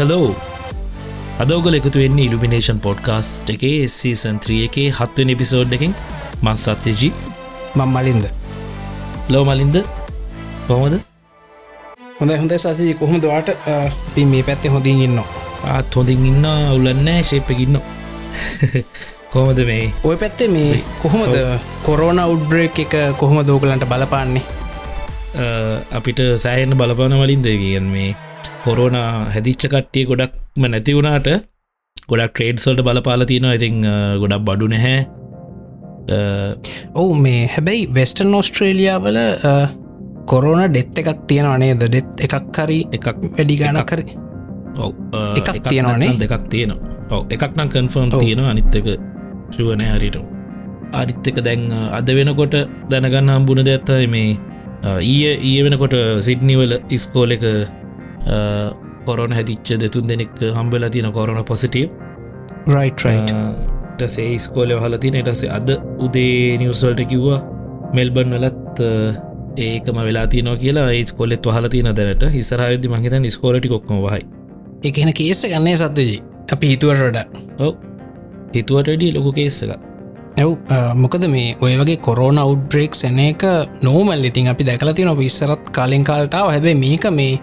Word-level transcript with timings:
Hello 0.00 0.28
අදෝගල 1.42 1.74
එකතු 1.78 1.98
වෙන්නේ 2.02 2.26
ඉල්ිනේෂන් 2.28 2.78
podcast 2.84 3.50
එකේ 3.54 3.88
සීසන් 3.94 4.36
3 4.44 4.60
එකේ 4.66 4.84
හත්වෙන 4.98 5.32
එපිසෝඩ් 5.34 5.72
එකින්. 5.76 5.92
මං 6.42 6.56
සත්‍යජී. 6.56 7.10
මං 7.74 7.90
මලින්ද. 7.94 8.24
ලෝ 9.28 9.42
මලින්ද? 9.44 9.76
කොහොමද? 10.68 10.94
හොඳ 12.20 12.32
හොඳ 12.36 12.54
සසී 12.56 12.94
කොහොම 12.94 13.20
දවාට 13.24 13.52
පි 14.14 14.24
මේ 14.24 14.42
පැත්තේ 14.42 14.72
හොඳින් 14.76 15.02
ඉන්නවා. 15.08 15.26
ආත් 15.74 15.96
හොඳින් 15.96 16.24
ඉන්න 16.26 16.48
උලන්නෑ 16.76 17.26
ශේප්පකින්න 17.32 17.76
කොහොමද 19.32 19.62
මේ? 19.72 19.84
ඔය 20.04 20.16
පැත්තේ 20.16 20.48
මේ 20.48 20.80
කොහොමද 21.02 21.36
කොරෝන 21.82 22.24
උඩ්බ්‍රේක් 22.26 22.82
එක 22.86 22.98
කොහොම 23.18 23.44
දෝකලන්ට 23.46 23.88
බලපාන්නේ? 23.92 24.44
අපිට 25.92 26.26
සෑහෙන්න 26.38 26.80
බලපාන 26.82 27.20
වලින් 27.20 27.44
දෙවියන් 27.44 27.94
මේ 27.96 28.10
කොරෝන 28.64 28.96
හැදිච්ච 29.34 29.64
කට්ටිය 29.66 30.04
ගොඩක්ම 30.10 30.64
නැති 30.66 30.92
වුණාට 30.96 31.28
ගොඩක් 32.08 32.32
ට්‍රේඩ්සල්ට 32.32 32.82
බලපාල 32.86 33.24
තියෙනවා. 33.24 33.54
ඉතින් 33.54 33.76
අ, 33.84 33.94
ගොඩක් 34.22 34.42
බඩු 34.48 34.68
නැහැ. 34.68 34.96
ඔවු 36.94 37.12
මේ 37.16 37.42
හැබැයි 37.46 37.86
වෙස්ටර්න් 37.94 38.34
ඔස්ට්‍රේලියාවල 38.34 39.18
කොරෝන 40.26 40.62
ඩෙත් 40.68 40.98
එකක් 41.02 41.20
තියෙන 41.28 41.48
නේද? 41.62 41.84
ඩෙත් 41.84 42.24
එකක් 42.26 42.58
හරි 42.58 42.80
එකක් 42.92 43.06
වැඩි 43.28 43.56
ගාන 43.62 43.80
කර 43.84 44.00
එකක් 45.38 45.48
තියෙනවානේ? 45.68 46.12
දෙකක් 46.18 46.44
තියෙනවා. 46.48 46.94
ඔව 47.10 47.22
එකක් 47.30 47.44
නම් 47.56 47.68
කන්ෆර්ම්. 47.70 48.08
තියෙනවා. 48.16 48.50
අනිත්තක 48.50 48.86
ශුවනය 49.50 49.86
හරිට 49.94 50.18
අනිත්තක 50.94 51.36
දැන් 51.42 51.62
අද 51.98 52.08
වෙනකොට 52.10 52.54
දැනගන්න 52.90 53.30
හම්බුණ 53.30 53.64
දෙත්තයි 53.64 54.06
මේ 54.08 54.30
ඊය 55.02 55.32
ඊය 55.42 55.60
වෙනකොට 55.64 55.94
සිඩ්නිවල 56.20 56.72
ඉස්කෝල 56.90 57.32
එක 57.32 57.44
කොරන 59.06 59.32
හැදිච්ච 59.32 59.68
දෙතුන් 59.82 60.06
දෙනෙක් 60.08 60.30
හම්බල 60.50 60.88
තින 60.90 61.10
කොරන 61.12 61.40
පොසිටව 61.44 61.88
රයිට් 62.74 63.04
රයිට් 63.06 63.32
ටසේ 63.98 64.38
ස්කෝලය 64.38 64.76
හලතින 64.84 65.14
එටසේ 65.22 65.50
අද 65.50 65.70
උදේ 65.98 66.56
නිවසල්ට 66.58 67.02
කිව්වා 67.08 67.40
මෙල්බන් 67.94 68.34
වලත් 68.36 68.80
අ, 68.80 68.90
ඒකම 69.58 69.98
වෙලා 70.08 70.26
තියනෝ 70.26 70.56
කියලා 70.56 70.88
ස්කොලෙත් 71.06 71.46
වහල 71.46 71.68
තින 71.68 71.88
දැනට. 71.94 72.24
හිසරහද 72.32 72.84
මහිත 72.88 73.30
ස්කෝලටි 73.32 73.68
කොක්ම 73.68 73.96
වහයි. 74.04 74.22
එකන 74.82 75.12
කේස 75.12 75.42
ගන්නේ 75.44 75.76
සත්්‍යජී 75.76 76.20
අපි 76.52 76.66
හිතුවට 76.72 77.02
වඩා. 77.02 77.24
ඔව. 77.58 77.74
හිතුවටඩිය 78.54 79.10
ලොකු 79.14 79.32
කේස්සක 79.32 79.72
ඇව් 80.36 80.50
මොකද 80.96 81.24
මේ 81.28 81.56
ඔය 81.60 81.72
වගේ 81.80 81.96
කොරෝන 81.98 82.38
අවඩ්බ්‍රේක් 82.38 82.94
එන 83.04 83.18
එක 83.20 83.42
නෝමල් 83.82 84.24
ඉතින් 84.24 84.48
අපි 84.48 84.64
දැකල 84.64 84.92
තින 84.92 85.10
විස්සරත් 85.18 85.70
කාලින් 85.72 86.04
කාල්ටාව 86.04 86.50
හැබැ 86.54 86.74
මේක 86.74 87.04
මේ 87.12 87.38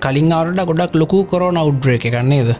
කලින් 0.00 0.32
අවුරට 0.32 0.64
ගොඩක් 0.64 0.94
ලොකු 0.94 1.24
කොරෝන 1.24 1.58
අවඩ්බ්‍රේක 1.58 2.06
එකන්නේද 2.06 2.54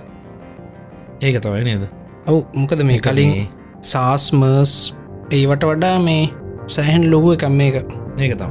ඒක 1.23 1.41
තමයි 1.41 1.65
නේද? 1.65 1.81
ඔවු 2.29 2.45
මොකද 2.55 2.83
මේ 2.83 2.99
කලින් 2.99 3.47
සාස්මර්ස් 3.83 4.93
ඒවට 5.33 5.65
වඩා 5.65 5.99
මේ 5.99 6.29
සෑහන් 6.69 7.05
ලොකු 7.05 7.33
එකම් 7.33 7.53
මේක. 7.53 7.75
ඒක 8.21 8.39
තම 8.39 8.49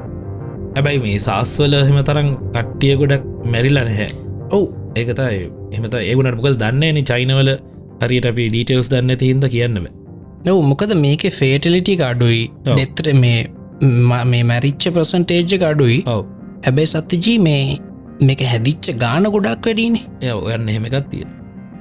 හැබැයි 0.75 0.97
මේ 0.97 1.17
සාස්වල 1.17 1.83
හෙම 1.83 2.01
තරම් 2.01 2.35
කට්ටිය 2.51 2.95
ගොඩක් 2.95 3.23
මැරිලා 3.45 3.83
නැහැ. 3.83 4.07
ඔවු. 4.51 4.73
ඒකතයි 4.95 5.51
එමත 5.71 5.93
ඒගුණට 5.93 6.35
මොකද 6.35 6.55
දන්නේන 6.55 7.03
චයිනවල 7.03 7.57
හරියට 8.03 8.25
අපි 8.25 8.49
ඩීටෙල්ස් 8.49 8.89
දන්න 8.89 9.15
තිහින්ද 9.15 9.45
කියන්නම 9.45 9.87
නොව 10.45 10.61
මොකද 10.61 10.93
මේක 10.93 11.21
ෆේටලිටි 11.21 11.97
ඔව්. 12.01 12.75
නෙත්‍ර 12.75 13.13
මේ 13.13 13.45
ම- 13.81 14.45
මැරිච්ච 14.45 14.93
ප්‍රසන්ටේජ් 14.93 15.63
අඩුයි. 15.63 16.03
ඔව. 16.07 16.25
හැබැයි 16.65 16.85
සත්‍යජී 16.85 17.37
මේ 17.37 17.79
මේක 18.21 18.41
හැදිච්ච 18.43 18.93
ගාන 18.97 19.31
ගොඩක් 19.31 19.65
වැඩීනේ 19.65 20.05
එය 20.21 20.31
ඔයන්න 20.31 20.69
එහෙමකත් 20.69 21.11
තිය 21.11 21.25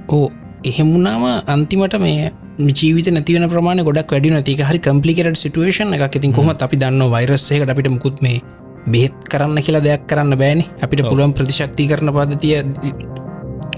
ඕ 0.09 0.25
එහෙමුණාම 0.63 1.25
අන්තිමට 1.47 1.97
මේ 1.99 2.31
ජීවිත 2.73 3.09
නැතිවන 3.13 3.49
ප්‍රමාණ 3.49 3.83
ගොඩක් 3.83 4.13
වැඩි 4.13 4.35
නතික 4.35 4.61
හරි 4.61 4.79
කම්පලිකට 4.79 5.37
සිටුවේෂන් 5.37 5.97
එක 5.97 6.15
ඉතින් 6.15 6.33
කොම 6.33 6.49
අපි 6.49 6.77
දන්න 6.77 7.11
වෛරස්සයකට 7.11 7.69
අපිට 7.69 7.89
මුකුත් 7.89 8.21
මේ 8.21 8.39
බෙහෙත් 8.87 9.15
කරන්න 9.29 9.59
කියලා 9.61 9.83
දෙයක් 9.83 10.07
කරන්න 10.07 10.37
බෑනි. 10.37 10.65
අපිට. 10.81 11.03
පුළුවන් 11.03 11.33
ප්‍රතිශක්ති 11.33 11.87
කරන 11.87 12.11
පදතිය 12.13 12.63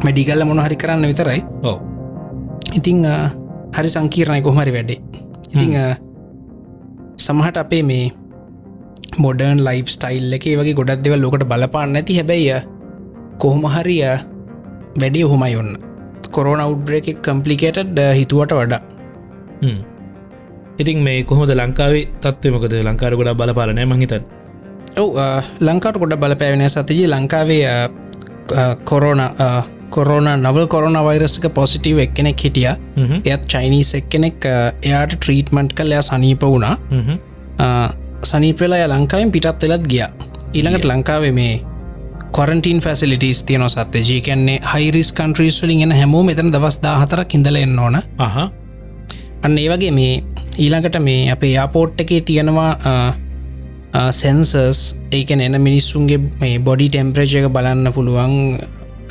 මැඩිකල්ල 0.03 0.45
මොන 0.45 0.61
හරි 0.61 0.75
කරන්න 0.75 1.07
විතරයි. 1.07 1.41
ඔව. 1.63 1.77
ඉතිං 2.73 3.05
හරි 3.73 3.89
සංකීර්ණය 3.89 4.41
කොහමරි 4.41 4.71
වැඩේ. 4.71 4.99
ඉතිං 5.53 5.73
සමහට 7.17 7.57
අපේ 7.57 7.83
මේ 7.83 8.11
මොඩර්න් 9.25 9.59
ලයි් 9.67 9.83
ස්ටයිල් 9.95 10.33
එක 10.37 10.45
වගේ 10.61 10.75
ගොඩක් 10.79 11.03
දෙව 11.05 11.15
ලොකට 11.23 11.45
බලපාන්න 11.51 11.93
නැති. 11.97 12.17
හැබැයිය 12.19 12.59
කොහොම 13.43 13.63
හරිය 13.75 14.03
වැඩේ 15.01 15.29
හොමයි 15.31 15.55
ඔන්න. 15.61 15.71
කොරෝන 16.35 16.61
අවඩ්්‍රේක 16.65 17.07
කම්පලිකේටඩ් 17.27 17.99
හිතුවට 18.19 18.51
වඩා. 18.59 18.81
ඉතින් 20.81 20.99
මේ 21.05 21.23
කොහොද 21.29 21.49
ලංකාවේ 21.61 22.03
තත්වමකද 22.23 22.75
ලංකාර 22.89 23.13
ගොඩ 23.21 23.31
බලපාලනෑ 23.39 23.87
මහිතන් 23.93 24.23
ඔව 25.01 25.09
ලංකාට 25.67 25.97
ගොඩ 26.03 26.13
බලපෑවෙන 26.21 26.63
සතතිජ 26.69 27.01
ලංකාවේ 27.13 27.63
කොරෝන 28.89 29.21
කොරෝන 29.95 30.27
නවල් 30.33 30.67
කොරන 30.73 30.97
වෛරසක 31.07 31.45
පොසිටව් 31.57 31.99
එක්කෙනෙක් 32.05 32.43
හිටිය. 32.45 32.69
එයත් 33.31 33.43
චයිනීස් 33.53 33.89
එක්කෙනෙක් 33.99 34.45
එයාට 34.49 35.13
ට්‍රීටමන්ට් 35.15 35.73
කල්ලයා 35.79 36.03
සනීප 36.09 36.43
වුණා 36.51 36.75
සනීපෙලා 38.23 38.87
ලංකාවෙන් 38.87 39.31
පිටත් 39.31 39.63
වෙලත් 39.63 39.87
ගිය. 39.87 40.03
ඊළඟට 40.53 40.85
ලංකාවේ 40.85 41.31
මේ 41.31 41.61
කොරන්ටීන් 42.31 42.79
ෆැසිලිටස් 42.79 43.43
තියන 43.43 43.69
සත්‍ය. 43.69 43.99
ජීකන්නේ 43.99 44.59
හයිරිස් 44.73 45.13
කන්ට්‍රීස් 45.13 45.63
වලින් 45.63 45.81
එන 45.81 45.91
හැමෝ 45.91 46.23
මෙතන 46.23 46.51
දවස් 46.53 46.81
දාහතරක් 46.83 47.35
ඉඳල 47.35 47.55
එන්න 47.55 47.79
ඕන. 47.79 48.01
අන්න 49.43 49.57
ඒ 49.57 49.69
වගේ 49.69 49.91
මේ 49.91 50.23
ඊළඟට 50.57 50.99
මේ 50.99 51.31
අපේ 51.31 51.51
යාපෝට් 51.51 52.01
එකේ 52.01 52.21
තියෙනවා 52.21 52.71
සැන්සර්ස් 54.11 54.99
ඒකන 55.11 55.41
එන 55.41 55.61
මිනිස්සුන්ගේ 55.61 56.19
මේ 56.41 56.59
බොඩි 56.59 56.89
ටෙම්පරේජ 56.89 57.35
එක 57.39 57.47
බලන්න 57.53 57.93
පුළුවන්. 57.93 58.59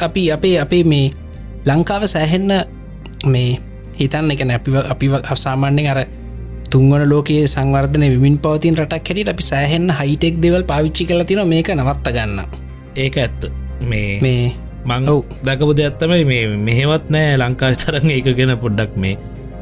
අපි 0.00 0.32
අපේ 0.32 0.60
අපේ 0.60 0.84
මේ 0.84 1.10
ලංකාව 1.66 2.06
සෑහෙන්න 2.06 2.52
මේ 3.26 3.58
හිතන්න. 3.98 4.30
එක 4.30 4.44
නැපිව 4.44 4.76
අපි 4.92 5.06
සාමාන්‍යෙන් 5.34 5.91
අර 5.91 6.00
තුන්වන 6.74 7.04
ලෝකයේ 7.12 7.46
සංවර්ධන 7.54 8.04
විමින් 8.14 8.38
පවතින් 8.44 8.78
රටක් 8.80 9.08
හැටියට 9.08 9.32
අපි 9.34 9.44
සෑහෙන්න 9.50 9.90
හයිටෙක් 10.00 10.40
දෙවල් 10.44 10.64
පාවිච්චි 10.70 11.08
කල 11.10 11.22
තින 11.30 11.42
මේක 11.54 11.70
නවත්ත 11.74 12.14
ගන්න. 12.16 12.40
ඒක 13.04 13.16
ඇත්ත. 13.24 13.50
මේ 13.90 14.20
මේ 14.26 14.52
මං 14.84 15.08
ඔව්. 15.14 15.20
දකපු 15.46 15.72
දෙයක්ත්තමයි 15.80 16.24
මේ 16.30 16.44
මෙහෙවත් 16.68 17.10
නෑ 17.16 17.34
ලංකාව 17.42 17.76
තරන් 17.82 18.10
ඒක 18.16 18.30
ගැන 18.38 18.54
පොඩ්ඩක් 18.64 18.96
මේ 19.04 19.18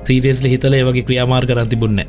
සීටෙස්ලි 0.08 0.52
හිතල 0.54 0.76
වගේ 0.88 1.06
ක්‍රියාමාර් 1.08 1.46
කරන් 1.50 1.68
තිබුන්න 1.72 2.00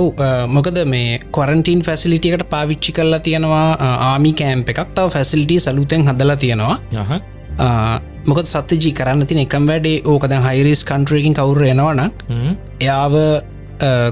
ඔව් 0.00 0.20
මොකද 0.56 0.78
මේ 0.94 1.18
කොරන්ටීන් 1.36 1.80
ෆැසිලිටියකට 1.86 2.44
පාවිච්චි 2.50 2.92
කරලා 2.98 3.20
තියෙනවා 3.28 3.68
ආමි 4.10 4.32
කෑම්ප 4.40 4.68
එකක්. 4.72 4.80
තව 4.94 5.08
ෆැසිලිටි 5.16 5.56
සලුතෙන් 5.66 6.06
හදලා 6.08 6.36
තියෙනවා. 6.36 6.76
මොකද 8.30 8.46
සත්‍යජී 8.52 8.94
කරන්න 8.98 9.26
තින 9.26 9.38
එකම් 9.44 9.66
වැඩේ 9.70 10.00
ඕකද 10.12 10.32
හයිරිස් 10.46 10.82
කන්ට්‍රකින් 10.88 11.36
කවුර 11.38 11.62
එනවන 11.72 12.00
එයාව 12.80 13.14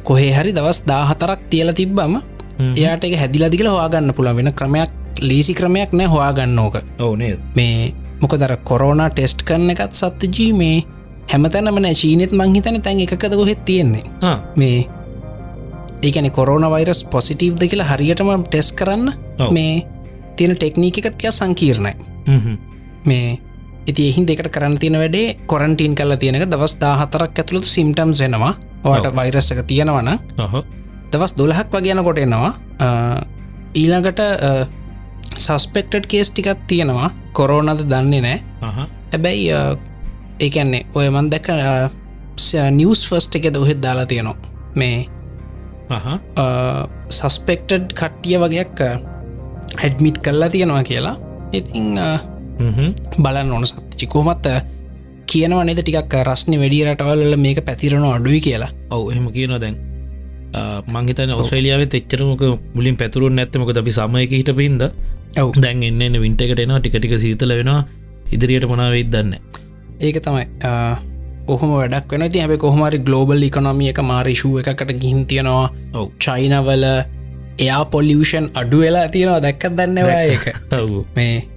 කොහේ 0.05 0.33
හරි 0.37 0.53
දවස් 0.57 0.83
දාහතරක් 0.91 1.41
තියල 1.51 1.73
තිබ්බම 1.73 2.15
එයාට 2.77 3.05
එක 3.05 3.19
හැදිලදි 3.23 3.57
කියලා 3.61 3.77
හවාගන්න 3.77 4.15
පුළ 4.17 4.31
වෙන 4.37 4.53
ක්‍රමයක් 4.61 4.91
ලීසි 5.29 5.55
ක්‍රමයක් 5.55 5.93
නෑ 5.93 6.09
හොයාගන්න 6.15 6.59
ඕක. 6.59 6.77
ඕනේ 7.01 7.39
මේ 7.57 7.95
මොක 8.21 8.37
දර 8.41 8.57
කොරෝනා 8.71 9.09
ටෙස්ට් 9.11 9.43
කරන 9.49 9.71
එකත් 9.71 9.95
සත්‍යජී 10.01 10.53
මේ 10.61 10.77
හැමතැනමන 11.33 11.89
චීනෙත් 12.01 12.33
මංහිතන 12.33 12.83
තැන් 12.83 13.01
එකකද 13.07 13.35
කොහෙත් 13.41 13.65
තියෙන්නේ. 13.65 14.03
මේ 14.57 14.79
ඒකන 16.03 16.31
කොරෝන 16.31 16.71
වෛරස් 16.71 17.05
පොසිටීව්ද 17.05 17.65
කියලා 17.71 17.89
හරියටම 17.93 18.31
ටෙස් 18.45 18.73
කරන්න. 18.73 19.13
මේ 19.51 19.87
තියෙන 20.37 20.57
ටෙක්නීක 20.57 20.99
එකත් 20.99 21.17
කිය 21.17 21.33
සංකීර්ණයි. 21.33 21.95
මේ 23.07 23.39
ඉති 23.87 24.09
එහින් 24.11 24.27
දෙකට 24.29 24.49
කරන්න 24.55 24.79
තියෙන 24.83 24.97
වැඩේ 25.03 25.37
කොරන්ටීන් 25.47 25.95
කල්ල 25.99 26.17
තියෙනක 26.23 26.47
දවස් 26.53 26.75
දාහතරක් 26.81 27.39
ඇතුළතු 27.39 27.69
සිම්ටම් 27.69 28.13
එනවා. 28.27 28.55
ඔව්. 28.85 28.95
වෛරස්සක 29.17 29.61
තියෙනවන 29.67 30.11
දවස් 31.13 31.33
දොළහක් 31.39 31.69
වගේන 31.73 32.05
කොට 32.05 32.19
එනවා. 32.19 32.53
ඊළඟට 33.75 34.21
සස්පෙක්ටඩ් 35.37 36.07
කේස් 36.07 36.31
ටිකත් 36.31 36.67
තියෙනවා. 36.67 37.11
කොරෝනද 37.33 37.85
දන්නේ 37.91 38.21
නෑ. 38.27 38.39
හැබැයි 39.13 39.49
ඒකන්නේ 40.41 40.87
ඔය 40.95 41.11
මන් 41.11 41.31
දැක 41.31 41.49
නිියස් 42.79 43.07
ෆස්ට 43.09 43.37
එක 43.41 43.53
දොහෙත් 43.55 43.83
දාලා 43.83 44.07
තියෙනවා. 44.07 44.37
මේ 44.75 45.07
සස්පෙක්ටඩ් 47.11 47.93
කට්ටිය 47.99 48.39
වගේක් 48.43 48.79
හැඩ්මිට් 49.83 50.19
කරලා 50.25 50.51
තියෙනවා 50.51 50.85
කියලා. 50.91 51.17
ඉතිං. 51.53 51.99
බලන්න 53.19 53.53
ඕන 53.53 53.67
සත්තිචි 53.67 54.07
කොමත් 54.07 54.47
කියනව 55.27 55.59
නද 55.65 55.81
ටිකක් 55.81 56.15
රස්නි 56.29 56.59
වැඩි 56.59 56.85
රටවල්ල 56.85 57.37
මේක 57.37 57.65
පැතිරෙන 57.65 58.05
අඩුයි 58.05 58.41
කියලා. 58.41 58.71
ඔව 58.91 59.11
එහෙම 59.11 59.27
කියනවා 59.33 59.61
දැන්. 59.61 59.77
මංහිතන 60.87 61.35
ඔස්ට්‍රලියාව 61.35 61.83
එච්චරමක 61.87 62.43
මුලින් 62.75 62.97
පැතුරුන් 62.97 63.37
නැත්තමක 63.37 63.77
අපි 63.77 63.93
සමයක 63.93 64.31
හිට 64.31 64.53
පින්ද 64.57 64.83
ඔව්. 64.83 65.51
දැන් 65.63 65.83
එන්න 65.83 66.21
වින්ට 66.21 66.41
එකට 66.41 66.61
එනවා 66.61 66.81
ටිකටික 66.81 67.19
සීතල 67.19 67.57
වෙනවා 67.61 67.81
ඉදිරියට 68.33 68.69
මොනාවෙත් 68.69 69.11
දන්න 69.11 69.35
ඒක 70.01 70.21
තමයි. 70.23 70.47
ඔහොම 71.47 71.75
වැඩක් 71.79 72.13
වෙන 72.13 72.29
ති 72.31 72.41
ඇබ 72.41 72.55
කොහමරි 72.59 72.99
ගලෝබල් 72.99 73.43
ඉකොනොමිය 73.49 73.91
එක 73.91 74.01
මාරිශූ 74.03 74.59
එකකට 74.61 74.95
ගිහින් 75.01 75.27
තියෙනවා. 75.27 75.67
ඔව්. 75.95 76.07
චයිනවල 76.19 76.87
එයා 77.59 77.85
පොලියෂන් 77.85 78.47
අඩු 78.55 78.85
වෙලා 78.85 79.09
තියෙනවා. 79.09 79.43
දැක්කත් 79.43 79.77
දන්නවා 79.81 80.23
ඒක? 80.23 80.47
මේ 81.17 81.54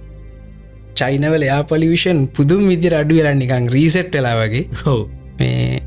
චයිනවල 1.00 1.44
එයා 1.48 1.60
පොලිවිෂන් 1.72 2.20
පුදුම් 2.36 2.64
විදිර 2.70 2.94
අඩු 3.00 3.18
වෙලා 3.18 3.36
නිකං 3.42 3.68
රීසෙට් 3.76 4.16
වෙලා 4.18 4.34
වගේ. 4.40 4.64
හෝ 4.84 5.02
මේ 5.40 5.82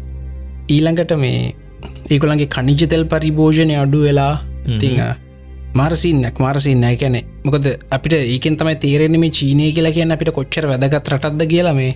ඊළඟට 0.75 1.13
මේ 1.23 1.41
ඒකොළන්ගේ 2.13 2.53
කනිජතෙල් 2.55 3.03
පරිභෝජනය 3.13 3.75
අඩු 3.83 4.01
වෙලා 4.07 4.33
තිං 4.81 5.01
මාරසින්නක් 5.79 6.37
මාරසින්න 6.45 6.85
කැනෙ 7.01 7.19
මොකද 7.45 7.67
අපිට 7.97 8.15
ඒකෙන් 8.19 8.55
තමයි 8.59 8.77
තේරෙන 8.85 9.19
මේ 9.23 9.35
චීනය 9.39 9.67
කියලා 9.75 9.95
කියන්න 9.97 10.15
අපිට 10.15 10.31
කොච්චර 10.37 10.65
වැදගත් 10.71 11.11
රටක්ද 11.13 11.43
කියලා 11.53 11.75
මේ 11.81 11.91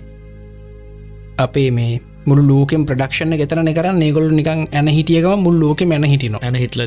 අපේ 1.38 1.70
මේ 1.78 2.00
මුළු 2.28 2.42
ලෝකෙන් 2.50 2.86
ප්‍රඩක්ෂණ 2.88 3.36
ගෙතන 3.40 3.72
කරන්න. 3.78 4.02
ඒගොලු 4.02 4.34
නිකං 4.40 4.66
ඇන 4.72 4.88
හිටියකම 4.98 5.42
මුල් 5.46 5.56
ලෝක 5.62 5.80
මැන 5.92 6.06
හිටිනවා. 6.12 6.42
ඇන 6.42 6.56
හිටල 6.62 6.82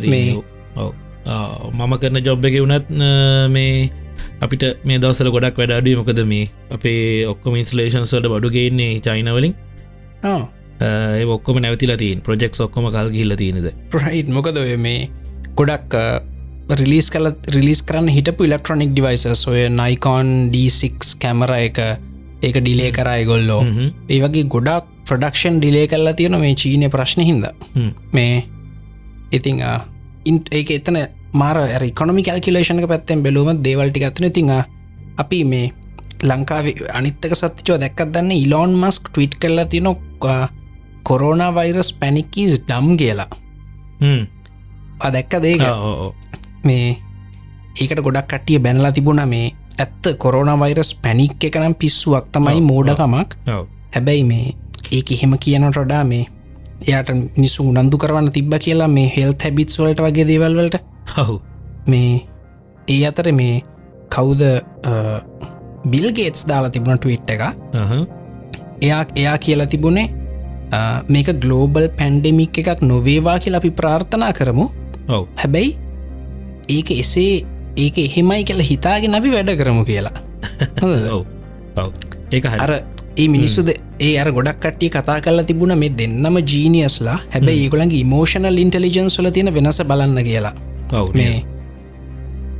මම 1.77 1.93
කරන 2.01 2.17
ජොබ් 2.27 2.45
එක 2.45 2.55
වුණත් 2.63 2.89
මේ 3.55 3.73
අපිට 4.45 4.63
මේ 4.85 4.99
දවසල 5.03 5.31
ගොඩක් 5.35 5.59
වැඩ 5.61 5.75
අඩුව 5.79 6.01
මොකද 6.01 6.23
මේ 6.31 6.49
අපේ 6.75 7.25
ඔක්කොම 7.33 7.59
ඉන්ස්ලේෂන්ස් 7.61 8.13
වලට 8.15 8.31
බඩු 8.33 8.51
ගේන්නේ 8.55 8.99
චයිනවලින් 9.05 9.55
ඒ 10.23 11.25
ඔක්කොම 11.35 11.61
නැවතිලා 11.63 11.99
තින් 11.99 12.21
ප්‍රජෙක්් 12.25 12.59
ඔක්කොම 12.67 12.91
කල් 12.91 13.09
ගිල්ල 13.15 13.35
තියනද? 13.35 13.71
ප්‍රයිට් 13.91 14.29
මොකද 14.29 14.59
මේ 14.79 15.09
ගොඩක් 15.55 15.95
රිලිස් 16.79 17.09
කල 17.09 17.31
රිලිස් 17.55 17.81
කරන්න 17.81 18.13
හිටපු 18.13 18.45
ඉලෙක්ට්‍රොනික් 18.45 18.93
ඩිවයිසස් 18.93 19.47
ඔය 19.49 19.65
නයිකෝන් 19.73 20.51
D6 20.53 21.17
කැමර 21.21 21.51
එක 21.57 21.81
ඒක 22.41 22.61
ඩිලේ 22.61 22.91
කරයි 22.95 23.25
ගොල්ලෝ 23.25 23.61
ඒ 23.65 24.19
වගේ 24.23 24.45
ගොඩක් 24.55 24.95
ප්‍රඩක්ෂන් 25.09 25.59
ඩිලේ 25.59 25.87
කල්ලා 25.87 26.13
තියෙන 26.13 26.39
මේ 26.39 26.55
චීනය 26.55 26.89
ප්‍රශ්න 26.89 27.25
හින්ද. 27.25 27.45
මේ 28.13 28.43
ඉතිං 29.31 29.63
ඉන්ට 30.25 30.53
ඒක 30.53 30.71
එතන 30.77 30.99
මාර 31.33 31.57
කොනමි 31.93 32.23
කල්කිලේෂනක 32.23 32.87
පැත්තෙන් 32.87 33.23
බැලුවම 33.23 33.63
දේවල්ටි 33.63 33.99
ගත්න 33.99 34.31
තිං 34.31 34.49
අපි 35.17 35.43
මේ 35.43 35.73
ලංකාව 36.23 36.65
අනිත්තක 36.93 37.35
සත්තිචෝ 37.35 37.77
දැක්කත් 37.79 38.13
දන්න 38.13 38.31
ඉලෝන් 38.31 38.73
මස්ක් 38.75 39.09
ටවිට් 39.09 39.35
කරලා 39.41 39.65
තියන 39.65 39.87
කොරෝන 41.03 41.41
වෛරස් 41.55 41.93
පැනිකීස් 41.93 42.59
ඩම් 42.65 42.97
කියලා. 42.97 43.29
අදැක්ක 44.99 45.33
දේක 45.41 45.61
මේ 46.63 46.97
ඒකට 47.81 48.01
ගොඩක් 48.01 48.27
කට්ටිය 48.27 48.59
බැනලා 48.59 48.91
තිබුණ 48.91 49.23
මේ 49.29 49.53
ඇත්ත 49.79 50.09
කොරෝන 50.17 50.51
වෛරස් 50.59 50.91
පැනික් 51.03 51.43
එකනම් 51.43 51.75
පිස්සුවක් 51.75 52.25
තමයි 52.33 52.61
මෝඩකමක්. 52.61 53.37
හැබැයි 53.95 54.23
මේ 54.23 54.55
ඒක 54.91 55.11
එහෙම 55.11 55.37
කියනට 55.37 55.77
වඩා 55.77 56.03
මේ 56.03 56.25
එයාට 56.87 57.09
මිනිස්සු 57.37 57.63
උනන්දු 57.69 57.97
කරවන්න 57.97 58.31
තිබ්බ 58.31 58.53
කියලා 58.65 58.87
මේ 58.87 59.11
හෙල් 59.15 59.33
හැබිත්ස් 59.43 59.79
වලට 59.79 60.01
වගේ 60.05 60.27
දේවල්වලට 60.27 60.75
හව් 61.09 61.39
මේ 61.87 62.21
ඒ 62.87 63.01
අතර 63.07 63.31
මේ 63.31 63.61
කවුද 64.09 64.41
බිල්ගේටස් 65.87 66.47
දාලා 66.47 66.69
තිබුණ 66.69 66.97
ටවිට් 66.97 67.29
එක? 67.29 67.43
එයා 68.81 69.03
එයා 69.15 69.37
කියලා 69.37 69.67
තිබුණේ 69.67 70.07
මේක 71.07 71.31
ගලෝබල් 71.41 71.87
පැන්ඩෙමික් 71.99 72.57
එකක් 72.57 72.83
නොවේවා 72.83 73.39
කියලා 73.39 73.61
අපි 73.63 73.71
ප්‍රාර්ථනා 73.71 74.33
කරමු. 74.33 74.69
ඔව්. 75.07 75.25
හැබැයි 75.35 75.77
ඒක 76.69 76.91
එසේ 76.91 77.33
ඒක 77.77 77.97
එහෙමයි 77.97 78.43
කියලා 78.43 78.69
හිතාගෙන 78.71 79.15
අපි 79.15 79.35
වැඩ 79.35 79.51
කරමු 79.57 79.83
කියලා. 79.85 80.15
ඒක 82.31 82.45
හරි. 82.45 82.79
ඒ 83.17 83.27
මිනිස්සුද 83.27 83.69
ඒ 83.99 84.13
අර 84.17 84.31
ගොඩක් 84.31 84.59
කට්ටිය 84.63 84.89
කතා 84.89 85.19
කරලා 85.21 85.43
තිබුණ 85.43 85.75
මේ 85.77 85.91
දෙන්නම 85.91 86.37
ජීනියස්ලා 86.43 87.19
හැබැයි 87.33 87.63
ඒගොලන්ගේ 87.65 88.01
ඉමෝෂනල් 88.05 88.57
ඉන්ටලිජන්ස් 88.57 89.17
වල 89.19 89.31
තියෙන 89.31 89.53
වෙනස 89.53 89.81
බලන්න 89.83 90.23
කියලා 90.23 90.53
ඔව් 90.93 91.13
මේ. 91.15 91.43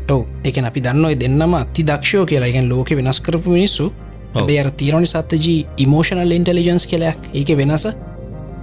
ඔව 0.09 0.21
එක 0.43 0.57
අපි 0.57 0.81
දන්නවයි 0.81 1.15
දෙන්නම 1.23 1.53
අති 1.53 1.83
දක්ෂෝ 1.83 2.25
කියලා 2.25 2.49
එකෙන් 2.49 2.69
ලෝක 2.69 2.89
වෙනස් 2.99 3.19
කරපු 3.21 3.51
මිනිස්සු. 3.51 3.91
ඔබේ 4.35 4.59
අර 4.59 4.69
තීරණි 4.71 5.05
සත්තජී 5.05 5.67
ඉමෝෂනල් 5.77 6.31
ඉන්ටලිජන්ස් 6.31 6.87
කියලයක් 6.87 7.19
ඒක 7.33 7.49
වෙනස 7.57 7.85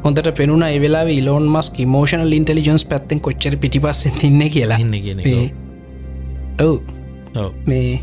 හොඳට 0.04 0.28
පෙනුන 0.38 0.62
එවෙලා 0.62 1.02
ඉලෝන් 1.02 1.46
මස් 1.48 1.72
මෝෂනල් 1.94 2.32
ඉන්ටලිජන්ස් 2.32 2.84
පැත්තෙන් 2.84 3.20
කොච්චර 3.20 3.56
පිටිපස්සෙන් 3.56 4.12
තින්න 4.20 4.50
කියලා. 4.50 4.78
ඔව්. 6.60 6.76
මේ. 7.66 8.00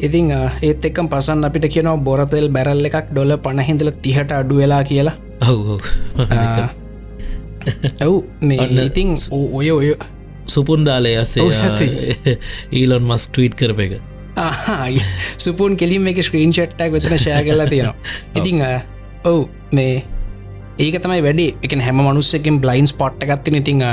ඉතිං 0.00 0.30
ඒත් 0.62 0.84
එක්කම් 0.84 1.08
පසන් 1.08 1.44
අපිට 1.44 1.68
කියනවා 1.74 1.96
බොරතෙල් 1.96 2.48
බැරල් 2.48 2.84
එකක් 2.84 3.12
ඩොල 3.12 3.36
පණහිඳල 3.44 3.90
තිහට 4.02 4.32
අඩු 4.32 4.56
වෙලා 4.56 4.82
කියලා. 4.84 5.14
ඔව් 5.50 5.70
ඔව්. 5.74 5.80
මේ 8.40 8.66
ඉතිං 8.86 9.14
ඔය 9.30 9.70
ඔය 9.70 9.94
සුපුන් 10.46 10.84
දාලය 10.84 11.14
සත්‍යයි. 11.24 12.38
ඊලොන් 12.72 13.02
මස් 13.02 13.28
ටීට් 13.28 13.54
කරප 13.54 13.80
එක. 13.86 14.00
සුපුන් 15.38 15.76
කෙලින් 15.76 16.08
එක 16.08 16.22
ස්ක්‍රීන් 16.22 16.52
ෂට්ටක් 16.52 16.92
වෙතන 16.92 17.16
ෂය 17.18 17.36
කරලා 17.46 17.66
තියෙනවා. 17.66 17.94
ඉතිං 18.40 18.64
ඔව්. 19.24 19.46
මේ 19.72 20.02
ඒක 20.78 20.98
තමයි 21.02 21.22
වැඩේ. 21.22 21.54
එක 21.62 21.78
හැම 21.80 22.02
මනුස්සකින් 22.02 22.60
බ්ලයින්ස් 22.60 22.92
පොට්ට 22.92 23.24
ගත්තින 23.30 23.60
ඉතිං 23.60 23.84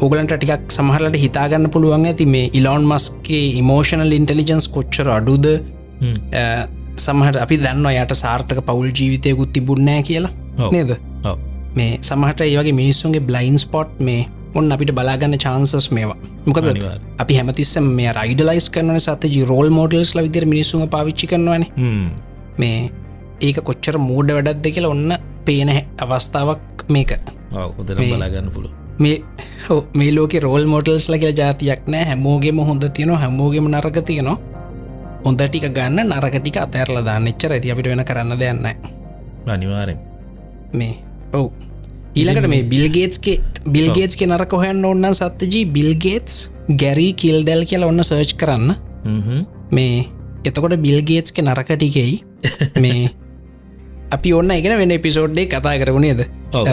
ඔගලන්ට 0.00 0.32
ටිකක් 0.34 0.72
සමහරලට 0.72 1.20
හිතාගන්න 1.24 1.70
පුළුවන්. 1.70 2.06
ඇති 2.06 2.26
මේ 2.26 2.50
ඉලෝන් 2.52 2.88
මස්ගේ 2.88 3.44
ඉමෝෂනල් 3.60 4.18
ඉන්ටලිජන්ස් 4.18 4.68
කොච්චර 4.68 5.10
අඩුද? 5.18 5.46
සමහට 6.96 7.36
අපි 7.44 7.56
දන්න 7.60 7.86
යට 7.92 8.16
සාර්ථක 8.16 8.64
පවුල් 8.66 8.90
ජීවිතයකුත් 8.90 9.52
තිබුන්නෑ 9.52 10.02
කියලා. 10.02 10.32
නේද? 10.72 10.96
මේ 11.74 11.98
සමහට 12.02 12.40
ඒවගේ 12.46 12.72
මිනිස්සුන්ගේ 12.72 13.20
බ්ලයින් 13.20 13.58
ස්පොට් 13.58 14.00
මේ 14.00 14.26
ඔන්න 14.58 14.72
අපිට 14.74 14.92
බලාගන්න 14.98 15.36
චාන්සස් 15.44 15.86
මේවා. 15.96 16.18
මොකද. 16.46 16.66
අපි 17.22 17.34
හැමතිස්සම 17.38 17.86
මේ 17.98 18.12
රයිඩලයිස් 18.18 18.66
කරන 18.74 18.98
සත 18.98 19.24
රෝල් 19.52 19.70
මෝඩල්ස් 19.78 20.12
ල 20.16 20.22
විදිර 20.26 20.46
මිනිස්සුම 20.52 20.82
පාවිච්චි 20.96 21.30
කරනවන. 21.32 21.64
මේ 22.60 22.90
ඒක 23.48 23.58
කොච්චර 23.68 23.98
මෝඩ 24.08 24.34
වැඩක්ද 24.36 24.68
කියලා 24.76 24.92
ඔන්න 24.96 25.16
පේන 25.46 25.70
අවස්ථාවක් 26.04 26.84
මේක. 26.96 27.12
හොදර 27.78 27.96
බලාගන්න 28.12 28.50
පුළුව 28.56 28.72
මේ 29.04 29.16
හෝ 29.66 29.82
මේ 29.98 30.12
ලෝක 30.16 30.34
රෝල් 30.46 30.64
මෝටල්ස් 30.72 31.08
ලගේ 31.12 31.34
ජාතියක් 31.40 31.82
නෑ. 31.92 32.04
හැමෝගේම 32.10 32.58
හොඳ 32.70 32.84
තියෙන 32.96 33.16
හැමෝගෙම 33.24 33.68
නරක 33.74 33.98
තියෙනවා. 34.10 34.38
හොඳ 35.24 35.40
ටික 35.46 35.66
ගන්න 35.76 36.14
නරකටික 36.14 36.56
අතැරල 36.64 37.04
දාන්න. 37.08 37.28
එච්චර 37.32 37.52
ඇති 37.56 37.72
අපිට 37.72 37.88
වෙන 37.92 38.04
කරන්න 38.08 38.38
දෙයන්න 38.42 38.66
අනිවාරෙන් 39.48 39.98
මේ 40.72 40.94
ඔව් 41.32 41.46
ඊළකට 42.14 42.48
මේ 42.48 42.62
බිල්ගේට්ගේ 42.64 43.36
බිල්ගේට් 43.66 44.16
කෙ 44.16 44.26
නරක 44.26 44.54
හොයන්න 44.54 44.84
ඔන්න 44.84 45.10
සත්තජී 45.12 45.66
බිල්ගේටස් 45.76 46.38
ගැරී 46.82 47.12
කිල්ඩැල් 47.14 47.62
කියලා 47.64 47.90
ඔන්න 47.92 48.02
සර්ච් 48.02 48.34
කරන්න. 48.36 48.74
මේ 49.70 50.06
එතකොට 50.44 50.74
බිල්ගේට්ක 50.78 51.38
නරකටිකෙයි 51.40 52.16
මේ 52.84 53.10
අපි 54.10 54.32
ඔන්න 54.32 54.50
එකන 54.50 54.76
වෙන 54.76 54.96
පිසෝඩ්ඩේ 55.00 55.46
කතා 55.46 55.76
කරවුණේද 55.78 56.26
ඔව්. 56.52 56.66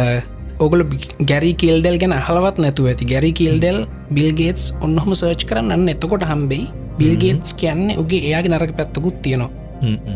ඔගල 0.59 0.83
ගැරි 1.23 1.53
කිල්ඩෙල් 1.55 1.97
ගැන 1.97 2.17
හලවත් 2.19 2.57
නැතුව 2.59 2.89
ඇති. 2.89 3.05
ගැරි 3.05 3.31
කිල්ඩෙල් 3.33 3.85
බිල්ගේටස් 4.11 4.73
ඔන්නහම 4.81 5.13
සර්ච් 5.13 5.45
කරන්න. 5.45 5.87
එතකොට 5.89 6.25
හම්බෙයි. 6.25 6.67
බිල්ගේටස් 6.97 7.53
කියන්නේ 7.53 7.97
උගේ 7.97 8.25
එයාගේ 8.27 8.51
නරක 8.51 8.73
පැත්තකුත් 8.77 9.21
තියෙනවා 9.21 9.56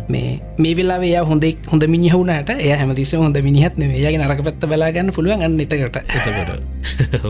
මේ 0.09 0.29
මේ 0.57 0.73
වෙලා 0.75 0.99
එයා 1.01 1.23
හොඳ 1.23 1.45
හොඳ 1.67 1.83
මිනිහවුනට 1.87 2.53
එය 2.57 2.71
හැමතිස 2.73 3.13
හොඳ 3.15 3.41
මිනිහත් 3.41 3.81
යාගේ 3.95 4.19
නරක 4.19 4.43
පැත්ත 4.43 4.63
බලාගන්න 4.65 5.11
පුළුවන් 5.11 5.43
අන්න 5.43 5.59
එතකට. 5.59 5.97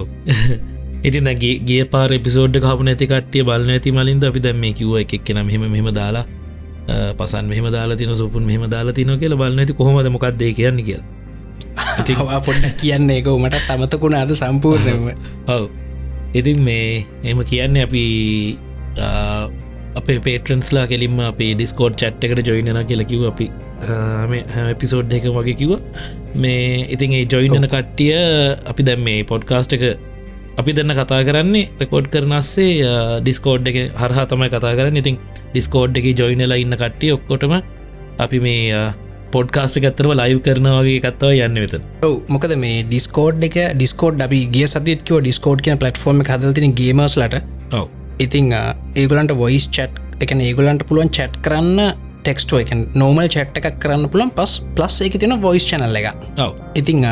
ඉතින් 1.07 1.25
දැගේ 1.25 1.55
ගේ 1.65 1.85
පාර 1.85 2.09
එපිසෝඩ් 2.13 2.57
කපු 2.57 2.83
නැති 2.83 3.07
කට්ටිය 3.07 3.43
බල 3.43 3.69
ඇති 3.69 3.91
මලින්ද 3.91 4.23
අපි 4.23 4.39
දැම් 4.39 4.57
මේ 4.57 4.73
කිව 4.73 4.93
එකක් 4.97 5.33
නම් 5.33 5.49
හෙම 5.49 5.65
මෙම 5.67 5.89
දාලා 5.93 6.25
පසන් 7.17 7.45
මෙහම 7.45 7.67
දාලා 7.67 7.97
තින 7.97 8.15
සුපුන් 8.15 8.43
මෙහම 8.43 8.67
දාලා 8.67 8.93
තින 8.93 9.11
කියල 9.17 9.35
බල 9.35 9.55
නැති 9.55 9.73
කොහොමද 9.73 10.09
මොකක්දේ 10.09 10.53
කියන්න 10.53 10.79
කියල. 10.81 11.01
හවා 12.17 12.39
පොඩ්ඩ 12.39 12.75
කියන්නේ 12.77 13.21
එක 13.21 13.27
මට 13.27 13.61
තමතකුණ 13.67 14.15
අද 14.15 14.33
සම්පූර්ණයම 14.33 15.15
ඔව්. 15.47 15.69
ඉතින් 16.33 16.59
මේ 16.59 17.05
එම 17.23 17.43
කියන්න 17.43 17.77
අපි 17.77 18.03
අපේ 19.95 20.19
පේටරන්ස්ලා 20.19 20.85
කෙලින්ම 20.87 21.19
අපේ 21.23 21.51
ඩිස්කෝඩ් 21.53 21.95
චට් 21.95 22.29
එකට 22.29 22.47
ජොයිනන 22.47 22.79
කියලකිව 22.85 23.25
අපි. 23.31 23.47
එපිසෝඩ් 24.67 25.13
එක 25.17 25.27
වගේ 25.37 25.57
කිව 25.57 25.73
මේ 26.37 26.87
ඉතින් 26.95 27.13
ඒ 27.13 27.25
ජොයිනන 27.25 27.67
කට්ටිය 27.67 28.15
අපි 28.65 28.87
දැම් 28.89 29.03
මේ 29.07 29.21
පොඩ්කාස්ට් 29.23 29.77
එක 29.77 29.85
අපි 30.57 30.73
දෙන්න 30.73 30.93
කතා 30.93 31.21
කරන්නේ 31.29 31.67
රෙකෝඩ් 31.81 32.09
කරනස්සේ 32.15 32.73
ඩිස්කෝඩ් 33.21 33.71
එක 33.71 33.77
හරහා 33.95 34.25
තමයි 34.25 34.49
කතා 34.49 34.73
කරන්න. 34.79 34.99
ඉතින් 35.03 35.21
ඩිස්කෝඩ් 35.53 36.01
එක 36.01 36.09
ජොයිනලා 36.15 36.59
ඉන්න 36.63 36.75
කට්ටිය 36.75 37.15
ඔක්කොටම 37.17 37.55
අපි 38.19 38.39
මේ 38.39 38.83
පොඩ්කාස්ට 39.33 39.79
ගත්තරව 39.79 40.13
ලයිව් 40.13 40.39
කරනවාගේ 40.45 40.99
කත්තව 41.05 41.31
යන්න 41.45 41.61
වෙත 41.63 41.73
ඔව 42.07 42.15
මොකද 42.27 42.53
මේ 42.63 42.83
ඩිස්කෝඩ් 42.83 43.47
එක 43.47 43.57
ඩිස්කෝඩ් 43.73 44.25
අපි 44.27 44.39
ගේ 44.55 44.67
සතිකෝ 44.67 45.19
ඩිස්කෝඩ් 45.21 45.65
කියන 45.65 45.81
පලටෆෝර්ම 45.81 46.23
හදල්තින 46.27 46.77
ගේමස්ලට 46.79 47.37
ඔව 47.73 47.87
ඉතිං 48.19 48.53
ඒගලන්ට 48.95 49.33
වොයිස් 49.41 49.67
චට් 49.75 50.23
එකන 50.23 50.41
ඒගලන්ට 50.47 50.83
පුළුවන් 50.87 51.11
චට් 51.17 51.41
කරන්න 51.45 51.79
ටෙක්ස්ටෝ 52.23 52.61
එක 52.63 52.71
නෝමල් 53.01 53.27
චට් 53.33 53.61
එකක් 53.61 53.77
කරන්න 53.83 54.09
පුළන් 54.13 54.31
පස් 54.37 54.53
ප්ලස් 54.77 55.01
එක 55.07 55.19
තින 55.21 55.35
වොයිස් 55.45 55.65
චනල්ල 55.69 55.99
එක 56.01 56.07
ඔව. 56.45 56.57
ඉතිං 56.79 57.05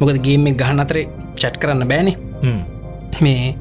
මොකද 0.00 0.18
ගේම 0.26 0.48
ගහන 0.62 0.84
අතරේ 0.84 1.06
චට් 1.40 1.60
කරන්න 1.62 1.88
බෑනේ. 1.92 2.16
මේ 3.24 3.54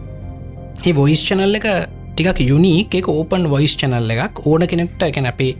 ඒ 0.85 0.95
වොයිස් 1.01 1.21
චනල්ල 1.27 1.59
එක 1.59 1.67
ටිකක් 2.15 2.41
යුනික් 2.49 2.95
එක 2.99 3.07
ඕපන් 3.07 3.47
වොයිස් 3.53 3.75
චනල්ල 3.79 4.11
එකක්. 4.15 4.43
ඕන 4.45 4.67
කෙනෙක්ට 4.73 5.07
එකැන 5.09 5.29
අපේ 5.31 5.53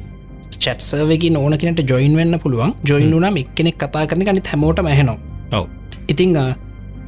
චට්සර්වගේ 0.54 1.38
ඕන 1.38 1.58
කෙනට 1.58 1.82
ජොයින් 1.92 2.18
වෙන්න 2.20 2.40
පුළුවන්. 2.44 2.76
ජොයින් 2.90 3.16
වුනම් 3.16 3.40
එක්කෙනෙක් 3.44 3.78
කතා 3.82 4.06
කරන 4.10 4.26
ගනි 4.28 4.44
හැමෝට 4.52 4.84
මැහෙනවා 4.88 5.18
ඔව. 5.60 5.68
ඉතිං 6.12 6.36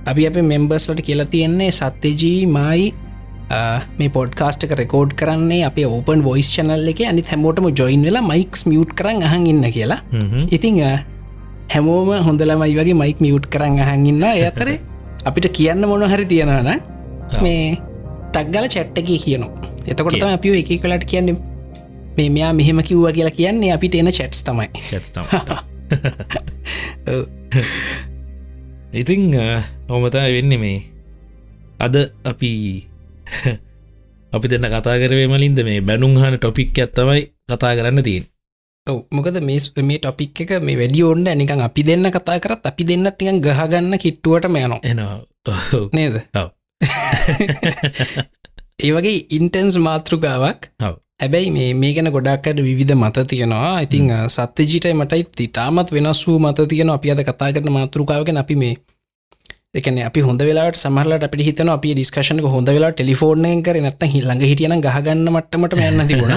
අපි 0.05 0.27
අප 0.27 0.37
මෙම්බර්ස්ලට 0.53 1.01
කියලා 1.07 1.31
තියෙන්නේ 1.33 1.71
සත්‍යජී 1.71 2.45
මයි 2.55 2.93
මේ 3.97 4.09
පොඩ්කාස්ටක 4.09 4.71
රෙකෝඩ් 4.79 5.13
කරන්නේ 5.13 5.65
අප 5.65 5.77
ඕපන් 5.77 6.23
වොයිස් 6.23 6.49
චනල්ල 6.55 6.87
එක. 6.89 7.01
අනි 7.09 7.21
හැමෝටම 7.21 7.69
ජොයින් 7.71 8.01
වෙලා 8.01 8.21
මයික්ස් 8.21 8.65
මියුට් 8.65 8.93
කරන්න 8.93 9.23
අහන් 9.23 9.47
ඉන්න 9.47 9.63
කියලා. 9.71 9.99
ඉතිං 10.51 10.81
හැමෝම 11.69 12.09
හොඳලමයි 12.23 12.75
වගේ 12.75 12.93
මයික් 12.93 13.21
මියුට් 13.21 13.47
කරන්න 13.47 13.79
අහන් 13.79 14.05
ඉන්න 14.05 14.23
ඇතරේ 14.23 14.79
අපිට 15.27 15.49
කියන්න 15.53 15.87
මොන 15.87 16.05
හරි 16.05 16.25
තියෙනවන 16.25 16.69
මේ 17.41 17.77
ටක්ගල 18.31 18.67
චැට්ටකි 18.67 19.19
කියනවා. 19.25 19.69
එතකොට 19.87 20.23
අපි 20.23 20.57
එක 20.59 20.81
කලට 20.81 21.05
කියන්නේ 21.05 21.37
මේ 22.17 22.29
මෙයා 22.29 22.53
මෙහෙම 22.53 22.81
කිව්ව 22.83 23.11
කියලා 23.11 23.37
කියන්නේ 23.37 23.71
අපිට 23.73 23.95
එන 23.95 24.11
චැට්ස් 24.11 24.43
තමයි. 24.43 24.69
ඉතිං 28.93 29.23
හොමතා 29.89 30.27
වෙන්න 30.31 30.59
මේ. 30.59 30.81
අද 31.79 31.95
අපි 32.23 32.51
අපි 34.35 34.47
දෙන්න 34.47 34.67
කතා 34.67 34.97
කරවේ 34.97 35.27
මලින්ද 35.27 35.63
මේ 35.63 35.81
බැනුම් 35.81 36.17
හන 36.17 36.37
ටොපික් 36.37 36.77
ඇත්තමයි 36.77 37.31
කතා 37.47 37.75
කරන්න 37.75 38.03
තියෙන් 38.03 38.25
ඔව 38.87 39.05
මොකද 39.11 39.41
මේ 39.41 39.59
මේ 39.83 39.97
ටොපික් 39.97 40.41
එක 40.41 40.61
මේ 40.61 40.77
වැඩි 40.77 41.03
ඕන්න 41.03 41.27
නිකන් 41.35 41.61
අපි 41.61 41.83
දෙන්න 41.83 42.11
කතා 42.11 42.39
කරත් 42.39 42.67
අපි 42.69 42.83
දෙන්න 42.89 43.11
තිකන් 43.13 43.41
ගහගන්න 43.41 43.97
කිට්ටුවට 43.97 44.47
මයනවා 44.47 44.79
එනවා. 44.83 45.21
නේද. 45.91 46.15
ඒ 48.79 48.91
වගේ 48.91 49.25
ඉන්ටන්ස් 49.31 49.79
මාතෘකාවක්. 49.79 50.71
හැබැයි 51.19 51.51
මේ 51.51 51.75
මේ 51.75 51.93
ගැන 51.93 52.11
ගොඩක්කට 52.11 52.61
විධ 52.61 52.95
මත 52.95 53.27
තියෙනවා. 53.27 53.79
ඉතිං 53.79 54.11
සත්‍යජීටයි 54.29 54.93
මටයි 54.93 55.23
තිතාමත් 55.35 55.91
වෙනස් 55.91 56.27
වූ 56.27 56.39
මත 56.39 56.67
තියෙන 56.67 56.89
අපි 56.89 57.11
අද 57.11 57.23
කතා 57.23 57.53
කරන 57.53 57.71
මාතෘකාවගෙන 57.71 58.37
අපි 58.37 58.55
මේ 58.55 58.75
එකන 59.75 59.97
අපි 60.01 60.21
හොඳ 60.21 60.41
වෙලාට 60.41 60.77
සමහලට 60.77 61.25
අපි 61.27 61.43
හිතන 61.43 61.69
අපි 61.69 61.89
ඩිස්කශන 61.93 62.39
හොඳ 62.45 62.69
වෙලා 62.69 62.91
ටෙලිෆෝර්ණය 62.93 63.51
කර 63.61 63.77
නැත්ත 63.81 64.07
හිල්ළඟ 64.07 64.43
හිටියන 64.43 64.75
ගහගන්න 64.79 65.27
මටමට 65.27 65.73
යන්න 65.81 66.07
තිබුණ. 66.07 66.33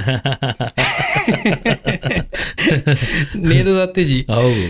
නේද 3.49 3.69
සත්‍යජී? 3.87 4.23
ඔවු. 4.35 4.69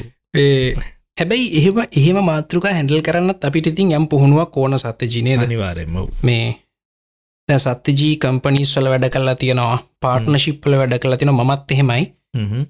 හැබැයි 1.18 1.46
එහෙම 1.58 1.78
එහෙම 1.92 2.18
මාතෘකා 2.24 2.72
හැඩල් 2.72 3.02
කරන්නත් 3.02 3.44
අපිට 3.44 3.66
ඉතින් 3.66 3.92
යම් 3.92 4.06
පුහුණුවක් 4.06 4.56
ඕන 4.56 4.78
සත්‍ය 4.78 5.08
ජිනේද 5.08 5.42
අනිවාරෙන්ම 5.42 5.96
මේ 6.22 7.58
සත්‍යජී 7.58 8.14
කම්පනිස් 8.18 8.76
වල 8.76 8.92
වැඩ 8.92 9.08
කල්ලා 9.10 9.36
තියෙනවා 9.36 9.78
පාර්ට්නශිප්පල 10.00 10.78
වැඩ 10.78 10.98
කලා 11.00 11.16
තින 11.16 11.34
මත් 11.34 11.70
එහෙමයි. 11.70 12.04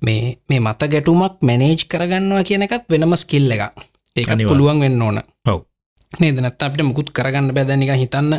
මේ 0.00 0.38
මේ 0.48 0.60
මත 0.60 0.90
ගැටුමක් 0.90 1.42
මැනේජ් 1.42 1.84
කරගන්නවා 1.86 2.44
කියන 2.44 2.62
එකත් 2.62 2.84
වෙනම 2.90 3.16
ස්කිල්ල 3.16 3.50
එක 3.50 3.62
ඒක. 4.16 4.28
පුළුවන් 4.42 4.80
වෙන්න 4.80 5.02
ඕන. 5.02 5.18
ඔව්. 5.46 5.60
නේද? 6.12 6.40
නැත්ත 6.40 6.62
අපිට 6.62 6.84
මුකුත් 6.84 7.10
කරගන්න 7.10 7.54
බැදනික 7.54 7.92
හිතන්න 7.94 8.38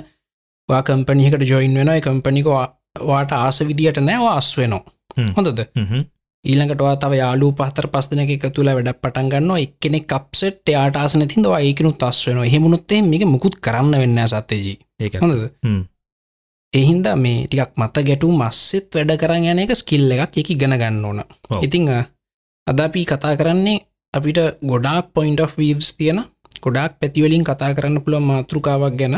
වා 0.70 0.82
කම්පනිකට 0.84 1.44
ජොයින් 1.50 1.76
වෙන 1.76 1.92
කම්පනික 2.02 2.48
වාට 3.08 3.32
ආස 3.34 3.60
විදිට 3.62 4.00
නෑවා 4.00 4.38
අස් 4.38 4.50
වෙනවා. 4.58 4.84
හොඳද? 5.38 5.62
ඊළඟටවා 6.46 6.96
තව 6.96 7.14
යාලු 7.20 7.52
පහතර 7.52 7.88
පස් 7.94 8.10
දෙනක 8.10 8.32
එක 8.32 8.46
තුළ 8.56 8.70
වැඩ 8.70 8.92
පටන් 8.96 9.30
ගන්න 9.32 9.52
එක්කෙනෙ 9.58 10.00
කප්සෙට් 10.02 10.74
යාට 10.74 10.96
ආසන 10.96 11.28
තින්ද 11.28 11.48
ඒකනු 11.52 11.92
තස් 11.94 12.20
වෙන 12.28 12.44
හෙමුණොත්තේ 12.54 13.02
මේක 13.04 13.26
මුකුත් 13.28 13.58
කරන්න 13.66 13.98
වෙන්න 14.02 14.22
සත්තේජී 14.26 14.78
ඒක 15.00 15.20
හොඳද. 15.24 15.44
එහින්ද 16.74 17.08
මේ 17.18 17.44
ටිකක් 17.46 17.76
මත 17.76 18.06
ගැටු 18.08 18.32
මස්සෙත් 18.32 18.90
වැඩ 18.96 19.14
කරන්න 19.22 19.52
යන 19.52 19.64
එක 19.66 19.76
ස්කිල්ල 19.76 20.12
එකක්. 20.16 20.38
එක 20.38 20.50
ගණ 20.56 20.80
ගන්න 20.82 21.06
ඕන. 21.06 21.22
ඉතිං 21.62 21.90
අද 22.68 22.80
අපි 22.80 23.06
කතා 23.06 23.36
කරන්නේ 23.36 23.80
අපිට 24.14 24.40
ගොඩාක් 24.64 25.14
පොයින්ට 25.14 25.42
of 25.42 25.58
වීවස් 25.58 25.90
තියෙන 25.98 26.20
ගොඩාක් 26.64 27.00
පැතිවලින් 27.00 27.44
කතා 27.44 27.74
කරන්න 27.74 28.02
පුළුව 28.04 28.22
මාතෘකාවක් 28.22 28.96
ගැන. 29.00 29.16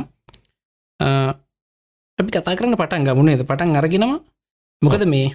අපි 2.20 2.32
කතා 2.32 2.56
කරන්න 2.56 2.76
පටන් 2.76 3.06
ගමුණේද 3.08 3.42
පටන් 3.48 3.76
අරගෙනවා 3.76 4.20
මොකද 4.82 5.04
මේ 5.14 5.28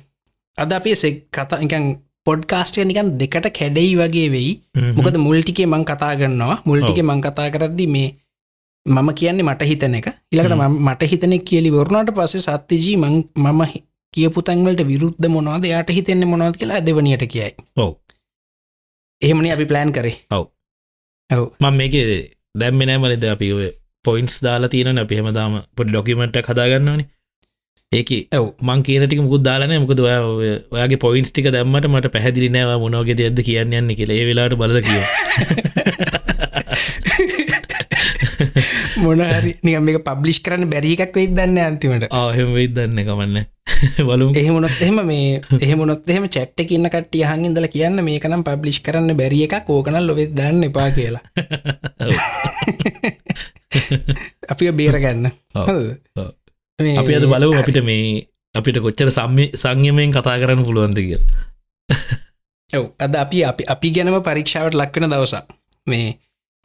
අද 0.59 0.73
අපේ 0.73 0.95
සෙක් 0.95 1.17
කතා 1.33 1.59
එකන් 1.65 1.87
පොඩ්කාස්ටය 2.27 2.85
නිකන් 2.85 3.09
දෙකට 3.21 3.47
කැඩෙයි 3.59 3.97
වගේ 3.97 4.29
වෙයි. 4.29 4.53
මොකද 4.97 5.17
මුල්ටිකේ 5.17 5.67
මං 5.67 5.85
කතා 5.85 6.13
කරන්නවා 6.21 6.63
මුල්ටික 6.67 6.99
මං 7.05 7.21
කතා 7.21 7.49
කරද්දි 7.51 7.87
මේ 7.87 8.09
මම 8.87 9.09
කියන්නේ 9.19 9.43
මට 9.43 9.63
හිතන 9.63 9.95
එක. 9.99 10.07
ඉලකට 10.33 10.55
මට 10.87 11.03
හිතනෙ 11.11 11.39
කියලි 11.39 11.71
වරුණට 11.71 12.11
පස්සේ 12.17 12.41
සත්‍යජී 12.41 12.97
මම 12.97 13.63
හි- 13.65 13.85
කියපු 14.15 14.43
තැන්වලට 14.43 14.83
විරුද්ධ 14.91 15.29
මොනවාද? 15.29 15.65
යාට 15.65 15.91
හිතෙන්නේ 15.91 16.29
මොනවද 16.33 16.57
කියලා 16.61 16.85
දෙවනියට 16.87 17.25
කියයි. 17.33 17.53
ඔව්. 17.77 17.93
එහෙමනි 19.23 19.51
අපි 19.53 19.65
ප්ලෑන් 19.65 19.93
කරේ. 19.93 20.17
ඔව්. 20.31 20.45
මං 21.31 21.75
මේක 21.75 21.95
දැම්මනෑ 22.55 22.99
මලද 22.99 23.25
අපි 23.27 23.49
පොයින්ස් 24.05 24.35
දාලා 24.43 24.69
තියෙන 24.69 24.99
අපි 24.99 25.15
හෙමදාම 25.21 25.55
පොඩි 25.77 25.91
ඩොකිමට 25.93 26.37
කදාගන්නවන 26.49 27.03
ඒක 27.93 28.11
ඔව්. 28.33 28.47
මං 28.63 28.83
කියනටික 28.83 29.21
මුකුත් 29.25 29.43
දාලන 29.43 29.73
මුකද 29.83 30.01
ඔය 30.01 30.13
ඔය- 30.13 30.61
ඔයාගේ 30.75 31.01
පොයින්ස් 31.05 31.31
ටික 31.33 31.49
දැම්මට 31.53 31.89
මට 31.89 32.13
පැදිලි 32.15 32.49
නෑව 32.51 32.81
මොනෝගෙ 32.81 33.15
දෙයක්ද 33.15 33.41
කියන්න 33.43 33.75
යන්න 33.75 33.91
කියලා. 33.99 34.17
ඒ 34.17 34.27
වෙලාට 34.29 34.55
බල 34.61 34.81
කිය 34.81 35.03
මොනහරි 39.07 39.57
නිකම් 39.63 39.85
මේක 39.85 40.05
පබ්ලිෂ් 40.05 40.41
කරන්න 40.41 40.69
බැරි 40.69 40.97
එකක් 40.97 41.15
වෙයි 41.15 41.31
දන්න 41.31 41.61
අන්තිමට. 41.61 42.13
ආහෙම 42.13 42.53
වෙයි 42.53 42.71
දන්න 42.71 43.03
කමන්න. 43.03 43.47
බලුම්. 44.09 44.35
එහෙමුණොත් 44.35 44.81
එහෙම 44.81 45.05
මේ 45.05 45.41
එහෙමුණොත් 45.59 46.07
එහෙම 46.07 46.29
චැට්ට 46.29 46.65
කියන්න 46.65 46.89
කට්ටිය 46.89 47.25
හංගින්දල 47.25 47.69
කියන්න 47.69 48.03
මේකනම් 48.03 48.45
පබ්ලිෂ් 48.45 48.81
කරන්න 48.81 49.17
බැරිය 49.17 49.49
එකක් 49.49 49.69
ඕකනල් 49.69 50.03
ලොවෙත් 50.03 50.35
දන්න 50.35 50.65
එපා 50.65 50.93
කියලා. 50.93 51.23
අපි 54.49 54.73
බේරගන්න. 54.73 55.31
මේ- 56.79 56.99
අපි 56.99 57.15
අද 57.15 57.27
බලව 57.27 57.57
අපිට 57.57 57.83
මේ 57.83 58.29
අපිට 58.55 58.81
කොච්චර 58.81 59.11
සම්ම 59.11 59.51
සංයමයෙන් 59.55 60.13
කතා 60.13 60.39
කරන්න 60.39 60.65
පුළුවන්ද 60.65 60.99
කිය 60.99 61.19
ඔව්. 62.71 62.95
අද 62.99 63.17
අපි 63.17 63.45
අපි 63.45 63.65
අපි 63.67 63.91
ගැනම 63.91 64.23
පරීක්ෂාවට 64.23 64.75
ලක්වෙන 64.75 65.11
දවසක්. 65.11 65.47
මේ 65.87 66.19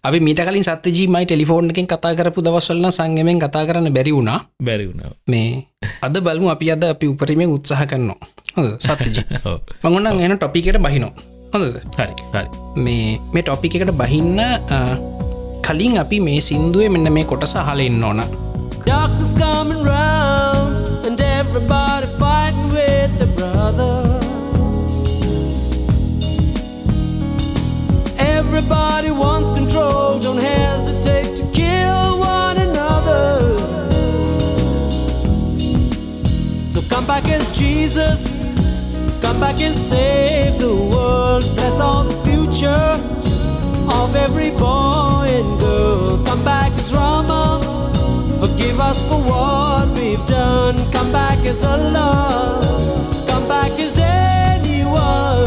අපි 0.03 0.17
මීට 0.17 0.41
කලින් 0.41 0.63
සත්‍යජීමයි 0.65 1.25
ටෙලිෆෝර්න් 1.25 1.69
එකෙන් 1.69 1.85
කතා 1.85 2.17
කරපු 2.17 2.41
දවස්වලන 2.41 2.89
සංගමෙන් 2.89 3.37
කතා 3.37 3.67
කරන්න 3.67 3.93
බැරි 3.93 4.11
වුණා. 4.11 4.39
බැරි 4.57 4.85
වුණාව 4.89 5.13
මේ 5.27 5.67
අද 6.01 6.15
බලමු 6.17 6.49
අපි 6.49 6.71
අද 6.73 6.83
අපි 6.83 7.05
උපරීමෙන් 7.05 7.53
උත්සාහ 7.53 7.85
කරනවා. 7.85 8.17
හොඳ 8.57 8.81
සත්‍යජී. 8.81 9.25
ඔව්. 9.45 9.61
මඟුන්නම් 9.83 10.17
එන 10.19 10.33
ටොපිකට 10.37 10.81
බහිනෝ 10.81 11.13
හොඳද? 11.53 11.77
හරි 11.99 12.13
හරි. 12.33 12.49
මේ 12.77 13.21
මේ 13.33 13.43
ටොපික 13.43 13.77
එකට 13.77 13.93
බහින්න 13.93 14.41
කලින් 15.61 16.01
අපි 16.03 16.17
මේ 16.19 16.41
සින්දුවේ 16.41 16.89
මෙන්න 16.89 17.13
මේ 17.13 17.23
කොටස 17.23 17.53
හලෙන්න 17.61 18.03
ඕන. 18.03 18.25
Darkness 18.83 19.37
coming 19.37 19.83
round, 19.85 20.81
and 21.05 21.21
everybody 21.21 22.00
don't 30.24 30.38
hesitate 30.38 31.36
to 31.36 31.44
kill 31.52 32.18
one 32.18 32.56
another. 32.68 33.56
So 36.72 36.80
come 36.92 37.06
back 37.06 37.28
as 37.28 37.44
Jesus, 37.56 38.20
come 39.22 39.38
back 39.38 39.60
and 39.60 39.74
save 39.74 40.58
the 40.58 40.74
world, 40.92 41.44
bless 41.56 41.80
all 41.80 42.04
the 42.04 42.18
future 42.26 42.90
of 44.00 44.14
every 44.16 44.50
boy 44.50 45.26
and 45.38 45.60
girl. 45.60 46.24
Come 46.26 46.42
back 46.44 46.72
as 46.72 46.92
Rama. 46.92 47.60
Forgive 48.40 48.78
us 48.80 48.98
for 49.08 49.20
what 49.30 49.88
we've 49.98 50.12
you've 50.12 50.26
done. 50.26 50.76
Come 50.92 51.10
back 51.12 51.38
as 51.46 51.62
a 51.62 51.76
love. 51.76 53.26
Come 53.28 53.46
back 53.48 53.72
as 53.86 53.96
anyone. 53.98 55.46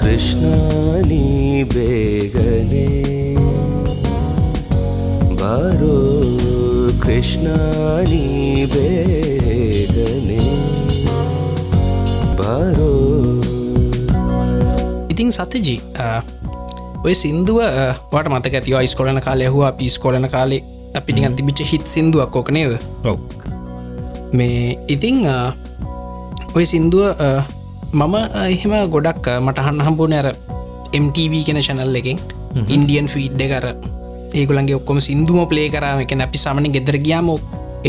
ಕೃಷ್ಣಾನಿ 0.00 1.24
ಬೇಗನೆ 1.74 2.86
ಬಾರೋ 5.42 5.94
ಕೃಷ್ಣಾನಿ 7.00 8.22
ಬೇಗನೆ 8.74 10.42
ಬಾರೋ 12.40 12.90
ඉතින් 15.08 15.30
සතජී 15.32 15.78
ඔය 17.04 17.14
සින්දුව 17.14 17.58
වට 18.10 18.26
මතක 18.30 18.54
ඇතිව 18.54 18.76
යිස්කොලන 18.78 19.20
කාලය 19.20 19.46
හවා 19.48 19.72
පිස්කොලන 19.74 20.26
කාලේ 20.28 20.62
අපිටිගන් 20.94 21.34
තිබිච්ච 21.34 21.60
හිත් 21.64 21.84
සිින්දුවක් 21.86 22.34
ඕක 22.34 22.50
නේද 22.50 22.72
ඔව් 23.04 23.18
මේ 24.32 24.56
ඉතිං 24.88 25.18
අ, 25.26 25.36
ඔය 26.54 26.64
සින්දුව 26.64 27.04
අ, 27.18 27.28
මම 27.94 28.14
එහෙම 28.46 28.74
ගොඩක් 28.90 29.26
අ, 29.26 29.34
මට 29.40 29.58
හන්න 29.60 29.80
හම්බුන 29.80 30.12
ඇර 30.12 30.28
MTV 30.94 31.32
කෙන 31.46 31.60
චැනල් 31.60 31.98
එකෙන් 32.00 32.18
ඉන්ඩියන් 32.68 33.06
ෆීඩ් 33.06 33.40
කර 33.44 33.66
ඒගුලන්ගේ 34.41 34.77
ඔක්කොම 34.79 34.99
සිින්දුම 35.07 35.39
පලේ 35.51 35.69
කරම 35.73 36.03
එක 36.05 36.13
අපි 36.27 36.37
සමන 36.45 36.71
ගෙදර 36.75 36.97
ගියාම 37.07 37.29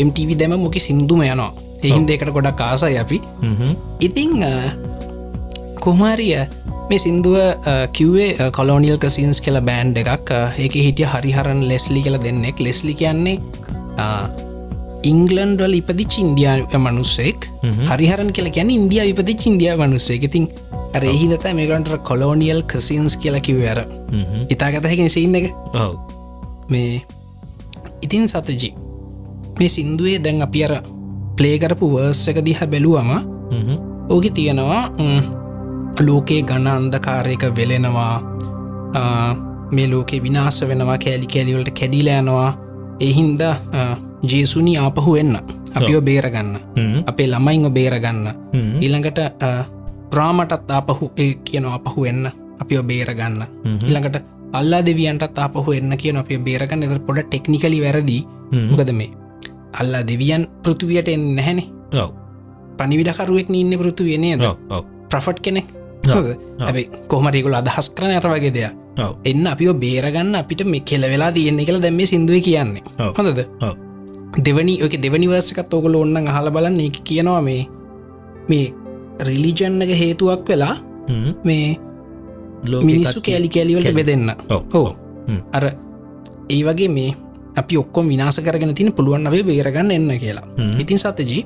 MTV 0.07 0.37
දැම 0.41 0.53
මොක 0.65 0.77
සිින්දුම 0.87 1.21
යනවා. 1.23 1.51
එහින් 1.87 2.05
දෙකට 2.09 2.31
ගොඩක් 2.35 2.57
කාසයි 2.61 2.97
අපි. 3.03 3.17
ඉතිං 4.07 4.31
කොමාරිය 5.83 6.37
මේ 6.89 6.99
සින්දුව 7.05 7.37
කිව්වේ 7.97 8.49
කොලෝනියල් 8.57 8.97
කසින්ස් 9.03 9.41
කියල 9.45 9.59
බෑන්් 9.69 9.93
එකක්. 10.01 10.31
ඒක 10.63 10.73
හිටිය 10.85 11.07
හරිහරන් 11.13 11.61
ලෙස්ලි 11.69 12.01
කියල 12.05 12.17
දෙන්නෙක්. 12.25 12.59
ලෙස්ලි 12.59 12.93
කියන්නේ 13.01 13.37
ඉංගලන්ඩල් 15.11 15.73
ඉපදිච 15.79 16.13
ඉන්දියාව 16.23 16.75
මනුස්සෙක් 16.85 17.49
හරිහරන් 17.91 18.29
කියල 18.35 18.49
කියන 18.55 18.69
ඉන්දිය 18.77 19.03
ඉපදිච 19.13 19.45
ඉන්දිය 19.51 19.71
මනුස්සේ 19.81 20.17
ඉතින් 20.29 20.47
රෙහිදත 21.03 21.45
මේකන්ට 21.59 21.93
කොලෝනියල් 22.09 22.61
කසින්ස් 22.71 23.17
කියලා 23.21 23.45
කිව්වර 23.47 23.79
ඉතාගතහැකිෙන 24.53 25.09
සින්න 25.17 25.35
එක. 25.39 25.47
ඔව් 25.83 26.14
මේ 26.69 27.01
ඉතින් 28.01 28.27
සතජි 28.27 28.69
මේ 29.59 29.69
සින්දුවේ 29.69 30.19
දැන් 30.23 30.41
අපි 30.41 30.63
අර 30.65 30.73
ප්ලේකරපු 31.37 31.85
වර්ස් 31.93 32.27
එක 32.27 32.39
දිහ 32.45 32.59
බැලුවම 32.71 33.09
ඕකි 34.09 34.29
තියෙනවා 34.31 34.83
ම්, 34.99 35.21
ලෝකයේ 36.05 36.41
ගණ 36.43 36.67
අන්දකාරයක 36.67 37.43
වෙලෙනවා 37.57 38.15
මේ 39.71 39.87
ලෝකෙ 39.87 40.19
විනාස 40.23 40.61
වෙනවා 40.61 40.97
කෑලි 40.97 41.27
කෑලිවලට 41.27 41.71
කැඩිලෑනවා 41.79 42.49
එහින්ද 42.99 43.41
ජේසුනි 44.23 44.77
ආපහු 44.77 45.15
එන්න. 45.15 45.37
අපිෝ 45.75 46.01
බේරගන්න. 46.01 46.51
අපේ 47.05 47.27
ළමයිංග 47.27 47.69
බේරගන්න. 47.73 48.27
ඊළඟට 48.81 49.17
අ, 49.19 49.49
රාමටත් 50.13 50.71
ආපහු 50.71 51.11
ඒ 51.17 51.33
කියන 51.43 51.65
අපහු 51.65 52.05
එන්න. 52.05 52.31
අපිෝ 52.59 52.83
බේරගන්න. 52.83 53.43
ඊළඟට 53.87 54.17
අල්ලා 54.59 54.81
දෙවියන්ටත් 54.87 55.39
ආපහු 55.43 55.71
එන්න 55.77 55.97
කියන 56.01 56.17
අප 56.21 56.29
බේරගන්න 56.47 56.83
එත 56.85 57.05
පොඩ 57.07 57.21
ටෙක්නිකලි 57.29 57.79
වැරදි. 57.85 58.19
මොකද 58.71 58.91
මේ? 58.99 59.09
අල්ලා 59.79 60.03
දෙවියන් 60.11 60.43
පෘතුවයට 60.63 61.09
එන්න 61.13 61.25
නැහැනේ. 61.37 61.67
ඔව්. 62.01 62.11
පනිවිඩකරුවෙක් 62.77 63.49
ඉන්න 63.49 63.73
ඔව් 64.49 64.57
ඔව්. 64.69 64.83
ප්‍රෆට් 65.11 65.39
කෙනෙක්. 65.45 65.67
ඇැයි 66.07 66.89
කොහමරෙකුල 67.11 67.55
අදහස් 67.61 67.89
කරන 67.95 68.11
ඇර 68.15 68.27
වගේ 68.33 68.53
දෙයක්. 68.57 68.73
එන්න 69.29 69.47
අපිෝ 69.53 69.73
බේරගන්න 69.83 70.35
අපිට 70.41 70.63
මේ 70.65 70.83
කෙල 70.89 71.03
වෙලා 71.13 71.31
තියෙන්නේ 71.31 71.65
කියලා 71.65 71.83
දැම්ම 71.85 72.05
සිින්දුව 72.11 72.41
කියන්නේ. 72.47 72.83
හොඳද? 73.17 73.41
දෙවනි 74.45 74.75
ඔක 74.85 74.93
දෙවනිවර්සකත් 75.03 75.73
ඔගොල 75.73 75.95
ඔන්න 76.03 76.27
අහල 76.27 76.49
බලන්න. 76.55 76.79
එක 76.87 76.97
කියනවා 77.09 77.41
මේ 77.41 77.67
මේ 78.49 78.73
රිලිජන්නක 79.27 79.91
හේතුවක් 80.01 80.47
වෙලා. 80.49 80.75
මේ 81.47 81.77
මිනිස්සු 82.63 83.21
කෑලි 83.21 83.49
කෑලිවලට 83.49 83.83
කැලි. 83.83 84.03
බෙදන්න. 84.03 84.29
හෝ. 84.73 84.95
අර 85.53 85.65
ඒ 86.49 86.63
වගේ 86.63 86.89
මේ 86.89 87.11
අපි 87.57 87.77
ඔක්කොම 87.77 88.07
විනාස 88.07 88.39
කරගෙන 88.39 88.73
තින 88.75 88.93
පුළුවන් 88.93 89.27
අවේ 89.27 89.43
බේරගන්න 89.43 89.91
එන්න 89.91 90.19
කියලා. 90.19 90.47
ඉතින් 90.79 90.99
සතජී 90.99 91.45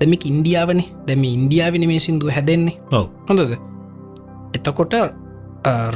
දැමික 0.00 0.26
ඉන්දියාවනේ. 0.26 0.86
දැම 1.06 1.24
ඉන්දියාවන 1.24 1.86
මේ 1.86 1.98
සිින්දුව 1.98 2.30
හැදෙන්නේ. 2.30 2.76
ඔව්. 2.92 3.06
හොඳද? 3.28 3.52
එතකොට 4.54 4.94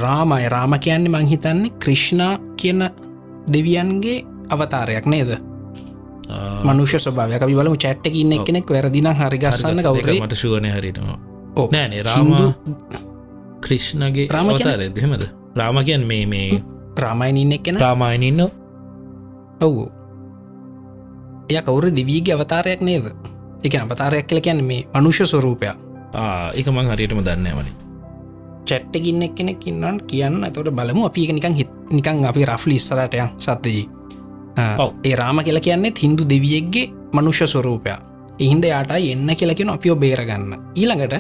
රාමය 0.03 0.49
රාම 0.49 0.79
කියන්නේ 0.81 1.13
මංහිතන්නේ 1.15 1.71
ක්‍රිෂ්ණා 1.83 2.39
කියන 2.57 2.85
දෙවියන්ගේ 3.53 4.25
අවතාරයක් 4.51 5.07
නේද? 5.07 5.31
ආ, 6.29 6.61
මනුෂ 6.65 6.97
ස්වභාවයක්. 7.05 7.43
අපි 7.43 7.55
බලමු 7.55 7.77
චැට්ටක 7.77 8.15
ඉන්න 8.15 8.45
කෙනෙක් 8.45 8.71
වැරදින 8.71 9.07
හරිගස්සන්න 9.07 9.81
හරිගස්ස 9.81 9.87
කවුරේ 9.87 10.15
දෙක 10.15 10.23
මට 10.23 10.37
ශුවනය 10.43 10.71
හරිනවා 10.77 11.19
ඔව්. 11.57 11.69
නෑනේ 11.73 12.03
රාම 12.03 12.29
ක්‍රිෂ්ණගේ 13.65 14.29
රාම 14.31 14.49
කියන්නේ- 14.53 14.77
අවතාරය 14.77 14.89
දෙහෙමද 14.97 15.25
රාමකයන් 15.57 16.03
මේ 16.07 16.27
මේ 16.27 16.63
රාමයින 16.99 17.37
ඉන්න 17.37 17.55
කෙන 17.65 17.77
රාමායනඉන්න 17.81 18.41
ඔවු. 19.61 19.85
එය 21.51 21.61
කවුරු 21.67 21.89
දිවීගේ 21.97 22.35
අවතාරයක් 22.37 22.81
නේද? 22.81 23.07
එක 23.65 23.75
අවතාරයක් 23.81 24.27
කියල 24.29 24.41
කියන්න 24.41 24.61
මේ 24.65 24.87
මනුෂ්‍ය 24.95 25.25
ස්වරූපයක්. 25.27 25.77
එක 26.55 26.67
මං 26.69 26.87
හරියටම 26.93 27.21
දන්නවන 27.25 27.69
චැට්ටගින්න 28.69 29.35
කෙනෙක් 29.37 29.67
ඉන්නන් 29.67 29.99
කියන්න. 30.09 30.45
ඇතවට 30.45 30.71
බලමු 30.71 31.07
අපි 31.09 31.21
එක 31.25 31.33
නිකන් 31.37 31.55
හිත් 31.55 31.71
නිකං 31.91 32.25
අපි 32.25 32.45
රෆ්ලි 32.45 32.75
ඉස්සරටය 32.81 33.19
සත්‍යජී. 33.39 33.89
ඒ 35.05 35.15
රාම 35.15 35.39
කියලා 35.45 35.61
කියන්නේ 35.61 35.93
හින්දු 36.03 36.23
දෙවියෙක්ගේ 36.29 36.91
මනුෂ්‍ය 37.15 37.47
ස්වරූපයක් 37.47 38.01
එහින්ද 38.41 38.65
යාට 38.65 38.91
එන්න 38.97 39.29
කියලකෙන 39.41 39.71
අපිෝ 39.75 39.97
බේරගන්න. 39.97 40.55
ඊළඟට 40.77 41.15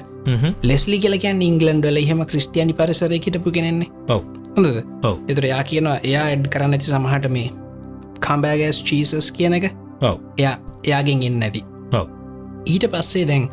ලෙස්ලි 0.62 0.98
කියලකන් 0.98 1.42
ඉංගලන්ඩල 1.42 2.00
එහෙම 2.02 2.24
ක්‍රස්තියානි 2.26 2.74
පරිසරය 2.80 3.20
හිටපු 3.26 3.50
කෙනෙන්නේ 3.50 3.90
ඔව්. 4.08 4.22
හොඳද? 4.56 4.82
ඔව්. 5.02 5.16
එතුර 5.28 5.46
යා 5.52 5.62
කියනවා 5.70 5.98
එයා 6.02 6.26
එඩ් 6.36 6.48
කරන්න 6.54 6.76
ඇති 6.76 6.90
සමහට 6.90 7.30
මේ 7.36 7.50
කම්බෑගස් 8.26 8.82
චීසස් 8.84 9.32
කියන 9.32 9.58
එක. 9.60 9.70
ඔව්. 10.02 10.18
එයා 10.38 10.56
එයාගෙන් 10.84 11.26
එන්න 11.30 11.42
ඇති 11.42 11.64
ඔව්. 11.92 12.06
ඊට 12.66 12.86
පස්සේ 12.92 13.26
දැන් 13.30 13.48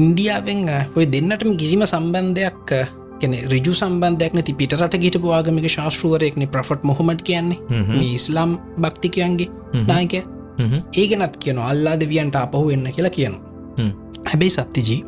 ඉන්දියාවෙන් 0.00 0.66
ඔය 0.96 1.06
දෙන්නටම 1.14 1.56
කිසිම 1.60 1.86
සම්බන්ධයක් 1.86 2.74
කෙන 3.22 3.34
රිජු 3.52 3.72
සම්බන්ධයක් 3.78 4.34
නැති 4.36 4.52
පිටරට 4.60 4.94
ගිට 5.02 5.16
ආගමික 5.38 5.66
ශාස්ෘුවරයෙක්න 5.76 6.46
ප්‍රෆට් 6.54 6.86
මොහොමට 6.90 7.22
කියන්නේ. 7.22 7.58
මේ 7.90 8.14
ඉස්ලාම් 8.18 8.58
භක්තිකයන්ගේ. 8.78 9.50
නායක 9.90 10.14
හ්ම්. 10.58 10.80
ඒගෙනත් 10.96 11.36
කියන 11.36 11.58
අල්ලා 11.58 11.96
දෙවියන්ට 12.00 12.36
අපහු 12.36 12.70
එන්න 12.70 12.92
කියලා. 12.92 13.10
කියනවා 13.10 13.40
හැබැයි 14.24 14.50
සත්තිජී 14.50 15.04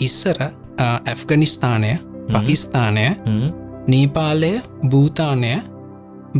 ඉස්සර 0.00 0.38
ඇෆ්ගනිස්ථානය 0.78 1.90
පකිස්ථානය. 2.32 3.04
නේපාලය 3.88 4.52
භූතානය 4.90 5.52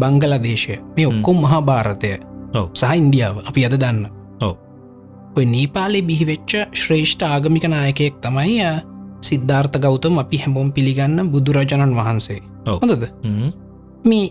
බංගලදේශය 0.01 0.77
මේ 0.97 1.07
ඔක්කොම් 1.07 1.41
මහා 1.45 1.63
භාරතය. 1.63 2.13
සහ 2.75 2.97
ඉන්දියාව 2.97 3.37
අපි 3.49 3.67
අද 3.67 3.77
දන්න. 3.81 4.07
ඔය 5.37 5.45
නේපාලේ 5.47 6.03
බිහිවෙච්ච 6.03 6.53
ශ්‍රේෂ්ඨ 6.75 7.25
ආගමික 7.25 7.65
නායකයෙක් 7.67 8.15
තමයි 8.21 8.59
සිද්ධාර්ථ 9.21 9.79
ගෞතම 9.79 10.19
අපි 10.19 10.37
හැමෝම් 10.39 10.73
පිළිගන්න 10.73 11.31
බුදුරජාණන් 11.33 11.97
වහන්සේ. 11.97 12.41
හොඳද. 12.83 13.05
මේ 14.05 14.27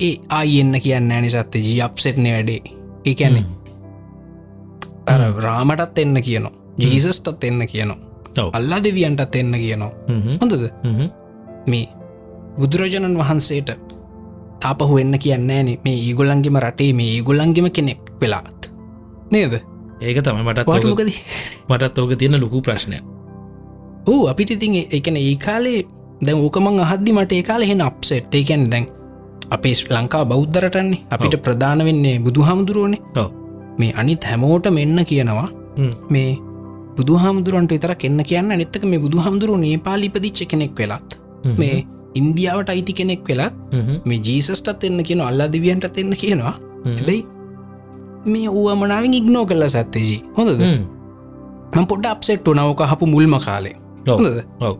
ඒ 0.00 0.14
ආයෙන්න්න 0.28 0.80
කියන්න 0.80 1.10
ඇනි 1.12 1.28
සත්්‍ය 1.28 1.58
ජී 1.58 1.80
අප්සෙට්න 1.82 2.28
වැඩේ 2.34 2.60
ඒකැනෙ 3.04 3.44
අර 5.06 5.20
රාමටත් 5.36 5.98
එන්න 5.98 6.22
කියනවා. 6.22 6.52
ජීසස්ටත් 6.78 7.44
එන්න 7.44 7.66
කියනවා. 7.66 7.98
අල්ලා 8.52 8.82
දෙවියන්ටත් 8.84 9.36
එන්න 9.36 9.54
කියනවා. 9.54 9.92
හොඳද. 10.40 10.68
මේ 11.66 11.88
බුදුරජාණන් 12.58 13.18
වහන්සේට 13.18 13.70
ආපහු 14.64 14.98
එන්න 14.98 15.18
කියන්නේන 15.18 15.74
මේ 15.84 15.98
ඒගොල්ලන්ගෙම 16.06 16.58
රටේ 16.58 16.92
මේ 16.92 17.16
ඒගොල්ලන්ගෙම 17.16 17.70
කෙනෙක් 17.70 18.00
වෙලාත්. 18.20 18.72
නේද? 19.30 19.60
ඒක 20.00 20.22
තම 20.24 20.38
මටත් 20.40 20.66
පාටමකද 20.66 21.10
මටත් 21.68 21.98
ඕක 21.98 22.12
තියෙන 22.18 22.40
ලොකු 22.40 22.60
ප්‍රශ්නය 22.62 23.00
ඕ 24.06 24.22
අපිට 24.28 24.50
ඉතින් 24.50 24.76
එකන 24.90 25.16
ඒ 25.16 25.34
කාලේ 25.36 25.84
දැන් 26.24 26.38
ඕකමං 26.38 26.80
අහද්දි 26.80 27.12
මට 27.12 27.32
ඒ 27.32 27.42
කාල 27.42 27.62
හෙන 27.62 27.80
අප්සෙට් 27.80 28.34
එකැන 28.34 28.64
දැන් 28.72 28.86
අපේ 29.50 29.74
ලංකා 29.90 30.24
බෞද්ධරටන්නේ 30.32 31.00
අපිට. 31.10 31.36
ප්‍රධාන 31.46 31.84
වෙන්නේ 31.88 32.18
බුදු 32.26 32.42
හාමුදුරුවනේ. 32.48 33.00
මේ 33.78 33.92
අනිත් 33.96 34.24
හැමෝට 34.30 34.66
මෙන්න 34.78 35.04
කියනවා. 35.10 35.48
මේ 36.10 36.30
බුදු 36.96 37.16
හාමුදුරන්ට 37.22 37.72
විතර 37.74 37.94
කෙන්න 38.02 38.20
කියන්න 38.30 38.52
නිත්තක 38.62 38.84
මේ 38.92 39.00
බුදු 39.06 39.18
හාමුදුරුව 39.24 39.58
නේපාලිපදිච්ච 39.64 40.40
කෙනෙක් 40.52 40.78
වෙලත්. 40.78 41.10
මේ 41.58 41.76
ඉන්දියාවට 42.14 42.70
අයිති 42.74 42.92
කෙනෙක් 43.00 43.28
වෙලත්. 43.28 43.54
මේ 44.04 44.20
ජීසස්ටත් 44.28 44.84
එන්න 44.84 45.04
කියන 45.10 45.20
අල්ලා 45.28 45.52
දිවියන්ට 45.52 45.98
එන්න 46.04 46.14
කියනවා. 46.22 46.54
හැබැයි 46.86 47.24
මේ 48.26 48.48
ඌවමනාවෙන් 48.48 49.14
ඉක්නෝ 49.14 49.44
කල්ල 49.46 49.66
සත්තේජී 49.74 50.20
හොඳද 50.38 50.60
හ්ම්. 50.60 50.84
මං 51.74 51.86
පොඩ්ඩ 51.90 52.12
අප්සෙට්ටු 52.12 52.54
නවක 52.54 52.80
හපු 52.92 53.06
මුල්ම 53.06 53.34
කාලේ. 53.46 53.76
හොඳද 54.08 54.44
ඔව්. 54.60 54.74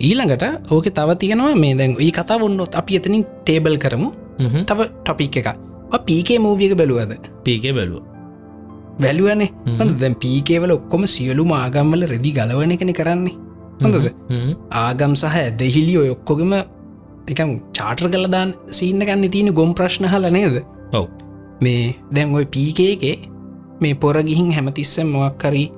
ඊළඟට 0.00 0.72
ඕක 0.72 0.86
තව 0.98 1.18
තියෙනවා 1.22 1.54
මේ 1.64 1.74
දැන් 1.80 1.96
ඒ 2.00 2.10
කතා 2.10 2.38
ඔන්නොත් 2.48 2.74
අපි 2.80 2.96
එතනින් 2.98 3.24
ටේබල් 3.44 3.76
කරමු. 3.84 4.08
තව 4.68 4.80
ටොපික් 5.04 5.36
එක 5.36 5.48
පීකේ 6.06 6.38
මූවියක 6.38 6.74
බැලුවද? 6.80 7.12
පීකේ 7.44 7.72
බැලුව. 7.72 8.02
වැලුවනේ 9.00 9.50
හොඳ 9.78 9.96
දැන් 10.02 10.14
පීකේවල 10.24 10.70
ඔක්කොම 10.78 11.06
සියලු 11.14 11.44
ආගම්වල 11.62 12.06
රෙදි 12.12 12.30
ගලවන 12.38 12.72
එකන 12.76 12.92
කරන්නේ. 13.00 13.34
හොඳද? 13.82 14.06
ආගම් 14.84 15.14
සහ 15.14 15.36
ඇදහිලි 15.42 15.96
ඔය 16.02 16.08
ඔක්කොගම 16.16 16.52
එකම් 17.32 17.50
චාටර් 17.78 18.08
කලදාන් 18.14 18.54
සීන්නගන්න 18.78 19.30
තියෙන 19.34 19.54
ගොම් 19.58 19.74
ප්‍රශ්න 19.74 20.08
හල 20.12 20.30
නේද? 20.36 20.56
ඔව්. 20.92 21.06
මේ 21.60 21.94
දැන් 22.14 22.34
ඔය 22.34 22.46
පීකේකේ 22.56 23.16
මේ 23.80 23.94
පොර 23.94 24.16
ගිහින් 24.28 24.52
හැමතිස්සම් 24.56 25.08
මොක්කරී 25.16 25.68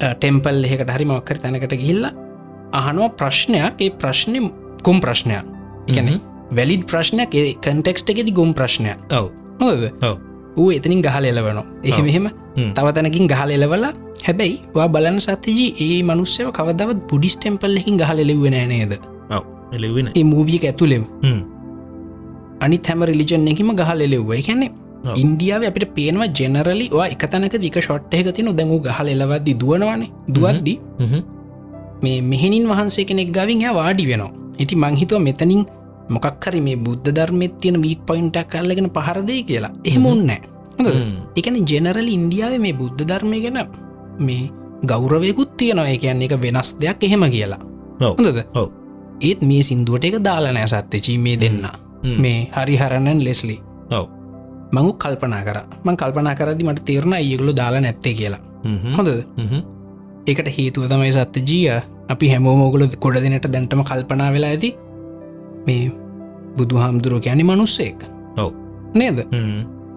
ටෙම්පල් 0.00 0.64
එහෙකට 0.64 0.90
හරි 0.96 1.06
මොක්කර 1.12 1.38
තැනකට 1.42 1.74
ගිහිල්ල 1.82 2.06
අහනුව 2.72 3.10
ප්‍රශ්නයක් 3.20 3.72
ඒ 3.84 3.90
ප්‍රශ්නය 4.00 4.38
කුම් 4.86 5.00
ප්‍රශ්නයක්. 5.04 5.44
ගැන 5.94 6.20
වැලිඩ් 6.56 6.82
ප්‍රශ්නයක් 6.90 7.36
කන්ටෙක්ස්ට 7.64 8.10
එකෙදි 8.14 8.32
ගොම් 8.32 8.50
ප්‍රශ්නයක්. 8.54 8.98
ඔව්. 9.18 9.30
හොද 9.60 9.82
ඌ 10.56 10.70
එතනින් 10.76 11.02
ගහල 11.06 11.24
එලවනවා 11.30 11.66
එහෙම 11.84 12.06
එහෙම 12.12 12.26
හ්ම්. 12.56 12.70
තව 12.76 12.86
තැනකින් 12.96 13.26
ගහල 13.32 13.50
එලවලා 13.56 13.92
හැබැයි 14.26 14.56
වා 14.74 14.88
බලන්න 14.94 15.20
සත්‍යජී 15.26 15.70
ඒ 15.86 16.02
මනුස්සයව 16.08 16.50
කවදවත් 16.58 16.98
බුඩිස් 17.10 17.36
ටෙම්පල්ලෙකින් 17.36 17.96
ගහල 18.02 18.18
එලෙවෙන 18.24 18.58
නේද? 18.72 18.92
එලවෙන 19.76 20.10
ඒ 20.18 20.24
මූවියක 20.32 20.64
ඇතුළෙම. 20.70 21.04
අනි 22.64 22.78
හැම 22.88 23.02
රිලිජන් 23.10 23.48
එකම 23.54 23.72
ගහල 23.80 24.00
එලෙව්ව 24.08 24.30
කැනෙ 24.48 24.68
ඔව්. 24.68 25.16
ඉන්දියාව 25.22 25.62
අපිට 25.70 25.88
පේනවා 25.96 26.28
ජෙනරලි 26.38 26.86
එක 27.14 27.24
තැනක 27.32 27.56
දික 27.64 27.78
ෂොට් 27.80 28.14
එක 28.20 28.30
තින 28.36 28.52
දැඟු 28.60 28.78
ගහල 28.86 29.08
එලවද්දි 29.16 29.54
දුවනවානේ. 29.62 30.10
දුවද්දි 30.36 30.74
මේ 32.02 32.20
මෙහෙනින් 32.30 32.68
වහන්සේ 32.70 33.04
කෙනෙක් 33.08 33.32
ගවින් 33.36 33.64
හැ 33.64 33.74
වාඩි 33.80 34.06
වෙනවා. 34.10 34.32
ඉති 34.58 34.76
මංහිතුව 34.76 35.20
මෙතනින් 35.22 35.64
මොකක්හරි 36.14 36.60
මේ 36.60 36.76
බුද්ධ 36.76 37.10
ධර්මත් 37.16 37.58
තියෙන 37.60 37.82
වීක් 37.82 38.00
පොයින්ටක් 38.06 38.48
කරලගෙන 38.52 38.90
පහරදය 38.96 39.42
කියලා. 39.48 39.72
එහෙම 39.88 40.06
උන්නෑ 40.12 40.40
එකන 41.38 41.56
ජෙනරල් 41.70 42.08
ඉන්දියාව 42.16 42.58
මේ 42.64 42.74
බුද්ධ 42.80 43.04
ධර්මය 43.10 43.40
ගැන 43.44 43.58
මේ 44.18 44.50
ගෞරවයකුත් 44.86 45.56
තියෙනවා. 45.56 45.88
ඒ 45.88 45.98
කියන්නේ 45.98 46.28
එක 46.28 46.42
වෙනස් 46.42 46.70
දෙයක් 46.80 47.04
එහෙම 47.04 47.24
කියලා. 47.30 47.60
හොඳද? 48.00 48.38
ඔව්. 48.54 48.68
ඒත් 49.20 49.40
මේ 49.42 49.62
සිින්දුවට 49.62 50.04
එක 50.04 50.18
දාලනෑ 50.28 50.66
සත්්‍යචී 50.66 51.18
මේ 51.18 51.40
දෙන්න. 51.40 51.66
මේ 52.22 52.38
හරිහරණන් 52.56 53.24
ලෙස්ලි. 53.24 53.56
ඔව්. 53.90 54.06
මංගු 54.72 54.92
කල්පනා 55.02 55.42
කර. 55.48 55.58
මං 55.84 55.96
කල්පනා 55.96 56.34
කරදි 56.34 56.64
මට 56.68 56.84
තේරණ 56.84 57.18
ඒගුලු 57.18 57.56
දාලා 57.56 57.80
නැත්තේ 57.80 58.14
කියලා. 58.14 58.40
හොඳද 58.96 59.10
ඒකට 60.28 60.48
හේතුව 60.56 60.84
තමයි 60.92 61.12
සත්‍ය 61.16 61.40
ජීය. 61.48 61.80
අපි 62.12 62.26
හැමෝමෝගුල 62.32 62.86
කොඩ 63.04 63.16
දෙනට 63.24 63.48
දැන්ටම 63.54 63.82
කල්පනා 63.88 64.30
වෙලා 64.34 64.50
ඇති 64.54 64.70
මේ 65.66 65.92
බුදු 66.56 66.76
හාමුදුරුව 66.82 67.20
කියන්නේ 67.26 67.48
මනුස්සෙක්. 67.50 67.98
ඔව්. 68.36 68.52
නේද? 68.94 69.18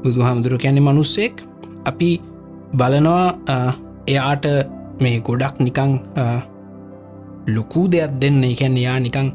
බුදු 0.03 0.21
හාමුදුරුව 0.27 0.59
කියන්නේ 0.63 0.87
මනුස්සෙක්. 0.87 1.33
අපි 1.89 2.09
බලනවා 2.77 3.25
එයාට 4.07 4.45
මේ 5.01 5.19
ගොඩක් 5.27 5.59
නිකං 5.65 5.99
ලොකූ 7.55 7.85
දෙයක් 7.91 8.11
දෙන්න. 8.21 8.43
එකැන් 8.43 8.77
එයා 8.77 8.99
නිකං 8.99 9.27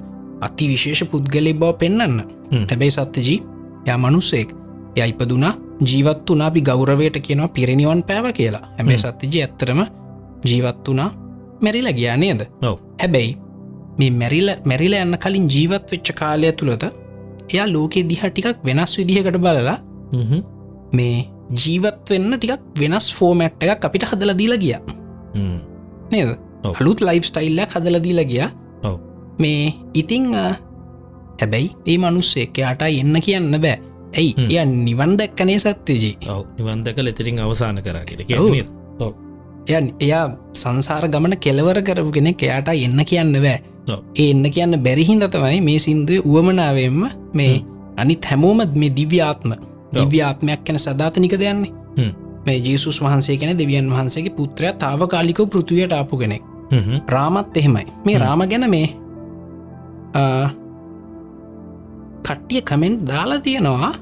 අති 0.47 0.69
විශේෂ 0.69 1.05
පුද්ගලෙ 1.11 1.53
බව 1.61 1.73
පෙන්න්න 1.81 2.23
හ්ම්. 2.51 2.67
හැබැයි 2.71 2.97
සත්‍යජී 2.97 3.39
යා 3.89 3.99
මනුස්සෙක්. 3.99 4.49
ය 4.97 5.01
ඉපදුනා 5.13 5.55
ජීවත් 5.89 6.31
වනා 6.31 6.47
අපි 6.51 6.61
ගෞරවයට 6.69 7.17
කියනවා 7.27 7.49
පිරිනිවන් 7.57 8.03
පෑව 8.09 8.27
කියලා. 8.39 8.65
හැබැයි 8.79 8.99
සත්‍යජී 9.05 9.43
ඇත්තරම 9.47 9.81
ජීවත් 10.51 10.89
වනා 10.89 11.11
මැරිල 11.65 11.89
ගියා 11.99 12.17
නේද? 12.23 12.41
හැබැයි 13.03 13.33
මේ 13.99 14.11
මැරිල 14.21 14.49
මැරිල 14.71 14.95
යන්න 15.03 15.19
කලින් 15.25 15.47
ජීවත් 15.55 15.87
වෙච්ච 15.93 16.13
කාලය 16.21 16.53
තුළත 16.61 16.85
එයා 17.53 17.67
ලෝකෙ 17.75 18.03
දිහ 18.11 18.23
ටිකක් 18.27 18.59
වෙනස් 18.69 18.97
විදිහකට 18.99 19.39
බලලා 19.47 19.79
මේ 20.99 21.17
ජීවත් 21.63 22.11
වෙන්න 22.13 22.39
ටිකක් 22.39 22.63
වෙනස් 22.83 23.07
ෆෝමැට් 23.19 23.63
එකක් 23.73 23.85
අපිට 23.89 24.05
හදල 24.11 24.33
දීලා 24.41 24.63
ගිය. 24.65 24.77
නේද. 26.13 26.31
හළුත් 26.79 27.01
ලයිෆ් 27.09 27.25
ස්ටයිල්ලක් 27.31 27.77
හදල 27.77 28.01
දීලා 28.07 28.31
ගිය. 28.33 28.47
මේ 29.43 29.75
ඉතිං 29.95 30.33
හැබැයි 31.41 31.69
ඒ 31.87 31.99
මනුස්සෙක් 31.99 32.59
යාට 32.63 32.83
එන්න 32.83 33.21
කියන්න 33.27 33.61
බෑ. 33.65 33.79
ඇයි. 34.17 34.33
එය 34.49 34.65
නිවන් 34.65 35.13
දැක්කනේ 35.21 35.59
සත්‍යජී. 35.59 36.17
නිවන්දක 36.59 36.99
ලෙතරින් 37.07 37.41
අවසාන 37.45 37.83
කරා 37.87 38.05
කියෙන 38.09 38.69
ඔව්. 39.01 39.13
එය 39.67 39.79
එයා 40.01 40.27
සංසාර 40.55 41.09
ගමන 41.09 41.37
කෙලවර 41.39 41.79
කරපු 41.83 42.13
කෙනෙක්. 42.13 42.43
එයාට 42.43 42.69
එන්න 42.69 43.01
කියන්න 43.05 43.33
බෑ. 43.37 43.59
ඒ 44.15 44.31
එන්න 44.31 44.45
කියන්න 44.51 44.83
බැරිහින්ද 44.83 45.25
තමයි 45.29 45.61
මේ 45.61 45.79
සින්දුව 45.79 46.27
උවමනාවෙන්ම 46.27 47.01
මේ 47.35 47.55
අනිත් 47.97 48.25
හැමෝමත් 48.25 48.75
මේ 48.75 48.91
දිව්‍යාත්ම 48.91 49.51
දිව්‍යාත්මයක් 49.95 50.61
කැන 50.65 50.79
සධාතනික 50.79 51.35
දෙයන්නේ. 51.39 51.73
මේ 52.47 52.59
ජේසුස් 52.59 53.01
වහන්සේ 53.03 53.37
කැන 53.37 53.59
දෙවියන් 53.59 53.91
වහන්සේගේ 53.91 54.37
පුත්‍රය 54.37 54.73
තාවකාලිකව 54.75 55.49
පෘතිවයට 55.49 55.93
ආපු 55.93 56.19
කෙනෙක්. 56.19 56.43
රාමත් 57.09 57.57
එහෙමයි. 57.57 57.87
මේ. 58.05 58.19
රාම 58.19 58.41
ගැන 58.51 58.71
මේ 58.71 58.89
කට්ටිය 62.25 62.63
කමෙන්ට් 62.63 63.07
දාලා 63.07 63.41
තියෙනවා. 63.41 63.93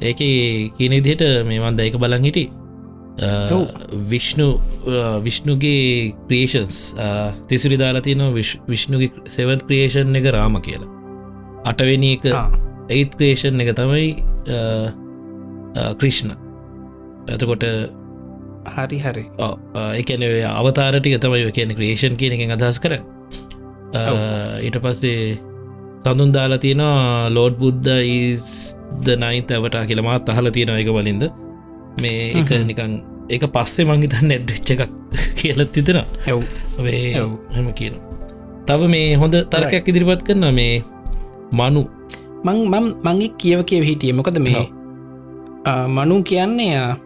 ඒක 0.00 0.20
කියන 0.76 0.94
දිහට 1.04 1.22
මේවන් 1.46 1.76
දැයික 1.78 1.98
බලන් 1.98 2.24
හිටි 2.24 2.44
ඔව්. 3.18 3.66
විශ්ණු 4.10 4.48
විශ්ණුගේ 5.24 6.14
ක්‍රේෂන්ස් 6.28 6.76
තිසිරි 7.48 7.78
දාලා 7.80 8.02
තියන 8.02 8.22
විශ්ණුගේ 8.68 9.10
සෙවත් 9.28 9.64
ක්‍රේෂන් 9.66 10.16
එක 10.16 10.28
රාම 10.36 10.58
කියලා 10.60 10.90
අටවෙනි 11.64 12.12
එක 12.16 12.26
ඒත් 12.90 13.16
ක්‍රේෂන් 13.16 13.60
එක 13.60 13.72
තමයි 13.76 14.08
ක්‍රිෂ්ණ 16.00 16.36
ඇතකොට 17.28 17.64
හරි 18.76 18.98
හරි 18.98 19.24
එකන 20.00 20.22
අවතාරටික 20.52 21.18
තමයි 21.20 21.50
කියන 21.52 21.74
ක්‍රේෂන් 21.74 22.16
කියන 22.16 22.36
එක 22.36 22.54
අදහස් 22.58 22.80
කර 22.80 22.98
ඊට 24.60 24.78
පස්සේ 24.84 25.38
සඳුන් 26.04 26.36
දාලා 26.36 26.58
තියෙනවා 26.58 27.30
ලෝඩ් 27.30 27.56
බුද්ධ 27.58 27.90
ද 29.02 29.16
නයින් 29.24 29.44
ඇවට 29.50 29.82
කියලමත් 29.88 30.28
අහල 30.28 30.50
තියෙන 30.50 30.76
එක 30.76 30.92
වලින්ද 30.92 31.24
මේ 32.02 32.40
එක. 32.40 32.50
නිකං 32.64 32.92
ඒක 33.28 33.44
පස්සේ 33.48 33.84
මංහිත 33.84 34.14
නැඩ්ච්ච 34.22 34.68
එකක් 34.74 34.82
කියලත් 35.38 35.70
තිතෙන 35.72 36.02
එව් 36.26 36.42
වේ 36.78 37.20
ඔව්. 37.20 37.32
හම 37.54 37.68
කියන 37.72 37.94
තව 38.66 38.80
මේ 38.88 39.16
හොඳ 39.16 39.34
තරකයක් 39.50 39.88
ඉදිරිපත් 39.88 40.22
කරන 40.22 40.46
මේ 40.52 40.82
මනු. 41.52 41.82
මං 42.44 42.58
මම් 42.66 42.86
මංගේ 43.02 43.32
කියව 43.38 43.60
කියව 43.64 43.82
හිටිය. 43.84 44.12
මොකද 44.12 44.38
මේ 44.38 44.66
මනු 45.88 46.22
කියන්නේ 46.22 46.96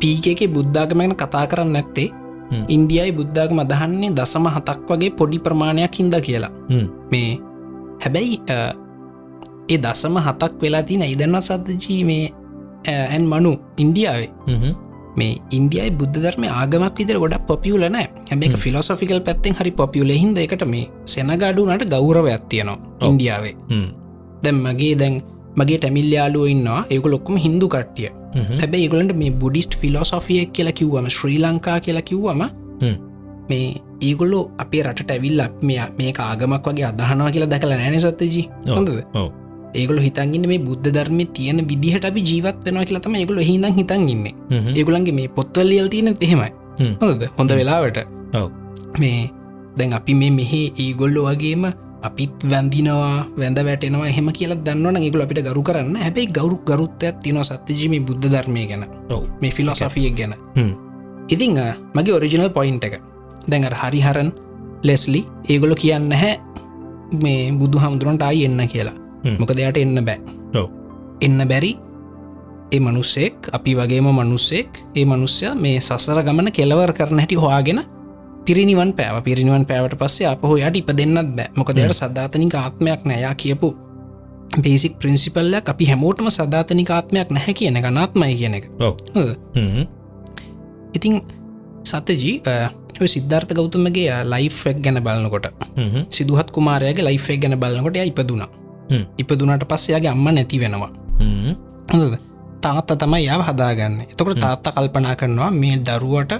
පීකක 0.00 0.40
බුද්ධාගමගෙන 0.50 1.14
කතා 1.14 1.46
කරන්න 1.46 1.72
නැත්තේ. 1.72 2.08
හ්ම්. 2.50 2.64
ඉන්දියයි 2.68 3.12
බුද්ධාගම 3.12 3.58
අදහන්නේ 3.58 4.12
දසම 4.12 4.46
හතක් 4.46 4.88
වගේ 4.88 5.10
පොඩි 5.10 5.38
ප්‍රමාණයක් 5.38 5.94
හින්ද 5.94 6.14
කියලා. 6.20 6.52
මේ 7.10 7.38
හැබැයි 8.02 8.40
ඒ 9.68 9.78
දසම 9.78 10.16
හතක් 10.18 10.52
වෙලා 10.62 10.82
තින 10.82 11.02
ඉදන්න 11.04 11.40
සද්ධජී 11.40 12.04
මේ 12.04 12.24
ඇන් 12.86 13.26
මනු 13.32 13.52
ඉන්දියාවේ 13.78 14.30
හ්ම්. 14.48 14.72
මේ 15.16 15.34
ඉන්දියයි 15.50 15.90
බුද්ධ 16.00 16.18
ධර්ම 16.24 16.44
ආගමක් 16.50 16.98
විදර 16.98 17.18
ගොඩක් 17.24 17.46
පොපියුලන 17.46 17.96
හැබැ 17.98 18.48
හ්ම්. 18.48 18.56
ෆිලොසොෆිකල් 18.56 19.20
පැත්තෙන් 19.28 19.54
හරි 19.60 19.70
පොපියුල 19.70 20.10
හිද 20.22 20.38
එකට 20.38 20.66
මේ 20.66 20.88
සෙනගඩුනට 21.04 21.86
ගෞරවයක් 21.94 22.44
තියනවා 22.48 22.78
ඔව්. 23.00 23.08
ඉන්දියාවේ. 23.08 23.54
දැම් 24.44 24.60
මගේ 24.66 24.94
දැන් 24.98 25.16
මගේ 25.56 25.78
ටැමිල්යාලුව 25.78 26.46
ඉන්නවා 26.48 26.84
ඒක 26.90 27.06
ලොක්කම 27.06 27.36
හිදු 27.46 27.68
කට්ටිය 27.68 28.10
හ්ම්. 28.34 28.58
හැබැයි 28.60 28.86
ඒගලන්ට 28.86 29.16
මේ 29.22 29.30
බුඩිස්ට 29.42 29.78
ෆිලෝසොෆියක් 29.80 30.52
කියලා 30.52 30.78
කිව්වම 30.80 31.08
ශ්‍රී 31.08 31.38
ලංකා 31.38 31.78
කියලා 31.80 32.08
කිව්වම. 32.10 32.42
මේ 33.48 33.66
ඒගොල්ලො 34.00 34.50
අපේ 34.58 34.82
රට 34.82 35.10
ඇවිල්ල 35.10 35.42
මෙ 35.62 35.78
මේ 35.98 36.12
ආගමක් 36.18 36.66
වගේ 36.66 36.86
අදහනවා 36.90 37.30
කියලා 37.30 37.50
දැකල 37.50 37.74
නෑන 37.76 38.00
සත්තජී. 38.00 38.46
හොඳද. 38.68 39.43
ඒගොල 39.74 40.00
හිතන්ගන්න 40.06 40.46
මේ 40.50 40.58
බුද්ධ 40.66 40.88
ධර්ම 40.96 41.20
තියෙන 41.36 41.60
විදිහට 41.70 42.04
අපි 42.10 42.20
ජීවත් 42.30 42.58
වෙනවා 42.66 42.84
කියලතම 42.88 43.14
ඒගොල 43.20 43.40
හිදන් 43.50 43.64
හිතන් 43.78 44.08
ඉන්න 44.08 44.26
හ්ම්. 44.50 44.74
ඒගොලන්ගේ 44.78 45.14
මේ 45.14 45.28
පොත්වල්ලියල් 45.28 45.88
තියෙන 45.88 46.16
එහෙමයි 46.20 46.50
හ්ම්. 46.80 46.94
හොඳද 47.00 47.24
හොඳ 47.38 47.50
වෙලාවට. 47.60 47.98
මේ 49.00 49.30
දැන් 49.78 49.92
අපි 49.92 50.14
මේ 50.14 50.30
මෙහෙ 50.30 50.62
ඒගොල්ලො 50.78 51.24
වගේම 51.28 51.64
අපිත් 52.02 52.34
වැන්දිනවා 52.50 53.26
වැඳ 53.40 53.58
වැටෙනවා 53.68 54.08
එහෙම 54.08 54.28
කියලා 54.38 54.60
දන්නවන 54.66 55.02
ඒගොල 55.02 55.22
අපිට 55.26 55.42
ගරු 55.48 55.62
කරන්න 55.62 55.96
හැබැයි 55.96 56.32
ගෞරු 56.38 56.56
ගරුත්තයක් 56.68 57.20
තින 57.22 57.38
සත්‍යජීම 57.44 58.04
බුද්ධ 58.06 58.26
ධර්මය 58.34 58.66
ගැන. 58.70 58.84
මේ 59.40 59.50
ෆිලොසෆියක් 59.50 60.16
ගැන 60.16 60.34
හ්ම්. 60.56 60.72
ඉතිං 61.28 61.60
මගේ 61.94 62.14
ඔරිජිනල් 62.14 62.50
පොයින්් 62.50 62.78
එක 62.82 63.00
දැඟර 63.48 63.74
හරිහරන් 63.82 64.30
ලෙස්ලි 64.82 65.20
ඒගොලො 65.48 65.74
කියන්න 65.74 66.12
හැ 66.12 66.34
මේ 67.22 67.52
බුදු 67.52 67.78
හමුදුරන්ට 67.78 68.22
අයි 68.22 68.44
එන්න 68.44 68.68
කියලා 68.68 68.94
හ්ම්. 68.94 69.03
මොක 69.40 69.52
දෙයට 69.58 69.80
එන්න 69.82 70.04
බෑ. 70.08 70.18
එන්න 71.26 71.48
බැරි 71.52 71.72
ඒ 72.72 72.80
මනුස්සෙක් 72.80 73.50
අපි 73.56 73.74
වගේම 73.78 74.08
මනුස්සෙක් 74.20 74.70
ඒ 74.94 75.04
මනුස්්‍ය 75.04 75.54
මේ 75.62 75.80
සසර 75.80 76.22
ගමන 76.26 76.52
කෙලවර් 76.58 76.92
කරන 76.98 77.18
හැටි 77.22 77.36
හොයාගෙන 77.36 77.80
පිරිනිවන් 78.46 78.92
පෑව. 78.98 79.22
පිරිනිවන් 79.28 79.64
පෑවට 79.70 79.96
පස්සේ 80.02 80.28
අප 80.32 80.42
හෝ 80.48 80.56
යට 80.58 80.76
ඉප 80.82 80.90
දෙන්නත් 80.98 81.30
බෑ. 81.36 81.48
මොක 81.56 81.72
දෙයට 81.76 81.96
සද්ධාතනික 82.00 82.54
ආත්මයක් 82.54 83.04
නෑයා 83.10 83.34
කියපු 83.34 83.68
බේසික් 84.64 84.98
ප්‍රින්සිපල්ලයක් 85.00 85.68
අපි 85.72 85.84
හැමෝටම 85.90 86.28
සධාතනිකාත්මයක් 86.30 87.30
නැහැ 87.36 87.54
කියන 87.58 87.76
එක 87.76 87.86
අනාත්මයි 87.90 88.34
කියන 88.40 88.54
එක? 88.58 88.64
ඉතිං 90.94 91.14
සතජී 91.84 92.34
සිද්ධර්ථ 93.14 93.54
ගෞතමගේ 93.58 94.18
ලයිෆ්ක් 94.32 94.76
ගැන 94.84 95.00
බලන්නකොට 95.06 95.46
සිදුහත් 96.10 96.50
කුමාරයගේ 96.50 97.06
ලයිෆේ 97.08 97.38
ගැන 97.38 97.58
බලන්නකොට 97.62 97.96
ඉපදුනා. 98.02 98.50
ඉපදුනට 99.18 99.64
පස්සයාගේ 99.72 100.10
අම්ම 100.14 100.26
නැති 100.34 100.60
වෙනවා. 100.62 100.90
හොඳද? 101.92 102.16
තාත්ත 102.64 102.90
තමයි 103.02 103.24
යාව 103.26 103.42
හදාගන්න. 103.48 104.00
එතකොට 104.12 104.40
තාත්ත 104.46 104.66
කල්පනා 104.76 105.14
කරනවා 105.20 105.50
මේ 105.50 105.76
දරුවට 105.88 106.32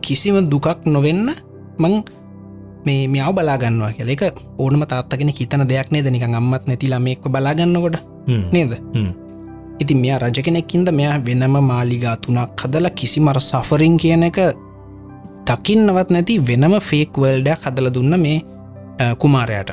කිසිම 0.00 0.36
දුකක් 0.52 0.86
නොවෙන්න 0.86 1.30
මං 1.78 1.94
මේ 2.86 3.08
මෙයාව 3.08 3.32
බලාගන්නවා 3.36 3.92
කියල. 3.96 4.08
එක 4.14 4.22
ඕනම 4.58 4.82
තාත්තගෙන 4.92 5.30
හිතන 5.38 5.62
දෙයක් 5.68 5.88
නේද? 5.92 6.06
නිකං 6.14 6.34
අම්මත් 6.40 6.66
නැතිලා 6.68 7.00
මේක්ව 7.06 7.28
බලාගන්නකොට. 7.34 7.96
නේද? 8.54 8.72
ඉතින් 9.82 9.98
මෙයා 10.02 10.18
රජ 10.22 10.38
කෙනෙක්කින්ද 10.46 10.88
මෙයා 10.98 11.18
වෙනම 11.26 11.56
මාලිගා 11.70 12.16
තුනක් 12.16 12.60
හදල 12.62 12.86
කිසිමර 12.98 13.40
සෆරින් 13.40 13.96
කියන 14.02 14.22
එක 14.28 14.38
දකින්නවත් 15.48 16.10
නැති 16.14 16.34
වෙනම 16.48 16.74
ෆේක් 16.80 17.18
වල්ඩයක් 17.22 17.66
හදල 17.66 17.88
දුන්න 17.96 18.14
මේ 18.20 18.38
කුමාරයට. 19.22 19.70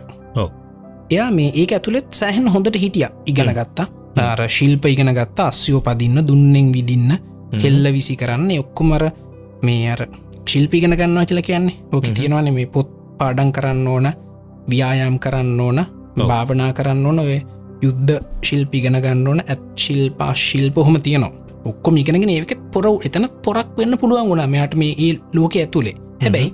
එයා 1.11 1.31
මේ 1.31 1.51
ඒක 1.61 1.71
ඇතුළෙත් 1.77 2.13
සෑහන් 2.19 2.47
හොඳට 2.53 2.77
හිටිය. 2.83 3.07
ඉගෙන 3.25 3.53
ගත්තා. 3.57 3.87
අර 4.23 4.41
ශිල්ප 4.49 4.85
ඉගෙන 4.85 5.13
ගත්තා 5.17 5.47
අස්යෝ 5.47 5.81
පදින්න 5.81 6.27
දුන්නෙන් 6.27 6.73
විදින්න 6.73 7.11
කෙල්ල 7.61 7.85
විසි 7.93 8.15
කරන්නේ 8.15 8.59
ඔක්කොමර 8.59 9.03
මේ 9.63 9.91
අර 9.93 10.01
ශිල්පිගෙන 10.45 10.97
ගන්නවා 10.99 11.25
කියලා 11.25 11.47
කියන්නේ. 11.49 11.75
ඕක. 11.93 12.05
තියෙනවන 12.15 12.53
මේ 12.53 12.65
පොත් 12.65 12.89
පාඩන් 13.17 13.51
කරන්න 13.51 13.87
ඕන 13.87 14.07
ව්‍යායාම් 14.71 15.17
කරන්න 15.19 15.59
ඕන 15.59 15.79
භාවනා 16.29 16.71
කරන්න 16.73 17.05
ඕන 17.05 17.19
ඔය 17.19 17.41
යුද්ධ 17.81 18.17
ශිල්පිගෙන 18.43 18.97
ගන්න 19.05 19.27
ඕන 19.27 19.41
ඇත් 19.47 19.63
ශිල්පා 19.77 20.33
ශිල්ප 20.35 20.77
හොම 20.77 21.01
තියනවා. 21.07 21.31
ඔක්කොම 21.65 21.97
ඉගෙනගෙන 21.97 22.29
ඒකෙත් 22.29 22.61
පොරව 22.73 23.03
එතන 23.07 23.27
පොරක් 23.45 23.75
වෙන්න 23.77 23.97
පුළුවන් 23.97 24.29
වුණා. 24.29 24.47
මෙයාට 24.47 24.75
මේ 24.75 24.95
ඒ 24.97 25.11
ලෝක 25.33 25.55
ඇතුළේ 25.55 25.95
හැබැයි. 26.23 26.53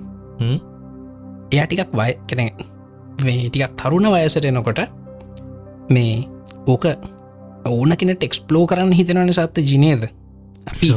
එයා 1.52 1.68
ටිකක් 1.68 1.94
වය 2.00 2.12
කෙන 2.28 2.42
මේ 3.26 3.50
ටිකක් 3.50 3.76
තරුණ 3.82 4.10
වයසට 4.14 4.46
එනකොට 4.46 4.82
මේ 5.90 6.24
ඕක 6.68 6.86
ඕන 7.66 7.98
කෙනෙට 7.98 8.24
එක්ස්පලෝ 8.24 8.66
කරන්න 8.68 8.94
හිතනවන 8.94 9.32
සත්ත 9.34 9.64
ජිනේද 9.70 10.10
අපි 10.72 10.92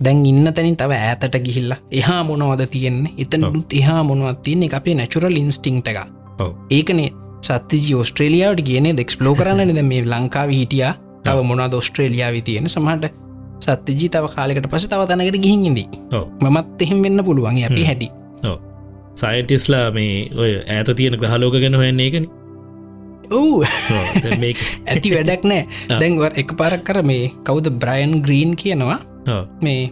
දැන් 0.00 0.24
ඉන්න 0.26 0.52
තැනින් 0.54 0.76
තව 0.76 0.98
ඇතට 1.02 1.38
ගිහිල්ලා 1.44 1.78
එහා 1.92 2.22
මොනවද 2.24 2.66
තියෙන්නේ? 2.70 3.12
එතනුත් 3.18 3.72
එහා 3.72 4.02
මොනවත් 4.04 4.42
තියන්නේ? 4.42 4.70
අපේ 4.72 4.94
නැචුරල් 4.94 5.36
ඉන්ස්ටිංට 5.36 5.88
එක. 5.88 5.98
ඒකනේ 6.70 7.10
සත්තිජි 7.42 7.94
ඔස්ට්‍රේලියාවට 7.94 8.64
කියන 8.68 8.86
එක්ස්පලෝ 8.92 9.34
කරන්න 9.34 9.74
ද 9.74 9.82
මේ 9.82 10.04
ලංකාව 10.04 10.50
හිටියා. 10.50 10.94
තව 11.24 11.42
මොනද 11.42 11.74
ඔස්ට්‍රේලියාව 11.80 12.40
තියෙන 12.44 12.68
සමහට 12.68 13.12
සත්තිජී 13.60 14.08
තව 14.08 14.32
කාලෙකට 14.36 14.70
පස 14.70 14.88
තව 14.88 15.08
තැනකට 15.08 15.42
ගිහින්ගිදී 15.42 15.88
ඔව්. 16.12 16.24
මත් 16.40 16.82
එහෙම 16.82 17.02
වෙන්න 17.02 17.24
පුළුවන්. 17.24 17.64
අපි. 17.64 17.84
හැටි 17.84 18.10
සයින්ටිස්ලා 19.16 19.90
මේ 19.90 20.30
ඔය 20.34 20.52
ඇත 20.68 20.90
තියෙන 20.96 21.18
ග්‍රහලෝක 21.20 21.56
ගැන 21.62 21.74
හොයන්නේ 21.74 22.08
එකන 22.08 22.26
මේ 24.40 24.54
ඇති 24.90 25.10
වැඩක් 25.14 25.44
නෑ. 25.44 25.66
දැන්වර් 26.00 26.32
එක 26.36 26.54
පාරක් 26.56 26.84
කර 26.84 27.02
මේ 27.02 27.32
කවුද 27.44 27.70
බ්‍රයන් 27.80 28.20
ග්‍රීන් 28.22 28.54
කියනවා 28.56 28.98
මේ 29.62 29.90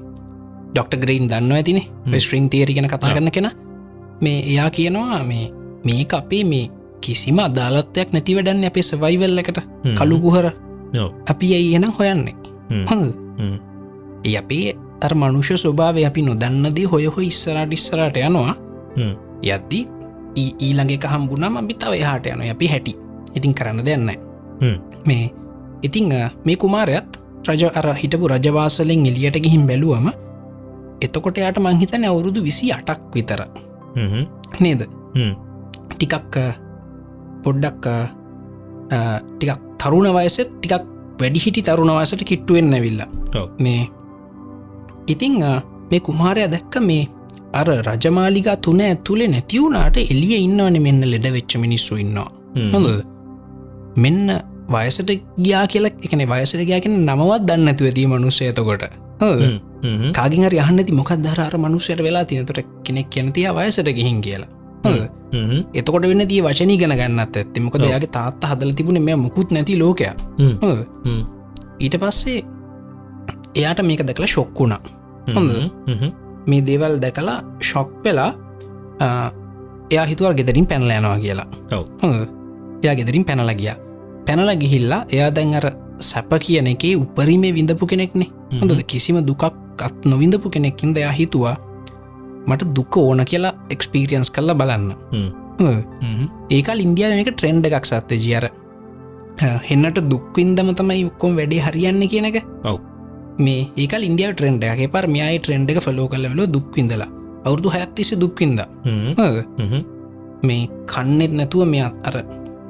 ඩොක්ට 0.72 0.96
ග්‍රීන් 1.00 1.28
දන්න 1.28 1.52
ඇතිනේ. 1.52 1.87
ස්ට්‍රිං 2.18 2.48
තේරි 2.50 2.74
ගැන 2.74 2.88
කතා. 2.88 3.10
කරන්න 3.10 3.30
කෙන 3.30 3.50
මේ 4.20 4.38
එයා 4.44 4.70
කියනවා 4.70 5.22
මේ 5.24 5.50
මේක 5.84 6.14
අපේ 6.14 6.44
මේ 6.44 6.70
කිසිම 7.00 7.38
අදාලත්වයක් 7.38 8.12
නැති 8.12 8.37
වැඩන්න 8.37 8.64
අපේ 8.64 8.82
සවයිවල් 8.82 9.38
එකට 9.38 9.60
කළුගුහර 9.98 10.50
ඔව්. 10.94 11.10
අපි 11.26 11.54
ඇයි 11.54 11.76
එනම් 11.76 11.92
හොයන්නේ. 11.92 12.34
හොඳ. 12.90 13.14
ඒ 14.24 14.37
අපේ 14.38 14.74
අර 15.00 15.14
මනුෂ්‍ය 15.14 15.56
ස්වභාව 15.56 15.98
අපි 16.06 16.22
නොදන්නදී 16.22 16.87
හොය 16.87 17.06
හො 17.06 17.20
ඉස්සරට 17.22 17.72
ඉස්සරට 17.72 18.16
යනවා. 18.18 18.54
යද්දි 19.42 19.80
ඊ- 20.35 20.54
ඊළඟ 20.61 20.90
එක 20.90 21.04
හම්බුනම 21.07 21.57
අපි 21.57 21.74
තව 21.74 21.92
එහාට 21.94 22.26
යන 22.26 22.42
අපි 22.50 22.66
හැටි 22.66 22.92
ඉතින් 23.35 23.54
කරන්න 23.54 23.85
දෙන්න. 23.85 24.11
මේ 25.07 25.30
ඉතිං 25.83 26.09
මේ 26.44 26.57
කුමාරයත් 26.57 27.20
රජ 27.44 27.62
අර 27.70 27.94
හිටපු 27.94 28.28
රජවාසලෙන් 28.28 29.07
එලියට 29.07 29.37
ගිහින් 29.37 29.66
බැලුවම 29.66 30.09
එතකොට 31.00 31.38
යට 31.38 31.59
මංහිතන 31.59 32.04
අවුරුදු 32.04 32.42
විසි 32.42 32.72
අටක් 32.72 33.00
විතර. 33.14 33.40
නේද. 34.61 34.80
ටිකක් 35.90 36.35
පොඩ්ඩක් 37.42 37.87
ටිකක් 39.33 39.61
තරුණ 39.78 40.09
වයසෙත් 40.14 40.50
ටිකක් 40.59 40.83
වැඩිහිටි 41.20 41.62
තරුණවසට 41.62 42.24
කිට්ටුවෙන් 42.24 42.70
නැවිල්ල 42.70 43.00
ඔව්. 43.35 43.48
මේ 43.59 43.87
ඉතිං 45.07 45.38
මේ 45.90 46.00
කුමාරය 46.00 46.48
දැක්ක 46.48 46.74
මේ 46.80 47.09
අර 47.54 47.68
රජමාලිකා 47.88 48.56
තුන 48.58 48.80
ඇතුළේ 48.80 49.28
නැතිවුණට 49.28 49.96
එලිය 50.04 50.34
ඉන්නවන 50.38 50.76
මෙන්න 50.86 51.02
ලෙඩ 51.12 51.26
වෙච්ච 51.36 51.54
මිනිස්සු 51.58 51.96
ඉන්නවා. 51.96 52.28
හොඳද 52.72 52.90
මෙන්න 53.96 54.26
වයසට 54.68 55.10
ගියා 55.44 55.64
කියලා 55.66 55.94
එකන 56.06 56.24
වයසට 56.30 56.62
ගයාකෙන 56.70 56.94
නමවත් 57.00 57.42
දන්න 57.48 57.68
ඇතු 57.68 57.84
ඇති 57.84 58.06
මනුස්සයතකොට 58.06 58.84
හ්ම්. 59.20 59.58
හ්ම්. 59.84 60.12
කාගින් 60.12 60.44
හරි 60.46 60.60
අහන්නති 60.60 60.92
මොකක් 60.92 61.12
දර 61.18 61.56
මනුස්සයට 61.58 62.02
වෙලා 62.02 62.24
තිනතොට 62.24 62.60
කෙනෙක් 62.84 63.10
කැනතිය 63.10 63.46
වයසට 63.58 63.90
ගිහින් 63.98 64.20
කියලා. 64.20 64.50
එතකොට 65.74 66.04
වෙන්න 66.04 66.24
දී 66.28 66.40
වචනී 66.42 66.78
ගැන 66.78 66.96
ගන්නත් 66.96 67.36
ඇත්ති 67.36 67.60
මොකද. 67.60 67.86
යාගේ 67.86 68.12
තාත්ත 68.18 68.44
හදල 68.44 68.72
තිබුණ 68.72 69.02
මෙ 69.02 69.16
මුකුත් 69.16 69.50
නැති 69.50 69.78
ලෝකය. 69.78 70.10
ඊට 71.80 71.96
පස්සේ 72.00 72.42
එයාට 73.54 73.80
මේක 73.82 74.02
දැකලා 74.02 74.26
ශොක්කුණා 74.28 74.80
හොඳ? 75.34 75.50
මේ 76.46 76.61
දේවල් 76.68 76.94
දැකලා 77.04 77.38
ශොක් 77.70 77.90
වෙලා 78.04 78.30
එයා 79.90 80.07
හිතුවල් 80.11 80.35
ගෙදරින් 80.38 80.66
පැනලෑනවා 80.70 81.18
කියලා. 81.24 81.46
එයා 82.83 82.94
ගෙදරින් 83.00 83.24
පැනල 83.28 83.54
ගිය. 83.61 83.70
පැනල 84.26 84.50
ගිහිල්ලා 84.62 85.02
එයා 85.14 85.30
දැන් 85.37 85.54
අර 85.61 85.66
සැප 86.11 86.33
කියන 86.46 86.66
එකේ 86.72 86.94
උපරීමේ 87.02 87.52
විඳපු 87.59 87.87
කෙනෙක්නේ. 87.92 88.28
හොඳද? 88.61 88.83
කිසිම 88.92 89.16
දුකක් 89.28 89.44
අත් 89.87 89.96
නොවිඳපු 90.11 90.50
කෙනෙක්කින්ද 90.54 90.96
එයා 91.02 91.14
හිතුවා 91.20 91.57
මට 92.46 92.62
දුක 92.76 92.96
ඕන 92.96 93.24
කියලා 93.30 93.54
එක්ස්පීරියන්ස් 93.74 94.30
කරලා 94.35 94.57
බලන්න? 94.61 94.90
ඒකල් 96.50 96.78
ඉන්දියාව 96.87 97.20
එක 97.22 97.30
ට්‍රෙන්ඩ් 97.35 97.66
එකක් 97.68 97.87
සත්්‍ය 97.90 98.16
ජියර 98.24 98.44
හෙන්නට 99.68 99.98
දුක්වින්දම 100.11 100.68
තමයි 100.80 101.04
ඔක්කොම් 101.11 101.37
වැඩේ 101.38 101.62
හරියන්න 101.66 102.02
කියන 102.12 102.26
එක. 102.30 102.37
ඔව්. 102.70 102.78
මේ 103.38 103.68
ඒක 103.77 103.92
ඉන්දිය 104.01 104.31
ට්‍රෙන්ඩ් 104.33 104.64
එක 104.64 104.90
පර 104.92 105.07
මෙයායි 105.07 105.38
ට්‍රෙන්ඩ් 105.40 105.70
එක 105.70 105.81
ෆලෝ 105.87 106.09
කලවෙල 106.09 106.47
දුක්විඳලා 106.47 107.11
අවුරදු 107.44 107.68
හැත්තිසි 107.68 108.16
දුක්වින්ද 108.16 108.61
මේ 110.42 110.68
කන්නෙත් 110.87 111.33
නැතුව 111.33 111.66
මෙ 111.66 111.81
අර 111.83 112.16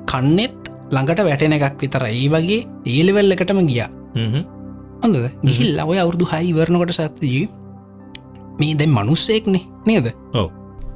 කන්නෙත් 0.07 0.57
ළඟට 0.92 1.20
වැටෙන 1.29 1.57
එකක් 1.57 1.81
විතර 1.81 2.05
ඒ 2.09 2.29
වගේ 2.29 2.61
ඒලෙවල් 2.87 3.35
එකටම 3.35 3.61
ගියා. 3.70 3.88
හොඳද? 5.03 5.27
ගිහිල් 5.42 5.81
ඔය 5.85 5.98
අවුරදු 5.98 6.24
හයි 6.33 6.53
වරණකොට 6.53 6.92
සත්තිජී 6.92 7.48
මේ 8.61 8.74
දැන් 8.74 8.90
මනුස්සෙක්නේ. 8.90 9.64
නේද. 9.87 10.07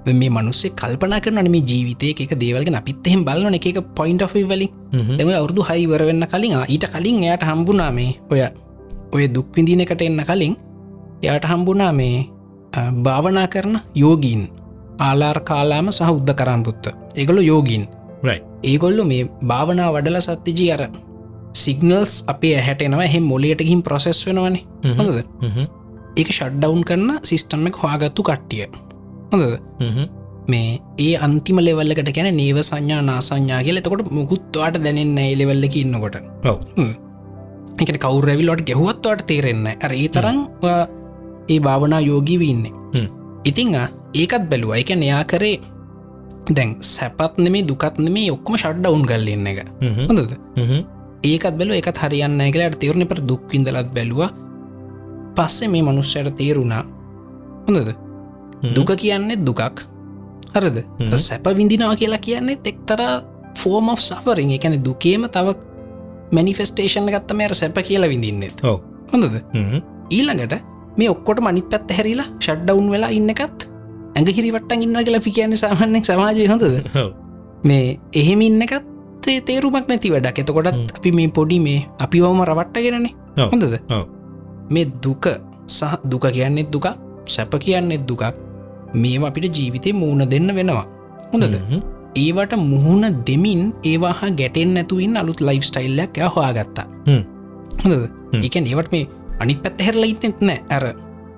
දැන් 0.06 0.18
මේ 0.18 0.30
මනුස්සේ 0.30 0.72
කල්පනා 0.80 1.20
කරන 1.20 1.50
මේ 1.50 1.66
ජීවිතය 1.70 2.14
එක 2.14 2.32
දේවල්ගෙන 2.42 2.78
අපිත් 2.80 3.06
එහෙම 3.06 3.24
බලන 3.24 3.54
එක 3.54 3.66
එක 3.66 3.80
පොයින්ට 3.98 4.24
වලින්. 4.50 4.70
දෙම 5.18 5.28
අවුරදු 5.30 5.66
හයිවර 5.70 6.02
වෙන්න 6.10 6.26
කලින් 6.32 6.56
ඊට 6.68 6.86
කලින් 6.94 7.22
එයට 7.24 7.44
හම්බුනා 7.50 7.90
මේ 7.92 8.16
ඔය 8.30 8.40
ඔය 9.12 9.24
දුක්විඳීන 9.34 9.80
එකට 9.80 10.02
එන්න 10.02 10.22
කලින් 10.28 10.54
එයට 11.24 11.44
හම්බුනා 11.44 11.92
මේ 11.92 12.16
භාවනා 13.04 13.46
කරන 13.46 13.76
යෝගීන්. 13.94 14.42
ආලාර් 15.00 15.38
කාලාම 15.40 15.88
සහ 15.92 16.10
උද්ධ 16.10 16.34
කරම්පුත්ත 16.34 16.84
ඒගොලු 17.16 17.42
යෝගීන්. 17.42 17.84
ඒගොල්ලු 18.64 19.04
මේ 19.04 19.22
භාවනා 19.46 19.88
වඩල 19.94 20.20
සත්තිජී 20.20 20.70
අර 20.72 20.82
සිගනල්ස් 21.54 22.12
අපේ 22.26 22.54
ඇහැටෙනවා 22.56 23.04
එහෙ 23.04 23.20
මොලට 23.22 23.62
ගින් 23.62 23.82
ප්‍රසෙස් 23.82 24.20
වෙනවනේ. 24.26 24.62
හොඳද? 24.98 25.18
ඒක 26.16 26.30
ෂඩ්ඩවුන් 26.32 26.84
කරන 26.84 27.10
සිිස්ටම් 27.22 27.66
එක 27.66 27.76
හවාගත්තු 27.82 28.22
කට්ටිය. 28.22 28.64
හොඳද? 29.32 29.58
මේ 30.48 30.70
ඒ 30.98 31.12
අන්තිම 31.18 31.58
ලෙවල්ලකට 31.60 32.10
ගැන 32.16 32.30
නේව 32.36 32.58
සංඥා 32.62 33.02
නාසංඥා 33.02 33.60
කියල. 33.64 33.80
එතකොට 33.82 34.10
මුකුත්වාට 34.10 34.80
දැනෙන්න 34.84 35.18
ඒලෙවල්ලක 35.18 35.76
ඉන්නකොට. 35.76 36.16
එකට 37.82 37.98
කවුරැවිල්ලට 38.04 38.66
ගැහුවත්වාට 38.68 39.26
තේරෙන්න 39.30 39.66
ඇර 39.72 39.92
ඒ 39.94 40.08
තරම් 40.14 40.38
ඒ 41.48 41.58
භාවනා 41.66 42.00
යෝගී 42.00 42.38
වන්නේ. 42.42 43.08
ඉතිං 43.44 43.74
ඒකත් 44.14 44.44
බැලුව. 44.50 44.74
එක 44.80 44.90
නයා 44.96 45.24
කරේ 45.24 45.58
දැන් 46.56 46.76
සැපත් 46.80 47.38
නෙමේ 47.38 47.66
දුකත් 47.68 47.98
නෙමේ 47.98 48.30
ඔක්කොම 48.36 48.56
ෂඩ්ඩවුන් 48.56 49.04
ගල්ලන්න 49.10 49.46
එක. 49.46 49.60
හොඳද? 50.08 50.32
ඒකත් 51.22 51.54
බැලු 51.58 51.72
එකත් 51.80 51.98
හරියන්න 52.02 52.40
කියලට 52.52 52.78
තේරුණ 52.82 53.08
පර 53.10 53.20
දුක්විඳලත් 53.30 53.90
බැලුව. 53.96 54.28
පස්සේ 55.36 55.68
මේ 55.68 55.82
මනුස්සයට 55.82 56.36
තේරුණා. 56.36 56.82
හොඳද? 57.68 57.94
දුක 58.74 58.90
කියන්නේ 58.96 59.38
දුකක්. 59.46 59.86
හරද. 60.54 60.78
සැප 61.18 61.46
විඳිනවා 61.56 61.96
කියලා 61.96 62.18
කියන්නේ 62.18 62.58
එක්තර 62.64 63.00
ෆෝර්ම් 63.60 63.88
of 63.92 64.00
සෆරින් 64.00 64.50
එකන 64.56 64.78
දුකේම 64.84 65.28
තව 65.34 65.54
මනිෆෙස්ටේෂන් 66.36 67.08
ගත්තම 67.14 67.40
අර 67.46 67.54
සැප 67.60 67.78
කියලා 67.88 68.10
විඳින්නෙත්. 68.12 68.64
ඔව. 68.64 68.80
හොඳද? 69.12 69.36
ඊළඟට 70.10 70.54
මේ 70.98 71.08
ඔක්කොට 71.14 71.40
මනි 71.46 71.62
පැත් 71.72 71.90
හැරිලා 71.96 72.28
ෂඩ්ඩවුන් 72.40 72.90
වෙලා 72.94 73.10
ඉන්නකත් 73.18 73.68
ඇඟ 74.16 74.30
හිරිවට්ටන් 74.38 74.84
ඉන්න 74.86 75.00
කියලා 75.06 75.24
පි 75.26 75.30
කියන්නේ 75.38 75.62
සාමාන්‍යෙක් 75.64 76.04
සමාජය 76.10 76.46
හොඳද? 76.52 76.64
මේ 77.68 77.98
එහෙම 78.20 78.40
ඉන්නකත් 78.48 78.84
තේරුමක් 79.46 79.88
නැති 79.88 80.10
වැඩක්. 80.14 80.38
එතකොටත්. 80.42 80.96
අපි 80.98 81.10
මේ 81.18 81.28
පොඩි 81.38 81.60
මේ 81.66 81.80
අපිවම 82.04 82.40
රවට්ටගෙනනේ. 82.48 83.14
හොඳද. 83.52 83.78
මේ 84.70 84.86
දුක 85.04 85.26
සහ 85.66 85.94
දුක 86.10 86.24
කියන්නෙත් 86.36 86.72
දුකක් 86.72 86.86
සැප 87.26 87.52
කියන්නෙත් 87.64 88.08
දුකක්. 88.08 88.24
මේවා 88.94 89.28
අපිට 89.30 89.56
ජීවිතය 89.56 89.92
මූුණ 89.92 90.30
දෙන්න 90.30 90.50
වෙනවා. 90.58 90.86
හොඳද 91.32 91.56
ඒවට 92.22 92.52
මුහුණ 92.70 93.04
දෙමින් 93.26 93.62
ඒවාහා 93.90 94.30
ගැටෙන් 94.40 94.74
නැතුවන්න 94.76 95.20
අලුත් 95.22 95.40
ලයිෆ් 95.48 95.64
ස්ටයිල්ලයක් 95.70 96.18
ය 96.18 96.30
හොයාගත්තා. 96.36 96.86
හොඳද. 97.84 98.04
එක 98.46 98.56
ඒවට 98.56 98.92
මේ 98.92 99.08
අනිත් 99.40 99.62
පැත්ත 99.62 99.82
හැරලා 99.86 100.10
ඉන්නෙත් 100.12 100.40
නෑ 100.48 100.58
ඇර 100.76 100.84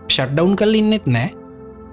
ෂඩ්ඩවුන් 0.09 0.57
කල් 0.61 0.75
ඉන්නෙත් 0.83 1.07
නෑ 1.07 1.29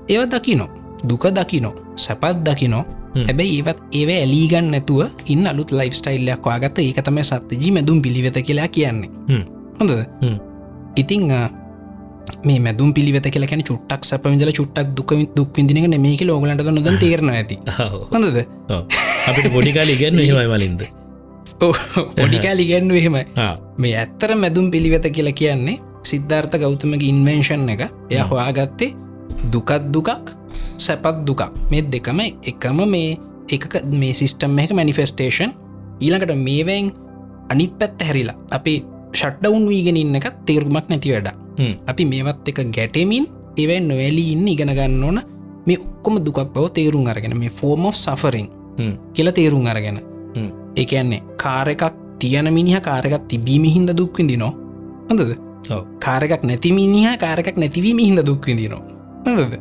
ඒව 0.10 0.30
දකිනෝ 0.34 0.70
දුක 1.10 1.28
දකිනෝ 1.38 1.76
සැපත් 1.96 2.44
දකිනෝ. 2.48 2.84
හැබැයි 3.28 3.60
ඒවත් 3.60 3.80
ඒව 4.00 4.10
ඇලීගන්න 4.16 4.72
නැතුව 4.74 5.30
ඉන්න 5.34 5.48
අලුත් 5.52 5.72
ලයිෆ් 5.72 5.96
ස්ටයිල්ලයක් 6.00 6.46
වාගත 6.50 6.80
ඒක 6.80 7.00
තම 7.06 7.22
සත්්‍යජී 7.30 7.72
මැදුම් 7.78 8.02
පිළිවෙත 8.02 8.38
කියලා 8.48 8.68
කියන්නේ. 8.68 9.10
හොඳද. 9.80 9.94
ඉතිං 10.96 11.32
මේ 12.44 12.60
මැදුම් 12.60 12.94
පිළිවෙත 12.94 13.28
කියලකැන 13.34 13.64
චුට්ටක් 13.70 14.04
සැපවිදල 14.04 14.52
චුට්ටක් 14.60 14.94
දුක 14.98 15.12
දුක් 15.36 15.50
විදිනක 15.56 16.00
මේක 16.06 16.22
ලෝගලට 16.30 16.72
නොද 16.78 16.94
තේරන 17.00 17.30
ඇති. 17.30 17.60
හොඳද? 18.14 18.40
අපිට 19.30 19.52
පොඩිකාල 19.54 19.90
ඉගන්න 19.90 20.20
එහෙමයි 20.20 20.48
වලින්ද 20.54 20.82
පොඩිකාල 21.60 22.60
ඉගැන්ව 22.60 22.96
එහෙමයි. 22.96 23.26
මේ 23.78 23.96
ඇත්තර 23.98 24.36
මැදුම් 24.36 24.72
පිළිවෙත 24.72 25.08
කියලා 25.12 25.38
කියන්නේ 25.42 25.80
සිද්ධාර්ථ 26.04 26.58
ගෞතමක 26.58 27.04
ඉන්වේශන් 27.04 27.70
එක. 27.70 27.82
එය 28.10 28.20
හොයාගත්තේ 28.32 28.94
දුකත් 29.54 29.90
දුකක් 29.94 30.10
සැපත් 30.78 31.26
දුකක්. 31.28 31.42
මේ 31.72 31.82
දෙකම 31.94 32.20
එකම 32.22 32.80
මේ 32.88 33.18
එක 33.50 33.82
මේ 33.94 34.14
සිිස්ටම් 34.14 34.60
එක 34.60 34.72
මනිෆෙස්ටේෂන් 34.72 35.52
ඊළඟට 36.02 36.36
මේවැන් 36.38 36.94
අනිත් 37.50 37.74
පැත්ත 37.80 38.02
හැරිලා 38.02 38.38
අපි 38.52 38.74
ෂට්ඩවුන් 39.14 39.68
වීගෙන 39.72 39.98
ඉන්න 39.98 40.16
එක 40.16 40.28
තේරුමක් 40.46 40.90
නැති 40.90 41.14
වැඩ 41.14 41.30
අපි 41.88 42.06
මේවත් 42.06 42.48
එක 42.50 42.60
ගැටමින් 42.78 43.28
එවැන් 43.58 43.88
නොවැලී 43.88 44.32
ඉන්න 44.34 44.48
ඉගෙන 44.48 44.70
ගන්න 44.70 45.04
ඕන. 45.04 45.22
මේ 45.68 45.78
ඔක්කොම 45.78 46.24
දුකක් 46.26 46.54
බව 46.54 46.72
තේරුම් 46.74 47.06
අරගෙන 47.08 47.38
මේ 47.38 47.52
ෆෝර්ම් 47.52 47.86
of 47.86 47.96
සෆරින් 47.96 48.50
කියල 49.14 49.32
තේරුම් 49.32 49.66
අරගෙන. 49.66 50.02
හ්ම්. 50.36 50.50
ඒකන්නේ 50.76 51.22
කාර 51.38 51.70
එකක් 51.70 51.94
තියන 52.20 52.54
මිනිහ 52.54 52.82
කාරකත් 52.82 53.28
තිබීම 53.28 53.66
හින්ද 53.66 53.94
දුක්විදි 53.94 54.38
නො 54.38 54.54
හොඳද. 55.10 55.38
කාරකක් 56.00 56.44
නැති 56.44 56.72
මිනිහ 56.72 57.18
කාරකක් 57.18 57.58
නැතිවීම 57.58 58.00
හිද 58.00 58.22
දුක්විදි 58.22 58.70
නො 58.70 58.82
හොඳද? 59.26 59.58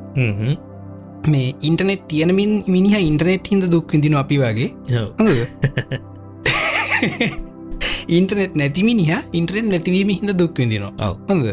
මේ 1.27 1.55
ඉන්ටනෙට් 1.63 2.09
තියනමින් 2.09 2.65
මිනිහ 2.67 3.01
ඉන්ටනෙට් 3.01 3.47
හිද 3.47 3.73
දුක්විදින 3.73 4.15
අපි 4.15 4.39
වගේ 4.39 4.71
ඉන්ටනෙට් 8.09 8.55
නැතිමිනිහ 8.55 9.11
ඉන්ටරෙන් 9.33 9.71
නැතිවීම 9.73 10.11
හිද 10.17 10.33
දුක්විදිනවා 10.41 11.11
ඔව්. 11.31 11.45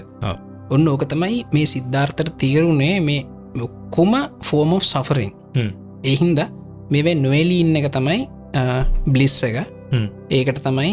ඔන්න 0.69 0.87
ඕක 0.87 1.05
තමයි 1.05 1.45
මේ 1.53 1.65
සිද්ධාර්ථට 1.65 2.33
තේරුණේ 2.37 2.99
මේ 3.01 3.25
ඔක්කොම 3.61 4.13
ෆෝර්ම් 4.43 4.73
of 4.73 4.83
සෆරින්. 4.83 5.31
එහින්ද 6.03 6.39
මෙවැ 6.91 7.15
නොවැලී 7.15 7.59
ඉන්න 7.63 7.75
එක 7.75 7.89
තමයි 7.97 8.19
බ්ලිස්ස 9.07 9.43
එක. 9.43 9.57
ඒකට 10.29 10.59
තමයි 10.65 10.91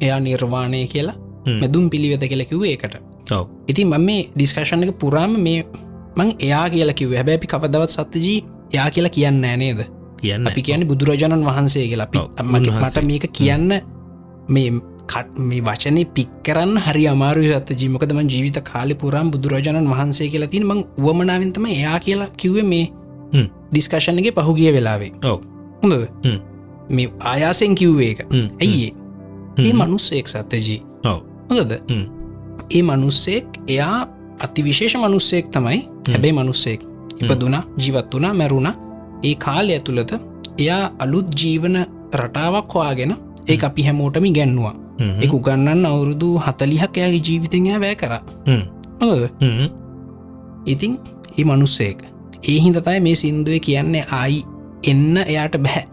එයා 0.00 0.18
නිර්වාණය 0.20 0.86
කියලා. 0.86 1.16
මෙදුම් 1.62 1.90
පිළිවෙත 1.90 2.24
කියලකිව 2.30 2.62
ඒකට. 2.64 2.96
ඉතින් 3.68 3.88
මම 3.88 4.04
මේ 4.04 4.26
ඩිස්කශණ 4.34 4.84
එක 4.84 4.98
පුරාම 4.98 5.36
මේ 5.46 5.64
මං 6.16 6.30
එයා 6.46 6.66
කියලා 6.74 6.98
කිව 7.00 7.12
හැබැපි 7.18 7.46
කවදවත් 7.46 7.90
සත්්‍යජී 7.96 8.38
යා 8.74 8.90
කියලා 8.90 9.12
කියන්න 9.16 9.40
නේද 9.40 9.80
කියන්න 10.20 10.46
අපි 10.48 10.62
කියන 10.62 10.86
බුදුරජාණන් 10.90 11.46
වහන්සේ 11.48 11.86
කියලා 11.90 12.08
අපි. 12.10 12.18
මට 12.42 13.04
මේක 13.10 13.26
කියන්න 13.32 13.72
මේ 14.50 14.70
කට 15.06 15.38
මේ 15.40 15.62
වචනය 15.62 16.04
පික් 16.14 16.30
කරන්න 16.44 16.78
හරි 16.78 17.06
අමාරු 17.08 17.46
සත 17.48 17.78
ජීමකදම 17.80 18.20
ජීවිත 18.26 18.60
කාලි 18.62 18.94
පුරම් 18.94 19.30
බුදුරජාණන් 19.30 19.90
වහන්සේ 19.92 20.28
කියලා 20.28 20.52
තින 20.54 20.66
මං 20.66 20.84
වමනාවෙන්තම 20.98 21.66
එයා 21.68 21.98
කියලා 22.00 22.30
කිව්ව 22.36 22.62
මේ. 22.64 22.86
ඩිස්කශණගේ 23.70 24.32
පහුගිය 24.38 24.72
වෙලාවේ. 24.72 25.12
හොඳද. 25.82 26.06
මේ 26.90 27.08
ආයාසෙන් 27.32 27.74
කිව්වේ 27.74 28.10
එක. 28.10 28.20
ඇයිඒ 28.60 28.92
ඒ. 29.60 29.72
මනුස්සෙක් 29.74 30.28
සත්තජී 30.28 30.80
ඔව්. 31.04 31.18
හොඳද. 31.50 31.72
ඒ 32.70 32.82
මනුස්සෙක් 32.82 33.46
එයා 33.68 33.98
අතිවිශේෂ 34.40 34.94
මනුස්සෙක් 34.96 35.50
තමයි 35.50 35.80
හැබැයි 36.08 36.32
මනුස්සෙක් 36.34 36.80
ඉපදුනා 37.22 37.62
ජීවත් 37.78 38.14
වනා 38.14 38.34
මැරුණ 38.34 38.68
ඒ 39.22 39.34
කාලය 39.36 39.72
ඇතුළත 39.72 40.12
එයා 40.58 40.84
අලුත් 40.98 41.28
ජීවන 41.40 41.76
රටාවක් 42.14 42.74
හොයාගෙන 42.74 43.12
ඒ 43.50 43.58
අපි 43.68 43.82
හැමෝටම 43.88 44.26
ගැන්නවා 44.38 44.74
එක 45.24 45.32
උගන්නන්න 45.38 45.86
අවුරුදු 45.90 46.28
හතලිහක් 46.46 46.96
එයාගේ 46.98 47.22
ජීවිතෙන් 47.28 47.68
වැෑ 47.84 47.96
කර. 48.02 48.14
හොද 49.00 49.22
ඉතින් 50.66 50.92
ඒ 51.38 51.44
මනුස්සේක 51.44 51.98
ඒ 52.48 52.58
හිදතයි 52.64 53.00
මේ 53.06 53.14
සින්දුව 53.14 53.60
කියන්නේ 53.66 54.04
ආයි 54.12 54.40
එන්න 54.90 55.16
එයාට 55.24 55.56
බැහැ. 55.64 55.84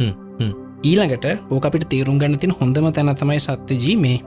හ්ම්. 0.00 0.52
ඊළඟට 0.84 1.26
ඕක 1.50 1.66
අපිට 1.66 1.86
තේරුම් 1.92 2.18
ගන්න 2.18 2.38
තින 2.38 2.52
හොඳම 2.60 2.86
තැන 2.92 3.14
තමයි 3.20 3.40
සත්‍යජී 3.40 3.96
මේ 3.96 4.18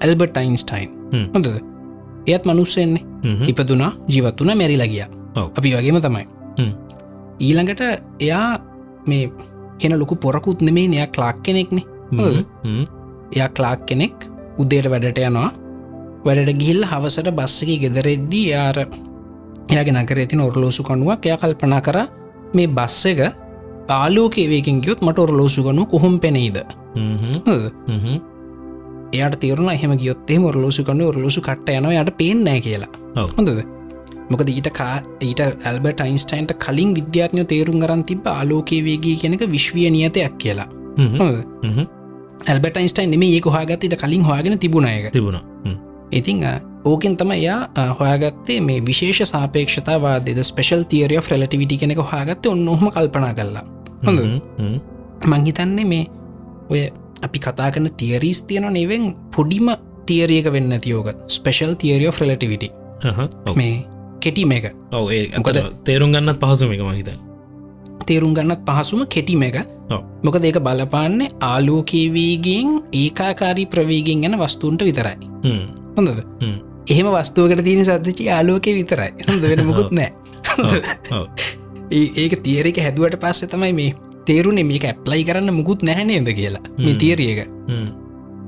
ඇල්බර්ට 0.00 0.36
යින්ස්ටයින් 0.42 0.90
හ්ම්. 1.12 1.26
හොඳද? 1.34 1.48
එයත් 2.26 2.44
මනුස්සෙන්නේ 2.46 3.02
ඉපදුනා 3.50 3.92
ජීවත් 4.08 4.40
වන 4.40 4.58
මැරිලගිය. 4.60 5.04
අපි 5.58 5.68
වගේම 5.74 6.00
තමයි. 6.06 6.26
ඊළඟට 7.40 7.80
එයා 8.20 8.58
මේ 9.06 9.24
හෙන 9.82 9.98
ලොකු 9.98 10.14
පොරකුත් 10.16 10.60
නෙමේ 10.60 10.88
නයක් 10.88 11.16
ලාක් 11.18 11.42
කෙනෙක්නේ? 11.42 11.84
එයා 13.32 13.48
ක්ලාක් 13.48 13.86
කෙනෙක් 13.86 14.28
උදේට 14.58 14.90
වැඩට 14.92 15.18
යනවා. 15.20 15.50
වැඩට 16.26 16.58
ගිහිල් 16.60 16.80
හවසට 16.84 17.34
බස්සක 17.38 17.70
ගෙදරෙද්දී 17.84 18.46
යාර 18.50 18.78
එයාගේ 19.72 19.94
නකර 19.94 20.18
ඇතින 20.22 20.40
ඔරලෝසු 20.40 20.82
කනුවක් 20.82 21.26
එය 21.26 21.36
කල්පනා 21.36 21.80
කර 21.80 21.98
මේ 22.54 22.68
බස්ස 22.68 23.06
එක 23.06 23.20
ආලෝකේවේකින් 23.90 24.80
ගියොත් 24.82 25.00
මට 25.02 25.18
ඔරලෝසු 25.18 25.62
ගනු 25.62 25.86
කොහොම 25.86 26.20
පෙනෙයිද? 26.20 26.56
එයාට 29.12 29.40
තේරුණ 29.40 29.70
එහෙම 29.70 29.92
ගියොත්තේ 30.02 30.38
ඔරලෝසු 30.50 30.84
කන්න 30.84 31.08
ඔරලෝසු 31.10 31.40
කට 31.40 31.68
යනවා 31.78 32.00
යට 32.02 32.16
පේනෑ 32.20 32.60
කියලා. 32.60 32.92
හොඳද 33.36 33.77
මොකද 34.30 34.48
ඊට 34.50 34.68
කා 34.72 34.94
ඊට 35.22 35.40
ඇල්බට 35.40 36.00
යින්ස්ටයින්ට 36.06 36.52
කලින් 36.58 36.94
විද්‍යාත්නය 36.94 37.44
තේරුම් 37.46 37.78
ගරන් 37.80 38.02
තිබ 38.04 38.26
ආලෝකේවේගේ 38.28 39.16
කෙනෙක 39.22 39.42
විශ්විය 39.50 39.90
නියතයක් 39.90 40.38
කියලා. 40.38 40.68
ඇල්බට 42.46 42.76
යින්ස්ටයින් 42.78 43.10
නෙම 43.10 43.22
ඒ 43.24 43.40
හොයාගත්තට 43.46 43.96
කලින් 43.96 44.24
හොයාගෙන 44.24 44.58
තිබුණයක 44.58 45.10
තිබුණා. 45.12 45.42
ඉතිං 46.12 46.44
ඕකෙන් 46.84 47.16
තම 47.16 47.32
යා 47.38 47.58
අ, 47.74 47.82
හොයාගත්තේ 47.94 48.60
මේ 48.60 48.80
විශේෂ 48.82 49.30
සාපේක්ෂතාවාදද 49.30 50.28
ස්පෙශල් 50.44 50.82
තිේරිය 50.84 51.20
ෆ්‍රලටිවිටි 51.20 51.76
කෙනෙක 51.78 51.98
හොයාගත්ත 52.04 52.46
ඔන්න 52.46 52.68
ඔහම 52.68 52.86
කල්පනා 52.90 53.34
කරලා. 53.34 53.64
හොඳ 54.06 54.18
මංහිතන්නේ 55.26 55.84
මේ 55.86 56.06
ඔය 56.70 56.80
අපි 57.22 57.38
කතා 57.40 57.70
කන 57.70 57.90
තිේරීස් 57.96 58.40
තියන 58.42 58.66
නෙවෙන් 58.72 59.04
පොඩිම 59.36 59.68
තිේරියක 60.06 60.46
වෙන්න 60.52 60.72
තියෝක 60.80 61.08
ස්පෙශල් 61.28 61.72
තිේරිය 61.74 62.10
ෆ්‍රලටිවිටි 62.12 62.68
මේ 63.56 63.74
කෙටිම 64.20 64.52
එක. 64.52 64.66
ඔව 64.92 65.10
මොකද- 65.36 65.64
තේරුම් 65.84 66.12
ගන්නත් 66.12 66.38
පහසුම 66.40 66.72
එක 66.72 66.80
මහිත 66.82 67.10
තේරුම් 68.06 68.32
ගන්නත් 68.34 68.62
පහසුම 68.66 69.04
කෙටිම 69.06 69.42
එක. 69.42 69.58
මොක 70.24 70.38
ඒක 70.42 70.58
බලපාන්නේ 70.60 71.30
ආලෝකේවේගෙන් 71.42 72.68
ඒකාකාරී 72.94 73.66
ප්‍රවේගෙන් 73.66 74.24
ගැන 74.24 74.38
වස්තුන්ට 74.40 74.82
විතරයි. 74.82 75.16
හොඳද? 75.96 76.20
හ්ම්. 76.42 76.56
එහෙම 76.90 77.08
වස්තුවකට 77.14 77.64
තියෙන 77.64 77.84
සද්ධචි 77.84 78.28
ආලෝකය 78.30 78.74
විතරයි. 78.74 79.10
හොඳ 79.28 79.42
වෙන 79.42 79.64
මුකුත් 79.66 79.90
නෑ 79.92 80.12
ඒක 82.16 82.34
තියරක 82.42 82.78
හැදුවට 82.78 83.16
පස්ස 83.20 83.48
තමයි 83.54 83.72
මේ 83.72 83.94
තේරුණේ 84.26 84.64
මේක 84.64 84.84
ඇප්ලයි 84.84 85.24
කරන්න 85.24 85.54
මුකුත් 85.54 85.82
නැහැනේද 85.82 86.28
කියලා. 86.34 86.64
මේ. 86.78 86.94
තිේරියක 86.94 87.40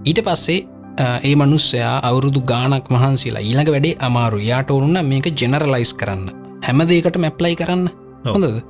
ඊට 0.05 0.20
පස්සේ 0.24 0.61
ඒ 0.99 1.34
මනුස්සයා 1.34 1.95
අවුරුදු 2.03 2.41
ගානක් 2.53 2.91
මහන්සේලා 2.91 3.43
ඊළඟ 3.43 3.72
වැඩේ 3.74 3.97
අමාරු. 4.01 4.38
යාට 4.41 4.70
ඔරුන්න 4.70 4.99
මේක 5.07 5.26
ජෙනරලයිස් 5.43 5.93
කරන්න. 5.95 6.24
හැම 6.66 6.80
දේකට 6.88 7.16
මැප්ලයි 7.16 7.57
කරන්න. 7.57 7.84
හොඳද? 8.26 8.62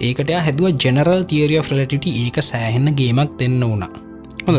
ඒකට 0.00 0.30
හැදුව 0.38 0.68
ජෙනරල් 0.84 1.22
තිේරිය 1.24 1.62
ෆ්‍රලටිට 1.62 2.06
ඒක 2.14 2.38
සෑහෙන්න 2.42 2.94
ගේමක් 3.00 3.36
දෙන්න 3.40 3.60
වුණා. 3.62 3.90
හොඳ 4.46 4.58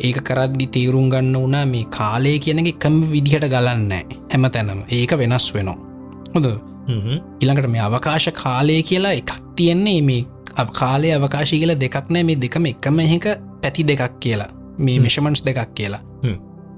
ඒක 0.00 0.18
කරද්දි 0.28 0.66
තේරුම් 0.76 1.10
ගන්න 1.12 1.36
වනා 1.36 1.64
මේ 1.66 1.86
කාලය 1.90 2.34
කියන 2.38 2.60
එකම 2.64 2.96
විදිහට 3.12 3.46
ගලන්න 3.54 3.92
හැම 4.32 4.50
තැනම 4.50 4.82
ඒක 4.90 5.12
වෙනස් 5.22 5.48
වෙනවා. 5.54 5.78
හොඳ 6.34 6.48
ඉළඟට 7.42 7.68
මේ 7.68 7.82
අවකාශ 7.88 8.30
කාලය 8.34 8.82
කියලා 8.82 9.16
එකක් 9.20 9.32
තියෙන්නේ 9.56 10.00
මේ 10.02 10.22
කාලය 10.74 11.12
අවකාශය 11.12 11.60
කියලා 11.60 11.80
දෙකක් 11.84 12.08
නෑ 12.08 12.24
මේ 12.24 12.40
දෙකම 12.44 12.66
එකම 12.72 12.98
එක 13.00 13.28
පැති 13.62 13.84
දෙකක් 13.84 14.16
කියලා 14.20 14.50
මේ 14.78 15.00
මෙෂමන්ස් 15.00 15.44
දෙකක් 15.44 15.74
කියලා. 15.74 16.00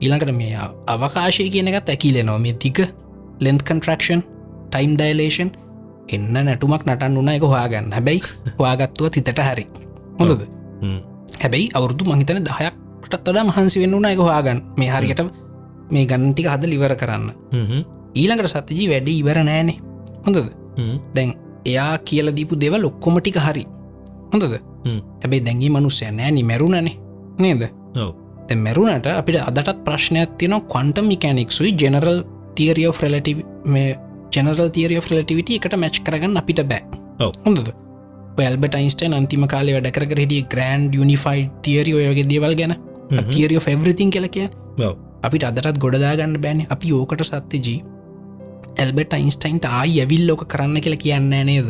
ඊළඟට 0.00 0.32
මේ 0.36 0.58
අවකාශය 0.86 1.48
කියන 1.50 1.68
එකත් 1.68 1.88
ඇකිලෙනවා 1.88 2.38
මේ 2.38 2.56
දික 2.62 2.78
ලෙන්ත් 3.40 3.62
කන්ට්‍රක්ෂන් 3.62 4.22
ටයිම් 4.70 4.96
ඩයිලේෂන් 4.96 5.50
එන්න 6.08 6.32
නැටුමක් 6.34 6.84
නටන් 6.86 7.16
වුණ 7.16 7.28
එක 7.28 7.42
හොයාගන්න. 7.42 7.92
හැබැයි 7.92 8.20
හොයාගත්තුව 8.60 9.10
තිතට 9.10 9.38
හරි. 9.38 9.66
හොඳද. 10.18 10.42
හැබැයි 11.42 11.70
අවුරදු 11.74 12.04
මහිතන 12.04 12.42
දහයක්ටත් 12.44 13.28
වඩා 13.28 13.44
මහන්සි 13.44 13.80
වෙන්න 13.80 13.94
වුණ 13.94 14.10
එක 14.10 14.18
හොයාගන්න. 14.18 14.62
මේ 14.76 14.90
හරියට 14.90 15.22
මේ 15.90 16.06
ගන්නටික 16.06 16.48
හද 16.48 16.72
ලිවර 16.72 16.94
කරන්න. 16.96 17.30
ඊළඟට 18.14 18.50
සතජී 18.54 18.88
වැඩ 18.90 19.08
ඉවර 19.08 19.38
නෑනේ. 19.44 19.78
හොඳද. 20.26 20.50
දැන් 21.14 21.34
එයා 21.66 21.98
කියල 21.98 22.34
දීපු 22.36 22.56
දෙව 22.56 22.74
ලොක්කොමටික 22.80 23.38
හරි. 23.38 23.64
හොඳද. 24.32 24.58
හැබැයි 25.22 25.44
දැඟී 25.46 25.70
මනුස්සය 25.70 26.10
නෑනි 26.10 26.42
මැරුණනේ. 26.42 26.96
නේද 27.38 27.62
මැරුණට 28.56 29.06
අපිට 29.10 29.38
අදටත් 29.40 29.84
ප්‍රශ්නයක් 29.86 30.38
තියෙන 30.38 30.56
කොන්ටම් 30.74 31.06
මිකැනික්සුයි 31.12 31.76
ජෙනරල් 31.82 32.18
තිරියෝ 32.54 32.92
ෆ්‍රලටි 32.92 33.36
මේ 33.66 33.98
ජෙනරල් 34.34 34.68
තිරියෝ 34.70 35.04
ෆ්‍රලටිවිට 35.06 35.54
එකට 35.58 35.76
මැච් 35.76 36.02
කරගන්න 36.06 36.36
අපිට 36.36 36.62
බෑ. 36.72 36.82
හොඳද 37.46 37.70
පල්බට 38.36 38.76
යින්ස්ටන් 38.80 39.14
අන්තිම 39.14 39.46
කාලේ 39.46 39.76
වැඩ 39.76 39.90
කර 39.92 40.06
හිටිය 40.22 40.42
ග්‍රන්ඩ් 40.54 40.98
යනිෆයිඩ් 41.04 41.50
තිරියෝයගේ 41.62 42.28
දේවල් 42.32 42.54
ගැන. 42.60 42.76
තිරියෝ 43.30 43.64
ෆෙවරිතින් 43.68 44.10
කලකිය 44.10 44.48
ඔව්. 44.78 44.94
අපිට 45.22 45.44
අදටත් 45.48 45.78
ගොඩදාගන්න 45.78 46.38
බෑන 46.44 46.66
අපි 46.70 46.92
ඕකට 46.92 47.24
සත්‍යජී 47.30 47.78
ඇල්බෙට 48.78 49.12
අයින්ස්ටයින්ට 49.12 49.68
ආයි 49.70 50.00
ඇවිල් 50.00 50.26
ලෝක 50.28 50.46
කරන්න 50.48 50.80
කියලා 50.80 51.02
කියන්න 51.04 51.30
නේද. 51.30 51.68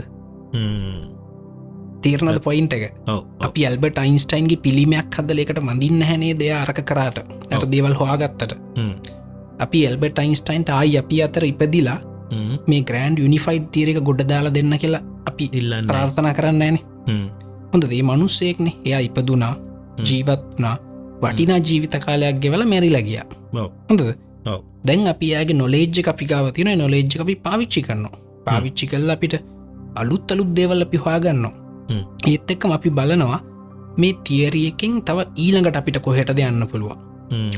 තීරණද 2.04 2.40
පොයින්ට 2.46 2.76
එක. 2.76 2.84
අපි 3.46 3.66
ඇල්බට 3.68 3.98
අයින්ස්ටයින්ගේ 4.04 4.62
පිළිමයක් 4.66 5.18
හදලෙකට 5.18 5.60
මඳින්න 5.68 6.06
හැනේ 6.10 6.34
දෙය 6.40 6.52
අරක 6.60 6.80
කරාට. 6.90 7.18
ඇට 7.50 7.66
දේවල් 7.74 7.94
හොයාගත්තට. 8.00 8.56
හ්ම්. 8.78 8.94
අපි 9.64 9.84
එල්බට 9.90 10.18
අයින්ස්ටයින්ට 10.24 10.74
ආයි 10.78 10.98
අපි 11.02 11.22
අතර 11.26 11.44
ඉපදිලා. 11.52 11.98
මේ 12.70 12.82
ග්‍රන්ඩ් 12.90 13.18
යනිෆයිඩ් 13.26 13.66
තීරක 13.76 14.00
ගොඩ 14.08 14.22
දාලා 14.32 14.54
දෙන්න 14.58 14.78
කියලා 14.84 15.02
අපි 15.30 15.50
ඉල්ලන්න. 15.60 15.86
ප්‍රාර්ථනා 15.92 16.34
කරන්න 16.38 16.62
ෑන. 16.66 16.78
හොඳ 17.72 17.84
දේ 17.92 18.02
මනුස්සයෙක්නේ. 18.10 18.74
එයා 18.88 19.02
ඉපදුනා 19.08 19.54
ජීවත් 20.08 20.44
වනා 20.58 20.76
වටිනා 21.22 21.60
ජීවිත 21.68 21.96
කාලයක් 22.04 22.40
ගෙවල 22.42 22.64
මැරිලගිය 22.72 23.18
ඔව්. 23.20 23.70
හොඳද. 23.88 24.02
දැන් 24.86 25.08
අපි 25.14 25.26
යාගේ 25.32 25.56
නොලේජ්ජ 25.62 25.98
අපිකාව 26.12 26.46
තින 26.58 26.70
නොලේජ්ජ 26.82 27.20
අපි 27.24 27.34
පාවිච්චි 27.46 27.82
කරනවා. 27.88 28.16
පාවිච්චි 28.46 28.86
කල්ල 28.92 29.10
අපිට 29.14 29.34
අලුත් 30.02 30.32
අලුත් 30.34 30.50
දේවල් 30.58 30.82
අපි 30.86 30.96
හොයාගන්න 31.04 31.44
හ්ම්. 31.44 31.52
ඒත් 32.28 32.50
එක්කම 32.50 32.72
අපි 32.72 32.90
බලනවා 32.90 33.40
මේ 33.98 34.12
තියරියකින් 34.24 35.02
තව 35.02 35.26
ඊළඟට 35.36 35.76
අපිට 35.76 35.98
කොහෙටද 36.00 36.38
යන්න 36.40 36.66
පුළුවන්. 36.66 36.98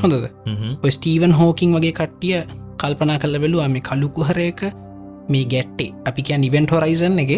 හොඳද? 0.02 0.28
ස්ටීවන් 0.90 1.32
හෝකින් 1.32 1.74
වගේ 1.76 1.92
කට්ටිය 1.92 2.42
කල්පනා 2.82 3.18
කල්ල 3.18 3.38
බැලුවා 3.38 3.68
මේ 3.68 3.80
කලුකුහරයක 3.80 4.62
මේ 5.28 5.44
ගැට්ටේ 5.46 5.90
අපි 6.04 6.22
කියන් 6.22 6.44
ඉවෙන්ට 6.44 6.70
හොරයිසන් 6.70 7.18
එක. 7.18 7.32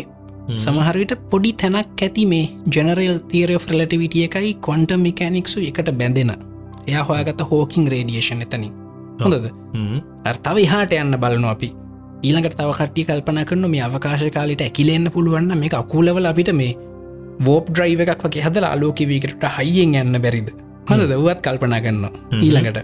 සමහරවිට 0.57 1.13
පොඩි 1.31 1.53
තැනක් 1.53 2.03
ඇති 2.03 2.27
මේ 2.27 2.51
ජනරල් 2.75 3.17
තීරය 3.31 3.59
ෆ්‍රලටිවිටිය 3.59 4.25
එකයි 4.29 4.55
කොන්ට 4.67 4.93
මිකැනික්සු 5.07 5.61
එකට 5.71 5.91
බැඳෙන. 6.01 6.33
එයා 6.89 7.05
හොයාගත 7.05 7.41
හෝකින් 7.51 7.89
රේඩියේෂන් 7.95 8.43
එතනින්. 8.43 8.73
හොඳද. 9.21 9.47
අර්තාව 10.25 10.59
හාට 10.73 10.93
යන්න 10.93 11.19
බලනො 11.19 11.49
අපි 11.49 11.73
ඊළඟට 12.27 12.57
තව 12.59 12.71
කට්ටි 12.79 13.03
කල්පන 13.09 13.41
කරන 13.49 13.65
මේ 13.73 13.83
අවකාශ 13.87 14.27
කාලට 14.37 14.63
ඇකිලෙන්න්න 14.67 15.11
පුළුවන්න 15.15 15.59
මේ 15.63 15.75
අකුලවල 15.81 16.29
අපිට 16.31 16.51
මේ 16.61 16.73
වෝප් 17.47 17.67
ඩ්‍රයිව 17.71 18.01
එකක් 18.05 18.23
වගේ 18.27 18.45
හදල 18.47 18.67
අලෝකිවීකට 18.75 19.45
හයියෙන් 19.57 19.95
යන්න 20.03 20.21
බැරිද? 20.25 20.49
හොඳ 20.89 21.03
දවත් 21.11 21.41
කල්පනා 21.47 21.81
කරන්න 21.85 22.05
ඊළඟට. 22.43 22.79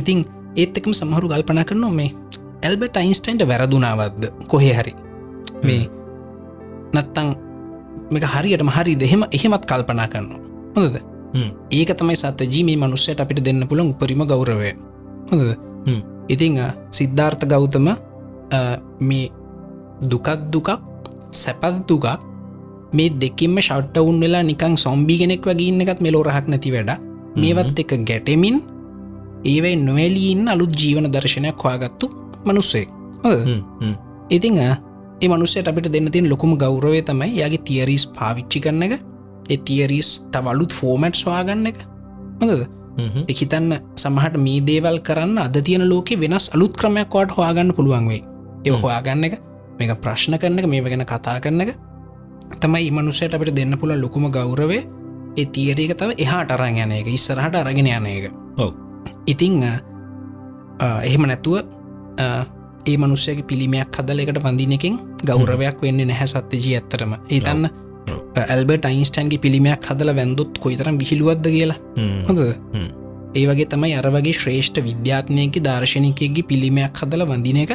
ඉතිං 0.00 0.24
ඒත්තකම 0.56 0.92
සමහරු 1.00 1.28
කල්පනා 1.32 1.64
කරනවා 1.70 1.94
මේ 2.00 2.10
ඇල්බට 2.62 2.96
අයින්ස්ටයින්ට 2.96 3.44
වැරදුනාවත්ද? 3.50 4.22
කොහේ 4.48 4.74
හරි. 4.78 4.94
මේ 5.62 5.82
නත්තං 6.94 7.28
මේක 8.10 8.24
හරියටම 8.34 8.70
හරි 8.76 8.96
දෙහෙම 9.02 9.22
එහෙමත් 9.30 9.68
කල්පනා 9.70 10.08
කරනවා. 10.08 10.40
හොඳද. 10.76 10.96
ඒක 11.70 11.94
තමයි 11.98 12.16
සත්ත 12.16 12.48
ජීමී 12.54 12.76
මනුස්සයට 12.76 13.20
අපිට 13.20 13.44
දෙන්න 13.44 13.68
පුළන් 13.68 13.92
උපරිම 13.92 14.26
ගෞරවය. 14.32 14.72
හොඳද. 15.30 15.50
ඉතිං 16.28 16.58
සිද්ධාර්ථ 16.90 17.46
ගෞතම 17.46 17.88
මේ 19.00 19.30
දුකත් 20.10 20.46
දුකක් 20.52 20.70
සැපත් 21.30 21.82
දුකක්. 21.88 22.06
මේ 22.92 23.10
දෙකින්ම 23.22 23.56
ෂට්ටවුන් 23.60 24.20
වෙලා 24.20 24.42
නිකං 24.50 24.76
සොම්බි 24.76 25.18
කෙනෙක් 25.20 25.46
වගේ 25.48 25.68
ඉන්න 25.70 25.82
එකත් 25.84 26.00
මෙලෝරහක් 26.06 26.46
නැති 26.52 26.70
වැඩ 26.74 26.90
මේවත් 27.42 27.78
එක 27.82 27.92
ගැටෙමින් 28.08 28.58
ඒවයි 29.52 29.76
නොවැලීන්න 29.86 30.52
අලුත් 30.54 30.74
ජීවන 30.80 31.08
දර්ශනයක් 31.14 31.64
හොයාගත්තු 31.64 32.06
මනුස්සේ. 32.46 32.86
ඉතිං 34.30 34.58
ඒ 34.62 35.28
මනුස්සයට 35.32 35.68
අපිට 35.70 35.90
දෙන්න 35.94 36.10
තින් 36.14 36.28
ලොකුම 36.32 36.54
ගෞරවය 36.62 37.02
තමයි 37.02 37.30
යාගේ 37.40 37.64
තියරීස් 37.68 38.06
පාවිච්චි 38.18 38.60
කරන 38.66 38.82
එක. 38.86 38.94
ඒ 39.50 39.58
තියරීස් 39.66 40.08
තවලුත් 40.32 40.72
ෆෝමට් 40.78 41.16
ස්වාගන්න 41.22 41.66
එක. 41.72 41.78
හොඳද. 42.40 42.62
එකහිතන්න 43.30 43.72
සමහට 44.02 44.36
මේ 44.46 44.60
දේවල් 44.68 44.98
කරන්න 45.08 45.38
අද 45.46 45.56
තියෙන 45.66 45.84
ලෝක 45.92 46.14
වෙනස් 46.22 46.46
අලුත් 46.54 46.78
ක්‍රමයක් 46.80 47.10
වට 47.16 47.36
හොයාගන්න 47.38 47.74
පුළුවන් 47.78 48.08
වේ 48.12 48.22
ඒ. 48.64 48.76
හොයාගන්න 48.76 49.24
එක 49.24 49.34
මේක 49.78 49.94
ප්‍රශ්න 50.00 50.38
කරන 50.38 50.58
එක 50.58 50.66
මේ 50.66 50.82
ගැන 50.84 51.06
කතා 51.12 51.36
කරන 51.40 51.60
එක 51.60 51.74
තමයි 52.60 52.90
මනුසයට 52.90 53.34
අපිට 53.34 53.54
දෙන්න 53.56 53.76
පුළ 53.78 53.94
ලොකුම 54.00 54.30
ගෞරවේ 54.30 54.82
ඒ 55.36 55.46
තියරේක 55.46 55.94
තව 55.98 56.18
එහාට 56.18 56.50
අරං 56.50 56.80
යන 56.84 56.92
එක 56.92 57.08
ඉස්සරහට 57.08 57.60
අරගෙන 57.62 57.86
යන 57.86 58.06
එක 58.06 58.32
ඔව්. 58.58 58.72
ඉතිං 59.26 59.62
එහෙම 59.62 61.26
නැතුව 61.26 61.56
ඒ 62.86 62.96
මනුස්සයගේ 62.96 63.48
පිළිමයක් 63.50 63.96
හදල 63.98 64.20
එකට 64.24 64.42
වඳිනකින් 64.44 65.00
ගෞරවයක් 65.24 65.80
වෙන්න 65.82 66.04
නැහැ 66.06 66.26
සත්‍යජී 66.26 66.76
ඇත්තරම 66.78 67.16
ඒතන්න 67.28 67.70
ඇල්බට 68.44 68.86
අයින්ස්ටන්ගේ 68.86 69.38
පිළිමයක් 69.38 69.88
හදල 69.90 70.12
වැන්දොත් 70.16 70.58
කොයිතරම් 70.58 70.98
විහිළුවද්ද 71.02 71.46
කියලා. 71.56 71.78
හොඳද. 72.28 72.42
ඒ 73.34 73.44
වගේ 73.48 73.66
තමයි 73.66 73.94
අරවගේ 74.00 74.34
ශ්‍රේෂ්ඨ 74.40 74.82
විද්‍යාත්නයක 74.88 75.54
දර්ශනයකගේ 75.66 76.48
පිළිමයක් 76.50 77.00
හදල 77.02 77.26
වඳින 77.30 77.62
එක. 77.64 77.72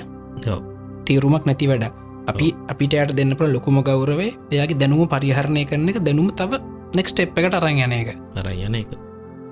තේරුමක් 1.10 1.46
නැති 1.46 1.70
වැඩ. 1.72 1.86
අපි 2.28 2.48
අපිට 2.72 2.94
යට 2.96 3.14
දෙන්නපට 3.18 3.48
ලොකුම 3.56 3.80
ගෞරවේ 3.84 4.32
එයාගේ 4.52 4.80
දැනුම 4.82 5.08
පරිහරණය 5.14 5.64
කරන 5.66 5.88
එක 5.92 6.02
දැනුම 6.08 6.32
තව 6.32 6.62
නෙක්ස්ට 6.96 7.24
එප් 7.26 7.38
එකට 7.38 7.56
අරං 7.60 7.80
යන 7.86 7.94
එක. 7.94 8.10
අර 8.36 8.50
යන 8.56 8.76
එක. 8.76 8.90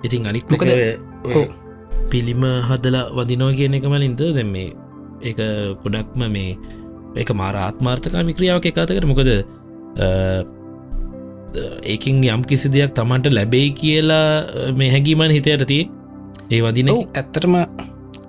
ඉතින් 0.03 0.27
අනිත් 0.27 0.45
මොකද- 0.49 0.73
මොකද 1.23 1.37
ඔව්. 1.37 1.47
පිළිම 2.11 2.43
හදලා 2.69 3.05
වදිනෝ 3.15 3.53
කියන 3.53 3.73
එක 3.73 3.85
මලින්ද? 3.85 4.21
දැ 4.35 4.43
මේ 4.45 4.73
එක 5.21 5.37
ගොඩක්ම 5.83 6.21
මේ 6.29 6.57
එක 7.15 7.29
මාර 7.33 7.55
ආත්මාර්ථකාමි 7.57 8.37
ක්‍රියාවක් 8.37 8.69
එකතකට 8.69 9.05
මොකද 9.05 9.29
ඒකින් 11.83 12.21
යම් 12.23 12.41
කිසි 12.43 12.69
දෙයක් 12.69 12.93
තමන්ට 12.93 13.33
ලැබෙයි 13.33 13.71
කියලා 13.71 14.73
මේ 14.73 14.89
හැඟීමන් 14.91 15.31
හිතයට 15.31 15.65
තිය 15.65 15.83
ඒ 16.51 16.61
වදින 16.61 16.89
ඔව් 16.89 17.01
ඇත්තරම 17.13 17.55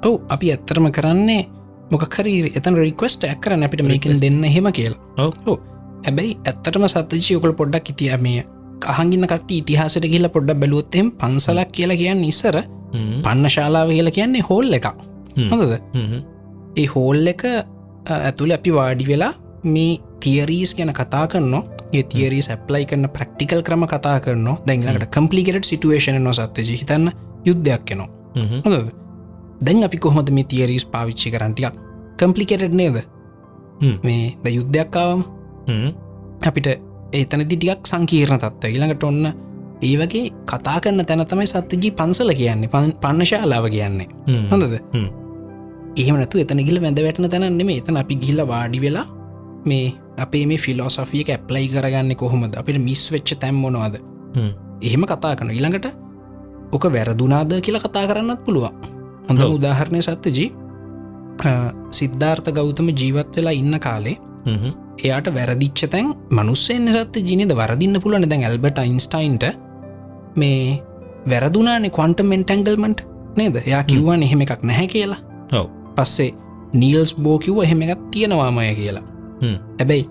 ඔව් 0.04 0.14
අපි 0.28 0.52
ඇත්තරම 0.52 0.88
කරන්නේ 0.90 1.42
මොකරි 1.92 2.34
එතන් 2.58 2.76
රික්වස්ට 2.82 3.24
ඇක්කරන 3.24 3.64
අපිට 3.66 3.82
මේකින්. 3.84 4.20
දෙන්න 4.20 4.44
හෙම 4.56 4.70
කියලා. 4.72 4.98
ඔව්. 5.46 5.58
හැබැයි 6.06 6.38
ඇත්තටම 6.46 6.86
සතජයකොල 6.86 7.54
පොඩ්ඩක් 7.60 7.92
ඉතිය 7.94 8.16
මේ 8.26 8.44
අහගින්න 8.94 9.26
කට 9.26 9.50
ඉතිහාසට 9.60 10.08
කියල 10.12 10.28
පොඩ්ඩ 10.36 10.60
බැලුවොත්තෙම 10.62 11.12
පන්සලක් 11.20 11.72
කියලා 11.78 12.00
කියන්න 12.02 12.24
ඉස්සර 12.24 12.58
පන්න 13.24 13.50
ශාලාව 13.56 13.90
කියලා 13.94 14.16
කියන්නේ 14.18 14.44
හෝල් 14.50 14.78
එක 14.78 14.86
හොඳද? 15.52 15.72
ඒ 16.76 16.86
හෝල් 16.94 17.32
එක 17.34 17.42
ඇතුළ 18.18 18.54
අපි 18.58 18.74
වාඩි 18.78 19.08
වෙලා 19.10 19.32
මේ 19.64 19.98
තියරීස් 20.20 20.74
ගැන 20.78 20.92
කතා 21.00 21.26
කරනවා. 21.26 21.64
ඒ 21.92 22.02
තියරී 22.12 22.42
සැප්ලයි 22.42 22.84
කරන 22.86 23.08
ප්‍රක්ටිකල් 23.16 23.62
ක්‍රම 23.66 23.84
කතා 23.94 24.20
කරනවා. 24.20 24.56
දැන්ලට 24.68 25.08
කම්පලිකට 25.16 25.64
සිටුවේෂන 25.64 26.22
නො 26.22 26.32
සත්්‍යජ. 26.32 26.70
හිතන්න 26.82 27.10
යුද්ධයක් 27.46 27.84
කෙනවා 27.84 28.08
හොඳද 28.64 28.88
දැන් 29.60 29.84
අපි 29.84 29.98
කොහොමද 29.98 30.30
මේ 30.30 30.44
තියරීස් 30.46 30.84
පාවිච්චි 30.86 31.30
කරන්ටියක් 31.30 31.74
කම්පලිකෙට් 32.18 32.72
නේද. 32.72 32.96
මේ 34.02 34.36
ද 34.42 34.46
යුද්ධයක්කාවම 34.50 35.20
අපිට 36.42 36.66
ඒතනදි 37.12 37.44
ටිකක් 37.52 37.86
සංකීර්ණ 37.86 38.40
තත්ව 38.40 38.64
ඊළඟට 38.68 39.04
ඔන්න 39.04 39.26
ඒ 39.82 39.94
වගේ 39.96 40.24
කතා 40.46 40.78
කරන්න 40.80 41.06
තැන 41.06 41.24
තමයි 41.26 41.46
සත්‍යජී 41.46 41.92
පන්සල 41.92 42.30
කියන්නේ. 42.32 42.68
පන්- 42.68 42.96
පන්න 42.96 43.24
ශාලාව 43.24 43.64
කියන්නේ 43.70 44.08
හොඳද. 44.50 44.74
එහෙමනතු 45.96 46.38
එතන 46.38 46.60
ගිල 46.60 46.80
වැඳ 46.80 46.98
වැටන 47.00 47.28
තැනන්නෙම 47.28 47.70
එතන 47.70 47.96
අපි 47.96 48.14
ගිල්ල 48.16 48.40
වාඩි 48.46 48.80
වෙලා 48.80 49.06
මේ 49.64 49.86
අපේ 50.18 50.44
මේ 50.46 50.58
ෆිලෝසෆියක 50.58 51.28
ඇප්ලයි 51.30 51.68
කරගන්න 51.68 52.16
කොහොමද? 52.16 52.54
අපිට 52.54 52.78
මිස් 52.80 53.02
වෙච්ච 53.12 53.30
තැම්මොනවාද 53.36 53.94
එහෙම 54.82 55.02
කතා 55.06 55.34
කන 55.36 55.50
ඊළඟට 55.50 55.86
ඕක 56.72 56.84
වැරදුනාද 56.88 57.50
කියලා 57.60 57.82
කතා 57.82 58.06
කරන්නත් 58.06 58.40
පුළුවන් 58.44 58.72
හොඳ. 59.28 59.42
උදාහරණය 59.58 60.00
සත්‍යජී. 60.02 60.48
සිද්ධාර්ථ 61.98 62.50
ගෞතම 62.58 62.88
ජීවත් 63.00 63.36
වෙලා 63.36 63.54
ඉන්න 63.60 63.78
කාලේ 63.86 64.16
එයාට 65.04 65.28
වැරදිච්ච 65.36 65.80
තැන් 65.92 66.06
මනුස්සෙන් 66.36 66.90
සත්‍ය 66.96 67.20
ජිනද 67.28 67.52
වරදින්න 67.60 68.00
පුළුවන් 68.02 68.28
දැන් 68.30 68.44
ඇල්බට 68.48 68.78
අයින්ස්ටයින්ට. 68.84 69.44
මේ 70.36 70.82
වැරදුනානේ 71.30 71.90
කොන්ට 71.90 72.20
මෙන්ටැංගල්මට 72.32 73.00
නේද? 73.36 73.56
යා 73.66 73.82
කිව්වන් 73.84 74.22
එහෙම 74.22 74.40
එකක් 74.46 74.62
නැහැ 74.70 74.86
කියලා. 74.94 75.20
ඔව. 75.52 75.66
පස්සේ 75.96 76.34
නීල්ස් 76.80 77.14
බෝකිව්ව 77.24 77.62
එහෙම 77.66 77.82
එකක් 77.82 78.02
තියෙනවාමය 78.12 78.74
කියලා. 78.80 79.04
හැබැයි 79.78 80.08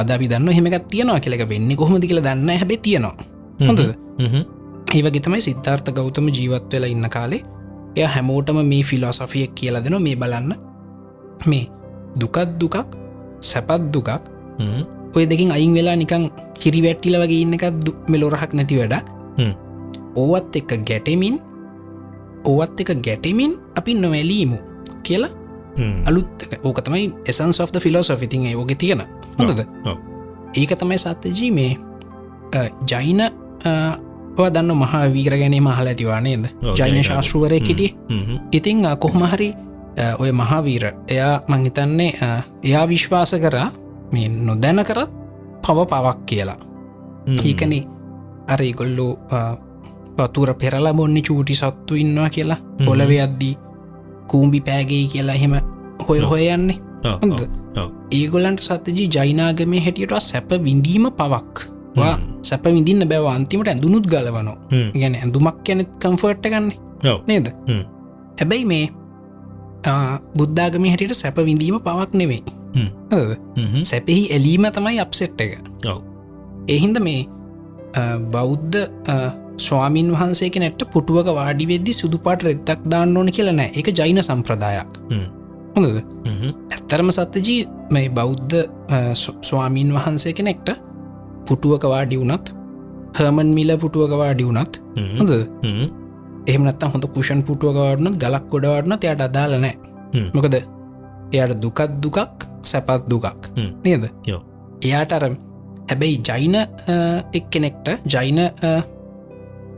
අද 0.00 0.10
අපි 0.14 0.28
දන්න 0.30 0.48
එහෙමක් 0.52 0.86
තියෙනවා 0.92 1.20
කියලක 1.24 1.48
වෙන්න 1.52 1.70
කොහොමදි 1.76 2.06
කියලා 2.10 2.26
දන්න 2.28 2.50
හැබේ 2.62 2.80
තියෙනවා. 2.86 3.14
හ්ම්. 3.60 4.44
ඒවගේ 4.96 5.22
තමයි 5.24 5.40
සිද්ධාර්ථ 5.46 5.90
ගෞතම 5.96 6.28
ජීවත් 6.36 6.72
වෙලා 6.72 6.90
ඉන්න 6.94 7.08
කාලේ 7.16 7.42
එය 7.96 8.06
හැමෝටම 8.06 8.58
මේ 8.64 8.82
ෆිලෝසෆියක් 8.82 9.54
කියලා 9.54 9.82
දෙන 9.84 10.02
මේ 10.02 10.16
බලන්න 10.16 10.52
මේ 11.46 11.66
දුකත් 12.16 12.58
දුකක් 12.60 12.76
සැපත් 13.42 13.92
දුකක්. 13.92 14.08
ඔය 15.14 15.24
දෙකින් 15.26 15.50
අයින් 15.52 15.74
වෙලා 15.74 15.96
නිකං 15.96 16.30
කිරිවැට්ටිල 16.54 17.16
වගේ 17.18 17.40
ඉන්න 17.42 17.54
එකත් 17.54 17.88
මෙලොරහක් 18.08 18.52
නැති 18.54 18.76
වැඩක්. 18.78 19.06
ඕවත් 20.16 20.56
එක 20.56 20.72
ගැටමින් 20.84 21.38
ඕවත් 22.44 22.80
එක 22.80 22.90
ගැටමින් 23.02 23.52
අපි 23.76 23.94
නොවැලීමු 23.94 24.58
කියලා. 25.02 25.30
අලුත් 26.06 26.26
ඕක 26.64 26.82
තමයි 26.82 27.12
එසන් 27.24 27.52
සෝ් 27.52 27.66
ෆිලෝසො 27.80 28.14
ඉතින් 28.22 28.46
ඕක 28.56 28.74
තියෙන 28.78 29.02
හොඳද. 29.38 29.60
ඒක 30.54 30.70
තමයි 30.74 30.98
සත්‍යජී 30.98 31.50
මේ 31.50 31.76
අ, 33.64 33.98
ඔය 34.38 34.50
දන්න 34.50 34.76
මහා 34.82 35.04
වීර 35.12 35.34
ගැනේ 35.40 35.60
මහල 35.60 35.86
ඇතිවානේද 35.92 36.44
ජෛන 36.78 37.04
ශාස්ෘුවරය 37.04 37.60
හ්ම්. 38.08 38.38
ඉතිං 38.52 38.82
කොහොමහරි 38.98 39.52
ඔය 40.18 40.32
මහාවීර 40.32 40.84
එයා 41.08 41.34
මංහිතන්නේ 41.48 42.12
එයා 42.64 42.88
විශ්වාස 42.88 43.34
කරා 43.44 43.70
මේ 44.12 44.28
නොදැන 44.28 44.84
කරත් 44.84 45.10
පව 45.62 45.86
පවක් 45.90 46.18
කියලා. 46.26 46.58
ඒකන 47.44 47.72
අර 48.48 48.62
ඉගොල්ලෝ 48.62 49.12
පතුර 50.16 50.54
පෙරලා 50.54 50.94
බොන්න 50.94 51.22
චූටි 51.22 51.54
සත්තු 51.54 51.94
ඉන්නවා 51.94 52.30
කියලා. 52.30 52.58
පොලවේ 52.86 53.22
අද්දී 53.22 53.56
කූම්බි 54.28 54.60
පෑගෙයි 54.60 55.08
කියලා 55.08 55.34
එහෙම 55.34 55.54
හොය 56.08 56.20
ඔව්. 56.20 56.28
හොය 56.30 56.46
යන්නේ 56.54 56.78
ඔව්, 57.04 57.18
හොඳ 57.22 57.40
ඔව්, 57.40 57.48
ඔව්. 57.76 57.90
ඒගොලන්ට 58.10 58.60
සත්‍යජී 58.60 59.08
ජයිනාගමේ 59.16 59.80
හැටියට 59.80 60.14
සැප 60.20 60.50
විඳීම 60.64 61.10
පවක්. 61.18 61.68
සැප 62.42 62.66
විඳින්න 62.66 63.08
බැව 63.12 63.26
අන්තිමට 63.36 63.68
ඇඳුනුත් 63.68 64.06
ගලවනවා 64.12 64.56
හ්ම්. 64.72 64.90
ගැන 65.00 65.14
ඇඳුමක් 65.16 65.58
කැනෙත් 65.66 65.90
කම්ෆර්ට් 66.02 66.44
ගන්න. 66.52 66.68
නේද. 67.30 67.48
හැබැයි 68.40 68.64
මේ 68.72 68.84
බුද්ධාගම 70.38 70.84
හැටියට 70.90 71.20
සැප 71.22 71.36
විඳීම 71.48 71.80
පවක් 71.88 72.12
නෙවෙයි. 72.14 72.42
සැපෙහි 73.84 74.22
එලීම 74.36 74.64
තමයි 74.76 75.00
අප්සෙට් 75.06 75.40
එක. 75.40 75.58
එහින්ද 76.68 76.98
මේ 77.08 77.20
බෞද්ධ 78.32 78.78
ස්වාමීන් 79.58 80.10
වහන්සේ 80.14 80.50
කෙනෙට 80.54 80.82
පුටුවක 80.92 81.28
වාඩි 81.38 81.64
වෙද්දි 81.72 81.92
සුදුපාට 82.00 82.42
රෙද්දක් 82.48 82.80
දාන්න 82.92 83.16
ඕන 83.16 83.30
කියලනෑ 83.36 83.70
එක 83.74 83.88
ජයින 83.98 84.20
සම්ප්‍රදායක්. 84.22 84.90
හොඳද. 85.76 85.98
ඇත්තරම 86.74 87.10
සත්‍යජී 87.16 87.60
මේ 87.90 88.08
බෞද්ධ 88.10 88.58
ස්වාමීන් 89.42 89.90
වහන්සේ 89.96 90.32
කෙනෙක්ට 90.32 90.68
පුටුවක 91.48 91.84
වාඩි 91.94 92.16
වුනත් 92.22 92.52
හර්මන් 93.18 93.48
මිල 93.58 93.70
පුටුවක 93.84 94.12
වාඩි 94.22 94.44
වුනත්. 94.48 94.74
හොඳ 95.18 95.32
හ්ම්. 95.64 95.86
එහමනත් 96.50 96.82
හොඳ 96.94 97.04
පුෂන් 97.14 97.40
පුටුවකවඩනත් 97.48 98.18
ගලක් 98.22 98.44
ගොඩවඩන 98.52 98.92
එයට 98.98 99.24
අදාලනෑ. 99.28 99.74
මොකද 100.34 100.54
එයට 101.32 101.58
දුකත් 101.64 101.98
දුකක් 102.04 102.46
සැපත් 102.62 103.08
දුකක්. 103.10 103.50
නේද. 103.84 104.04
එයාට 104.82 105.12
අර 105.12 105.24
හැබැයි 105.90 106.22
ජයින 106.28 106.56
එක් 107.32 107.44
කෙනෙක්ට 107.52 107.88
ජයින 108.06 108.40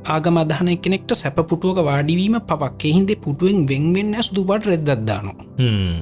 ආගම 0.07 0.37
අදහන 0.43 0.71
කෙනෙක්ට 0.85 1.11
සැපපුටුවක 1.15 1.79
වාඩිවීම 1.89 2.37
පවක් 2.51 2.83
එහින්දේ 2.91 3.21
පුටුවෙන් 3.25 3.67
වෙන්වෙන්න 3.71 4.15
සුදුපාට 4.29 4.71
රෙද්දත්දානවා 4.71 5.47
හ්ම්. 5.59 5.99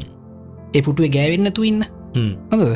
ඒ 0.75 0.83
පුටුවේ 0.83 1.15
ගෑවෙන්නතු 1.17 1.63
ඉන්න 1.71 1.83
හ්ම්. 2.17 2.33
හොඳද 2.51 2.69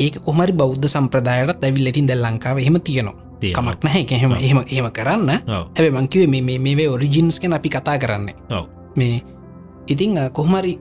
ඒක 0.00 0.14
කොමරි 0.24 0.52
බෞද්ධ 0.52 0.86
සම්ප්‍රදායට 0.88 1.64
ඇවිල් 1.64 1.86
ඇතින් 1.86 2.06
දැල් 2.08 2.22
ලංකාව 2.24 2.58
එහෙම 2.58 2.76
තියෙනවා. 2.80 3.16
කමක් 3.40 3.84
නැහැ. 3.84 4.04
එහෙම 4.10 4.32
එහෙම 4.38 4.58
එහෙම 4.66 4.86
කරන්න. 4.92 5.30
හැබ 5.76 5.94
මංකිවේ 5.94 6.26
මේ 6.28 6.58
මේ 6.58 6.74
මේ 6.76 6.88
ඔරිජින්ස් 6.88 7.40
කැන 7.40 7.52
අපි 7.52 7.68
කතා 7.70 7.98
කරන්නේ. 7.98 8.34
මේ 8.96 9.22
ඉතිං 9.88 10.18
කොහොමරි 10.32 10.78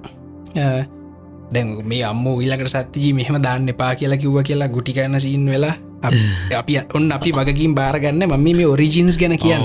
දැන් 1.53 1.67
මේ 1.85 2.03
අම්ම 2.05 2.25
ඊලකට 2.39 2.67
සත්තිජී 2.69 3.13
මෙහම 3.13 3.37
දාන්න 3.41 3.69
එපා 3.69 3.95
කියලා 3.95 4.17
කිව්ව 4.17 4.41
කියලා 4.43 4.67
ගුටිකන්න 4.69 5.19
සීන් 5.19 5.45
වෙලා 5.49 5.73
අප- 6.01 6.69
ඔන්න 6.95 7.11
අපි 7.11 7.31
වගකින් 7.31 7.73
බාරගන්න 7.75 8.23
මම 8.27 8.43
මේ 8.57 8.67
ඔරිජින්ස් 8.67 9.17
ගැන 9.17 9.37
කියන්න. 9.37 9.63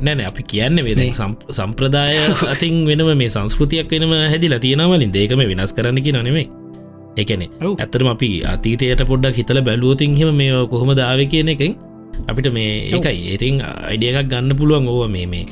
නැන 0.00 0.20
අපි 0.26 0.42
කියන්න 0.44 0.80
වේද 0.84 0.96
මේ. 0.98 1.12
සම්ප්‍රදාය 1.50 2.16
අතින් 2.52 2.86
වෙනම 2.86 3.10
මේ 3.16 3.28
සංස්කෘතියක් 3.28 3.90
වෙනම 3.90 4.12
හැදිලා 4.32 4.58
තියෙනවලින් 4.58 5.12
දේකම 5.12 5.38
වෙනස් 5.50 5.72
කරන්නකි 5.72 6.12
නොනෙමේ 6.12 6.46
එකනෙ. 7.22 7.46
ඔව්. 7.66 7.74
ඇතරම 7.84 8.10
අපි 8.14 8.30
අතීතයට 8.54 9.04
පොඩ්ඩක් 9.10 9.38
හිතල 9.40 9.60
බැලුවතින් 9.68 10.18
හෙම 10.20 10.34
මේ 10.40 10.66
කොහොම 10.72 10.92
දාව 11.00 11.22
කියන 11.32 11.54
එකෙන් 11.54 11.72
අපිට 12.28 12.52
මේ 12.58 12.74
ඒකයි. 12.90 13.16
ඒතින් 13.32 13.62
අයිඩිය 13.62 14.12
එකක් 14.12 14.28
ගන්න 14.34 14.58
පුළුවන් 14.60 14.88
ඕව 14.92 15.08
මේ 15.16 15.26
මේ. 15.32 15.46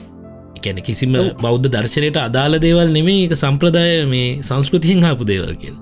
එකැන 0.58 0.82
කිසිම. 0.82 1.16
බෞද්ධ 1.42 1.68
දර්ශනයට 1.74 2.22
අදාළ 2.28 2.60
දේවල් 2.66 2.94
නෙමේ 2.98 3.26
එක 3.26 3.34
සම්ප්‍රදාය 3.42 4.06
මේ 4.14 4.30
සංස්කෘතියෙන් 4.48 5.04
හාපු 5.06 5.28
දේවල් 5.32 5.52
කියල්. 5.62 5.76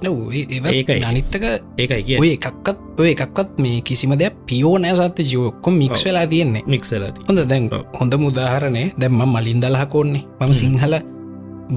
ඒකයි. 0.00 1.02
අනිත්තක 1.10 1.44
ඒකයි 1.78 2.02
කිය 2.06 2.18
ඔය 2.22 2.30
එකක්කත් 2.36 2.78
ඔය 3.02 3.10
එකක්වත් 3.14 3.58
මේ 3.64 3.80
කිසිම 3.88 4.14
දෙයක් 4.20 4.34
පියෝ 4.48 4.78
නෑ 4.78 4.94
සත්‍ය 4.94 5.22
ජීවක්කොම් 5.30 5.74
මික්ස් 5.82 6.04
වෙලා 6.06 6.26
තියෙන්නේ. 6.32 6.62
මික්සලති 6.66 7.26
හොඳ 7.28 7.40
දැන්. 7.50 7.70
හොඳ 8.00 8.14
මුදාහරණය 8.24 8.84
දැම්ම 9.00 9.22
මලින් 9.34 9.62
දලහකෝන්නේ 9.62 10.24
මම 10.40 10.52
සිංහල 10.60 10.94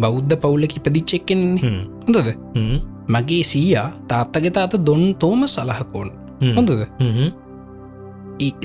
බෞද්ධ 0.04 0.36
පවුල්ල 0.42 0.66
කිපදිච්චෙක්කෙන්නේ 0.74 1.76
හොඳද 2.08 2.30
මගේ 3.16 3.44
සීයා 3.52 3.88
තාත්තගේ 4.12 4.54
තාත 4.58 4.74
දොන් 4.88 5.04
තෝම 5.24 5.42
සලහකෝන් 5.54 6.10
හොඳද? 6.58 6.72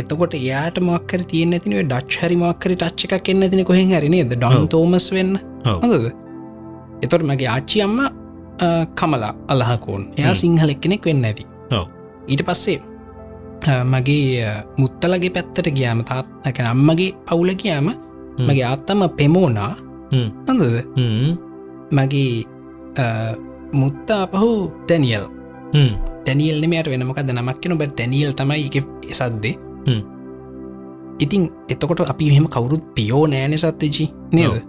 එතකොට 0.01 0.35
එයාට 0.41 0.79
මක්කර 0.89 1.23
තියන 1.33 1.53
ඇතිනේ 1.57 1.83
ඩච් 1.91 2.13
හරි 2.23 2.37
මක්කර 2.43 2.73
ටච්ච 2.83 3.17
එකක් 3.19 3.29
එන්න 3.33 3.51
තින 3.53 3.65
කොහෙන් 3.71 3.91
හරිනේද 3.99 4.33
ඩොන්. 4.37 4.69
තෝමස් 4.75 5.09
වෙන්න. 5.17 5.39
හොඳද? 5.83 6.07
එතොට 7.05 7.25
මගේ 7.31 7.51
ආච්චි 7.55 7.83
අම්ම 7.87 7.99
කමලා 8.99 9.33
අල්ලහකෝන් 9.53 10.03
එයා. 10.19 10.35
සිංහලෙක් 10.43 10.81
කෙනෙක් 10.85 11.09
වෙන්න 11.11 11.25
ඇති. 11.31 11.45
ඊට 12.29 12.43
පස්සේ 12.49 12.79
මගේ 13.93 14.47
මුත්තලගේ 14.83 15.31
පැත්තට 15.37 15.69
ගියාම 15.79 16.01
තාත්ක 16.11 16.61
අම්මගේ 16.73 17.11
පවුල 17.29 17.51
ගියාම 17.63 17.89
මගේ 18.47 18.65
ආත්තම 18.71 19.01
පෙමෝනා. 19.19 19.73
හොඳද? 20.49 20.65
මගේ 21.99 22.33
මුත්තා 23.77 24.25
පහු 24.27 24.51
ටැනියල් 24.83 25.25
ටැනියල් 25.73 26.59
නමයට 26.61 26.89
වෙනමකද 26.89 27.31
නමක්කන 27.33 27.79
බ 27.79 27.89
ටැනියල් 27.89 28.33
තමයි 28.33 28.67
එක 28.69 28.77
සද්දේ. 29.13 29.55
ඉතින් 31.21 31.43
එතකොට 31.69 32.01
අපි 32.05 32.29
මෙහෙම 32.29 32.49
කවුරුත් 32.49 32.85
පියෝ 32.95 33.27
නෑන 33.27 33.57
සත්්‍යචි 33.57 34.11
නේද? 34.33 34.63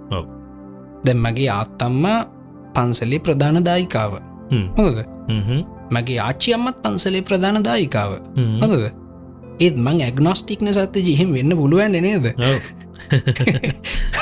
දැම් 1.06 1.20
මගේ 1.20 1.50
ආත්තම්මා 1.50 2.20
පන්සලේ 2.76 3.20
ප්‍රධාන 3.20 3.64
දායිකාව. 3.66 4.14
හොඳද? 4.78 5.00
මගේ 5.92 6.20
ආච්චි 6.20 6.54
අම්මත් 6.54 6.82
පන්සලේ 6.84 7.22
ප්‍රධාන 7.22 7.64
දායිකාව. 7.64 8.12
හොඳද? 8.62 8.88
ඒත් 9.60 9.76
මං 9.78 10.02
ඇගනොස්ටික්න 10.02 10.74
සත්‍ය 10.74 11.00
ජිහෙම 11.02 11.34
වෙන්න 11.34 11.58
පුළුවන් 11.58 11.98
නේද? 12.00 12.26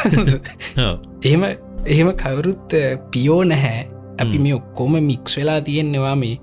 එහෙම 1.26 1.44
එහෙම 1.86 2.10
කවුරුත් 2.14 2.74
පියෝ 3.12 3.44
නැහැ 3.44 3.95
අපි. 4.22 4.38
මේ 4.44 4.54
ඔක්කොම 4.60 4.94
මික්ස් 5.10 5.38
වෙලා 5.38 5.62
තියෙන්නවා 5.62 6.16
මේ 6.24 6.36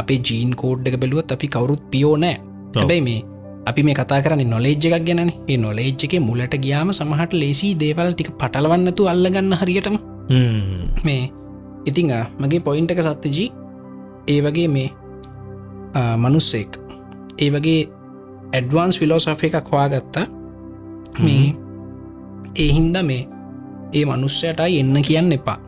අපේ 0.00 0.20
ජීන් 0.26 0.52
කෝඩ්ඩක 0.60 0.96
බැලුවත් 1.02 1.32
අපි 1.36 1.48
කවුරුත් 1.54 1.82
පියෝ 1.92 2.16
නෑ. 2.16 2.36
හැබැයි 2.76 3.04
මේ 3.08 3.20
අපි 3.68 3.82
මේ 3.82 3.96
කතා 3.98 4.20
කරන්න 4.24 4.50
නොලේජ් 4.50 4.86
එකක් 4.88 5.04
ගැන 5.06 5.20
ඒ 5.48 5.56
නොලේජ් 5.56 6.04
එක 6.04 6.14
මුලට 6.28 6.54
ගියාම 6.64 6.92
සමහට 6.98 7.32
ලේසි 7.42 7.74
දේවල් 7.82 8.12
ටික 8.14 8.30
පටලවන්නතු 8.40 9.08
අල්ලගන්න 9.12 9.52
හරියටම. 9.60 9.96
මේ 11.06 11.22
ඉතිං 11.86 12.12
මගේ 12.40 12.64
පොයින්ට 12.66 12.90
එක 12.90 13.02
සත්‍යජී. 13.06 13.48
ඒ 14.28 14.40
වගේ 14.44 14.68
මේ 14.68 14.88
මනුස්සෙක්. 16.16 16.70
ඒ 17.38 17.50
වගේ 17.50 17.80
ඇඩ්වාන්ස් 18.56 18.98
ෆිලෝසොෆ 18.98 19.42
එකක් 19.44 19.68
හවාගත්තා 19.72 20.26
මේ 21.24 21.46
ඒ 22.56 22.70
හින්ද 22.76 22.96
මේ 23.10 23.22
ඒ 23.92 24.04
මනුස්සයටයි 24.04 24.80
එන්න 24.80 24.96
කියන්න 25.08 25.32
එපා. 25.32 25.58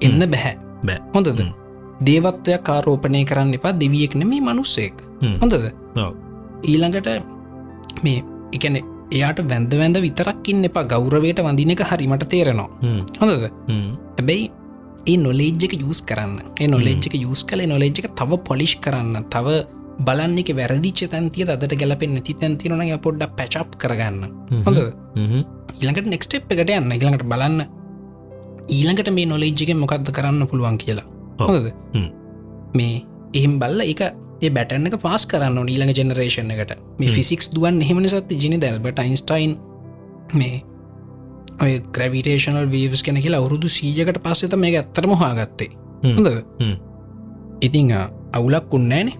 එන්න 0.00 0.22
බැහැ 0.32 0.56
බෑ. 0.86 1.00
හොඳද. 1.14 1.42
දේවත්වයක් 2.08 2.62
කාරෝපනය 2.68 3.24
කරන්න 3.30 3.56
එපා 3.58 3.74
දෙවියෙක් 3.82 4.14
නෙමේ 4.22 4.40
මනුස්සෙක් 4.48 5.02
හොඳද. 5.42 5.54
ඊළඟට 6.70 7.10
මේ 8.04 8.22
එකන 8.56 8.78
එයාට 9.16 9.40
වැන්ද 9.50 9.72
වැඳ 9.80 9.98
විතරක්කින්න 10.06 10.68
එපා 10.70 10.86
ගෞරවයට 10.92 11.42
වඳින 11.46 11.74
එක 11.74 11.82
හරිමට 11.90 12.24
තේරෙනවා. 12.34 12.70
හොඳද? 13.20 13.44
හැබැයි 14.18 14.46
ඒ 15.10 15.16
නොලේජ්ජක 15.26 15.74
යස් 15.80 16.00
කරන්න. 16.08 16.40
ඒ 16.60 16.68
නොලෙජ්ක 16.74 17.14
යස් 17.18 17.42
කල 17.50 17.62
නොලෙජ්ක 17.74 18.08
තව 18.20 18.40
පොලිෂ් 18.48 18.74
කරන්න. 18.84 19.24
තව 19.34 19.60
බලන්න 20.06 20.38
එක 20.42 20.50
වැරදිච්ච 20.58 21.00
තැන්තිය 21.12 21.44
අදට 21.54 21.74
ගැලපෙන් 21.82 22.14
නැති 22.16 22.34
තැන්තිරන 22.40 22.82
පොඩ්ඩ 23.06 23.34
පැචප් 23.38 23.76
කරගන්න. 23.82 24.22
හොඳ 24.66 24.78
හ්ම්. 25.16 25.42
ඊළඟට 25.80 26.10
නෙක්ස්ටප් 26.14 26.52
එකට 26.54 26.72
යන්න. 26.76 26.92
ඊළඟට 26.96 27.26
බලන්න 27.32 27.60
ඊළඟට 28.76 29.10
මේ 29.18 29.26
නොලෙජ්ජක 29.32 29.70
මොකක්ද 29.82 30.10
කරන්න 30.16 30.46
පුළුවන් 30.50 30.78
කියලා. 30.82 31.06
හ්ම්. 31.94 32.08
මේ 32.78 33.02
එහෙම 33.34 33.58
බල්ල 33.62 33.80
එක 33.86 34.02
ඒ 34.42 34.50
බැටන්න 34.56 34.88
එක 34.90 34.96
පාස් 35.04 35.26
කරන්න 35.30 35.68
ඊළඟ 35.68 35.92
ජෙනරේෂණ 35.98 36.50
එකට. 36.54 36.72
මේ. 36.98 37.08
ෆිසික්ස් 37.16 37.50
දුවන් 37.54 37.82
එහෙමන 37.84 38.08
සත්ති 38.08 38.40
ජිනි 38.42 38.60
දැල්බට 38.64 39.02
අයින්ස්ටයින් 39.04 39.56
මේ 40.34 40.62
ඔය 41.64 41.72
ග්‍රවිටේෂනල් 41.96 42.70
වීවස් 42.74 43.02
කෙන 43.06 43.20
කියලා 43.24 43.40
අවුරුදු 43.42 43.68
සීජකට 43.68 44.22
පස්සෙත 44.24 44.56
මේ 44.56 44.76
ඇත්තරම 44.78 45.14
හාගත්තේ. 45.22 45.70
හොඳ. 46.04 46.28
ඉතිං 47.62 47.92
අවුලක් 48.32 48.74
උන්නෑනේ. 48.74 49.16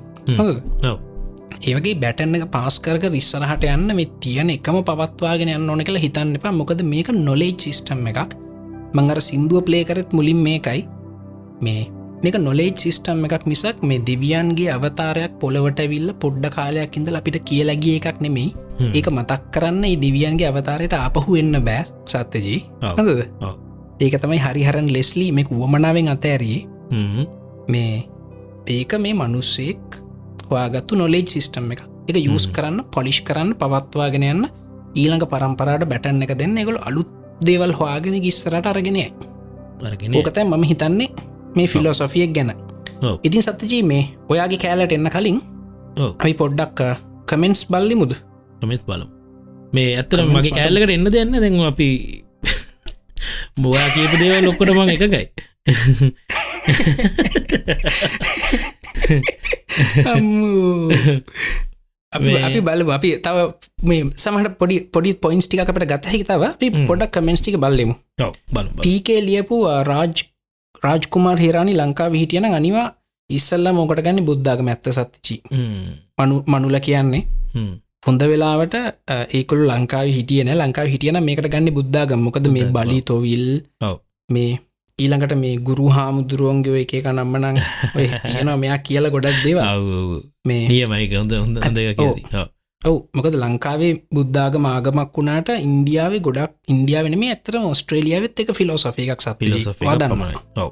ඒවගේ 1.61 1.96
බැටන්න 2.03 2.36
එක 2.38 2.44
පාස්කරක 2.55 3.03
රිස්සරහට 3.14 3.64
යන්න 3.68 3.96
මේ 3.96 4.09
තියන 4.24 4.51
එකම 4.55 4.78
පවත්වාගෙන 4.88 5.51
යන්න 5.57 5.70
ඕන 5.70 5.82
කියලා 5.88 6.05
හිතන්න 6.07 6.38
එපා. 6.38 6.53
මොකද 6.61 6.80
මේක 6.92 7.11
නොලේජ් 7.12 7.57
සිිස්ටම් 7.64 8.07
එකක් 8.12 8.38
මංගර 8.95 9.18
සිින්දුව 9.20 9.64
ප්ලේ 9.66 9.84
කරත් 9.84 10.12
මුලින් 10.12 10.41
මේකයි 10.47 10.82
මේ 11.62 11.82
මේක 12.22 12.36
නොලේජ් 12.38 12.76
සිිස්ටම් 12.76 13.24
එකක් 13.26 13.45
මිසක් 13.47 13.80
මේ 13.82 14.01
දෙවියන්ගේ 14.01 14.68
අවතාරයක් 14.68 15.32
පොළවට 15.41 15.80
විල්ල 15.88 16.12
පොඩ්ඩ 16.22 16.53
කාලයක් 16.57 16.97
ඉඳල 16.99 17.16
අපිට 17.16 17.38
කියලගේ 17.49 17.97
එකක් 17.97 18.20
නෙමෙයි. 18.20 18.53
ඒක 18.93 19.09
මතක් 19.09 19.43
කරන්න 19.55 19.84
දිවියන්ගේ 19.97 20.51
අවතාරයට 20.51 20.95
අපහු 20.99 21.36
එන්න 21.36 21.57
බෑ 21.64 21.84
සත්‍යජී 22.07 22.61
ඔව්. 22.82 23.09
ඒක 24.01 24.14
තමයි 24.22 24.38
හරිහරන් 24.38 24.88
ලෙස්ලි 24.93 25.26
මේ 25.32 25.49
වුවමනාවෙන් 25.51 26.12
අතඇරයේ. 26.14 26.66
මේ 27.68 28.05
ඒක 28.68 28.93
මේ 28.99 29.14
මනුස්සෙක් 29.14 30.01
හොයාගත්තු 30.51 30.97
නොලේජ් 30.97 31.26
සිිස්ටම් 31.26 31.72
එක 31.72 31.80
එක 32.09 32.16
යස්. 32.18 32.47
කරන්න 32.49 32.84
පොලිෂ් 32.93 33.22
කරන්න 33.22 33.57
පවත්වාගෙන 33.57 34.24
යන්න 34.24 34.45
ඊළඟ 34.95 35.24
පරම්පරාට 35.24 35.88
බැටන්න 35.88 36.22
එක 36.22 36.36
දෙන්න 36.36 36.59
එකගොල 36.59 36.78
අලුත් 36.82 37.09
දේවල් 37.41 37.72
හොයාගෙන 37.72 38.16
ගිස්සරට 38.22 38.66
අරගෙනය 38.66 39.05
අරගෙන 39.82 40.14
ඕකතයි 40.14 40.45
මම 40.45 40.64
හිතන්නේ 40.64 41.09
මේ 41.57 41.66
ෆිලෝසොෆියක් 41.66 42.32
ගැන. 42.34 42.51
ඉතින් 43.24 43.43
සත්‍යජී 43.43 43.82
මේ 43.82 44.03
ඔයාගේ 44.28 44.59
කෑලට 44.59 44.93
එන්න 44.93 45.09
කලින්. 45.11 45.38
අපි 46.18 46.34
පොඩ්ඩක් 46.34 46.78
කමෙන්ස් 47.26 47.62
බල්ලි 47.66 47.95
මුද 47.95 48.12
කමෙස් 48.61 48.82
බලම්. 48.84 49.09
මේ 49.72 49.97
ඇත්තර 49.97 50.18
මගේ 50.26 50.53
කෑල්ලකට 50.53 50.91
එන්න 50.91 51.07
දෙන්න 51.11 51.32
දැන් 51.34 51.61
අපි 51.64 51.88
බොවා 53.62 53.88
කියප 53.95 54.12
දේව 54.20 54.45
ලොක්කොට 54.45 54.70
මං 54.70 54.88
එකකයි. 54.91 55.26
අපි 60.05 60.20
මේ- 60.20 61.22
අපි 62.46 62.61
බලමු 62.61 62.90
අපි 62.92 63.08
තව 63.24 63.36
මේ 63.84 64.00
සමට 64.16 64.54
පොඩි 64.61 64.76
පොඩි 64.94 65.11
පොයින්ස් 65.16 65.46
ටිකට 65.48 65.84
ගතහහි 65.92 66.22
තව 66.24 66.42
අපි. 66.46 66.66
පොඩක් 66.88 67.11
කමෙන්ස්ටික 67.12 67.56
බලෙමු. 67.56 67.94
පීකේ 68.84 69.20
ලියපු 69.22 69.56
රාජ් 69.90 70.16
රාජ්කුමාර් 70.82 71.38
හිරානි 71.38 71.74
ලංකාව 71.74 72.12
හිටියන 72.14 72.44
අනිවා 72.50 72.86
ඉස්සල්ල 73.30 73.66
මොකට 73.72 74.00
ගන්න 74.02 74.24
බුද්ධාගම 74.24 74.68
ඇත්ත 74.68 74.88
සත්තිචි. 74.90 75.36
මනු 76.18 76.34
මනුල 76.46 76.76
කියන්නේ. 76.80 77.22
හොඳ 78.06 78.22
වෙලාවට 78.22 78.74
අ, 78.74 79.14
ඒකුළු 79.36 79.64
ලංකාව 79.70 80.06
හිටියන 80.16 80.48
ලංකාව 80.56 80.86
හිටියන 80.88 81.18
මේකට 81.24 81.48
ගන්න 81.48 81.70
බුද්ධාගම 81.72 82.20
මොකද 82.26 82.46
මේ. 82.48 82.64
බලි 82.76 82.98
තොවිල්. 83.02 83.46
මේ 84.28 84.50
ඊළඟට 85.01 85.34
මේ 85.36 85.57
ගුරු 85.61 85.88
හාමුදුරුවන්ගේ 85.90 86.72
ඔය 86.72 86.84
එක 86.84 87.09
නම්මනං 87.09 87.61
තියෙනවා 88.26 88.57
මෙයා 88.57 88.78
කියල 88.80 89.11
ගොඩක් 89.11 89.42
දේවා. 89.44 89.74
මේ 90.48 90.64
නියමයික 90.68 91.14
හොඳ 91.14 91.32
හොඳ 91.34 91.61
හොඳ 91.61 91.78
එක 91.82 92.01
ඔව්. 92.82 92.98
මොකද 93.12 93.34
ලංකාවේ 93.36 93.92
බුද්ධාගම 94.11 94.66
ආගමක් 94.66 95.11
වුණාට 95.14 95.51
ඉන්දියාවේ 95.59 96.20
ගොඩක් 96.20 96.53
ඉන්දියාවෙන 96.68 97.18
මේ 97.18 97.32
ඇතරම 97.32 97.66
ඔස්ට්‍රේලියාවත් 97.66 98.40
එක 98.40 98.55
ෆිලෝසොෆි 98.55 99.09
එකක් 99.09 99.26
දන්න 99.98 100.38
ඔව්. 100.59 100.70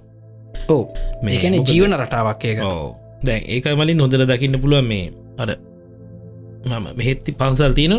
ඕ 0.69 0.83
ඒකන 1.29 1.61
ජීවන 1.63 1.97
රටාවක් 1.97 2.45
ඒක. 2.45 2.65
ඕ 2.65 2.97
දැන් 3.23 3.43
ඒක 3.47 3.67
මලින් 3.75 4.01
හොඳර 4.01 4.25
දකින්න 4.25 4.61
පුළුවන් 4.61 4.87
මේ 4.87 5.11
අර 5.39 5.51
මම 6.67 6.87
මෙහෙත්ති 6.95 7.33
පන්සල් 7.35 7.73
තියන 7.73 7.95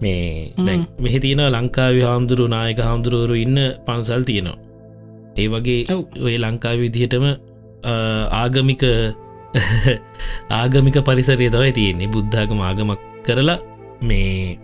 මේ 0.00 0.52
දැන් 0.58 0.86
මෙහෙ 0.98 1.18
තියෙන 1.18 1.44
ලංකාවි 1.48 2.02
හාමුදුරු 2.02 2.48
නායක 2.48 2.78
හාමුදුරුවරු 2.80 3.34
ඉන්න 3.36 3.58
පන්සල් 3.86 4.22
තියෙනවා 4.24 4.69
ඒ 5.40 5.48
වගේ. 5.54 5.82
ඔය 6.26 6.34
ලංකාව 6.44 6.78
විදිහටම 6.84 7.26
ආගමික 8.42 8.82
ආගමික 10.60 10.96
පරිසරය 11.08 11.46
තවයි 11.54 11.72
තියෙන්නේ. 11.78 12.12
බුද්ධාගම 12.14 12.60
ආගමක් 12.68 13.00
කරලා 13.26 13.58
මේ 14.08 14.58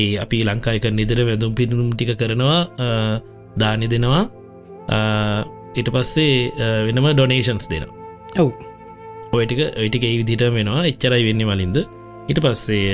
ඒ 0.00 0.10
අපි 0.24 0.38
ලංකායක 0.48 0.84
නිදර 0.98 1.20
වැදුම් 1.28 1.52
පිනුම් 1.58 1.88
ටික 1.94 2.12
කරනවා 2.20 2.60
දානි 3.60 3.86
දෙනවා. 3.92 4.24
ඊට 5.78 5.88
පස්සේ 5.94 6.34
වෙනම 6.86 7.06
ඩොනේෂන්ස් 7.14 7.66
දෙනවා. 7.72 7.96
ඔව්. 8.42 8.50
ඔයටික 9.38 9.60
ඔයිටික 9.80 10.04
ඒ 10.08 10.14
විදිට 10.20 10.44
වෙනවා. 10.58 10.86
එච්චරයි 10.90 11.22
වෙන්න 11.28 11.42
වලින්ද 11.50 11.76
ඉට 12.30 12.38
පස්සේ. 12.44 12.86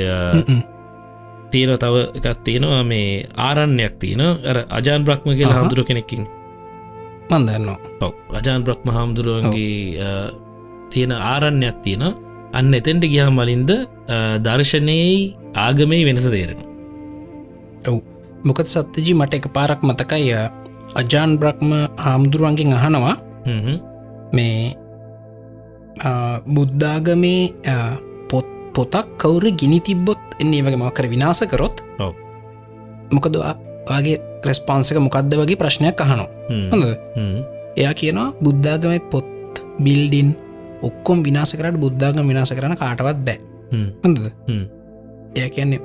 තියෙන 1.52 1.72
තව 1.82 1.96
එකත් 2.18 2.38
තියෙනවා. 2.46 2.82
මේ 2.92 3.26
ආරණ්‍යයක් 3.48 3.94
තියෙන 4.02 4.22
අර 4.50 4.58
අජාන් 4.78 5.04
බ්‍රහ්ම 5.06 5.28
කියල 5.38 5.48
අහහ. 5.48 5.56
හාමුදුරුව 5.56 5.86
කෙනෙකින් 5.90 6.22
මන් 7.30 7.42
දන්නවා. 7.48 7.78
ඔව. 8.00 8.12
අජාන් 8.32 8.60
බ්‍රහ්ම 8.64 8.88
හාමුදුරුවන්ගේ 8.88 10.04
තියෙන 10.90 11.12
ආරණ්‍යයක් 11.12 11.76
තියෙන 11.84 12.04
අන්න 12.52 12.74
එතෙන්ට 12.74 13.04
ගියහම් 13.04 13.34
මලින්ද 13.34 13.70
අ, 13.70 14.38
දර්ශනයයි 14.38 15.34
ආගමයි 15.56 16.04
වෙනස 16.06 16.26
තේරෙන 16.26 16.60
ඔව්. 17.84 17.98
මොකද 18.44 18.66
සත්‍යජී 18.66 19.14
මට 19.14 19.34
එක 19.34 19.46
පාරක් 19.52 19.80
මතකයි 19.82 20.32
අජාන් 20.94 21.30
බ්‍රහ්ම 21.40 21.70
හාමුදුරුවන්ගෙන් 21.98 22.72
අහනවා 22.72 23.14
මේ 24.32 24.74
බුද්ධාගමේ 26.46 27.42
පොත් 28.30 28.46
පොතක් 28.74 29.06
කවුර 29.18 29.44
ගිනි 29.52 29.78
තිබ්බොත් 29.80 30.18
එන්නේ 30.40 30.62
වගේ 30.62 30.78
මකර 30.78 31.06
විනාස 31.08 31.40
කරොත්. 31.50 31.76
මොකද 33.10 33.34
වගේ 33.90 34.16
රෙස්පන්සක 34.48 34.98
මොකක්ද 35.06 35.34
වගේ 35.40 35.60
ප්‍රශ්නයක් 35.62 36.00
අහනවා. 36.04 36.28
හොඳ 36.72 36.84
එයා 37.76 37.94
කියනවා 38.00 38.28
බුද්ධාගම 38.44 38.96
පොත් 39.12 39.26
බිල්ඩින් 39.84 40.28
ඔක්කොම් 40.88 41.18
විනාස 41.26 41.52
කරට 41.58 41.78
බුද්ධාගම 41.84 42.26
විනාස 42.32 42.52
කරන 42.56 42.76
කාටවත් 42.82 43.20
බෑ. 43.26 43.38
හොඳද. 44.04 44.26
එය 45.36 45.48
කියන්නේ 45.50 45.80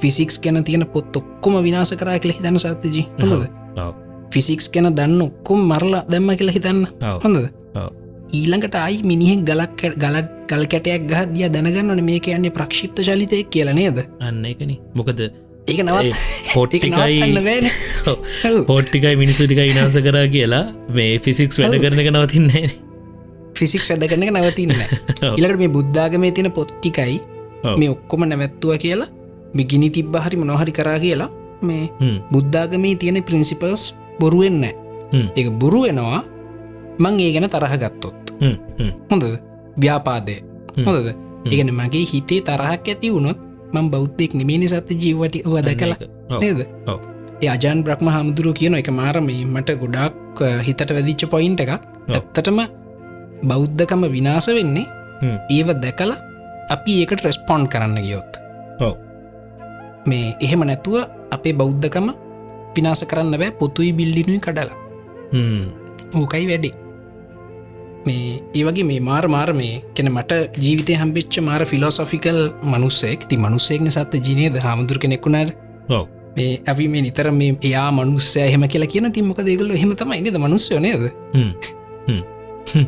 ෆිසික්ස් 0.00 0.36
ගැන 0.42 0.64
තියෙන 0.64 0.86
පොත් 0.94 1.16
ඔක්කොම 1.20 1.62
විනාස 1.68 1.92
කරා 2.00 2.18
කියල 2.18 2.34
හිතන්න 2.38 2.58
සත්තිජී 2.64 3.06
හොඳද. 3.20 3.46
ෆිසික්ස් 4.32 4.70
ගැන 4.74 4.92
දන්න 4.98 5.22
ඔක්කොම් 5.28 5.64
මරලා 5.70 6.02
දැම්ම 6.10 6.30
කියලා 6.38 6.56
හිතන්න. 6.58 6.86
හොඳද. 7.24 7.48
ඊළඟට 8.38 8.74
අයි 8.76 9.02
මිනිහෙක් 9.10 9.44
ගලක් 9.48 9.92
ගලක් 9.96 10.26
ගල් 10.50 10.64
කැටයක් 10.72 11.04
ගහ 11.10 11.20
දිය 11.34 11.48
දැනගන්නන 11.54 12.00
මේ 12.04 12.20
කියන්නේ 12.20 12.52
ප්‍රක්ෂිප්ත 12.58 13.00
චලිතය 13.08 13.42
කියල 13.52 13.70
නේද? 13.78 13.98
අන්න 14.20 14.44
එකන 14.44 14.72
මොකද 14.94 15.20
ඒක 15.68 15.80
නවත් 15.84 16.16
පොට්ටිකයි 16.54 17.70
පොට්ටිකයි 18.68 19.16
මිනිසුටික 19.22 19.60
ඉනාස 19.72 19.96
කරා 20.06 20.26
කියලා 20.34 20.64
මේ 20.96 21.18
ෆිසික්ස් 21.24 21.60
වැඩ. 21.60 21.76
කරන 21.84 22.00
එක 22.02 22.10
නවතින්නේ 22.14 22.66
ෆිසික්ස් 23.58 23.90
වැඩ 23.92 24.06
කරන 24.10 24.24
එක 24.26 24.32
නවතින්න 24.32 24.72
ඔව්. 24.72 25.36
ඉලකට 25.38 25.60
මේ 25.62 25.72
බුද්ධාගමේ 25.76 26.32
තියෙන 26.36 26.52
පොත්ටිකයි 26.58 27.18
ඔව්. 27.64 27.76
මේ 27.80 27.90
ඔක්කොම 27.94 28.24
නැවැත්තුව 28.30 28.78
කියලා 28.84 29.10
මිගිනි 29.54 29.90
තිබ්බ 29.96 30.16
හරි 30.24 30.36
මොනොහරි 30.40 30.72
කරා 30.78 30.98
කියලා 31.04 31.30
මේ. 31.62 31.84
බුද්ධාගමේ 32.32 32.94
තියෙන 33.02 33.22
ප්‍රින්සිපල්ස් 33.30 33.82
බොරුවෙන්න 34.20 34.64
හ්ම්. 35.12 35.26
එක 35.36 35.50
බොරුවෙනවා 35.60 36.22
මං 36.98 37.20
ඒ 37.24 37.30
ගැන 37.34 37.48
තරහ 37.54 37.74
ගත්තොත්. 37.82 38.22
හොඳද 39.10 39.24
ව්‍යාපාදය. 39.76 40.36
හොඳද 40.86 41.08
ඉගෙන 41.52 41.70
මගේ 41.80 42.06
හිතේ 42.12 42.40
තරහක් 42.48 42.88
ඇති 42.94 43.12
වුණොත් 43.14 43.38
මං 43.74 43.86
බෞද්ධෙක් 43.94 44.32
නිමේනි 44.40 44.68
සත්‍ය 44.72 44.94
ජීවට 45.02 45.36
වද. 45.52 45.68
ඔව්. 46.30 46.40
නේද 46.42 46.60
අජාන් 47.54 47.80
බ්‍රහ්ම 47.86 48.08
හමුදුරුව 48.14 48.54
කියන 48.58 48.74
එක 48.80 48.88
මාරමේ 49.00 49.42
මට 49.54 49.76
ගොඩක් 49.82 50.40
හිතට 50.66 50.90
වැදිච්ච 50.96 51.22
පොයින්ට 51.34 51.60
එකක් 51.64 51.72
ඇත්තටම 51.74 52.60
බෞද්ධකම 53.50 54.02
විනාස 54.16 54.48
වෙන්නේ. 54.58 54.86
ඒව 55.54 55.68
දැකල 55.84 56.12
අපි 56.74 56.92
ඒකට 57.02 57.22
රෙස්පොන්් 57.26 57.68
කරන්න 57.72 57.98
ගියොත් 58.06 58.32
ඔව්. 58.86 58.94
මේ 60.08 60.34
එහෙම 60.44 60.62
නැතුව 60.70 60.96
අපේ 61.36 61.54
බෞද්ධකම 61.60 62.08
විනාස 62.76 63.02
කරන්න 63.10 63.38
බෑ 63.42 63.52
පොතුයි 63.60 63.92
බිල්ලිනුයි 63.98 64.40
කඩලා. 64.46 64.78
ඕකයි 66.18 66.46
වැඩේ 66.50 66.74
මේ 68.08 68.28
ඒවගේ 68.58 68.86
මේ 68.90 69.00
මාර 69.08 69.24
මාර 69.34 69.50
මේ 69.60 69.74
කෙන 69.96 70.08
මට 70.12 70.38
ජීවිතය 70.64 70.94
හම්බිච්ච 71.02 71.40
මාර 71.48 71.62
ෆිලෝසොෆිකල් 71.72 72.40
මනුස්සෙක් 72.72 73.26
ති 73.30 73.36
මනුස්සෙක්න 73.44 73.90
සත්ත 73.90 74.22
ජනයද 74.28 74.56
හාමුදුර 74.66 74.98
කෙනෙක්ුණාට. 75.04 75.52
මේ 76.36 76.60
අපි 76.72 76.88
මේ 76.88 77.02
නිතර 77.06 77.30
මේ 77.32 77.52
එයා 77.68 77.90
මනුස්සය 77.92 78.40
එහෙම 78.46 78.64
කියලා 78.72 78.92
කියන 78.94 79.12
තිමක 79.18 79.40
දෙගල 79.48 79.70
හෙම 79.82 79.92
තමයි 80.00 80.20
නද? 80.22 80.36
මනුස්්‍යය 80.46 80.80
නේද? 80.86 81.06
හ්ම්. 81.36 81.52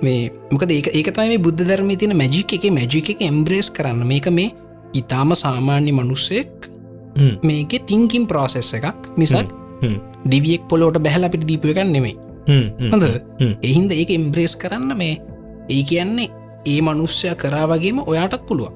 මේ 0.05 0.31
මොකද 0.53 0.71
ඒක 0.71 0.89
ඒක 0.95 1.09
තමයි 1.15 1.29
මේ 1.33 1.45
බුද්ධ 1.47 1.63
ධර්මය 1.71 1.97
තින 2.03 2.17
මැජික් 2.23 2.53
එක 2.57 2.67
මැජික 2.79 3.11
එක 3.15 3.23
එම්බ්‍රේස් 3.31 3.71
කරන්න. 3.77 4.03
මේක 4.13 4.29
මේ 4.39 4.51
ඉතාම 4.95 5.35
සාමාන්‍ය 5.45 5.93
මනුස්සෙක් 5.93 6.51
හ්ම්, 7.19 7.35
මේක 7.43 7.73
තිංකින් 7.87 8.27
ප්‍රෝසෙස් 8.27 8.73
එකක්. 8.79 9.11
මිසක් 9.17 9.49
හ්ම්, 9.83 9.97
දිවියෙක් 10.33 10.69
පොලෝට 10.71 10.99
බැහල 11.07 11.25
අපිට 11.29 11.47
දීපුය 11.51 11.73
එකක් 11.73 11.91
නෙමේ 11.97 12.15
හ්ම්, 12.15 12.17
හ්ම්, 12.17 12.30
හොඳ. 12.93 13.05
එහින්ද 13.63 13.91
ඒක 13.93 14.11
එම්බ්‍රේස් 14.11 14.55
කරන්න 14.57 14.93
මේ 14.97 15.15
ඒ 15.69 15.83
කියන්නේ 15.83 16.29
ඒ 16.67 16.81
මනුස්්‍යය 16.81 17.35
කරා 17.37 17.67
වගේම 17.67 17.99
ඔයාටත් 18.03 18.43
පුළුවන්. 18.47 18.73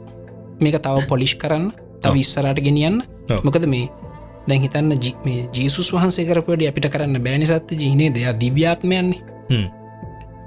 මේක 0.61 0.77
තව 0.79 0.97
පොලිෂ් 1.09 1.35
කරන්න 1.35 1.66
තව 2.03 2.14
ඉස්සරට 2.16 2.59
ගෙනියන්න. 2.61 2.99
මොකද 3.45 3.66
මේ 3.66 3.87
දැන් 4.49 4.61
හිතන්න 4.61 4.93
මේ 5.25 5.49
ජේසුස් 5.53 5.89
වහන්සේ 5.93 6.27
කරපට 6.27 6.62
අපිට 6.68 6.87
කරන්න 6.89 7.16
බෑනි 7.20 7.47
සත්‍ය 7.47 7.75
ජීනේ 7.77 8.11
දෙයක් 8.11 8.39
දිව්‍යාත්මයන්නේ. 8.41 9.20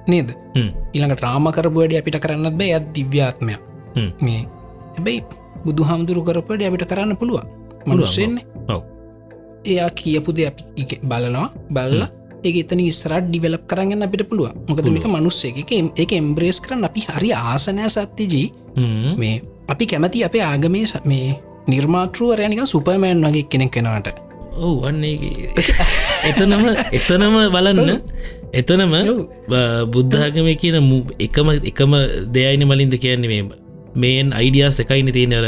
නේද? 0.08 0.30
හ්ම්, 0.56 0.70
ඊළඟ 0.94 1.16
ට්‍රාම 1.16 1.48
කරපුවඩ 1.52 1.98
අපිට 2.00 2.18
කරන්නත් 2.20 2.56
බෑ 2.56 2.72
අත් 2.74 2.86
දිව්‍යාත්මයක් 2.94 3.60
හ්ම්. 3.96 4.10
මේ 4.22 4.42
හැබැයි 4.96 5.24
බුදු 5.66 5.84
හාමුදුරු 5.84 6.22
කරපට 6.24 6.62
අපිට 6.64 6.86
කරන්න 6.86 7.18
පුළුවන්. 7.18 7.46
මනුස්සෙන්නේ. 7.88 8.46
එයා 9.66 9.90
කියපුද 9.92 10.40
අපි 10.42 10.64
ඉග- 10.78 11.02
බලනවා 11.04 11.50
බල්ල 11.70 12.02
ඒ 12.46 12.54
එතන 12.62 12.80
ඉස්රට 12.84 13.28
ඩිවලප් 13.30 13.64
කරන්න 13.72 14.06
අපිට 14.08 14.24
පුළුවන්. 14.30 14.56
මොකද 14.70 14.88
මේක 14.94 15.08
මනුස්සේ 15.08 15.66
එක 16.04 16.12
එම්බ්‍රේස් 16.20 16.58
කරන්න 16.64 16.88
අපි 16.90 17.02
හරි 17.10 17.30
ආසනය 17.34 17.90
සත්‍යජී 17.90 18.48
හ්ම්. 18.78 19.12
මේ 19.18 19.36
අපි 19.68 19.86
කැමති 19.92 20.24
අපේ 20.28 20.44
ආගමේ 20.44 20.86
මේ 21.06 21.28
නිර්මාතෘවරයනික 21.68 22.64
සුපමෑන් 22.74 23.28
වගේ 23.28 23.46
කෙනෙක් 23.52 23.72
කෙනවට 23.76 24.18
ඔව් 24.58 24.86
අන්නේ 24.90 25.16
එතනම 26.30 26.66
එතනම 26.98 27.36
බලන්න. 27.56 27.92
එතනම 28.54 28.94
බුද්ධාගම 29.94 30.50
කියන 30.62 30.78
එකම 31.20 31.48
එකම 31.72 31.92
දෙයයින 32.36 32.68
මලින්ද 32.72 32.96
කියන්නේ 33.06 33.32
මේ 33.34 33.66
මේන් 34.04 34.34
අයිඩියස් 34.40 34.80
එකයින 34.84 35.10
තියෙනර 35.16 35.46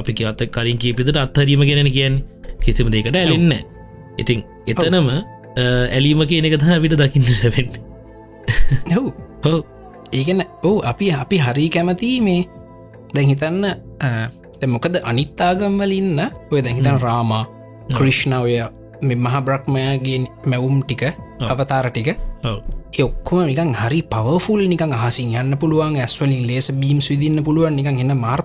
අපි 0.00 0.12
අත 0.32 0.42
කලින් 0.56 0.78
කීපිතට 0.78 1.18
අත්හරීම 1.26 1.66
ගෙනන 1.70 1.90
කියන්න. 1.98 2.16
කිසිම 2.60 2.88
දෙකට 2.92 3.16
ඇලෙන්න 3.16 3.52
ඉතින් 4.20 4.40
එතනම 4.66 5.08
ඇලීම 5.56 6.22
කියන 6.26 6.44
එක 6.44 6.58
හ 6.58 6.76
අපිට 6.76 6.96
දකින්න 6.96 7.26
ලැබෙන්න. 7.32 7.70
හව් 8.90 9.04
හෝ 9.44 9.60
ඒගන 10.12 10.42
ඕ 10.62 10.82
අපි 10.82 11.12
අපි 11.12 11.36
හරි 11.38 11.68
කැමති 11.68 12.10
මේ 12.20 12.42
දැන් 13.14 13.28
හිතන්න 13.32 13.64
මොකද 14.66 15.00
අනිත්තාගම්වල 15.02 15.92
ඉන්න 15.92 16.20
ඔය 16.50 16.60
දැන් 16.62 16.76
හිතන් 16.76 17.00
රාමා 17.00 17.44
ක්‍රිෂ්ණ 17.96 18.34
ඔය 18.38 18.60
මෙ 19.02 19.14
මහ 19.16 19.36
බ්‍රක්්මයාගේ 19.40 20.18
මැවුම් 20.44 20.82
ටික 20.82 21.02
අවතාර 21.42 21.90
ටික. 21.90 22.16
ඔක්කොම 23.00 23.46
නිකන් 23.48 23.72
හරි 23.72 24.00
පවෆුල් 24.04 24.62
නිකන් 24.68 24.92
අහසින් 24.92 25.32
යන්න 25.32 25.56
පුළුවන් 25.56 25.96
ඇස්වලින් 25.96 26.44
ලේස 26.46 26.68
බීම් 26.80 26.98
විදින්න 27.00 27.44
පුළුවන් 27.44 27.76
නිකන් 27.76 28.00
එන්න 28.02 28.12
මාර් 28.16 28.42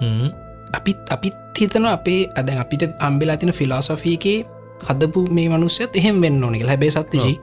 හ්ම්. 0.00 0.28
අපිත් 0.74 0.98
අපිත් 1.10 1.36
හිතන 1.54 1.86
අපේ 1.86 2.26
අදැන් 2.36 2.58
අපිට 2.58 2.82
අම්බෙලා 2.98 3.36
තින 3.36 3.52
ෆිලාසොෆීකේ 3.52 4.38
හදපු 4.88 5.26
මේ 5.30 5.48
මනුස්සයත් 5.48 5.96
එහෙම 5.96 6.22
වෙන්න 6.22 6.44
ඕනෙක 6.44 6.66
හැබේ 6.68 6.90
සත්තිජී 6.90 7.36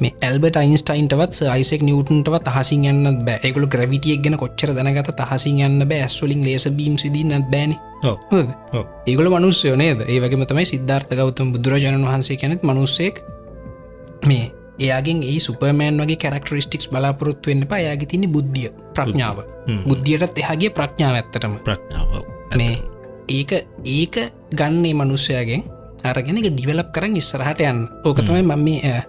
මේ 0.00 0.12
ඇල්බට 0.22 0.56
අයින්ස්ටයින්ටවත් 0.56 1.42
අයිසෙක් 1.50 1.82
නිියවටන්ටවත් 1.82 2.48
අහසින් 2.52 2.84
යන්න 2.90 3.24
බෑ. 3.26 3.38
එකකු 3.42 3.66
ග්‍රවිටියක් 3.74 4.22
ගැන 4.24 4.36
කොච්චර 4.38 4.74
දැනගත 4.74 5.20
අහසින් 5.20 5.60
යන්න 5.66 5.86
බෑ. 5.88 6.02
ඇස්වලින් 6.06 6.44
ලේස 6.44 6.68
බීම් 6.78 6.98
සිදින්නත් 6.98 7.50
බෑන. 7.50 7.76
ඒගල 9.06 9.30
මනුස්සයෝ 9.30 9.76
නේද? 9.76 10.02
ඒවගේ 10.08 10.46
තමයි 10.46 10.66
සිද්ධාර්ථ 10.72 11.14
ගෞතම 11.16 11.52
බුදුරජාණන් 11.54 12.06
වහන්සේ 12.06 12.36
කැනෙත් 12.36 12.62
මනුස්සෙක් 12.62 13.22
මේ 14.26 14.50
එයාගෙන් 14.78 15.22
ඒ 15.22 15.38
සුපමෑන් 15.40 16.02
වගේ 16.02 16.16
කැරක්ටරිස්ටික්ස් 16.16 16.90
බලාපොරොත්තු 16.90 17.50
වෙන්න 17.50 17.66
පා 17.66 17.78
යාගේ 17.78 18.10
තිනි 18.12 18.26
බුද්ධිය 18.28 18.70
ප්‍රඥාව. 18.94 19.44
බුද්ධියටත් 19.88 20.38
එහගේ 20.38 20.70
ප්‍රඥාව 20.70 21.20
ඇත්තටම. 21.20 21.60
ප්‍රඥාව. 21.64 22.08
මේ 22.56 22.74
ඒක 23.28 23.52
ඒක 23.84 24.16
ගන්නේ 24.54 24.94
මනුස්සයගෙන් 24.94 25.62
අරගෙන 26.04 26.38
එක 26.40 26.48
ඩිවලප් 26.50 26.92
කරන්න 26.94 27.16
ඉස්සරහට 27.16 27.60
යන්න. 27.62 27.80
ඕක 28.04 28.18
තමයි 28.20 28.42
මම 28.42 28.62
මේ 28.64 29.02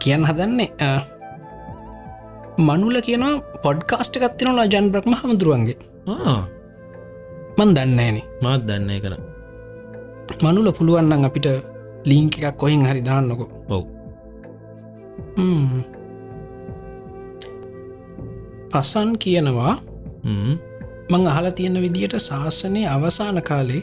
කියන්න 0.00 0.24
හදන්නේ. 0.24 0.70
මනුල 2.60 2.96
කියනවා 3.00 3.34
පොඩ්කාස්ට 3.64 4.16
එකත්තිනවා 4.18 4.66
ජන් 4.66 4.90
බ්‍රක්ම 4.92 5.14
හමුදුරුවන්ගේ 5.14 5.76
මන් 7.58 7.70
දන්නේන 7.76 8.16
මාත් 8.42 8.62
දන්න 8.68 8.90
කර 9.04 9.14
මනුල 10.40 10.68
පුළුවන්නම් 10.72 11.24
අපිට 11.24 11.48
ලිංක 12.04 12.34
එකක් 12.38 12.56
කොහෙන් 12.56 12.84
හරි 12.84 13.02
දාන්නකො. 13.02 13.46
ඔව්. 13.68 13.84
පසන් 18.72 19.10
කියනවා. 19.18 19.74
මං 21.10 21.22
අහල 21.26 21.46
තියෙන 21.50 21.76
විදියට 21.84 22.16
ශාසනය 22.20 22.82
අවසාන 22.86 23.38
කාලේ 23.42 23.82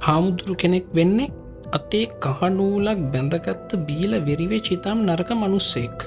හාමුදුරු 0.00 0.54
කෙනෙක් 0.54 0.86
වෙන්නේ 0.94 1.32
අතේ 1.76 2.06
කහනූලක් 2.24 3.00
බැඳගත්ත 3.12 3.70
බීල 3.88 4.12
වෙරිවේ 4.28 4.60
චිතම් 4.68 4.98
නරක 5.06 5.30
මනුස්සෙක්. 5.42 5.98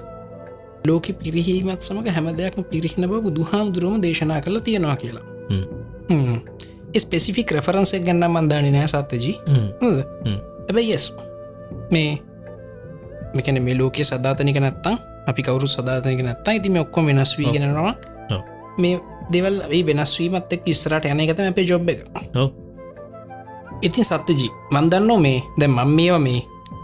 ලෝක 0.88 1.06
පිරිහීමත් 1.22 1.82
සමඟ 1.88 2.10
හැම 2.16 2.28
දෙයක්ම 2.40 2.62
පිරිහින 2.72 3.08
බව 3.12 3.24
දුහාමුදුරුවම 3.38 4.02
දේශනා 4.06 4.42
කළ 4.42 4.60
තියෙනවා 4.68 4.98
කියලා. 5.02 5.26
ස්පෙසිෆික් 7.04 7.52
රෙෆරන්සක් 7.58 8.04
ගන්න 8.08 8.26
මන්දානි 8.36 8.72
නෑ 8.76 8.88
සත්තජී 8.88 9.36
ඇබැයි 10.68 10.94
යස් 10.98 11.06
මේ 11.94 12.10
මෙකැන 13.36 13.64
මේ 13.68 13.78
ලෝකයේ 13.80 14.10
සධාතනික 14.10 14.60
නැත්තම් 14.66 15.00
අපි 15.32 15.42
කවරු 15.48 15.68
සධාතනක 15.68 16.22
නැත්තා 16.28 16.54
ඉතිම 16.60 16.76
ඔක්කොම 16.84 17.06
වෙනස් 17.10 17.34
වී 17.38 17.54
ගෙනවා. 17.56 17.96
මේ 18.78 19.00
දෙවල් 19.34 19.58
වෙනස්වීමත් 19.90 20.54
එක් 20.56 20.68
ඉස්රට 20.74 21.06
යන 21.14 21.24
එකතම 21.24 21.50
අපේ 21.54 21.66
ජොබ් 21.72 21.90
එක 21.94 22.00
ඉතින් 23.88 24.06
සත්‍යජී 24.10 24.52
මන්දන්නෝ 24.72 25.20
මේ 25.26 25.40
දැ 25.60 25.70
මං 25.70 25.90
මේවා 25.98 26.20
මේ 26.28 26.42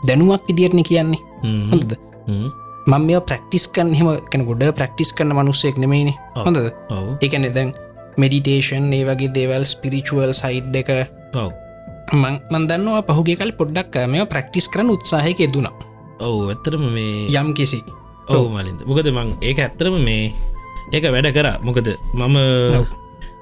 දැනුවක් 0.08 0.48
විදිරණ 0.48 0.84
කියන්නේ. 0.84 1.22
හොඳද. 1.72 1.92
මං 2.88 3.04
මේ 3.08 3.22
ප්‍රක්ටිස් 3.30 3.68
කන් 3.76 3.94
හෙම 4.00 4.10
කැන 4.32 4.44
ගොඩ 4.50 4.64
ප්‍රක්ටිස් 4.80 5.14
කරන 5.16 5.34
මනුස්සෙක් 5.38 5.78
නෙමයිනේ 5.84 6.18
ඔව්. 6.36 6.46
හොඳද? 6.46 6.68
එකන 7.22 7.48
දැන් 7.58 7.74
මෙඩිටේෂන් 8.22 8.94
ඒ 8.94 9.04
වගේ 9.10 9.34
දේවල් 9.38 9.66
ස්පිරිචුවල් 9.74 10.34
සයිඩ් 10.42 10.76
එක. 10.82 10.92
මන්දන්නවා 12.54 13.02
පහුගේ 13.08 13.40
කල් 13.40 13.54
පොඩ්ඩක් 13.60 13.96
මේ 14.14 14.26
ප්‍රක්ටිස් 14.36 14.68
කරන 14.74 14.92
උත්සාහයක 14.96 15.42
දුනා 15.56 15.76
ඔව් 16.20 16.52
ඇත්තරම 16.52 16.84
මේ 16.96 17.28
යම් 17.42 17.54
කිසි. 17.58 17.84
ඔව් 18.28 18.48
මලින්ද. 18.54 18.80
මොකද 18.86 19.08
මං 19.18 19.36
ඒක 19.42 19.60
ඇත්තරම 19.66 19.96
මේ 20.08 20.34
ඒක 20.94 21.06
වැඩ 21.16 21.32
කර. 21.36 21.48
මොකද 21.64 21.88
මම 22.14 22.38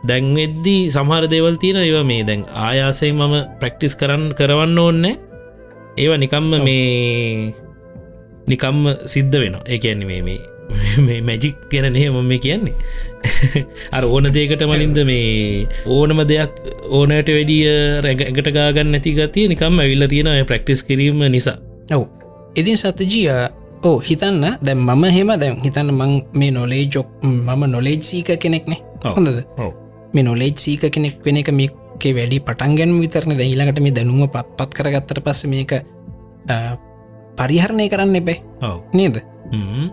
දැන්වෙද්දී 0.04 0.92
සමහර 0.92 1.26
දේවල් 1.28 1.58
තියෙන 1.58 1.82
ඒව 1.82 2.04
මේ 2.06 2.24
දැන් 2.24 2.46
ආයාසයෙන් 2.56 3.16
මම 3.16 3.36
ප්‍රක්ටිස් 3.60 3.96
කරන්න 3.96 4.34
කරවන්න 4.34 4.78
ඕන්න 4.78 5.06
ඒව 5.98 6.12
නිකම්ම 6.18 6.54
මේ 6.64 7.54
නිකම්ම 8.48 8.86
සිද්ධ 9.06 9.36
වෙන 9.36 9.58
ඒකන්නේ 9.66 10.06
මේ 10.06 10.22
මේ 10.22 10.42
මේ 11.00 11.22
මැජික් 11.22 11.56
ගැන 11.72 11.94
නේ 11.94 12.10
මම 12.10 12.34
කියන්නේ? 12.40 12.74
අර 13.96 14.04
ඕන 14.06 14.30
දේකට 14.30 14.64
මලින්ද 14.64 15.00
මේ 15.06 15.68
ඕනම 15.88 16.22
දෙයක් 16.24 16.54
ඕනට 16.90 17.30
වැඩිය 17.30 17.66
රැඟට 18.04 18.52
ගාගන්න 18.54 18.92
නැතිගතිය 18.92 19.48
නිකම් 19.48 19.80
ඇවිල්ල 19.80 20.08
තියෙන 20.08 20.46
ප්‍රක්ටිස් 20.46 20.84
කිරීම 20.84 21.24
නිසා. 21.32 21.58
ඔව්. 21.92 22.06
ඉතින් 22.56 22.78
සතජිය 22.78 23.28
ඕ 23.84 23.98
හිතන්න. 24.00 24.46
දැම් 24.62 24.86
මම 24.86 25.04
හෙම 25.10 25.34
දැම් 25.40 25.60
හිතන්න 25.64 25.92
මං 25.94 26.22
මේ 26.34 26.52
නොලේ 26.52 26.86
ජොක් 26.86 27.08
මම 27.24 27.68
නොලේජ් 27.68 28.02
සීක 28.02 28.32
කෙනෙක්නේ. 28.40 28.80
හොඳද? 29.06 29.44
ඔව් 29.58 29.87
මේ 30.18 30.28
නොලේජ් 30.28 30.56
සීක 30.66 30.84
කෙනෙක් 30.96 31.22
වෙන 31.26 31.40
එක 31.42 31.52
මේකේ 31.62 32.14
වැඩි 32.18 32.44
පටන්ගැන් 32.48 33.00
විතරන. 33.04 33.38
දැහිලකට 33.42 33.82
මේ 33.86 33.96
දැනුව 33.98 34.30
පත් 34.36 34.48
පත් 34.60 34.70
කරගත්තර 34.80 35.20
පස්ස 35.26 35.46
මේක 35.54 35.74
පරිහරණය 37.40 37.88
කරන්න 37.94 38.20
එබේ 38.22 38.40
ඔව්. 38.62 38.78
නේද. 38.94 39.18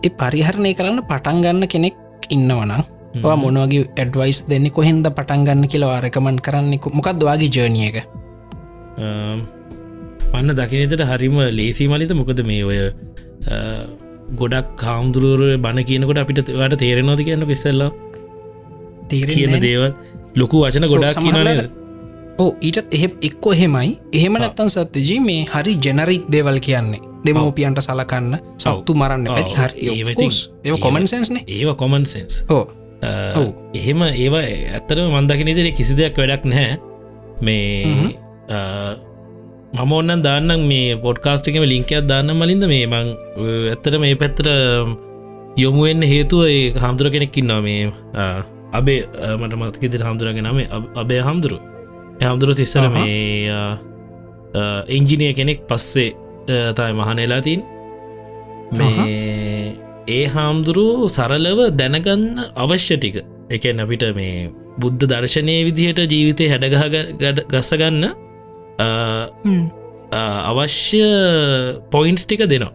ඒ 0.03 0.11
පරිහරණය 0.21 0.73
කරන්න 0.79 1.01
පටන්ගන්න 1.11 1.71
කෙනෙක් 1.75 1.97
ඉන්නවනම් 2.31 2.83
ඔ 3.23 3.35
මොනවගේ 3.37 3.83
ඇඩවයිස් 3.97 4.39
දෙන්න 4.51 4.69
කොහෙන්ද 4.77 5.07
පටන්ගන්න 5.19 5.69
කියලා 5.73 5.91
ආරකමන් 5.97 6.39
කරන්නෙකු 6.47 6.91
මොකක්දවාගේ 6.99 7.51
ජර්නිය 7.57 7.91
එක? 7.91 7.99
අම්, 8.99 9.45
පන්න 10.33 10.57
දකිනතට 10.61 11.05
හරිම 11.11 11.37
ලේසි 11.59 11.87
මලිත. 11.89 12.15
මොකද 12.21 12.43
මේ 12.51 12.65
ඔය 12.65 12.81
ගොඩක් 14.41 14.75
කාම්දුරුවර 14.83 15.43
බණ 15.65 15.87
කියනකොට 15.91 16.21
අපිට 16.23 16.51
වට 16.51 16.81
තේරෙනවාද 16.83 17.23
කියන්න 17.29 17.47
පිස්සල්ලා 17.47 17.91
කියන 19.09 19.57
දේවල් 19.61 19.91
ලොකු 20.37 20.63
වචන 20.65 20.87
ගොඩක් 20.93 21.19
කියනනද 21.25 21.83
ඕ 22.39 22.51
ඊටත් 22.61 22.95
එහෙ 22.97 23.09
එක්කො 23.23 23.53
එහෙමයි. 23.53 23.99
එහෙම 24.13 24.39
නැත්තන් 24.43 24.71
සත්‍යජී 24.75 25.21
මේ 25.21 25.43
හරි 25.53 25.75
ජෙනරික් 25.85 26.25
දේවල් 26.35 26.59
කියන්නේ. 26.61 27.01
දෙමෝපියන්ට 27.27 27.81
සලකන්න 27.81 28.39
සත්තු 28.59 28.95
මරන්න. 28.95 29.29
පැති 29.37 29.55
හරි. 29.59 29.79
ඒ 30.65 30.79
කොමන් 30.87 31.07
සෙන්ස්න 31.13 31.39
ඒව 31.47 31.75
කොමන් 31.83 32.07
සෙන්ස් 32.07 32.43
ඕ 32.51 32.65
ඔව්. 33.41 33.49
එහෙම 33.75 34.03
ඒවා 34.09 34.45
ඇත්තරම 34.77 35.15
මන්දකිනදිර 35.15 35.71
කිසි 35.79 35.97
දෙයක් 36.01 36.19
වැඩක් 36.19 36.45
නැහැ. 36.45 36.79
මේ 37.41 37.85
මම 39.75 39.93
ඔන්නන් 39.93 40.23
දාන්නම් 40.27 40.67
මේ 40.73 40.97
පොඩ්කාස්ටිකම 41.07 41.65
ලිංකයක් 41.73 42.09
දාන්න 42.11 42.35
මලින්ද 42.41 42.67
මේ 42.73 42.87
මං 42.87 43.15
ඇත්තට 43.71 44.01
මේ 44.05 44.19
පැත්තර 44.23 44.51
යොමුවෙන්න 45.63 46.03
හේතුව 46.13 46.45
ඒ 46.51 46.61
හාමුදුර 46.83 47.11
කෙනෙක්කින් 47.15 47.47
නො 47.51 47.63
මේ 47.63 47.81
අබේ 48.75 49.01
මට 49.41 49.55
මතකිදිර 49.61 50.03
හාමුදුරගේ 50.07 50.43
නම 50.43 50.59
අබේ 50.95 51.21
හාමුදුරු 51.21 51.59
හාමුදුරු 52.23 52.55
තිස්සර 52.55 52.89
මේ 52.89 53.53
එන්ජිනිය 54.89 55.33
කෙනෙක් 55.35 55.61
පස්සේ 55.69 56.11
තයි 56.77 56.93
මහනෙලාතින් 56.93 57.61
මේ 58.73 59.77
ඒ 60.09 60.25
හාමුදුරු 60.27 60.87
සරලව 61.09 61.61
දැනගන්න 61.81 62.25
අවශ්‍ය 62.57 62.97
ටික. 62.97 63.17
එකන් 63.51 63.81
අපිට 63.81 64.05
මේ 64.17 64.51
බුද්ධ 64.81 65.05
දර්ශනය 65.05 65.57
විදිහට 65.69 66.01
ජීවිතය 66.13 66.45
හැඩගහ 66.53 66.85
ගස්සගන්න 67.53 68.05
අවශ්‍ය 70.51 71.03
පොයින්ස් 71.93 72.25
ටික 72.25 72.43
දෙනවා 72.47 72.73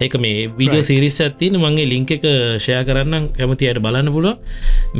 ඒක 0.00 0.14
මේ 0.24 0.48
විඩියෝ 0.58 0.86
සිරිස් 0.88 1.18
ඇත්තින 1.24 1.56
මගේ 1.62 1.86
ලිංක 1.92 2.10
එක 2.16 2.24
ෂය 2.60 2.76
කරන්න 2.88 3.30
කැමතියට 3.38 3.80
බලන්න 3.84 4.12
පුල 4.16 4.28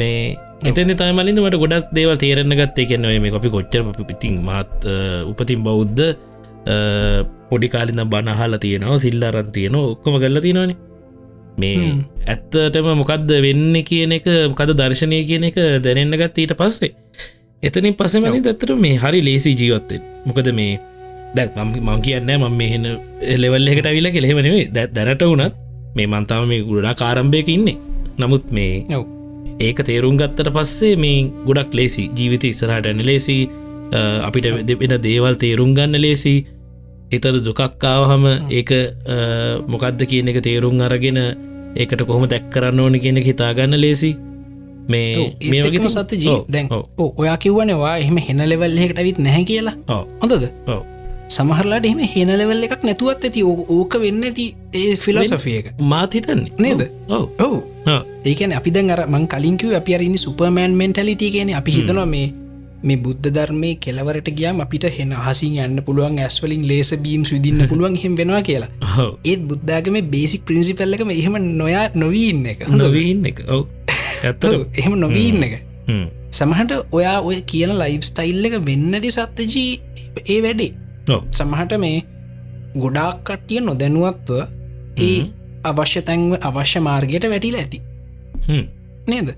මේ 0.00 0.36
එතන 0.70 0.92
තමලින් 1.00 1.40
මට 1.42 1.60
ගොඩක් 1.62 1.92
දේව 1.96 2.16
තේරන්න 2.22 2.56
ගත්තේ. 2.60 2.88
කියන්නව 2.90 3.20
මේ 3.24 3.36
අපි 3.38 3.52
කොච්චර 3.56 3.84
පිතින් 4.10 4.40
මත් 4.40 4.96
උපතින් 5.30 5.62
බෞද්ධ 5.66 6.02
පොඩි 7.50 7.68
කාලින්න 7.74 8.04
බනහල 8.12 8.58
තියෙනවා 8.64 8.98
සිල්ලාරන් 8.98 9.52
තියෙන 9.52 9.76
ඔක්කොම 9.76 10.18
කල්ල 10.22 10.40
තියෙනවාන. 10.40 10.74
මේ 11.60 11.92
ඇත්තටම 12.32 12.90
මොකක්ද 13.02 13.30
වෙන්න 13.46 13.76
කියන 13.90 14.18
එක 14.18 14.26
මොකද 14.52 14.76
දර්ශනය 14.80 15.22
කියන 15.30 15.48
එක 15.50 15.56
දැනෙන්න්න 15.84 16.20
ගත් 16.22 16.44
ඊට 16.44 16.56
පස්සේ. 16.60 16.92
එතනින් 17.62 17.94
පසමනි 18.00 18.44
දත්තර 18.44 18.76
මේ 18.76 19.00
හරි 19.02 19.20
ලේසි 19.28 19.52
ජීවත්තෙන් 19.60 20.02
මොකද 20.28 20.48
මේ 20.58 20.80
දැක් 21.38 21.60
මං 21.62 22.00
කියන්න 22.06 22.32
මම 22.34 22.56
මෙහෙන 22.60 22.86
එලෙවල් 23.34 23.68
එකට 23.72 23.88
විල 23.96 24.08
කෙහෙමනේ 24.16 24.66
දැ 24.76 24.86
දැනට 24.96 25.24
වුනත් 25.30 25.54
මේ 25.96 26.06
මන්තාව 26.06 26.42
මේ 26.50 26.64
ගුඩා 26.70 26.94
කාරම්භයක 27.02 27.48
ඉන්නේ. 27.48 27.76
නමුත් 28.18 28.50
මේ 28.56 28.72
ඒක 29.60 29.78
තේරුම් 29.88 30.16
ගත්තට 30.20 30.50
පස්සේ 30.56 30.96
මේ 30.96 31.30
ගොඩක් 31.46 31.72
ලේසි. 31.78 32.04
ජීවිත 32.16 32.44
ඉස්සරහට 32.44 32.90
ඇන 32.90 33.00
ලේසි. 33.10 33.38
අපිට 34.26 34.46
දෙපෙන 34.68 34.94
දේවල් 35.06 35.36
තේරුම් 35.44 35.72
ගන්න 35.78 36.00
ලේසි. 36.04 36.34
එතද 37.10 37.36
දුකක්කාවහම 37.46 38.24
ඒක 38.50 38.70
මොකක්ද 39.72 40.00
කියන 40.12 40.32
එක 40.32 40.40
තේරුම් 40.48 40.80
අරගෙන 40.80 41.20
ඒකට 41.76 42.02
කොහොම 42.08 42.26
දැක් 42.28 42.50
කරන්න 42.54 42.80
ඕන 42.80 43.00
කියන 43.04 43.22
හිතාගන්න 43.28 43.80
ලේසි. 43.84 44.12
මේ 44.88 45.32
මේ 45.50 45.62
ඒකම 45.62 45.88
සත්ත 45.88 46.20
ජී 46.24 46.36
දැන් 46.48 46.68
ඔයා 46.98 47.38
කිව්වනවා 47.44 47.94
එහෙම 48.02 48.20
හෙන 48.28 48.44
ලෙවල් 48.50 48.78
එකට 48.84 49.00
විත් 49.08 49.18
නැහැ 49.18 49.48
කියලා. 49.52 49.76
හොඳද 50.20 50.44
සමහරලාට 51.28 51.86
එහෙම 51.86 52.00
හෙන 52.06 52.30
ලෙවල් 52.32 52.64
එකක් 52.64 52.82
නැතුවත් 52.82 53.24
ඇති. 53.24 53.42
ඕක 53.42 53.98
වෙන්න 54.00 54.22
ඇති 54.22 54.46
ඒ 54.72 54.96
ෆිලොසෆිය 54.96 55.58
එක. 55.58 55.68
මාත් 55.80 56.14
හිතන්නේ. 56.14 56.52
නේද? 56.58 56.88
ඔවු. 57.08 57.62
ඒකන 58.24 58.52
අපි 58.52 58.70
දැන් 58.70 58.90
අර 58.90 59.06
මං 59.06 59.26
කලින්කිව 59.26 59.74
අපි 59.74 59.94
අරන්න 59.94 60.18
සුපර්මෑන් 60.18 60.74
මෙන්ටලිටි 60.74 61.30
කියන 61.30 61.54
අපි 61.54 61.70
හිතනවා 61.72 62.06
මේ 62.06 62.32
මේ 62.82 62.98
බුද්ධ 62.98 63.28
ධර්මය 63.28 63.70
කෙලවරට 63.76 64.30
ගියම් 64.32 64.60
අපිට 64.60 64.86
හෙන 64.90 65.14
හසින් 65.18 65.58
යන්න 65.58 65.82
පුළුවන් 65.82 66.18
ඇස්වලින් 66.18 66.66
ලේස 66.68 66.94
බීම් 66.98 67.24
සුදින්න 67.24 67.66
පුළුවන් 67.70 67.96
හෙම 67.96 68.16
වෙනවා 68.16 68.42
කියලා. 68.42 68.70
ඒත් 69.24 69.42
බුද්ධාගම 69.42 69.98
බේසික් 70.10 70.44
ප්‍රින්සිපල්ලකම 70.44 71.10
එහෙම 71.12 71.40
නොයා 71.56 71.88
නොවීන්න 71.94 72.46
එක. 72.46 72.68
නොවීන්න 72.68 73.26
එක. 73.26 73.42
ඔව. 73.48 73.66
ඇත්තර 74.22 74.54
එහෙම 74.74 74.98
නොවීන්න 74.98 75.42
එක. 75.42 75.60
සමහට 76.30 76.72
ඔයා 76.92 77.18
ඔය 77.22 77.42
කියන 77.42 77.74
ලයිෆ් 77.78 78.02
ස්ටයිල් 78.04 78.44
එක 78.44 78.58
වෙන්නදි 78.66 79.10
සත්තජී 79.10 79.70
ඒ 80.24 80.42
වැඩේ 80.42 80.85
සමහට 81.30 81.72
මේ 81.78 82.04
ගොඩාක් 82.76 83.24
කට්ටිය 83.24 83.60
නොදැනුවත්ව 83.60 84.30
ඒ 84.98 85.18
අවශ්‍ය 85.64 86.02
තැන්ව 86.02 86.32
අවශ්‍ය 86.40 86.80
මාර්ගයට 86.80 87.26
වැටිල 87.30 87.56
ඇති. 87.56 87.78
නේද? 89.06 89.28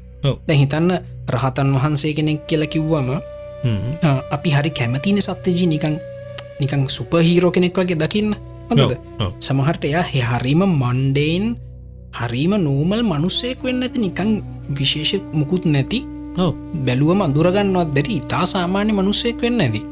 දැ 0.46 0.56
හිතන්න 0.56 0.90
රහතන් 1.28 1.72
වහන්සේ 1.76 2.12
කෙනෙක් 2.14 2.46
කියල 2.46 2.66
කිව්වම 2.66 3.10
අපි 4.30 4.50
හරි 4.50 4.70
කැමතින 4.70 5.20
සත්‍යජී 5.20 5.68
නිකං 5.68 5.96
නිකං 6.60 6.88
සුපහීරෝ 6.88 7.50
කෙනෙක් 7.50 7.76
වගේ 7.76 7.98
දකින්න. 7.98 8.34
හොඳද? 8.70 8.92
සමහට 9.40 9.84
එයා 9.84 10.04
හෙ 10.04 10.20
හරිම 10.22 10.62
මන්්ඩේන් 10.64 11.44
හරිම 12.12 12.52
නෝමල් 12.58 13.02
මනුස්සයෙක් 13.02 13.62
වෙන්න 13.64 13.82
ඇති 13.82 13.98
නිකං 14.00 14.30
විශේෂ 14.78 15.22
මුකුත් 15.32 15.64
නැති 15.66 16.00
බැලුවම 16.86 17.20
අඳුරගන්නවත් 17.22 17.94
බැරි 17.94 18.18
ඉතා 18.20 18.44
සාමාන්‍ය 18.46 18.92
මනුස්සයෙක් 18.92 19.38
වෙන්න 19.42 19.60
ඇදී 19.60 19.84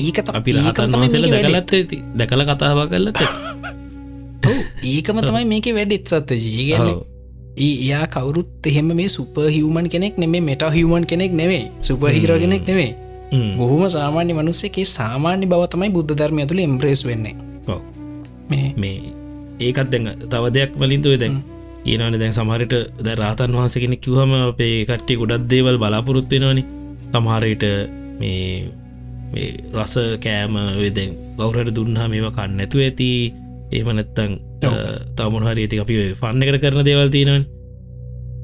ඒක 0.00 0.18
අපි 0.30 0.50
දැකලත් 0.56 1.72
ඇති 1.72 1.98
දැකල 2.14 2.44
කතාව 2.48 2.82
කරලත් 2.88 3.22
ඒකම 4.84 5.18
තමයි 5.20 5.44
මේක 5.46 5.66
වැඩෙත් 5.78 6.04
සත්ත 6.08 6.38
ජීගල 6.38 6.88
එයා 7.58 8.04
කවරුත් 8.08 8.66
එහෙම 8.66 8.90
මේ 8.94 9.08
සුප 9.08 9.36
හිවමන් 9.48 9.88
කෙනෙක් 9.88 10.18
නෙමේ 10.18 10.42
මෙට 10.42 10.62
හිවමන් 10.76 11.04
කෙනෙක් 11.04 11.32
නෙවේ 11.34 11.64
සුප 11.80 12.04
හිර 12.10 12.32
කෙනෙක් 12.38 12.64
නෙවේ 12.66 12.90
බොහොම 13.58 13.84
සාමාන්‍ය 13.88 14.32
මනුස්සේකේ 14.32 14.86
සාමාන්‍ය 14.88 15.46
බව 15.46 15.62
තමයි 15.68 15.90
බුද්ධ 15.90 16.14
ධර්මය 16.14 16.46
තුළ 16.46 16.60
එම්ප්‍රේස් 16.60 17.02
වෙන්නේ. 17.06 17.34
මේ 18.76 18.96
ඒකත් 19.60 19.88
දැඟ 19.92 20.08
තව 20.26 20.44
දෙයක් 20.50 20.70
වලින්තුව 20.76 21.14
දැන් 21.16 21.34
ඒනන 21.86 22.18
දැන් 22.18 22.32
සමහරට 22.32 22.74
ද 22.98 23.08
රාතන් 23.14 23.56
වහස 23.56 23.76
කෙනෙක් 23.76 24.00
කිවහම 24.00 24.32
අපේ 24.40 24.76
කට්ටි 24.84 25.16
ගොඩක් 25.16 25.48
දේවල් 25.48 25.76
බලාපොරොත්වෙනවානි 25.78 26.62
සමහරයට 27.12 27.64
මේ 28.20 28.42
රස 29.74 29.94
කෑම 30.20 30.58
වෙදැන් 30.78 31.16
ගෞරට 31.38 31.72
දුන්නා 31.74 32.08
මේවා 32.08 32.32
කන්න 32.32 32.56
නැතුව 32.56 32.80
ඇති. 32.80 33.08
ඒමනැත්තං 33.72 34.32
තමුණ 35.16 35.48
හරි 35.48 35.66
ඇති 35.66 35.80
අපි 35.80 35.98
ෆන්න 36.20 36.42
එකට 36.44 36.62
කරන 36.62 36.84
දේවල් 36.84 37.08
තියෙනවන්. 37.08 37.44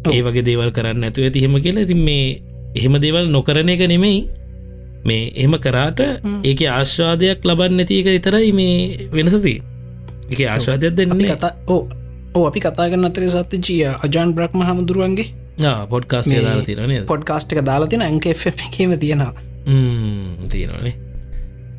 ඒ 0.08 0.20
වගේ 0.22 0.44
දේවල් 0.44 0.70
කරන්න 0.70 1.04
ඇතුව 1.04 1.28
ඇති 1.28 1.44
හෙම 1.44 1.60
කියලා. 1.60 1.86
ඉතින් 1.88 2.02
මේ 2.02 2.26
එහෙම 2.74 3.00
දේවල් 3.00 3.24
නොකරන 3.28 3.68
එක 3.68 3.86
නෙමෙයි. 3.86 4.18
මේ 5.04 5.32
එහෙම 5.34 5.54
කරාට 5.58 6.00
ඒක 6.42 6.60
ආශ්වාදයක් 6.68 7.44
ලබන්න 7.44 7.76
නැති 7.78 8.00
එක 8.00 8.08
විතරයි 8.08 8.52
මේ 8.52 9.08
වෙනසති 9.12 9.54
එක 10.30 10.40
ආශ්වාදයක් 10.46 10.96
දෙන්නේ 10.96 11.28
කතා 11.30 11.52
ඕ 11.66 11.82
ඕ 12.34 12.44
අපි 12.50 12.60
කතාගන්න 12.60 13.08
අතර 13.10 13.28
සත්‍ය 13.28 13.60
ජිය 13.60 13.84
අජාන් 13.86 14.34
බ්‍රක්්ම 14.34 14.62
හමුදුරුවන්ගේ 14.62 15.28
පොඩ්කාස්ට 15.90 16.34
දාලා 16.38 16.66
තිරන 16.66 16.96
පොඩ්කාස්ට 17.06 17.54
එක 17.54 17.62
දාලා 17.64 17.88
තින 17.88 18.02
ඇක 18.02 18.26
එකම 18.26 18.96
තියෙනවා 18.98 19.32
තියෙනනේ 20.50 20.94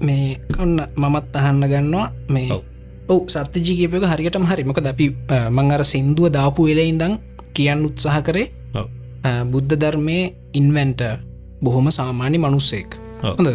මේ 0.02 0.40
ඔන්න 0.60 0.80
මමත් 0.96 1.36
අහන්න 1.36 1.64
ගන්නවා. 1.72 2.08
මේ 2.30 2.50
ඔව. 3.10 3.28
සත්‍යජී 3.28 3.76
කියපක 3.80 4.06
හරියටම 4.12 4.46
හරි. 4.50 4.64
මොක 4.64 4.80
අපි 4.80 5.06
මං 5.58 5.72
අර 5.76 5.84
සින්දුව 5.84 6.32
දාපු 6.38 6.68
වෙල 6.70 6.80
ඉඳං 6.80 7.18
කියන්න 7.54 7.86
උත්සාහ 7.88 8.22
කරේ. 8.28 8.48
බුද්ධ 9.52 9.76
ධර්මය 9.82 10.18
ඉන්වැන්ට 10.54 11.02
බොහොම 11.64 11.92
සාමාන්‍ය 11.92 12.38
මනුස්සෙක්. 12.38 12.96
හොඳ 13.24 13.50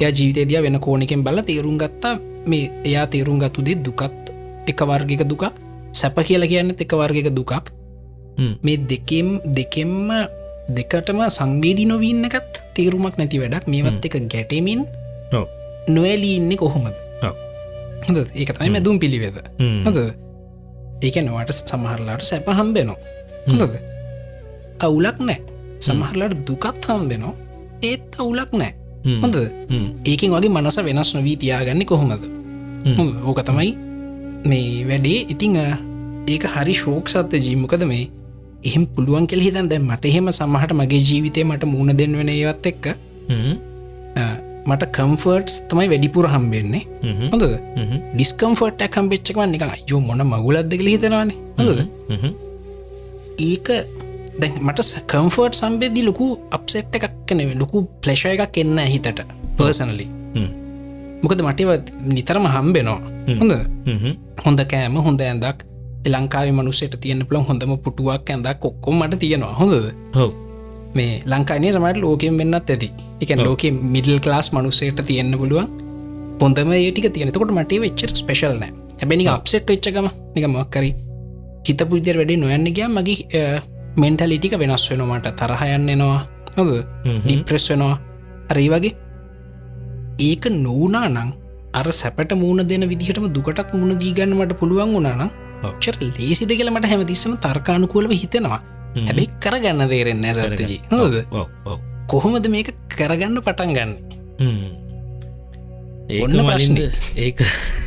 එය 0.00 0.12
ජීවිතේදිය 0.16 0.62
වෙන 0.66 0.80
කෝනකෙන් 0.80 1.22
බල 1.26 1.38
තේරුම් 1.50 1.78
ගත්තා. 1.78 2.18
මේ 2.46 2.70
එයා 2.88 3.06
තේරුම් 3.06 3.38
ගත්තුදේ 3.42 3.78
දුකත් 3.84 4.34
එක 4.66 4.80
වර්ගික 4.90 5.22
දුකක්. 5.30 5.44
සැප 5.92 6.16
කියලා 6.28 6.50
කියන්න 6.52 6.74
එක 6.84 6.92
වර්ගික 7.00 7.30
දුකක්. 7.38 7.70
මේ 8.64 8.78
දෙකෙම් 8.90 9.28
දෙකෙම්ම 9.56 10.10
දෙකටම 10.76 11.18
සංවේදී 11.38 11.86
නොවීන්න 11.86 12.26
එකත් 12.28 12.63
තේරුමක් 12.76 13.16
නැති 13.20 13.40
වැඩක්. 13.42 13.64
මේවත් 13.72 14.04
එක 14.06 14.14
ගැටමින් 14.34 14.84
නොවැලී 15.94 16.36
ඉන්නේ 16.40 16.60
කොහොමද? 16.62 16.94
හොඳ 18.06 18.18
ඒක 18.34 18.50
තමයි 18.56 18.70
මැදුම් 18.76 18.96
පිළිවෙද 19.02 19.36
හොඳ 19.86 19.98
ඒක 21.06 21.16
නොවට 21.26 21.52
සමහරලාට 21.56 22.24
සැප 22.30 22.48
හම්බෙනවා. 22.58 22.98
හොඳද? 23.48 23.74
අවුලක් 24.86 25.18
නෑ 25.28 25.38
සමහරලාට 25.86 26.34
දුකත් 26.48 26.88
හම්බෙනවා. 26.90 27.34
ඒත් 27.88 28.20
අවුලක් 28.22 28.52
නෑ 28.60 28.72
හොඳ 29.22 29.36
ඒකින් 30.10 30.30
වගේ 30.34 30.52
මනස 30.56 30.78
වෙනස් 30.88 31.10
නොවී 31.16 31.36
තියාගන්න 31.42 31.84
කොහොමද? 31.90 32.22
ඕක 33.28 33.40
තමයි 33.48 33.72
මේ 34.50 34.84
වැඩේ. 34.88 35.18
ඉතිං 35.32 35.56
ඒක 36.32 36.44
හරි 36.54 36.74
ශෝක් 36.82 37.08
සත්‍ය 37.12 37.36
ජීමකද 37.46 37.82
මේ 37.90 38.04
එහෙම 38.68 38.84
පුළුවන් 38.94 39.26
කෙල් 39.30 39.42
හිතන් 39.46 39.68
දැ 39.72 39.80
මට 39.88 40.10
එහෙම 40.10 40.32
සමහට 40.38 40.72
මගේ 40.80 41.04
ජීවිතය 41.08 41.44
මට 41.50 41.70
මුණ 41.74 41.96
දෙන්න 42.00 42.16
වෙන 42.20 42.30
ඒවත් 42.34 42.66
එක්ක 42.72 42.86
මට 44.70 44.84
කම්ෆර්ට්ස් 44.96 45.54
තමයි 45.70 45.88
වැඩිපුර 45.92 46.26
හම්බෙන්නේ. 46.34 46.82
හොඳද? 47.32 47.44
ඩිස්කම්ෆර්ට් 48.14 48.86
ඇකම් 48.86 49.10
පෙච්චකවන් 49.12 49.54
එක 49.58 49.64
යෝ 49.90 50.00
මොන 50.08 50.24
මගුලත් 50.32 50.70
දෙකල 50.72 50.88
හිතනවානේ. 50.92 51.38
හොඳද? 51.58 51.80
ඒක 53.48 53.68
දැ 54.40 54.50
මට 54.66 54.88
කම්ෆර්ට් 55.12 55.60
සම්බෙදදි 55.60 56.02
ලොකු 56.08 56.28
අප්සෙට් 56.58 56.96
එකක් 56.98 57.14
කනෙව 57.28 57.52
ලොකු 57.62 57.86
ප්ලේෂ 58.02 58.24
එකක් 58.32 58.56
එන්න 58.62 58.78
හිතට 58.94 59.20
පර්සනලි 59.58 60.06
මොකද 61.22 61.40
මටව 61.46 61.70
නිතරම 62.16 62.46
හම්බෙනවා. 62.54 63.00
හොඳ 63.40 63.52
හොඳ 64.46 64.60
කෑම 64.72 64.96
හොඳ 65.06 65.20
ඇඳක් 65.28 65.60
ලංකාව 66.12 66.48
මනුසට 66.58 66.96
තියන 67.02 67.20
පලො 67.28 67.40
හොඳම 67.48 67.72
පුටුවක් 67.84 68.30
ඇඳක් 68.30 68.58
කොක්කොම් 68.62 68.96
මට 69.00 69.20
තියෙනවා. 69.22 69.54
හොඳද? 69.60 69.86
හෝ 70.16 70.30
මේ 70.96 71.12
ලංකානය 71.32 71.72
සමට 71.72 71.98
ලෝකෙන් 72.04 72.38
වෙන්නත් 72.40 72.70
ඇති. 72.70 72.88
එක 73.22 73.30
ලෝක 73.46 73.64
මිඩල් 73.94 74.16
ලාස් 74.32 74.48
මනුස්සේට 74.54 75.00
තියෙන්න්න 75.10 75.38
පුළුවන්. 75.42 75.68
පොඳම 76.40 76.72
ඒටික 76.78 77.06
තියෙනතකොට 77.16 77.52
මට 77.56 77.80
වෙච්චර 77.84 78.10
ස්පේශල් 78.22 78.56
නෑ. 78.62 78.72
හැබැනි 79.00 79.28
අප්සෙට් 79.36 79.70
වෙච්චකම 79.72 80.08
නික 80.34 80.46
මක්කරි 80.54 80.90
හිත 81.68 81.80
පුද්දර 81.90 82.16
වැඩි 82.20 82.36
නොයන්න 82.42 82.66
ගිය 82.76 82.88
මගේ 82.96 83.44
මෙන්ටලිටික 84.02 84.56
වෙනස් 84.62 84.84
වෙනවාට 84.90 85.30
තරහයන්න 85.40 85.88
එනවා. 85.94 86.20
හොද 86.56 86.72
ඩිප්‍රෙස් 87.24 87.66
වෙනවා. 87.72 87.96
අරේ 88.50 88.68
වගේ. 88.74 88.94
ඒක 90.28 90.44
නෝනා 90.64 91.06
නං 91.08 91.30
අර 91.78 91.86
සැපට 92.00 92.32
මූුණ 92.42 92.68
දෙන 92.70 92.84
විදිහටම 92.92 93.26
දුකටත් 93.36 93.72
මුණ 93.80 93.98
දීගන්නමට 94.02 94.54
පුළුවන් 94.60 94.94
වුණනම් 94.96 95.30
චර 95.80 95.96
ලේසිද 96.10 96.50
කියලමට 96.52 96.88
හැමතිස්සම 96.92 97.34
තර්කානුකූලව 97.40 98.14
හිතෙනවා. 98.14 98.60
හැබැයි 98.96 99.28
කරගන්න 99.40 99.88
දේරෙන්න 99.90 100.26
සරතජී 100.34 100.80
හොද 100.92 101.14
කොහොමද 102.08 102.46
මේක 102.48 102.70
කරගන්න 102.90 103.42
පටන් 103.42 103.70
ගන්න? 103.76 103.92
ඔන්න 106.24 106.36
මලින්ද 106.48 106.80
ඒක 107.16 107.38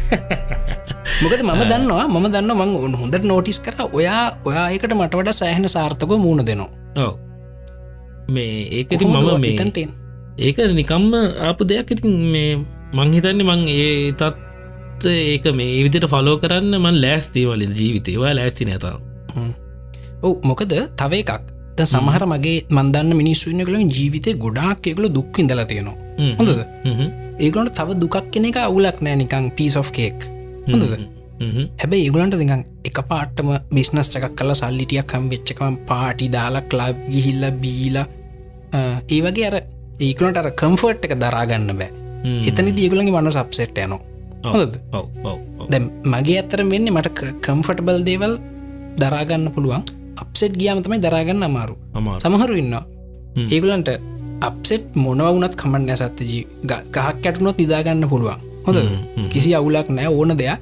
මොකද 1.21 1.41
මම 1.41 1.61
දන්නවා 1.63 2.07
මම 2.07 2.25
දන්න 2.33 2.51
මං 2.55 2.73
ඔන්න 2.77 2.97
හොඳට 3.01 3.25
නෝටිස් 3.25 3.59
කර 3.59 3.77
ඔයා 3.89 4.23
ඔයා 4.45 4.65
ඒකට 4.71 4.93
මට 4.93 5.13
වඩ 5.13 5.33
සෑහන 5.33 5.69
සාර්ථක 5.69 6.11
මූුණ 6.17 6.45
දෙනවා. 6.45 6.69
ඔව. 6.97 7.13
මේ 8.29 8.57
ඒකති 8.77 9.05
මම 9.05 9.29
මේ 9.39 9.55
තන්ටෙන් 9.55 9.91
ඒක 10.39 10.57
නිකම්ම 10.73 11.13
ආපු 11.41 11.63
දෙයක්. 11.63 11.91
ඉතින් 11.91 12.13
මේ 12.33 12.51
මංහිතන්නේ 12.93 13.47
මං 13.47 13.61
ඒ 13.69 14.11
තත් 14.13 14.46
ඒක 15.05 15.45
මේ 15.53 15.83
විදිට 15.85 16.07
ෆලෝ 16.09 16.37
කරන්න 16.41 16.73
මන් 16.79 17.01
ලෑස්තිවලින් 17.01 17.73
ජීවිතේවා 17.79 18.33
ලෑස්ති 18.35 18.65
නැතාව 18.65 18.99
ඔව් 20.21 20.33
මොකද 20.43 20.73
තව 20.97 21.13
එකක්. 21.23 21.43
ද 21.77 21.85
සමහර 21.85 22.23
මගේ 22.25 22.65
මන්දන්න 22.69 23.13
මිනිස්සුන්න 23.21 23.61
කළ 23.65 23.77
ජීවිතය 23.97 24.33
ගොඩාක් 24.45 24.87
එකකල 24.91 25.07
දුක් 25.17 25.39
ඉඳල 25.39 25.61
තියෙනවා. 25.71 25.95
හොඳද? 26.39 26.63
ඒගලට 27.39 27.75
තව 27.79 27.99
දුකක් 28.01 28.17
කෙන 28.31 28.49
එක 28.49 28.57
අවුලක් 28.63 29.01
නෑ 29.01 29.21
නිකං 29.21 29.51
පිස් 29.57 29.77
of 29.77 29.91
කේක් 29.91 30.25
හොඳද? 30.71 30.97
හැබැයි 31.81 32.09
ඒගලන්ට 32.09 32.39
දිඟන් 32.41 32.65
එක 32.89 32.99
පාටම 33.11 33.53
බිස්නස් 33.69 34.15
එකක් 34.17 34.33
කල 34.39 34.53
සල්ලිටියක් 34.61 35.07
කම් 35.13 35.29
වෙච්චකම 35.33 35.77
පාටි 35.85 36.31
දාලක් 36.37 36.73
ලබ් 36.73 36.97
ගිහිල්ල 37.13 37.49
බීල 37.63 37.97
ඒ 38.01 39.21
වගේ 39.21 39.47
අර 39.49 39.61
ඒකලට 39.99 40.41
අර 40.41 40.51
කම්ෆර්ට් 40.61 41.05
එක 41.05 41.17
දරාගන්න 41.21 41.73
බෑ. 41.79 41.91
එතනි 42.49 42.71
දියගලගේ 42.73 43.13
වන්න 43.13 43.31
සබ්සෙට් 43.31 43.77
යනවා 43.77 44.06
හොද 44.45 44.73
දැ 45.71 45.81
මගේ 46.05 46.37
අත්තර 46.39 46.59
වෙන්නේ 46.63 46.91
මට 46.91 47.07
කම්ෆටබල් 47.41 47.99
දේවල් 48.03 48.33
දරාගන්න 48.97 49.47
පුළුවන්. 49.51 49.83
අප්සෙට් 50.17 50.53
ගියාම 50.59 50.79
තමයි 50.83 50.99
දරාගන්න 50.99 51.43
අමාරු. 51.43 51.75
අමා 51.93 52.19
සමහරු 52.19 52.53
ඉන්නවා. 52.55 52.83
ඒගලන්ට 53.51 53.89
අප්සෙට් 54.41 54.85
මොනව 54.95 55.27
වුනත් 55.33 55.55
කමන්න 55.55 55.95
සත්තජී 55.95 56.43
ගහක් 56.65 56.97
ඇටුනොත් 57.05 57.59
ඉදාගන්න 57.59 58.07
පුළුවන්. 58.09 58.39
හොඳ 58.65 58.77
කිසි 59.29 59.49
අවුලක් 59.55 59.89
නෑ 59.89 60.07
ඕන 60.09 60.31
දෙයක්. 60.37 60.59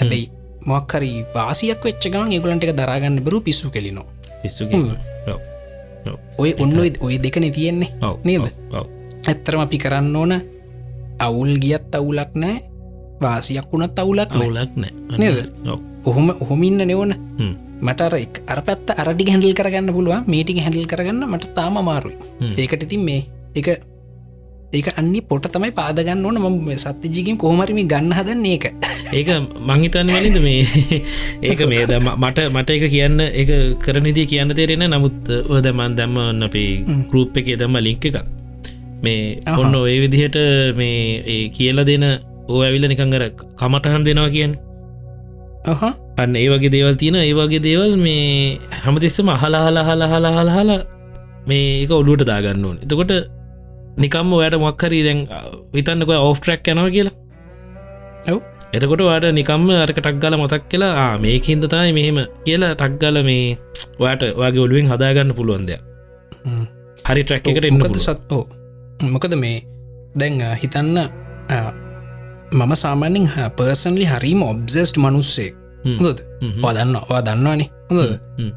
හැබැයි 0.00 0.26
මොක්කරි 0.66 1.10
වාසියක් 1.34 1.80
වෙච්චකම 1.84 2.28
ඒගලන්ට 2.32 2.64
එක 2.64 2.76
දරාගන්න 2.76 3.16
බරු 3.20 3.40
පිස්සු 3.40 3.70
කෙලිනවා. 3.70 4.06
පිස්සු 4.42 4.64
ඔය 6.38 6.50
ඔන්න 6.58 6.72
ඔය- 6.78 6.98
ඔය 7.00 7.14
දෙකන 7.18 7.44
තියෙන්නේ. 7.52 7.90
නේද? 8.24 8.40
ඇත්තරම 9.28 9.60
අපි 9.60 9.78
කරන්න 9.78 10.16
ඕන 10.16 10.32
අවුල් 11.18 11.52
ගියත් 11.58 11.94
අවුලක් 11.94 12.32
නෑ 12.34 12.56
වාසියක් 13.26 13.68
වුණත් 13.72 13.98
අවුලක්. 14.02 14.34
අවුලක් 14.40 14.72
නෑ. 14.82 14.92
නේද? 15.20 15.38
ඔහොම 16.08 16.28
ඔහොමින්න 16.42 16.84
නෙවන. 16.90 17.14
මටර 17.86 18.14
අර 18.52 18.60
පැත්ත 18.66 18.90
අරඩි 19.02 19.24
හැඩල් 19.32 19.56
කරගන්න 19.58 19.90
පුළුව 19.96 20.28
මේටික 20.34 20.60
හැඩල් 20.66 20.86
කරගන්න 20.92 21.26
මට 21.32 21.50
තාම 21.58 21.76
මාරුයි. 21.88 22.16
ඒකට 22.62 22.86
ඉතින් 22.86 23.02
මේ 23.08 23.22
එක 23.60 23.68
ඒක 24.76 24.88
අන්නේ 25.00 25.22
පොට 25.30 25.46
තමයි 25.54 25.70
පාදගන්න 25.80 26.24
ඕන. 26.26 26.38
ම 26.44 26.70
සත්‍යජිකින් 26.84 27.36
කොහමරිමි 27.42 27.84
ගන්න 27.92 28.14
හදන්න 28.18 28.46
ඒක. 28.52 28.64
ඒක 29.18 29.28
මංහිතන්න 29.68 30.10
වලින්ද 30.14 30.38
මේ? 30.46 30.62
ඒක 31.48 31.60
මේ 31.72 31.84
ද 31.90 31.98
මට 32.02 32.46
මට 32.54 32.70
එක 32.76 32.86
කියන්න 32.94 33.20
එක 33.42 33.50
කරනදී 33.84 34.26
කියන්න 34.32 34.54
තේරෙන 34.58 34.86
නමුත් 34.94 35.30
ඔදමන් 35.56 35.94
දැම්මන්න 35.98 36.46
අපේ 36.48 36.70
ගරුප් 37.10 37.36
එක 37.42 37.50
දම්ම 37.60 37.78
ලිංක 37.86 38.06
එකක්. 38.10 38.18
මේ. 39.04 39.38
ඔන්න 39.60 39.74
ඔය 39.82 39.96
විදිහට 40.04 40.38
මේ 40.80 41.22
ඒ 41.34 41.44
කියල 41.56 41.84
දෙන 41.90 42.06
ඕ 42.48 42.60
ඇවිල්ල 42.66 42.86
නිකංගර 42.92 43.24
කමටහන් 43.60 44.02
දෙනවා 44.06 44.30
කියන්න. 44.36 44.54
ඔහ. 45.72 45.82
අන්න 46.22 46.36
ඒ 46.36 46.48
වගේ 46.52 46.72
දේවල් 46.74 46.96
තියෙන 47.02 47.16
ඒ 47.20 47.34
වගේ 47.38 47.62
දේවල් 47.66 47.92
මේ 47.96 48.58
හැමතිස්සම 48.84 49.28
අහලා 49.36 49.62
හලා 49.66 49.84
හලා 49.88 50.08
හලා 50.12 50.54
හලා 50.56 50.80
මේ 51.48 51.84
එක 51.84 51.92
ඔලුවට 52.00 52.26
දාගන්න 52.30 52.64
ඕන. 52.64 52.76
එතකොට 52.84 53.12
නිකම්ම 54.02 54.32
ඔයට 54.38 54.56
මොක්කරී 54.64 55.04
දැන් 55.06 55.20
විතන්නක 55.74 56.10
ඔෆ් 56.16 56.38
ට්‍රක් 56.40 56.68
යනව 56.72 56.88
කියලා. 56.96 57.14
ඔව්. 58.32 58.40
එතකොට 58.76 59.02
වාට 59.08 59.26
නිකම්ම 59.38 59.68
අරක 59.84 59.98
ටක්ගල 59.98 60.36
මොතක් 60.42 60.64
කියලා 60.70 61.08
මේකින්ද 61.24 61.64
තමයි 61.72 61.92
මෙහෙම 61.98 62.18
කියලා 62.46 62.74
ටක්ගල 62.74 63.22
මේ 63.28 63.56
වාට 64.02 64.22
වගේ 64.40 64.64
ඔලුවෙන් 64.66 64.90
හදාගන්න 64.92 65.34
පුළුවන් 65.38 65.64
දෙයක්. 65.68 65.82
හරි 67.08 67.22
ට්‍රක් 67.24 67.48
එකට 67.48 67.68
එන්න 67.70 67.78
මොකද 67.78 67.88
පුළුවන්. 67.88 68.04
සත් 68.04 69.10
මොකද 69.14 69.34
මේ 69.44 69.56
දැන් 70.20 70.42
හිතන්න 70.62 70.98
මම 72.52 72.74
සාමාන්‍යෙන් 72.74 73.28
පර්සන්ලි 73.56 74.04
හරිම 74.04 74.42
ඔබ්සෙස්ට් 74.42 74.96
මනුස්සේ 74.96 75.50
හ්ම්. 75.84 75.96
හොඳද 75.98 76.20
හ්ම්. 76.42 76.64
ඔදන්න 76.64 76.96
ඔවා 76.96 77.22
දන්නවානේ 77.22 77.68
හ්ම්. 77.90 78.50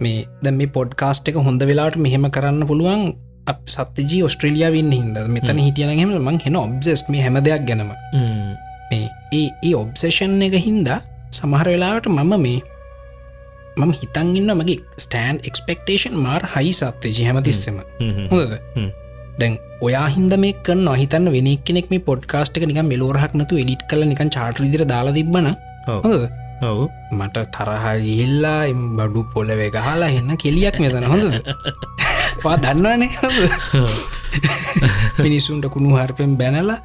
මේ 0.00 0.26
දැ 0.42 0.52
මේ 0.52 0.66
පොඩ්කාස්ට් 0.68 1.28
එක 1.28 1.38
හොඳ 1.38 1.62
වෙලාට 1.62 1.96
මෙහෙම 1.96 2.26
කරන්න 2.30 2.66
පුළුවන් 2.66 3.02
අප 3.46 3.60
සත්‍යජී 3.66 4.22
ඔස්ට්‍රලියාවන්න 4.22 4.92
හිද 4.92 5.18
මෙතන 5.28 5.58
හිටියන 5.58 5.92
හෙම 5.92 6.14
මං 6.18 6.38
හෙන 6.44 6.56
ඔබ්සෙස් 6.56 7.04
මේ 7.08 7.22
හැම 7.22 7.40
දෙයක් 7.44 7.66
ගැනම 7.68 7.90
ඒ 8.92 9.06
ඒ 9.32 9.74
ඔබ්සේෂන් 9.74 10.42
එක 10.42 10.56
හින්දා 10.66 11.00
සමහර 11.30 11.68
වෙලාවට 11.68 12.08
මම 12.08 12.34
මේ 12.38 12.58
මම 13.76 13.92
හිතන් 13.92 14.36
ඉන්න 14.36 14.56
මගේ 14.56 14.78
ස්ටෑන් 14.98 15.40
එක්ස්පෙක්ටේෂන් 15.42 16.20
මාර් 16.26 16.42
හයි 16.54 16.72
සත්්‍යජී 16.72 17.26
හැමතිස්සම 17.28 17.80
හ්ම්. 18.00 18.28
හොඳද. 18.30 18.54
දැන් 19.38 19.58
ඔයා 19.80 20.06
හින්ද 20.08 20.34
මේ 20.36 20.54
කන්න 20.66 20.88
හිතන්න 20.94 21.28
වෙන 21.34 21.50
කෙනෙක් 21.64 21.90
මේ 21.90 22.06
පොඩ්කාස්ට් 22.08 22.58
එක 22.58 22.66
නික 22.70 22.80
මෙලෝරහක්නතු 22.84 23.60
එඩිට් 23.62 23.84
කල 23.90 24.02
නිකන් 24.04 24.30
චාට 24.30 24.58
විදිර 24.58 24.84
දාලා 24.84 25.14
තිබන 25.14 25.48
ඔව්. 26.62 26.80
මට 27.12 27.44
තරහ 27.50 27.86
ගිල්ලා 28.08 28.60
එම් 28.66 28.82
බඩු 28.98 29.22
පොලවේ 29.34 29.70
ගහලා 29.70 30.10
එන්න 30.10 30.36
කෙලියක් 30.36 30.78
මෙතන 30.80 31.06
හොඳද 31.06 31.34
පා 32.42 32.56
දන්නවනේ? 32.56 33.10
මිනිස්සුන්ට 35.24 35.66
කුණු 35.68 35.96
හරපෙන් 35.96 36.36
බැනලා. 36.36 36.78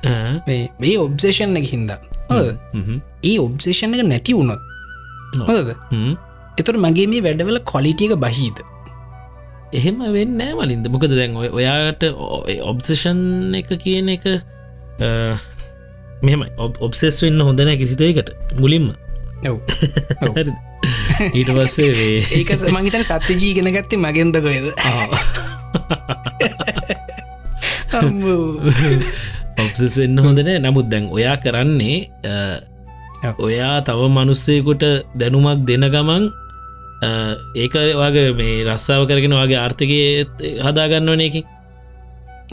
මේ 0.80 0.96
ඔබ්සේෂන් 0.98 1.60
එක 1.62 1.70
හින්ද. 1.74 1.92
ඒ 3.24 3.38
ඔබ්සේෂන් 3.40 3.96
එක 3.96 4.04
නැති 4.06 4.34
වුණොත්. 4.34 4.62
හොද. 5.48 5.70
එතුර 6.58 6.78
මගේ 6.78 7.08
මේ 7.08 7.24
වැඩවල 7.24 7.62
කොලිටියක 7.66 8.16
බහිද 8.18 8.58
එහෙම 9.74 10.02
වෙන්න 10.14 10.42
මලින්ද. 10.58 10.88
මොකද 10.90 11.14
දැන් 11.14 11.36
ඔය 11.38 11.50
ඔයාට 11.52 12.04
ඔබ්සෂන් 12.62 13.54
එක 13.60 13.70
කියන 13.82 14.10
එක 14.16 14.26
මෙම 16.22 16.42
ඔබ්සෙස් 16.58 17.22
වෙන්න 17.24 17.42
හොඳන 17.42 17.72
කිසිතයකට 17.80 18.34
මුලින්ම? 18.60 18.92
ඊට 21.38 21.50
පස්සේ 21.52 22.20
ඒක 22.40 22.52
මහිතන 22.72 23.04
සත්‍යජී 23.04 23.54
ගෙන 23.58 23.72
ගත්තේ 23.72 24.00
මගෙන්දකොයද 24.00 24.74
ඔබ්සෙස් 29.60 29.94
වෙන්න 30.02 30.20
හොඳන 30.20 30.52
නමුත් 30.60 30.90
දැන් 30.90 31.08
ඔයා 31.12 31.38
කරන්නේ. 31.38 32.10
ඔයා 33.40 33.82
තව 33.84 34.00
මනුස්සයකුට 34.10 34.84
දැනුමක් 35.16 35.66
දෙන 35.68 35.86
ගමන් 35.88 36.32
ඒක 37.56 37.74
වගේ 37.96 38.34
මේ 38.34 38.64
රස්සාාව 38.66 39.08
කරගෙන 39.08 39.36
වගේ 39.36 39.58
ආර්ථකය 39.58 40.00
හදාගන්න 40.60 41.10
වන 41.10 41.22
එකින්? 41.22 41.46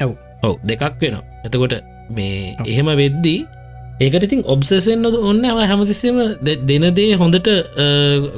ඔව්. 0.02 0.12
ඔව් 0.42 0.54
දෙකක් 0.64 0.82
වෙනවා. 1.00 1.22
එතකොට 1.44 1.74
මේ 2.10 2.56
එහෙම 2.66 2.88
වෙද්දී 2.94 3.40
ඒකට 4.00 4.22
ඉතින් 4.22 4.42
ඔබ්සෙසෙන් 4.46 5.06
ඔන්න 5.06 5.44
අව 5.44 5.58
හැමතිස්සම 5.62 6.18
දෙ- 6.40 6.60
දෙන 6.62 6.94
දේ 6.94 7.14
හොඳට 7.14 7.48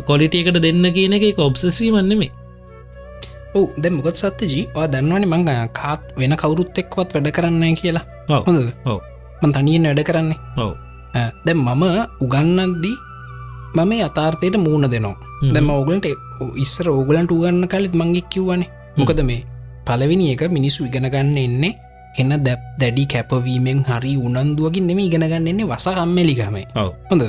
කොලිටියකට 0.07 0.61
දෙන්න 0.61 0.93
කියන 0.93 1.13
එක 1.13 1.39
ඔබ්සෙස්වීමන්නෙමේ 1.39 2.31
ඔව් 3.55 3.69
දැ 3.77 3.91
මොකත් 3.91 4.17
සත්‍යජී? 4.17 4.69
වා 4.75 4.87
දන්නවන 4.87 5.25
මං 5.27 5.45
කාත් 5.73 6.03
වෙන 6.17 6.37
කවුරුත් 6.37 6.79
එක්වත් 6.79 7.15
වැඩ 7.15 7.31
කරන්න 7.31 7.77
කියලා. 7.77 8.05
හොඳද? 8.29 8.73
ඔව්. 8.85 9.01
මන් 9.43 9.53
තනියෙන් 9.53 9.89
වැඩ 9.89 10.03
කරන්නේ. 10.05 10.39
ඔව්. 10.57 10.73
දැ 11.45 11.55
මම 11.55 11.85
උගන්නද්දී 12.21 12.97
මම 13.77 13.93
යථාර්ථයට 14.07 14.57
මූුණ 14.65 14.91
දෙනවා. 14.95 15.17
දැම 15.55 15.71
ඔගලට 15.71 16.07
ඉස්සර 16.65 16.89
ඕගලන්ට 16.91 17.33
උගන්න 17.37 17.67
කලිත් 17.73 17.95
මංගෙක් 18.01 18.29
කිව්වනේ. 18.33 18.69
මොකද 18.99 19.21
මේ 19.31 19.45
පලවෙනි 19.87 20.33
එක 20.33 20.43
මිනිස්සු 20.57 20.87
ඉගෙනගන්න 20.89 21.37
එන්නේ 21.45 21.73
එන්න 22.21 22.33
දැප් 22.47 22.63
දැඩි 22.81 23.05
කැපවීමෙන් 23.13 23.83
හරි 23.89 24.15
උනන්දුවකින් 24.27 24.87
නෙම 24.91 24.99
ඉගෙනගන්න 25.07 25.51
එන්නේ 25.53 25.69
වස 25.73 25.87
කම්මලිකමයි 25.99 26.65
ඔව්. 26.83 26.91
හොඳ 27.11 27.23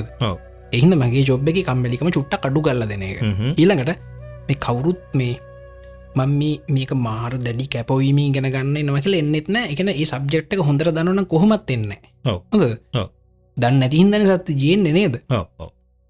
එහිද 0.72 0.94
මගේ 1.02 1.24
ජොබ් 1.28 1.48
එක 1.50 1.60
කම්මලිකම 1.68 2.10
චුට්ට 2.16 2.40
කඩු 2.42 2.60
කල්ල 2.66 2.82
දෙන 2.90 3.02
එක. 3.02 3.22
ඊළඟට 3.60 3.90
මේ 4.48 4.60
කවුරුත් 4.66 5.00
මේ 5.14 5.34
මං 6.18 6.30
මේ 6.40 6.54
මේක 6.74 6.92
මාර 7.06 7.32
දැඩි 7.46 7.66
කැපවීම 7.74 8.20
ගෙන 8.34 8.48
ගන්න 8.54 8.78
නම 8.86 8.96
කියල 9.04 9.14
එන්නෙත් 9.22 9.48
නෑ. 9.48 9.66
එකන 9.72 9.88
ඒ 9.92 10.06
සබ්ජෙක්්ක 10.12 10.60
හොඳර 10.68 10.88
දන්නන 10.96 11.26
කොහොමත් 11.32 11.70
එන්න 11.74 11.92
හොඳ. 12.24 12.64
දන්න 13.56 13.76
නැතිහින්දන 13.82 14.26
සත්ත 14.30 14.56
ජයෙන් 14.62 14.82
නේද 14.98 15.20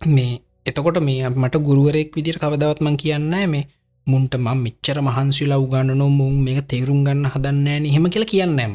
මේ 0.01 0.41
එතකොට 0.67 0.99
මේ 1.01 1.29
මට 1.29 1.57
ගුරුවරෙක් 1.61 2.15
විදිර 2.17 2.37
කවදවත්මන් 2.41 2.97
කියන්න 2.97 3.35
මේ 3.51 3.67
මුන්ට 4.07 4.35
මං 4.39 4.59
මෙච්චර 4.65 5.01
මහන්සිලා 5.03 5.59
උගන්නනො 5.59 6.09
මුන් 6.09 6.43
මේ 6.45 6.63
තේරුම් 6.63 7.05
ගන්න 7.05 7.27
හදන්න 7.35 7.85
හෙම 7.95 8.11
කියලා 8.11 8.31
කියන්නෑම. 8.33 8.75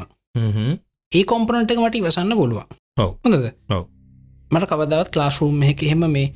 ඒ 1.12 1.24
කොම්පනට 1.24 1.72
එක 1.72 1.80
මට 1.80 1.96
ඉවසන්න 1.96 2.34
ඔව්. 2.34 2.54
හොඳද. 2.98 3.46
මට 4.52 4.70
කවදවත් 4.70 5.10
ක්ලාස්රූම් 5.14 5.64
එක 5.64 5.84
එහෙම 5.84 6.06
මේ 6.12 6.34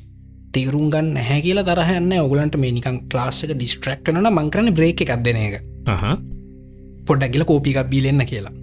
තේරුම් 0.53 0.89
ගන්න 0.89 1.13
නැහැ 1.13 1.41
කියලා 1.41 1.67
තරහන්න 1.69 2.11
ඔගලන්ට 2.25 2.57
මේ 2.57 2.71
නිකන් 2.71 2.97
ක්ලාස්සක 3.11 3.53
ඩිස්ට්‍රක්ටන 3.53 4.17
මංකරන 4.31 4.73
බ්‍රේක් 4.73 5.05
එකක් 5.05 5.13
දෙන 5.23 5.37
එක. 5.37 5.61
පොඩ්ඩක්ගල 7.07 7.45
කෝපිකක් 7.45 7.79
බිලෙන්න 7.93 8.25
කියලා. 8.25 8.53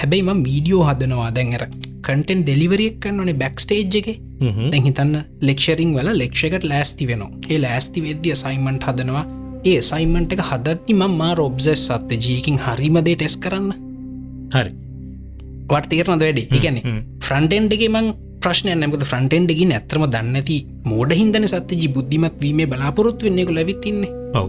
හැබැයි 0.00 0.22
ම 0.22 0.42
වීඩියෝ 0.48 0.84
හදනවා. 0.90 1.30
දැන්ර 1.30 1.64
කටෙන් 2.06 2.40
ඩෙලිවරියක් 2.42 2.96
කන්නනේ 3.04 3.38
බැක්ස්ටේජ් 3.42 3.96
එක. 4.00 4.08
හ්ම්. 4.40 4.70
දැන් 4.72 4.84
හිතන්න 4.88 5.14
ලෙක්ෂරිං 5.48 5.92
වල 5.96 6.10
ලෙක්ෂකට 6.22 6.66
ලෑස්ති 6.72 7.06
වෙනවා. 7.10 7.30
ඒ 7.50 7.58
ලෑස්ති 7.64 8.04
වෙද්‍ය 8.06 8.34
සයිමන්ට් 8.42 8.86
හදනවා. 8.88 9.24
ඒ 9.64 9.78
සයිමන්ට 9.90 10.34
එක 10.36 10.42
හදත්ති 10.50 10.98
ම 10.98 11.16
මා 11.20 11.32
රොබ්සෙස් 11.40 11.86
සත්ත 11.88 12.20
ජීකින් 12.26 12.58
හරිමදේ 12.66 13.16
ටෙස් 13.16 13.36
කරන්න. 13.44 13.70
හරි. 14.54 14.72
වට 15.70 15.90
තේරනද 15.92 16.26
වැඩි? 16.26 16.44
එකන. 16.58 16.78
ෆ්‍රන්ටෙන්ඩගේ 17.26 17.92
මං 17.94 18.08
ප්‍රශ්නය 18.44 18.74
නැමක 18.74 19.04
ෆ්‍රන්ටෙන්ඩගින් 19.10 19.74
ඇතරම 19.76 20.06
දන්නති 20.14 20.58
මෝඩ 20.90 21.12
හිදන 21.20 21.46
සත්‍යජි 21.52 21.88
බුද්ධිමත් 21.96 22.40
වීම 22.44 22.62
බලාපොරොත්තු 22.72 23.28
වෙන්නෙකු 23.28 23.54
ලැවිතින්නේ 23.58 24.14
ඔව්. 24.40 24.48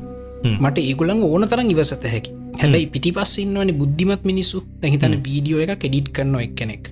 මට 0.61 0.77
ඒගුලන් 0.83 1.21
ඕන 1.29 1.45
තරම් 1.51 1.69
ඉවසත 1.73 2.07
හැකි 2.13 2.31
හැබැයි 2.61 2.85
පිටි 2.85 3.11
පස්සන්නවන 3.11 3.71
බුද්ධිමත් 3.79 4.23
මිනිස්සු. 4.25 4.63
දැහිතන 4.81 5.15
වීඩියෝ 5.27 5.61
එක 5.65 5.83
එඩිට් 5.89 6.09
කරන 6.11 6.35
එක් 6.39 6.55
කෙනෙක්. 6.55 6.83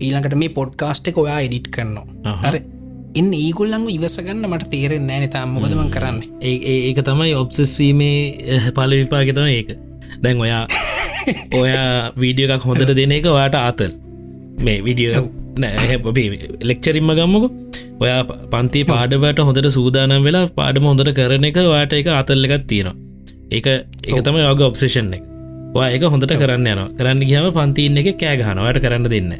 ඊළඟට 0.00 0.34
මේ 0.34 0.48
පොඩ්කාස්ට් 0.48 1.08
එක 1.08 1.18
ඔයා 1.18 1.40
එඩිට් 1.40 1.68
කරනවා. 1.68 2.06
හර 2.42 2.56
එන්න 3.14 3.30
ඒගොල්ලං 3.34 3.88
ඉවසගන්න 3.90 4.44
මට 4.48 4.70
තේරෙන් 4.70 5.06
නෑන 5.06 5.28
තාම්. 5.30 5.48
මොකදමන් 5.56 5.90
කරන්න? 5.90 6.18
ඒ- 6.42 6.82
ඒක 6.88 7.00
තමයි 7.04 7.34
ඔබ්සස්වීමේ 7.34 8.70
පල 8.74 8.90
විපාගෙතම 9.00 9.48
ඒක. 9.48 9.70
දැන් 10.22 10.40
ඔයා 10.40 10.62
ඔයා 11.62 12.12
වීඩියෝ 12.20 12.54
එකක් 12.54 12.64
හොඳට 12.64 12.94
දෙන 12.96 13.12
එක 13.12 13.24
වාට 13.38 13.54
ආතල්. 13.56 13.92
මේ 14.60 14.78
විඩියෝ 14.84 15.28
ලෙක්චරින්ම 16.62 17.10
ගම්මක 17.18 17.44
ඔයා 18.00 18.22
පන්ති 18.52 18.80
පාඩවට 18.84 19.40
හොඳට 19.40 19.68
සූදානම් 19.70 20.24
වෙලා 20.24 20.46
පාඩම 20.58 20.84
හොඳට 20.84 21.12
කරන 21.12 21.44
එක 21.44 21.58
වාට 21.66 21.92
එක 21.92 22.08
අතල්ල 22.14 22.44
එකත් 22.48 22.66
තියෙනවා 22.66 22.96
ඒක 23.50 23.66
එක 23.66 24.22
තම 24.22 24.36
යෝග 24.38 24.62
ඔබ්සේෂන් 24.62 25.12
එක. 25.12 25.22
ඒක 25.86 26.02
හොඳට 26.04 26.34
කරන්න 26.34 26.66
යනවා. 26.66 26.88
කරන්න 26.94 27.22
ගහම 27.22 27.52
පන්තින්න 27.52 28.00
එක 28.00 28.10
කෑගහනවාට 28.16 28.80
කරන්න 28.80 29.08
දෙන්න 29.08 29.32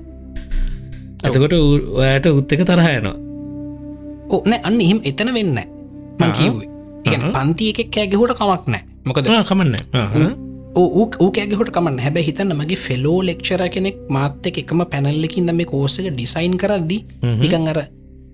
ඇතකොට 1.23 1.55
ඔයාට 1.55 2.27
උත්ත 2.29 2.53
එක 2.53 2.65
තරහයනවා 2.65 3.17
ඕන 4.31 4.53
අන්න 4.61 4.81
එහෙම 4.81 5.01
එතන 5.05 5.33
වෙන්න 5.33 5.59
මං 6.19 6.33
කිව්වේ. 6.35 6.69
ඉගැන. 7.05 7.33
පන්ති 7.33 7.73
එකෙක් 7.73 7.91
කෑගෙහුට 7.91 8.35
කමක් 8.35 8.65
නෑ. 8.69 8.83
මොකද 9.05 9.31
කමන්න 9.45 9.75
ඕ 10.77 11.31
කෑගෙහුට 11.31 11.71
කමන්න 11.71 11.99
හැබැ 12.01 12.25
හිතන්න 12.25 12.55
මගේ 12.55 12.79
ෆෙලෝ 12.79 13.19
ලෙක්ෂර 13.23 13.63
කෙනෙක් 13.69 13.99
මාත්‍යක 14.09 14.61
එකම 14.63 14.85
පැනල්ලකින්ද 14.87 15.53
මේ 15.53 15.67
කෝසක 15.67 16.07
ඩිසයින් 16.09 16.55
කරද්දි 16.57 16.99
නිකං 17.37 17.69
අර 17.73 17.81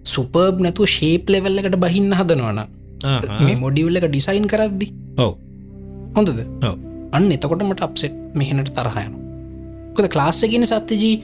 සුපර්බ් 0.05 0.61
නැතුව 0.61 0.91
ශේප් 0.91 1.33
ලෙවල්ලකට 1.35 1.79
බහින්න 1.85 2.13
හදනවන 2.13 2.61
මේ 3.41 3.57
මොඩියුල්ල 3.57 4.01
එක 4.01 4.09
ඩිසයින් 4.09 4.47
කරද්දි 4.47 4.89
ඔව 5.19 5.33
හොඳද? 6.17 6.41
අන්න 7.17 7.31
එතකොට 7.37 7.63
මට 7.69 7.87
අප්සෙට් 7.87 8.15
මෙහෙනට 8.41 8.71
තරහයන 8.79 9.15
කොද 9.97 10.07
ක්ලාස්සගෙන 10.15 10.65
සත්‍යජී. 10.71 11.15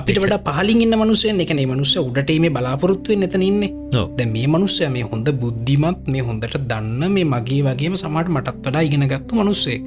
අපිට 0.00 0.18
වඩ 0.22 0.38
පහලින් 0.46 0.80
ඉන්න 0.84 0.96
මනුසයෙන් 1.00 1.42
එකන 1.44 1.60
මනුස්ස 1.72 1.94
උඩට 2.02 2.32
මේ 2.44 2.52
බලාපොරොත්තුවෙන් 2.56 3.26
එතනඉන්නේ 3.26 3.70
ඔව්. 4.00 4.08
ද 4.18 4.26
මේ 4.34 4.46
මනුස්සය 4.54 4.88
මේ 4.96 5.06
හොඳ 5.12 5.28
බුද්ධිමත් 5.42 6.08
මේ 6.14 6.24
හොඳට 6.28 6.56
දන්න 6.70 7.02
මේ 7.16 7.26
මගේ 7.34 7.62
වගේම 7.68 7.94
සමට 8.02 8.34
මටත් 8.34 8.58
වඩා 8.66 8.86
ඉගෙන 8.88 9.06
ගත්තු 9.12 9.40
මනුස්සේ 9.40 9.78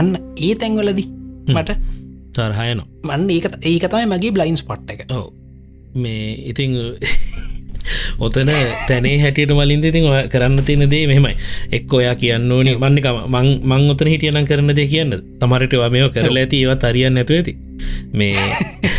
අන්න 0.00 0.12
ඒ 0.46 0.54
තැන්වලදි 0.62 1.04
මට 1.56 1.78
තරහයන 2.36 2.80
මන්න 3.08 3.30
ඒක 3.36 3.46
ඒක 3.72 3.84
තමයි 3.92 4.06
මගේ 4.12 4.32
බ්ලයින්ස් 4.36 4.62
පට් 4.68 4.90
එක. 4.94 5.00
මේ 6.02 6.24
ඉතිං 6.52 6.72
ඔතන 8.18 8.50
තැනේ 8.88 9.16
හැටියට 9.18 9.52
මලින්ද 9.52 9.84
ඉතින් 9.84 10.04
ඔය 10.04 10.28
කරන්න 10.28 10.64
තියෙන 10.64 10.90
දේ 10.90 11.06
මෙහෙමයි. 11.06 11.36
එක් 11.72 11.92
ඔයා 11.92 12.14
කියන්න 12.14 12.52
ඕනි. 12.52 12.76
මන්නික 12.76 13.08
මං 13.26 13.48
මං 13.62 13.90
ඔතන 13.90 14.08
හිටියනම් 14.08 14.46
කරන 14.46 14.74
දෙ 14.74 14.86
කියන්න. 14.86 15.16
තමරට 15.40 15.78
මේෝ 15.90 16.10
කරලා 16.10 16.42
ඇති 16.42 16.62
ඒවත් 16.62 16.84
අරියන්න 16.84 17.16
ඇතු 17.16 17.34
ඇති. 17.34 17.56
මේ 18.12 18.34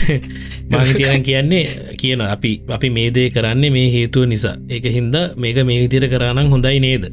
මංටියන් 0.71 1.23
කියන්නේ 1.23 1.63
කියන 1.97 2.21
අපි 2.23 2.51
අපි 2.69 2.89
මේ 2.89 3.13
දේ 3.13 3.29
කරන්නේ 3.29 3.69
මේ 3.69 3.87
හේතුව 3.91 4.25
නිසා. 4.25 4.57
ඒක 4.69 4.91
හින්දා 4.91 5.29
මේක 5.35 5.63
මේ 5.63 5.79
විදිර 5.81 6.09
කරනම් 6.09 6.49
හොඳයි 6.49 6.79
නේද? 6.79 7.07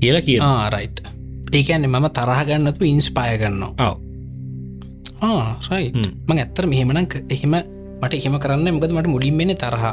කියලා 0.00 0.22
කිය 0.22 0.38
ආරයිට් 0.40 1.00
ඒකන්නේ 1.52 1.88
මම 1.88 2.08
තරහගන්නතු 2.10 2.84
ඉන්ස්පාය 2.84 3.38
ගන්නවා. 3.38 3.94
ඔව 5.22 5.38
සයි 5.60 5.92
හ්ම්. 5.94 6.10
මං 6.28 6.38
ඇත්තර 6.38 6.66
මෙහෙමනක් 6.66 7.12
එහෙම 7.28 7.54
මට 8.02 8.14
එහෙම 8.18 8.36
කරන්න 8.44 8.68
මොකද 8.76 8.92
මට 8.96 9.12
මුලින් 9.14 9.36
වෙන 9.40 9.52
තරහ. 9.62 9.84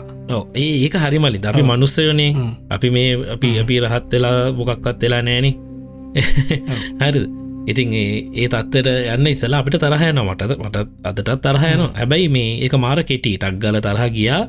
ඒ 0.56 0.72
ඒක 0.86 0.96
හරි 1.04 1.20
මලිද 1.26 1.46
අපි 1.52 1.64
මනුස්සයනේ. 1.64 2.32
අපි 2.76 2.90
මේ 2.96 3.10
අපි 3.36 3.50
අපි 3.64 3.76
රහත් 3.84 4.12
වෙලා 4.14 4.40
මොකක්වත් 4.58 5.04
වෙලා 5.04 5.22
නෑන 5.28 5.48
හරි 7.02 7.22
ඉතින් 7.72 7.94
ඒ 7.94 8.08
ඒ 8.42 8.48
තත්වට 8.54 8.90
යන්න 9.16 9.28
ඉස්සලා 9.34 9.62
අපිට 9.62 9.78
තරහයන 9.84 10.20
මටද 10.26 10.58
මට 10.64 10.78
අදටත් 11.10 11.32
තරහයන 11.46 11.86
හැබැයි 12.00 12.34
මේ 12.38 12.50
ඒක 12.66 12.76
මාර 12.86 13.00
කෙටි 13.12 13.38
ටක් 13.38 13.62
ගල 13.64 13.78
තරහ 13.88 14.10
ගියා. 14.18 14.42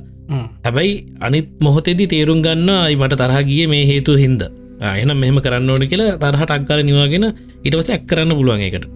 හැබැයි 0.65 0.93
අනිත් 1.21 1.49
මොහොතෙදි 1.61 2.11
තේරුම් 2.15 2.43
ගන්න 2.47 2.71
අයි 2.79 2.97
මට 3.03 3.23
තරහ 3.23 3.39
ගිය 3.51 3.65
මේ 3.75 3.85
හේතු 3.93 4.19
හින්ද. 4.25 4.43
එනම් 4.83 5.19
මෙහෙම 5.23 5.39
කරන්න 5.45 5.71
ඕන 5.73 5.85
කියලා 5.91 6.19
තරහ 6.23 6.45
ටක්ගල 6.45 6.81
නිවාගෙන 6.89 7.27
ඉටවස 7.67 7.91
ඇක් 7.95 8.07
කරන්න 8.11 8.35
පුළුවන් 8.39 8.63
එකට 8.69 8.87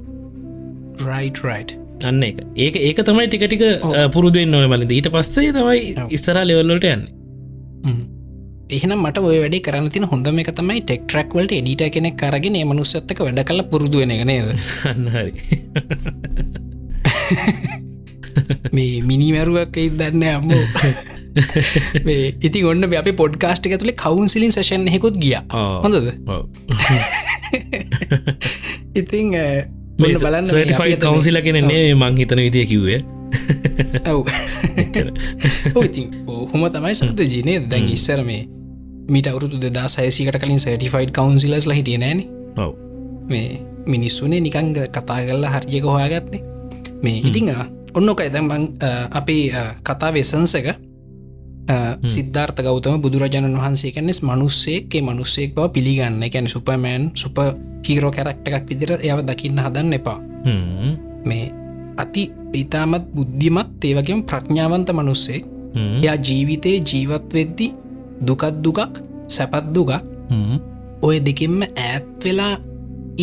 රයිට් 1.09 1.39
රයිට් 1.47 1.73
අන්න 2.05 2.23
එක. 2.23 2.37
ඒක 2.65 2.75
ඒක 2.77 2.99
තමයි 3.09 3.27
ටිකටික 3.31 3.63
පුරුදුවෙන් 4.15 4.51
නොන 4.53 4.69
මලින්ද 4.73 4.93
ඊට 4.99 5.09
පස්සේ 5.15 5.51
තමයි. 5.57 5.81
ඉස්සරා 6.17 6.45
ලෙවල්ලට 6.45 6.87
යන්න. 6.93 7.03
එහෙනම් 8.77 9.01
මට 9.07 9.23
ඔය 9.23 9.39
වැඩි 9.45 9.59
කරන්න 9.67 9.89
තින 9.95 10.07
හොඳම 10.11 10.39
එක 10.43 10.51
තමයි 10.59 10.81
ටෙක්ටරක්වලට 10.83 11.53
එඩිට 11.59 11.83
කෙනෙක් 11.95 12.17
කරගෙන 12.21 12.57
මනුස්සත්තක 12.71 13.19
වැඩ 13.25 13.41
කල 13.49 13.61
පුරුදුවෙන 13.73 14.11
එක 14.17 14.23
නේද? 14.27 14.49
මේ 18.77 19.01
මිනිමැරුවක් 19.11 19.77
එයි 19.83 19.91
දන්න 20.01 20.25
අම්මෝ. 20.35 20.65
ඉති 22.49 22.65
ඔන්න 22.73 22.83
අපි 23.01 23.13
පොඩ්කාස්ට් 23.23 23.65
එක 23.71 23.79
තුළේ 23.81 24.01
කවුන්සිලින් 24.03 24.53
සේෂන් 24.57 24.85
හෙකුත් 24.93 25.17
ගිය. 25.23 25.39
හොඳද? 25.53 26.13
ඔව්. 26.27 26.43
සටිෆයි 29.99 30.97
කවන්සිල 31.05 31.39
කෙනෙන්නේ 31.43 31.95
මං 31.95 32.17
හිතන 32.21 32.41
විදිය 32.47 32.67
කිව්වේ. 32.73 33.01
ඉතින් 35.85 36.07
ඔහොම 36.27 36.63
තමයි 36.75 36.95
සත 36.95 37.21
ජීනය 37.33 37.55
දැන් 37.71 37.89
ඉස්සර 37.97 38.21
මේ 38.25 38.43
මිට 39.15 39.27
අවුරුදු 39.31 39.57
දෙදා 39.63 39.89
සයසිකට 39.89 40.37
කලින් 40.43 40.61
සටිෆයිඩ් 40.65 41.11
කවන්සිලස් 41.19 41.67
හිටිය 41.79 41.99
නෑන. 42.03 42.21
ඔව්. 42.59 42.73
මේ 43.31 43.61
මිනිස්සුනේ 43.87 44.41
නිකංග 44.41 44.77
කතා 44.97 45.21
කරලා 45.27 45.51
හරියක 45.55 45.85
හොයාගත්තේ. 45.95 46.43
මේ 47.03 47.23
ඉතිං 47.29 47.49
ඔන්නක 47.95 48.21
ඇදම් 48.21 48.47
අපේ 49.13 49.45
කතා 49.89 50.11
වෙසන්ස 50.15 50.55
එක 50.61 50.69
සිද්ධාර්ථ 52.15 52.63
ගෞතම 52.63 53.01
බුදුරජාණන් 53.03 53.59
වහන්සේ 53.59 53.93
කැනෙස් 53.93 54.21
මනුස්සේක්ේ 54.23 55.03
මනුස්සෙක් 55.03 55.55
බව 55.55 55.69
පිළිගන්න 55.77 56.23
එකැන 56.23 56.49
සුපමෑන් 56.49 57.11
සුප 57.15 57.39
හීරෝ 57.89 58.13
කැරක්ට 58.17 58.49
එකක් 58.49 58.69
විදිර 58.71 58.93
එයාව 58.99 59.21
දකින්න 59.29 59.59
හදන්න 59.65 59.93
එපා. 59.99 60.19
මේ 61.29 61.45
අති 61.97 62.23
ඉතාමත් 62.63 63.11
බුද්ධිමත් 63.15 63.85
ඒවගේම 63.85 64.23
ප්‍රඥාවන්ත 64.31 64.93
මනුස්සේ. 64.93 65.41
එයා 66.03 66.17
ජීවිතයේ 66.27 66.81
ජීවත් 66.91 67.35
වෙද්දි 67.35 67.69
දුකත් 68.27 68.63
දුකක් 68.65 69.03
සැපත් 69.29 69.75
හ්ම්. 70.31 70.59
ඔය 71.03 71.17
දෙකෙන්ම 71.27 71.61
ඈත් 71.63 72.07
වෙලා 72.25 72.55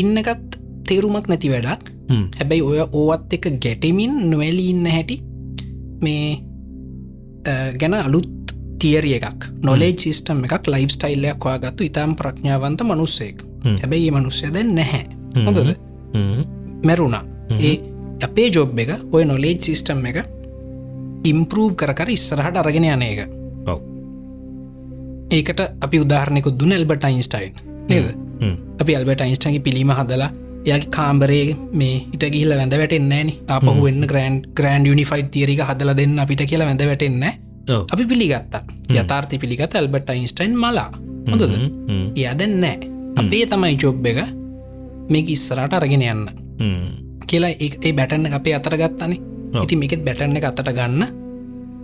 ඉන්නකත් 0.01 0.49
තේරුමක් 0.87 1.27
නැති 1.27 1.53
වැඩක්. 1.53 1.83
හැබැයි 2.39 2.61
ඔය 2.61 2.79
ඕවත් 2.91 3.33
එක 3.33 3.45
ගැටමින් 3.63 4.13
නොවැලි 4.29 4.65
ඉන්න 4.69 4.85
හැටි 4.95 5.17
මේ 6.03 6.25
ගැන 7.79 7.93
අලුත් 7.93 8.29
තියරිය 8.79 9.15
එකක් 9.19 9.47
නොලේජ් 9.63 9.95
සිිස්ටම් 10.03 10.43
එකක් 10.47 10.67
ලයිෆ් 10.73 10.91
ස්ටයිල්ලයක් 10.95 11.45
වාගත්තු 11.45 11.83
ඉතාම් 11.89 12.15
ප්‍රඥාවන්ත 12.15 12.83
මනුස්සෙක්. 12.83 13.43
හැබැයි 13.81 14.07
ඒ 14.09 14.15
මනුස්සය 14.17 14.53
දැන් 14.53 14.75
නැහැ. 14.75 15.05
හොඳද. 15.45 15.75
මැරුණා 16.85 17.23
ඒ 17.59 17.75
අපේ 18.23 18.49
ජොබ් 18.55 18.79
එක 18.79 18.91
ඔය 19.11 19.25
නොලේජ් 19.25 19.57
සිිස්ටම් 19.67 20.05
එක 20.11 20.17
ඉම්පරූව් 21.31 21.75
කර 21.79 21.93
කර 21.99 22.09
ඉස්සරහට 22.17 22.57
අරගෙන 22.63 22.89
යන 22.89 23.01
එක. 23.01 23.19
ඒකට 25.31 25.59
අපි 25.81 25.99
උදාහරණයකුත් 26.05 26.59
දුන්න 26.59 26.75
එල්බට 26.77 27.03
අයින්ස්ටයින් 27.09 27.53
නේද. 27.89 28.07
අපි 28.81 28.95
අල්බට 28.95 29.21
අයින්ස්ටන්ගේ 29.21 29.63
පිළිම 29.67 29.91
හදලා 29.99 30.31
එයාගේ 30.65 30.89
කාම්බරේ 30.89 31.55
මේ 31.73 31.95
ඉට 32.13 32.23
ගිහිල 32.33 32.55
වැඳ 32.55 32.73
වැටෙන්නේන 32.73 33.29
අපහු 33.47 33.71
වෙන්න 33.85 34.05
ග්‍රන්ඩ් 34.05 34.47
ග්‍රන්ඩ් 34.55 34.87
යනිෆයිට් 34.87 35.31
තියරික 35.31 35.61
හදල 35.61 35.93
දෙන්න 35.95 36.19
අපිට 36.19 36.41
කියලා 36.41 36.65
වැඳ 36.65 36.81
වැටෙන්න. 36.81 37.23
අපි 37.93 38.05
පිළිගත්තා. 38.05 38.61
යථාර්ථය 39.03 39.37
පිළිගත 39.37 39.75
ඇල්බට 39.75 40.09
අයින්ස්ටයින් 40.09 40.57
මලා. 40.57 40.89
හොඳද? 41.31 41.43
හ්ම්, 41.43 41.67
හ්ම්, 41.89 42.05
යදැන් 42.15 42.59
නෑ 42.59 42.77
අපේ 43.17 43.45
තමයි 43.45 43.77
ජොබ් 43.83 44.07
එක 44.07 44.17
මේක 45.09 45.29
ඉස්සරට 45.29 45.73
අරගෙන 45.73 46.01
යන්න. 46.01 46.23
කියලා 47.27 47.49
ඒ- 47.49 47.91
බැටන්න 47.91 48.33
අපේ 48.33 48.53
අතර 48.53 48.77
ගත්තනේ. 48.77 49.19
ඔව්. 49.55 49.63
ඉති 49.63 49.75
මේකෙත් 49.75 50.05
බැටන්න 50.05 50.37
එක 50.37 50.43
අතට 50.43 50.69
ගන්න. 50.69 51.03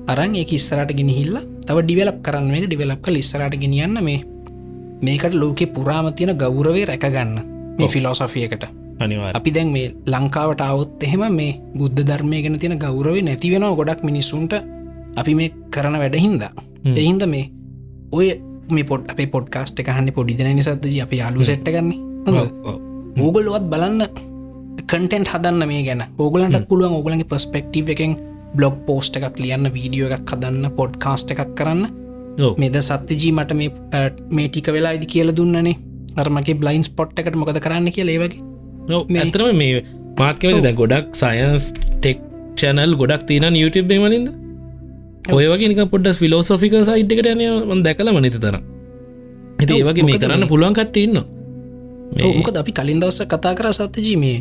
අරන් 0.08 0.36
ඒ 0.36 0.46
ඉස්සරට 0.52 0.92
ගෙනහිල්ල 0.94 1.38
තව 1.68 1.82
ඩිවලප් 1.82 2.22
කරන්න 2.22 2.56
එක 2.56 2.66
ඩිවලප් 2.68 3.02
කල 3.02 3.16
ඉස්සරට 3.16 3.56
ගෙනියන්න 3.56 4.04
මේ 4.04 4.24
මේකට 5.04 5.34
ලෝකෙ 5.34 5.66
පුරාම 5.66 6.14
තියෙන 6.14 6.38
ගෞරවේ 6.38 6.86
රැකගන්න 6.86 7.59
මේ 7.80 7.88
ෆිලෝසොෆියකට 7.88 8.66
අපි 9.34 9.52
දැන් 9.56 9.72
මේ 9.72 9.88
ලංකාවට 10.08 10.62
අවුත් 10.62 11.04
එහෙම 11.04 11.24
මේ 11.32 11.52
බුද්ධ 11.78 12.04
ධර්මය 12.10 12.42
ගැන 12.44 12.60
තියෙන 12.60 12.80
ගෞරවේ 12.80 13.22
නැති 13.22 13.52
වෙනවා 13.52 13.76
ගොඩක් 13.76 14.04
මිනිස්සුන්ට 14.04 14.54
අපි 15.16 15.36
මේ 15.36 15.50
කරන 15.72 15.96
වැඩහින්ද. 16.02 16.44
එහින්ද 16.96 17.24
මේ 17.28 17.46
ඔය 18.12 18.28
මේ 18.72 18.84
පොට් 18.84 19.12
අපේ 19.12 19.28
පොඩ්කාස්ට 19.28 19.80
එකහන්න 19.80 20.12
පොඩිදන 20.14 20.52
නිසත්ද 20.56 20.86
අප 21.06 21.14
යාලු 21.14 21.44
සෙට්ට 21.44 21.72
ගන්න. 21.76 21.94
ඕගොල්ලුවත් 23.18 23.70
බලන්න 23.72 24.04
කටෙන්ට් 24.82 25.32
හදන්න 25.34 25.68
මේ 25.68 25.84
ගැන. 25.84 26.04
ඕගලන්ට 26.18 26.68
පුළුවන් 26.70 26.98
ඕගලගේ 26.98 27.30
පස්පෙක්ටව 27.32 27.96
එකෙන් 27.96 28.18
බ්ලොග් 28.56 28.76
පෝස්ට 28.86 29.16
එකක් 29.18 29.40
ලියන්න 29.40 29.74
වීඩියෝ 29.74 30.10
එකක් 30.18 30.34
හදන්න 30.34 30.72
පොඩ්කාස්ට 30.78 31.32
එකක් 31.32 31.56
කරන්න. 31.56 31.88
මෙද 32.58 32.76
සත්‍යජී 32.82 33.32
මට 33.32 33.52
මේ 34.32 34.48
ටික 34.48 34.68
වෙලා 34.76 34.92
ඉදි 34.98 35.08
කියල 35.14 35.32
දුන්නනේ 35.38 35.76
අරමගේ 36.16 36.54
බ්ලයින්ස් 36.54 36.90
පොට් 36.90 37.20
එකට 37.20 37.36
මොකද 37.36 37.60
කරන්න 37.60 37.92
කිය 37.92 38.06
ඒවගේ 38.06 38.36
මේ- 39.10 39.24
ඇතරම 39.24 39.58
මේ 39.58 39.84
මාත්කවද 40.20 40.62
දැ 40.62 40.74
ගොඩක් 40.74 41.16
සයන්ස් 41.16 41.72
ටෙක් 41.74 42.20
චැනල් 42.56 42.96
ගොඩක් 42.96 43.26
තියන 43.28 43.44
YouTube 43.56 43.94
මලින්ද 44.00 44.30
ඔය 45.30 45.46
වගේ 45.48 45.86
පොඩ්ඩස් 45.86 46.18
ෆිලෝසොෆික 46.18 46.74
සයිට්කට 46.84 47.28
යන 47.28 47.84
දැකල 47.84 48.12
මනිත 48.12 48.40
තර 48.40 48.56
ඇති 49.60 49.74
ඒවගේ 49.74 50.04
මේ 50.04 50.20
කරන්න 50.20 50.48
පුළුවන් 50.48 50.74
කට 50.74 50.98
ඉන්න 50.98 51.18
මොකද 52.38 52.58
අපි 52.58 52.72
කලින් 52.72 53.00
දවස 53.00 53.22
කතා 53.28 53.54
කර 53.56 53.72
සත්‍යජී 53.72 54.18
මේ 54.18 54.40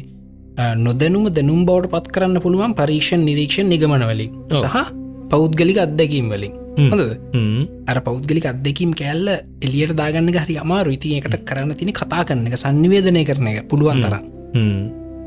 නොදැනුම 0.76 1.28
දැනුම් 1.30 1.66
බවට 1.66 1.90
පත් 1.90 2.06
කරන්න 2.08 2.40
පුළුවන් 2.40 2.74
පරීක්ෂණ 2.74 3.22
නිරීක්ෂණ 3.24 3.68
නිගමනවලින්. 3.68 4.30
සහ 4.52 4.76
පෞද්ගලික 5.30 5.78
අත්දැකීම් 5.78 6.30
වලින්. 6.30 6.52
හොඳද? 6.78 7.12
අර 7.90 7.98
පෞද්ගලික 8.06 8.46
අත්දැකීම් 8.52 8.94
කෑල්ල 9.00 9.28
එලියට 9.66 9.94
දාගන්න 10.00 10.32
හරි 10.44 10.56
අමාරු 10.64 10.94
ඉතින් 10.96 11.18
එකට 11.20 11.44
කරන්න 11.48 11.74
තින 11.74 11.92
කතා 12.00 12.24
කරන 12.28 12.46
එක 12.48 12.56
සංනිවේදනය 12.64 13.22
කරන 13.30 13.46
එක 13.52 13.68
පුළුවන් 13.70 14.02
තරම්. 14.04 14.24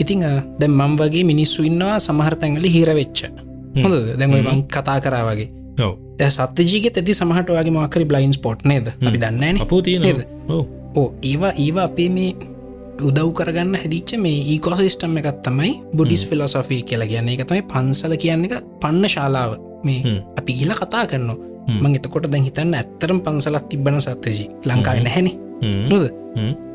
ඉතිං 0.04 0.22
දැන් 0.60 0.72
මම් 0.72 0.94
වගේ 1.02 1.24
මිනිස්සු 1.24 1.64
ඉන්නවා 1.64 1.98
සමහරතැන්ගලි 2.00 2.70
හිරවෙච්ච 2.78 3.26
හොඳද? 3.84 4.16
දැන්වයි 4.20 4.44
මං 4.44 4.64
කතා 4.76 5.00
කරා 5.06 5.24
වගේ. 5.30 5.50
දැ 6.20 6.30
සත්‍යජීක 6.30 6.86
ඇති 6.92 7.14
සමහට 7.14 7.50
වගේ 7.58 7.76
මකරි 7.78 8.06
බ්ලයින් 8.06 8.34
ස්පොට් 8.34 8.66
නේද? 8.66 8.88
අපි 9.02 9.20
නේද? 10.00 10.26
ඕ 10.50 10.64
ඕ 10.96 11.08
ඒවා 11.24 11.54
ඒවා 11.58 11.86
අපේ 11.92 12.10
මේ 12.10 12.32
උදව් 13.02 13.30
කරගන්න 13.38 13.76
හැදිච්ච 13.82 14.12
මේ 14.20 14.40
ඒකෝසිස්ටම් 14.54 15.18
එකත් 15.22 15.40
තමයි 15.48 15.72
බුඩිස් 15.98 16.24
ෆිලොසොෆී 16.30 16.82
කියලා 16.90 17.08
කියන්නේ. 17.12 17.36
එක 17.36 17.48
තමයි 17.50 17.64
පන්සල 17.74 18.14
කියන්න 18.24 18.46
එක 18.48 18.56
පන්න 18.82 19.08
ශාලාව 19.16 19.52
මේ. 19.84 20.18
අපි 20.38 20.52
ගිල 20.54 20.74
කතා 20.74 21.06
කරනවා. 21.06 21.38
මං 21.76 21.96
එතකොට 21.96 22.28
දැන් 22.32 22.44
හිතන්න 22.44 22.74
ඇත්තරම් 22.74 23.20
පන්සලත් 23.22 23.66
තිබන 23.70 24.00
සත්‍යජී. 24.00 24.50
ලංකාව 24.66 25.04
නැහැනි. 25.04 25.34
නොද? 25.90 26.06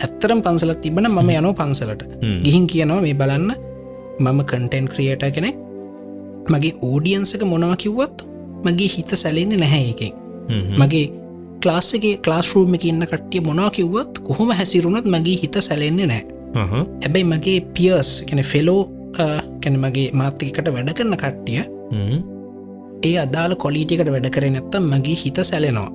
ඇත්තරම් 0.00 0.40
පන්සලත් 0.42 0.80
තිබන 0.80 1.08
මම 1.08 1.30
යනෝ 1.32 1.54
පන්සලට. 1.54 2.02
ගිහින් 2.44 2.66
කියනවා 2.66 3.00
මේ 3.00 3.14
බලන්න 3.14 3.52
මම 4.20 4.38
කටෙන්ට් 4.44 4.92
ක්‍රියට 4.92 5.24
කෙනෙක්. 5.34 5.56
මගේ 6.48 6.74
ඕඩියන්සක 6.82 7.42
මොනව 7.44 7.76
කිව්වත් 7.76 8.26
මගේ 8.64 8.88
හිත 8.88 9.10
සැලෙන්නේ 9.14 9.58
නැහැ 9.58 9.90
එකෙන් 9.90 10.12
මගේ 10.80 11.06
ක්ලාස්සගේ 11.62 12.14
ක්ලාස්රූම 12.18 12.74
එක 12.74 12.84
ඉන්න 12.84 13.06
කට්ටිය 13.06 13.42
මොනා 13.48 13.70
කිව්වත් 13.70 14.22
කොහොම 14.28 14.52
හැසිරුණත් 14.52 15.06
මගේ 15.06 15.36
හිත 15.42 15.58
සැලෙන්නේ 15.60 16.06
නෑ 16.06 16.22
හැබැයි 17.02 17.26
මගේ 17.32 17.58
පියස් 17.74 18.12
කැන 18.28 18.44
ෆෙලෝ 18.44 18.82
කැන 19.16 19.78
මගේ 19.84 20.08
මාත්තිකට 20.12 20.72
වැඩ 20.72 20.94
කරන 20.98 21.18
කට්ටිය 21.22 21.62
ඒ 23.02 23.16
අදාළ 23.18 23.54
කොලීටිකට 23.56 24.10
වැඩ 24.14 24.28
කරේ 24.30 24.50
නැත්තම් 24.50 24.84
මගේ 24.92 25.14
හිත 25.14 25.38
සැලෙනවා? 25.42 25.90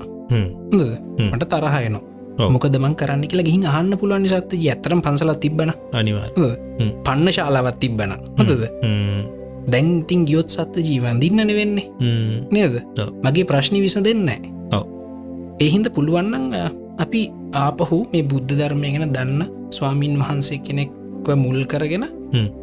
මට 1.33 1.43
තරහයනවා. 1.49 2.01
මොකද 2.49 2.75
මං 2.77 2.95
කරන්න 2.95 3.27
කියලා 3.27 3.43
ගිහින් 3.43 3.65
අහන්න 3.67 3.97
පුළුවන් 3.97 4.27
සත්ත 4.27 4.53
ඇතරම් 4.65 5.01
පන්සලත් 5.01 5.39
තිබන 5.39 5.71
අනිවාර් 5.93 6.29
පන්න 7.05 7.31
ශාලාවත් 7.31 7.79
තිබ්බන 7.79 8.11
හොඳද? 8.37 8.63
දැන්තින් 9.67 10.25
ගියොත් 10.25 10.49
සත්ත 10.49 10.75
ජීවන් 10.79 11.19
දින්නන 11.21 11.47
වෙන්නේ 11.49 11.85
නේද. 12.51 12.75
මගේ 13.23 13.45
ප්‍රශ්නි 13.45 13.81
විස 13.81 13.97
දෙන්න. 13.99 14.29
එහින්ද 15.59 15.87
පුළුවන්නන් 15.95 16.55
අපි 16.97 17.21
ආපහු 17.55 17.97
මේ 18.13 18.23
බුද්ධ 18.23 18.53
ධර්මය 18.53 18.87
ගැන 18.95 19.13
දන්න 19.13 19.41
ස්වාමීන් 19.71 20.15
වහන්සේ 20.21 20.59
කෙනෙක්ව 20.65 21.29
මුල් 21.35 21.65
කරගෙන 21.65 22.05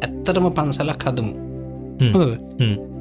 ඇත්තටම 0.01 0.49
පන්සලක් 0.57 1.03
හදමු? 1.05 1.33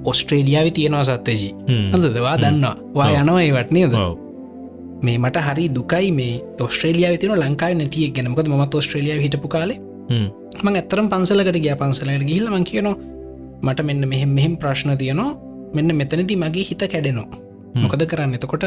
ඔස්ට්‍රේලියාව 0.05 0.69
තියෙනවා 0.73 1.03
සත්තජී 1.05 1.53
හඳදවා 1.93 2.37
දන්නවා. 2.37 2.77
වා 2.95 3.09
යනවා 3.21 3.43
ඒවට 3.43 3.71
නේද? 3.71 3.93
මේ 5.03 5.19
මට 5.19 5.37
හරි 5.37 5.69
දුකයි 5.75 6.11
මේ 6.13 6.41
ඔස්ට්‍රේලියාව 6.61 7.17
තින 7.17 7.33
ලංකාව 7.33 7.75
නැතිය 7.75 8.09
ගැනමකද 8.11 8.49
මත් 8.49 8.75
ඔස්ට්‍රේලියාව 8.75 9.21
හිටපු 9.21 9.49
කාලේ. 9.49 9.79
මං 10.65 10.77
ඇත්තරම් 10.77 11.09
පන්සලකට 11.09 11.59
ගිය. 11.65 11.75
පන්සලට 11.77 12.25
ගිහිල 12.27 12.51
මං 12.51 12.65
කියනවා 12.65 12.97
මට 13.63 13.85
මෙන්න 13.85 14.09
මෙහෙම 14.09 14.29
මෙහෙම 14.29 14.57
ප්‍රශ්න 14.57 14.97
තියනවා. 14.97 15.37
මෙන්න 15.75 15.97
මෙතනති 15.97 16.37
මගේ 16.37 16.65
හිත 16.71 16.83
කැඩෙනවා. 16.93 17.27
මොකද 17.83 18.03
කරන්න? 18.07 18.35
එතකොට 18.35 18.65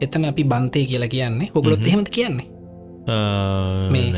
එතන 0.00 0.24
අපි 0.24 0.44
බන්තය 0.44 0.84
කියලා 0.86 1.08
කියන්නේ. 1.08 1.48
හොගලොත් 1.54 1.86
එහෙමද 1.86 2.08
කියන්නේ? 2.10 2.46
මේ- 3.92 4.12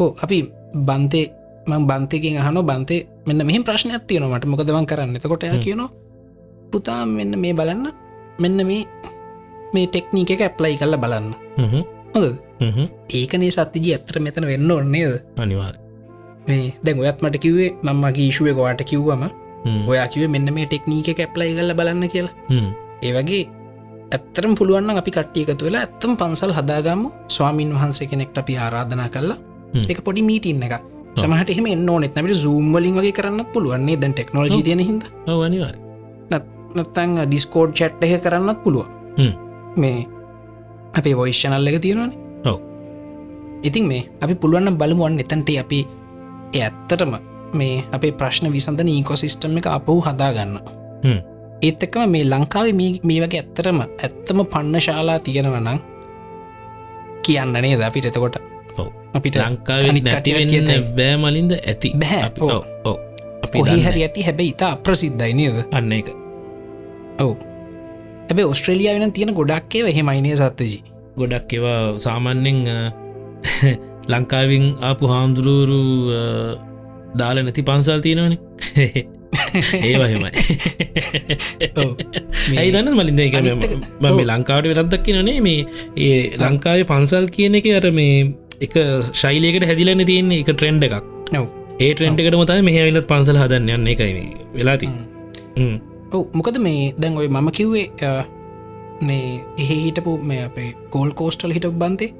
ඕ 0.00 0.16
අපි 0.22 0.38
බන්තේ 0.74 1.26
මං 1.66 1.86
බන්තයකින් 1.86 2.38
අහන 2.38 2.60
බන්තේ 2.62 3.06
මෙන්න 3.26 3.46
මෙහම 3.46 3.62
ප්‍රශ්නයක් 3.62 4.04
තියෙනවට 4.06 4.46
මොකදවන් 4.46 4.86
කරන්න? 4.86 5.16
එතකොට 5.16 5.44
එයා 5.44 5.58
කියනවා 5.58 5.90
පුතා 6.72 7.02
මෙන්න 7.08 7.38
මේ 7.38 7.54
බලන්න 7.54 7.86
මෙන්න 8.38 8.66
මේ 8.66 8.82
මේ 9.74 9.86
ටෙක්නීක 9.86 10.30
එක 10.30 10.40
ඇප්ලයි 10.40 10.76
කල්ල 10.76 10.96
බලන්න. 10.96 11.28
හොඳ 12.14 12.26
ඒකනේ 13.10 13.50
සත්තිජී 13.50 13.94
ඇත්තර 13.96 14.20
මෙතන 14.20 14.46
වෙන්න 14.46 14.70
ඔන්නේද 14.70 15.14
අනිවාර් 15.36 15.76
මේ 16.48 16.74
දැන් 16.84 16.98
ඔයත් 16.98 17.22
මට 17.22 17.42
කිව්වේ 17.44 17.70
මම්මගේ 17.82 18.26
ඊශුවේ 18.26 18.54
ගවාට 18.54 18.82
කිව්වම 18.84 19.24
ඔයා 19.86 20.08
කිව 20.08 20.28
මෙන්න 20.30 20.54
මේ 20.54 20.66
ටෙක්නීක 20.66 21.08
ඇප්ලයි 21.16 21.56
කල්ල 21.56 21.74
බලන්න 21.74 22.08
කියලා. 22.08 22.34
ඒ 23.02 23.12
වගේ 23.12 23.44
ඇත්තරම් 24.10 24.54
පුළුවන්න 24.58 24.98
අපි 24.98 25.10
කට්ටියකතු 25.10 25.64
වෙලා 25.64 25.82
ඇත්තම් 25.84 26.16
පන්සල් 26.16 26.52
හදාගම්ම 26.52 27.02
ස්වාමීන් 27.28 27.74
වහන්සේ 27.74 28.06
කෙනෙක්ට 28.06 28.38
අපි 28.38 28.56
ආරාධනා 28.56 29.08
හ්ම්. 29.74 29.86
එක 29.88 30.00
පොඩි 30.04 30.22
මීටන්න 30.22 30.62
එක 30.66 30.74
සමහට 31.16 31.50
එහම 31.50 31.66
ඕනෙත් 31.88 32.14
නට 32.14 32.34
සූම්වලින් 32.34 32.94
වගේ 32.94 33.12
කරන්න 33.12 33.44
පුළුවන්නේ 33.52 33.96
දැන් 33.96 34.12
ටෙක්නෝජි 34.12 34.62
තියෙන 34.62 34.78
හිද 34.80 35.02
අනිවාර් 35.44 35.76
නත්තං 36.76 37.26
ඩිස්කෝඩ් 37.26 37.72
චට් 37.74 38.02
එක 38.04 38.22
කරන්නත් 38.22 38.62
පුළුව. 38.64 38.86
මේ 39.76 40.06
අපේ 40.94 41.16
වොයිශ්චනල් 41.16 41.66
එක 41.66 41.80
තියෙනවාන 41.80 42.12
ඔව්. 42.46 42.58
ඉතින් 43.62 43.86
මේ 43.86 44.02
අපි 44.20 44.34
පුළුවන්න 44.34 44.78
බලමුවන් 44.78 45.18
එතන්ට 45.18 45.50
අපි 45.58 45.86
ඇත්තටම 46.54 47.14
මේ 47.54 47.82
අපේ 47.92 48.12
ප්‍රශ්න 48.12 48.52
විසඳන 48.52 48.88
ඒකොසිිස්ටම් 48.88 49.56
එක 49.58 49.66
අපහු 49.66 50.00
හදාගන්න. 50.00 50.58
ඒත් 51.62 51.82
එකම 51.82 52.10
මේ 52.10 52.24
ලංකාවේ 52.24 52.72
මේ- 52.72 53.00
වගේ 53.22 53.40
ඇත්තරම 53.40 53.80
ඇත්තම 53.80 54.38
පන්න 54.44 54.80
ශාලා 54.80 55.18
තියෙනවනං 55.18 55.78
කියන්න 57.22 57.52
නේද 57.52 57.80
අපිට 57.80 58.06
එතකොට. 58.06 58.36
අපිට 59.14 59.36
ලංකාව 59.36 59.82
නැතිවෙන්න 59.98 60.94
බෑමලින්ද 60.96 61.52
ඇති. 61.60 61.92
බැහැ. 61.96 62.30
කොහේ 63.52 63.64
දන්නේ. 63.66 63.86
හරි 63.86 64.02
ඇති. 64.02 64.22
හැබැයි 64.22 64.50
ඉතා 64.54 64.70
අප්‍රසිද්ධයි 64.76 65.34
නේද? 65.34 65.56
අන්න 65.72 65.92
එක 65.92 66.08
ඔවු. 67.18 67.36
හැබ 68.28 68.38
ඔස්ට්‍රේලිය 68.46 68.94
වෙන 68.94 69.12
තියෙන 69.12 69.34
ගොඩක්කේ 69.34 69.86
එහෙමයිනය 69.92 70.36
සත්තජී 70.36 70.82
ගොඩක් 71.18 71.52
ඒවා 71.52 71.98
සාමන්‍යෙන් 71.98 72.58
ලංකාවින් 74.12 74.76
ආපු 74.80 75.06
හාමුදුරුවරු 75.12 75.80
දාල 77.18 77.42
නැති 77.42 77.62
පන්සල් 77.62 78.00
තියෙනවන. 78.00 78.36
ඒවහෙමයි 79.80 80.30
ඇයි 82.58 82.72
දන්න 82.74 82.94
මලින්ද? 82.94 83.20
මේ 84.00 84.26
ලංකාවට 84.26 84.66
වෙරද්දක් 84.72 85.06
නේ. 85.18 85.40
මේ 85.40 85.66
ඒ 85.98 86.30
ලංකාවේ 86.38 86.84
පන්සල් 86.84 87.26
කියන 87.36 87.54
එක 87.60 87.66
අර 87.74 87.90
මේ 87.92 88.34
එක 88.66 88.74
ශෛලයකට 89.20 89.64
හැදිලන්න 89.70 90.04
තියෙන්නේ 90.10 90.40
එක 90.42 90.50
ට්‍රෙන්ඩ් 90.52 90.84
එකක්. 90.86 91.06
නව 91.34 91.44
ඒ 91.84 91.92
ට්‍රෙන්ඩ් 91.94 92.20
එකට 92.22 92.36
මතයි 92.40 92.64
මෙහවිලත් 92.68 93.06
පන්සල් 93.10 93.38
හදන්න. 93.42 93.70
යන්න 93.76 93.88
එකයි 93.94 94.12
මේ 94.16 94.28
වෙලාති 94.56 94.88
ඔව 96.16 96.22
මොකද 96.38 96.58
මේ 96.66 96.92
දැන් 97.02 97.16
ඔය 97.22 97.28
මම 97.28 97.48
කිව්වේ 97.58 97.86
මේ 99.08 99.28
එහෙ 99.62 99.76
හිටපු 99.84 100.12
මේ 100.30 100.42
අපේ 100.48 100.70
ගෝල් 100.94 101.10
කෝස්ටල් 101.20 101.54
හිට 101.56 101.68
බන්තේ? 101.82 102.10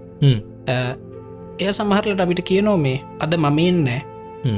එය 1.62 1.72
සමහරලට 1.78 2.22
අපිට 2.24 2.42
කියනෝ 2.50 2.76
මේ 2.86 2.98
අද 3.26 3.34
මමෙන්නෑ 3.44 4.00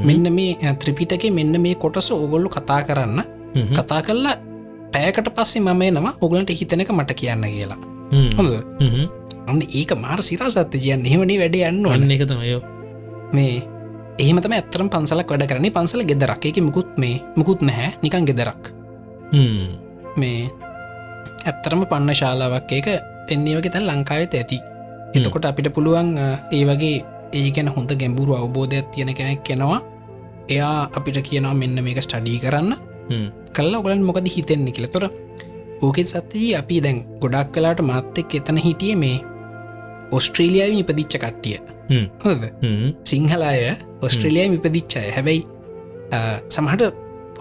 මෙන්න 0.09 0.33
මේ 0.39 0.75
ත්‍රිපිටක 0.85 1.25
මෙන්න 1.39 1.61
මේ 1.67 1.75
කොටස 1.85 2.11
ඕගොල්ලු 2.19 2.49
කතා 2.59 2.81
කරන්න. 2.89 3.21
කතා 3.79 4.03
කල්ලා 4.09 4.37
පෑකට 4.95 5.29
පස්සේ 5.39 5.65
මම 5.67 5.83
නවා 5.97 6.15
ඔගලන්ට 6.27 6.55
හිතනක 6.61 6.91
මට 6.99 7.19
කියන්න 7.23 7.45
කියලා. 7.57 7.81
හොඳ 8.39 8.53
අන්න 9.49 9.63
ඒක 9.69 9.93
මාර 10.05 10.21
සිරා 10.23 10.51
සත්‍ය 10.51 10.79
කියන්න 10.79 11.07
එහෙමනි 11.09 11.39
වැඩ 11.43 11.57
යන්න 11.61 11.87
අන්න 11.89 12.17
එක 12.17 12.27
තමයෝ 12.31 12.63
මේ 13.33 13.63
ඒමතම 14.19 14.53
ඇත්තරම් 14.53 14.89
පන්සලක් 14.93 15.31
වැඩ 15.33 15.47
කරන්නේ. 15.49 15.73
පන්සල 15.73 16.05
ගෙදරක්. 16.05 16.45
එක 16.47 16.59
මුකුත් 16.61 16.99
මේ 16.99 17.23
මුකුත් 17.37 17.63
නැහැ. 17.63 17.97
නිකන් 18.03 18.27
ගෙදරක්. 18.29 18.73
මේ 20.17 20.51
ඇත්තරම 21.47 21.87
පන්න 21.91 22.15
ශාලාවක්. 22.15 22.73
ඒක 22.73 22.89
එන්නේ 23.29 23.57
වගේ 23.57 23.73
තැන් 23.73 23.87
ලංකාවෙත 23.89 24.35
ඇති. 24.35 24.59
එතකොට 25.15 25.49
අපිට 25.49 25.73
පුළුවන් 25.73 26.19
ඒ 26.53 26.65
වගේ 26.65 27.05
ඒ 27.33 27.51
ගැන 27.51 27.69
හොඳ 27.69 27.91
ගැඹුරු 28.01 28.37
අවබෝධයක් 28.37 28.93
තියෙන 28.93 29.15
කෙනෙක් 29.15 29.43
කෙනවා 29.49 29.81
එයා 30.49 30.91
අපිට 30.93 31.19
කියනවා 31.29 31.55
මෙන්න 31.55 31.85
මේක 31.85 32.03
ස්ටඩී 32.03 32.39
කරන්න. 32.45 32.77
කල්ලා 33.57 33.81
ඔගලන් 33.81 34.05
මොකද 34.05 34.29
හිතෙන්නේ 34.29 34.73
කියල. 34.73 34.89
තොර 34.89 35.09
ඕකෙත් 35.83 36.07
සත්‍යී 36.07 36.57
අපි 36.61 36.81
දැන් 36.85 37.05
ගොඩක් 37.21 37.53
කලාට 37.55 37.81
මාත්තෙක් 37.81 38.35
එතන 38.35 38.61
හිටිය 38.61 38.95
මේ 38.97 39.17
ඔස්ට්‍රේලියාව 40.19 40.73
ඉපදිච්ච 40.83 41.15
කට්ටිය. 41.25 41.59
හොද 42.25 42.43
සිංහල 43.13 43.43
අය 43.51 43.63
ඔස්ට්‍රේලියයා 44.09 44.55
ඉපදිච්චය 44.59 45.05
හැබැයි 45.17 45.41
සමහට 46.57 46.83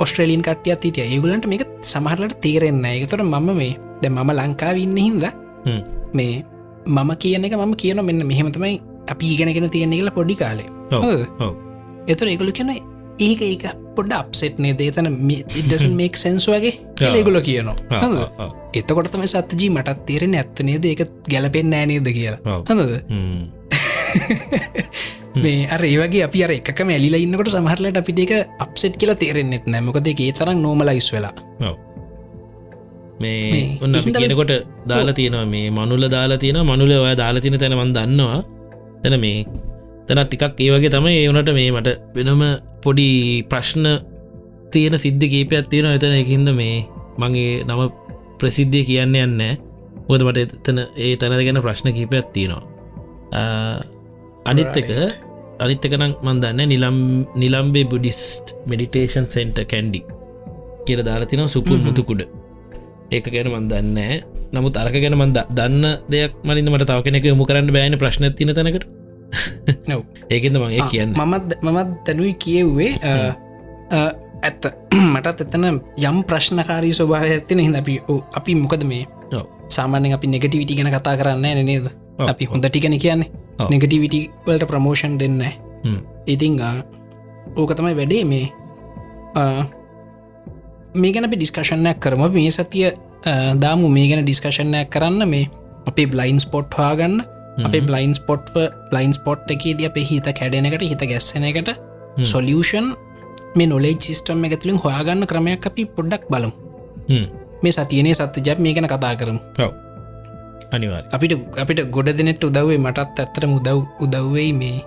ඔස්ට්‍රේලියන් 0.03 0.43
කටියත් 0.47 0.83
හිටිය. 0.87 1.05
ඒගුලන්ට 1.13 1.47
මේක 1.53 1.63
සමහරලට 1.93 2.37
තේරෙන්න 2.45 2.85
එක 2.93 3.09
තොර 3.11 3.23
මම 3.23 3.49
මේ 3.61 3.73
දැ 4.03 4.11
මම 4.11 4.31
ලංකාව 4.39 4.77
ඉන්න 4.85 4.97
හින්ද 5.05 5.25
මේ 6.19 6.33
මම 6.97 7.11
කියන 7.23 7.45
එක 7.47 7.57
මම 7.59 7.73
කියන 7.81 7.99
මෙන්න. 8.07 8.23
මෙහෙමතමයි 8.31 8.77
අපි 9.13 9.25
ඉගෙනගෙන 9.33 9.69
තියෙන 9.75 9.93
කියලා 9.97 10.17
පොඩි 10.19 10.35
කාලේ? 10.41 10.69
එතුර 12.11 12.27
ඒගොලු 12.33 12.53
කියන 12.59 12.71
ඒක 13.21 13.41
ඒක 13.45 13.63
පොඩ 13.95 14.11
අප්සෙට්නේ 14.15 14.73
දේතන 14.79 15.07
ඉඩස 15.61 15.85
මේක් 15.93 16.17
සැන්ස් 16.17 16.47
වගේ. 16.49 16.73
ඒගොල 17.07 17.39
කියනවා. 17.47 18.01
හොඳද? 18.03 18.19
එතකොටතම 18.73 19.25
සත්ජී 19.27 19.69
මටත් 19.75 20.05
තේරෙන 20.09 20.35
ඇත්තනේද 20.39 20.85
ඒක 20.91 21.01
ගැලපෙන් 21.29 21.73
ෑනේද 21.73 22.07
කියලා. 22.17 22.59
හඳද? 22.69 22.93
මේ 25.43 25.67
අර 25.71 25.81
ඒවගේ 25.85 26.25
අපි 26.27 26.43
අර 26.45 26.51
එකම 26.57 26.89
ඇලිලා 26.91 27.21
ඉන්නකොට 27.23 27.53
සමහරලට 27.53 27.97
අපිට 28.01 28.19
එක 28.25 28.33
අප්සෙට් 28.59 28.99
කියලා 28.99 29.15
තේරෙන්න්නෙත් 29.15 29.65
නෑමකද 29.67 30.07
ඒ 30.11 30.31
තරම් 30.33 30.59
නෝමලයිස් 30.59 31.11
වෙලා. 31.15 31.33
මේ 33.21 33.77
ඔන්න 33.81 33.95
කියනකොට 34.13 34.53
දාලා 34.87 35.13
තියෙනවා 35.13 35.45
මේ 35.45 35.71
මනුල 35.71 36.09
දාලා 36.09 36.37
තියෙන 36.37 36.65
මනුල 36.65 36.91
ඔය 36.97 37.17
දාලා 37.17 37.41
තින 37.41 37.59
තැනමන් 37.59 37.93
දන්නවා. 37.97 38.41
තැන 39.03 39.19
මේ 39.19 39.45
තැනත් 40.07 40.29
ටිකක් 40.31 40.59
ඒ 40.65 40.71
වගේ 40.73 40.91
තමයි 40.95 41.15
ඒවනට 41.23 41.51
මේ 41.57 41.71
මට 41.75 41.89
වෙනම 42.15 42.43
පොඩි 42.83 43.07
ප්‍රශ්න 43.51 43.85
තියෙන 44.73 44.95
සිද්ධ 45.03 45.25
කීපයක් 45.33 45.69
තියෙන 45.71 45.89
එතන. 45.95 46.15
එකින්ද 46.21 46.49
මේ 46.59 46.85
මගේ 47.21 47.63
නම 47.67 47.81
ප්‍රසිද්ධිය 48.39 48.83
කියන්න 48.89 49.15
යන්න 49.23 49.41
හොද 50.09 50.21
මට 50.27 50.45
එතන 50.45 50.79
ඒ 51.05 51.15
තැන 51.21 51.37
ගැන 51.47 51.61
ප්‍රශ්න 51.65 51.91
කීපයක් 51.97 52.31
තියෙනවා. 52.35 52.63
අනිත් 54.49 54.77
එක 54.81 54.89
අනිත්තකනම් 55.63 56.13
මන්දන්න 56.25 56.61
නිලම් 56.73 56.97
Nilambe 57.41 57.85
Buddhist 57.91 58.55
meditation 58.69 59.27
centre 59.35 59.59
Kandy 59.73 60.01
කියර 60.85 61.01
දාලා 61.07 61.29
තින 61.31 61.45
සුපුල් 61.55 61.79
මුතුකුඩ. 61.87 62.21
ඒක 63.11 63.25
ගැන 63.33 63.51
මන්දන්න 63.51 63.99
නමුත් 64.55 64.75
අරක 64.81 64.95
ගැන 65.03 65.15
මන්ද 65.15 65.37
දන්න 65.57 65.85
දෙයක් 66.11 66.33
මලින්ද 66.47 66.69
මට 66.71 66.87
තව 66.89 66.99
කෙනෙක 67.05 67.25
යොමු 67.29 67.45
කරන්න 67.49 67.71
බෑන 67.75 67.95
ප්‍රශ්න 68.01 68.25
තින 68.39 68.51
තැනකට 68.57 68.87
නොව 69.87 70.03
ඒකෙන්ද 70.33 70.57
මගේ 70.57 70.85
කියන්න. 70.89 71.15
මමත් 71.15 71.61
මමත් 71.61 71.89
දැනුයි 72.05 72.33
කියව්වේ 72.33 72.91
ඇත්ත. 74.41 74.63
මටත් 75.13 75.43
එතන 75.45 75.67
යම් 75.69 76.21
ප්‍රශ්නකාරී 76.27 76.93
ස්වභාව 76.93 77.27
ඇතින 77.29 77.59
හිද 77.59 77.75
අපි 77.75 77.99
අපි 78.33 78.55
මොකද 78.55 78.83
මේ. 78.83 79.05
සාමාන්‍යෙන් 79.71 80.15
අපි 80.17 80.27
නෙගටිවිටි 80.27 80.75
ගැන 80.75 80.91
කතා 80.91 81.17
කරන්න 81.17 81.65
නේද? 81.65 81.91
අපි 82.19 82.45
හොඳ 82.45 82.65
ටිකන 82.65 82.97
කියන්නේ. 82.99 83.29
ඔව්. 83.59 83.69
නෙගටිවිටි 83.69 84.29
වලට 84.47 84.67
ප්‍රමෝෂන් 84.67 85.19
දෙන්න. 85.19 85.43
ඉතිං 86.27 86.59
ඕක 87.55 87.75
තමයි 87.75 87.95
වැඩේ 87.95 88.25
මේ. 88.25 88.47
මේ 90.95 91.13
ගැන 91.13 91.29
ඩිස්කශනයක් 91.29 91.99
කරම. 91.99 92.27
මේ 92.31 92.51
සතිය 92.51 92.91
දාමු. 93.57 93.89
මේ 93.89 94.07
ගැන 94.07 94.25
ඩිස්කශනයක් 94.25 94.89
කරන්න 94.89 95.27
මේ 95.27 95.49
අපේ 95.87 96.07
බ්ලයින් 96.07 96.39
ස්පොට් 96.39 96.73
හාගන්න 96.73 97.23
අපේ 97.59 97.81
බ්ලයින් 97.81 98.13
ස්පොට් 98.13 98.51
බ්ලයින් 98.89 99.13
ස්පොට් 99.13 99.51
එකේද 99.51 99.85
අපේ 99.85 100.05
හිත 100.05 100.27
කැඩෙනකට 100.39 100.83
හිත 100.83 101.03
ගැස්සෙන 101.11 101.43
එකට 101.43 101.71
සොලියෂන් 102.23 102.91
මේ 103.55 103.67
නොලේ 103.67 103.95
සිිස්ටම් 103.99 104.43
එක 104.45 104.59
තුළින් 104.59 104.79
හොයාගන්න 104.79 105.27
ක්‍රමයක් 105.27 105.65
අපි 105.65 105.85
පොඩ්ඩක් 105.87 106.27
බලමු. 106.29 106.51
මේ 107.63 107.71
සතියනේ 107.71 108.13
සත්‍ය 108.13 108.43
ජැප් 108.45 108.59
මේ 108.59 108.73
ගැන 108.73 108.87
කතා 108.87 109.15
කරමු. 109.15 109.39
ඔව. 109.59 109.71
අනිවාර් 110.71 111.03
අපිට 111.11 111.33
අපිට 111.57 111.81
ගොඩ 111.89 112.11
දෙනෙට 112.17 112.43
උදවේ 112.43 112.77
මටත් 112.77 113.19
ඇත්තට 113.19 113.47
මුදව් 113.47 113.79
උදව්වෙයි 113.99 114.53
මේ 114.53 114.77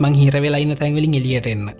මං 0.00 0.14
හිර 0.14 0.36
වෙලායින්න 0.36 0.76
තැන්වලින් 0.76 1.14
එලියට 1.14 1.46
එන්න. 1.46 1.70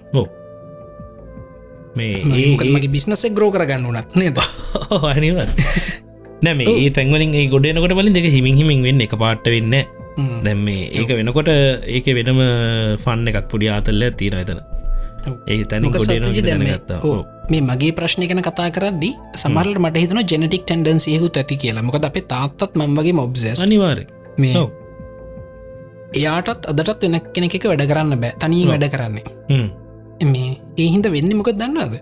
මේ 1.96 2.24
මොකද 2.24 2.66
ඒ 2.66 2.72
මගේ 2.74 2.90
බිස්නසෙක් 2.90 3.34
ග්‍රෝ 3.34 3.50
කරගන්න 3.50 3.86
උනත් 3.86 4.16
නේද? 4.16 4.38
අනිවර් 5.12 5.48
නැම 6.44 6.60
ඒ 6.64 6.88
තැන්වලින් 6.90 7.34
ඒ 7.34 7.46
ගොඩනකොට 7.48 7.94
බලින් 7.98 8.14
දෙක 8.16 8.26
හිමින් 8.36 8.56
හිමින් 8.60 8.82
වෙන්න 8.86 9.00
එක 9.00 9.14
පාට 9.22 9.46
වෙන්න. 9.46 9.74
දැම් 10.44 10.60
මේ 10.66 10.86
ඒක 10.92 11.10
වෙනකොට 11.18 11.50
ඒක 11.96 12.06
වෙනම 12.18 12.40
ෆන්න 13.04 13.28
එකක් 13.30 13.48
පුඩි 13.52 13.68
ආතල්ල 13.68 14.04
තියෙන 14.20 14.38
එතන. 14.42 14.60
ඒ 15.48 15.62
තැන 15.64 15.82
මොක 15.84 15.98
සත්‍යජි 16.00 16.42
දැන් 16.42 16.60
මේ- 16.60 17.64
මගේ 17.68 17.92
ප්‍රශ්න 17.98 18.26
කන 18.30 18.42
කතා 18.48 18.68
කරදදි 18.76 19.10
සමරල 19.42 19.76
මට 19.78 19.96
හිතන 20.02 20.20
ජෙනටික් 20.32 20.64
ටන්ඩන්සියකුත් 20.64 21.36
ඇති 21.36 21.56
කියලා. 21.56 21.82
මොකද 21.82 22.04
අපේ 22.04 22.24
තාත්තත් 22.28 22.76
මංවගේ 22.76 23.14
මොබ්සස් 23.14 23.62
අනිවාර 23.64 24.00
මේ. 24.38 24.54
එයාටත් 26.14 26.66
අදටත් 26.72 27.02
වෙන 27.04 27.16
කෙනෙක 27.34 27.54
වැඩ 27.64 27.84
කරන්න 27.90 28.14
බෑ. 28.20 28.32
තනී 28.40 28.66
වැඩ 28.70 28.86
කරන්නේ. 28.90 29.24
මේ 30.24 30.50
ඒ 30.78 30.88
හින්ද 30.88 31.06
වෙන්න 31.10 31.36
මොක 31.36 31.50
දන්නද 31.52 31.94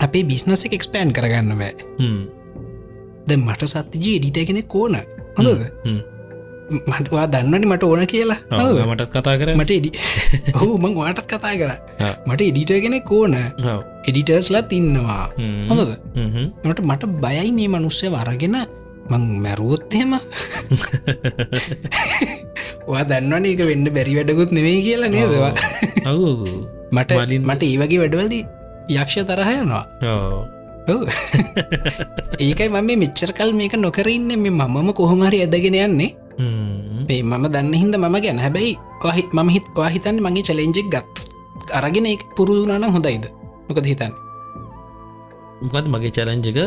අපේ 0.00 0.22
බිස්නස 0.24 0.64
එක 0.66 0.74
එක්ස්පෑන් 0.78 1.10
කරගන්න 1.12 1.52
බෑ 1.58 1.74
ද 3.30 3.36
මට 3.38 3.68
සත්තිජී 3.72 4.16
එඩිටගෙන 4.20 4.62
කෝන 4.74 4.96
හොඳද? 5.36 5.62
මටවා 6.90 7.26
දන්නනි 7.26 7.66
මට 7.66 7.82
ඕන 7.84 8.02
කියලා? 8.06 8.38
මටත් 8.90 9.10
කතා 9.14 9.36
කර 9.40 9.48
මට 9.54 9.70
එඩි 9.78 9.90
හෝ 10.58 10.74
මං 10.82 10.92
වාටත් 10.98 11.24
කතා 11.26 11.54
කර. 11.60 11.72
මට 12.26 12.40
එඩිටගෙන 12.42 12.96
කෝන 13.02 13.34
එඩිටර්ස්ලත් 14.08 14.72
ඉන්නවා. 14.72 15.24
හොඳද? 15.70 15.92
මට 16.64 16.78
මට 16.84 17.02
බයයි 17.24 17.50
මේ 17.56 17.68
මනුස්සය 17.74 18.06
වරගෙන 18.16 18.56
මං 19.10 19.22
මැරුවොත්හෙම 19.44 20.12
වා 22.90 23.02
දන්නවන 23.10 23.46
එක 23.50 23.62
වෙන්න 23.70 23.86
බැරි 23.96 24.12
වැඩකුත් 24.18 24.52
නෙවෙයි 24.56 24.82
කියලා 24.86 25.10
නේදවා 25.14 25.52
මට 26.96 27.10
මට 27.40 27.62
ඒ 27.64 27.76
වගේ 27.82 28.00
වැඩවලද 28.02 28.34
යක්ෂ 28.90 29.16
තරහයනවා 29.28 29.84
ඔව්. 30.12 30.59
ඒකයි 32.38 32.68
මම 32.68 32.78
මේ 32.88 32.96
මෙච්චර 33.02 33.30
කල් 33.38 33.50
මේක 33.60 33.74
නොකරන්න 33.84 34.30
මේ 34.44 34.50
මමම 34.50 34.88
කොහොමහරි 35.00 35.38
ඇදගෙන 35.44 35.76
යන්නේ. 35.86 36.10
මේ 37.08 37.22
මම 37.22 37.44
දන්න 37.54 37.74
හින්ද 37.82 37.94
මම 37.96 38.16
ගැන. 38.24 38.38
හැබැයි 38.44 38.72
ඔහි 39.08 39.22
මම 39.32 39.48
හිත් 39.56 39.66
වාහිතන්න 39.80 40.16
මගේ 40.26 40.46
චලෙන්ජෙක් 40.48 40.88
ගත් 40.94 41.14
අරගෙන 41.78 42.06
ඒ 42.06 42.16
පුරුදුනාන 42.36 42.90
හොඳයිද? 42.96 43.24
මොකද 43.68 43.86
හිතන්න? 43.92 44.12
මොකත් 45.62 45.86
මගේ 45.94 46.12
චලංජක 46.16 46.58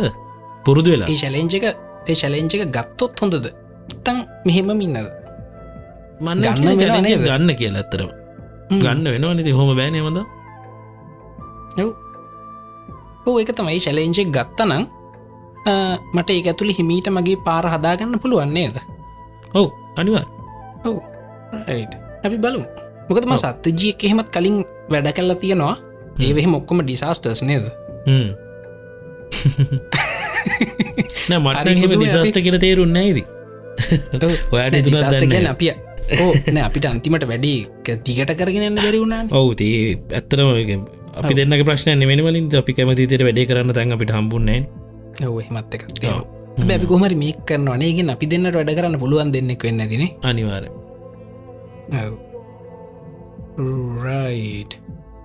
පුරුදු 0.65 0.89
වෙලා. 0.93 1.07
ඒ 1.11 1.17
ශලෙන්ජක 1.21 1.65
ඒ 2.09 2.15
ශලෙන්ජක 2.21 2.63
ගත්තොත් 2.75 3.13
හොඳද? 3.21 3.47
තන් 4.05 4.17
මෙහෙම 4.47 4.69
මින්නද 4.81 4.97
මන්න 6.25 6.39
ගන්න 6.59 7.05
එක? 7.09 7.25
ගන්න 7.27 7.51
කියලා 7.59 7.81
ඇත්තරම 7.83 8.09
ගන්න 8.83 9.05
වෙනවා 9.13 9.33
නති 9.35 9.51
හොම 9.59 9.69
බෑනයමද 9.79 10.19
ඕ 13.25 13.39
එක 13.39 13.51
තමයි 13.55 13.79
ශලෙන්ජෙක් 13.79 14.29
ගත්තනං 14.35 14.85
මට 16.13 16.29
ඒ 16.29 16.43
ඇතුළි 16.43 16.77
හිමීට 16.79 17.09
මගේ 17.09 17.41
පාර 17.47 17.65
හදාගන්න 17.73 18.19
පුළුවන්නේද 18.19 18.79
ඔව් 19.53 19.67
අනිවා 19.97 20.25
ඔව 20.85 20.97
අපි 22.23 22.37
බලු 22.37 22.63
මොකදම 23.09 23.35
සත්‍යජියක් 23.35 24.03
එහෙමත් 24.03 24.29
කලින් 24.31 24.63
වැඩ 24.89 25.11
කල්ලා 25.11 25.35
තියෙනවා. 25.35 25.75
ඒවෙහි 26.19 26.47
මොක්කොම 26.47 26.81
ඩිසාස්ටර්ස් 26.81 27.41
නේද? 27.43 27.65
මට 31.39 31.99
දිසාස්ට 31.99 32.37
කියල 32.39 32.57
තේරුන්න 32.59 32.97
ඇද 32.97 33.19
ඔයාට 34.51 34.79
ඩිසාස්ට 34.79 35.27
ගැන 35.27 35.47
අපිය 35.51 35.71
ඕ 36.19 36.31
අපිට 36.63 36.85
අන්තිමට 36.85 37.27
වැඩි 37.27 37.55
දිගට 38.05 38.35
කරගෙනන්න 38.39 38.75
බැරි 38.77 38.99
වුණාන. 38.99 39.31
ඔවු 39.31 39.55
ඇත්තරම 40.11 40.49
අපි 41.19 41.33
දෙන්න 41.39 41.53
ප්‍රශ්න 41.67 41.99
නෙමනි 42.01 42.23
වලින්. 42.27 42.45
අපි 42.61 42.73
කැමතිතයට 42.73 43.23
වැඩේ 43.27 43.47
කරන්න 43.49 43.73
තැන් 43.77 43.95
අපිට 43.95 44.11
හම්බුන්නේ 44.17 44.59
ඔව 45.27 45.39
එහෙමත් 45.43 45.73
එකක් 45.77 45.85
බැි 46.69 46.87
කොමරි 46.91 47.15
මේ 47.23 47.33
කරනවානේගෙන් 47.49 48.09
අපි 48.15 48.25
දෙන්නට 48.31 48.55
වැඩ 48.59 48.71
කරන්න 48.77 48.99
පුළුවන් 49.03 49.31
දෙන්නෙක් 49.35 49.63
වෙන්න 49.67 49.83
දින 49.91 50.03
අනිවාර 50.29 50.65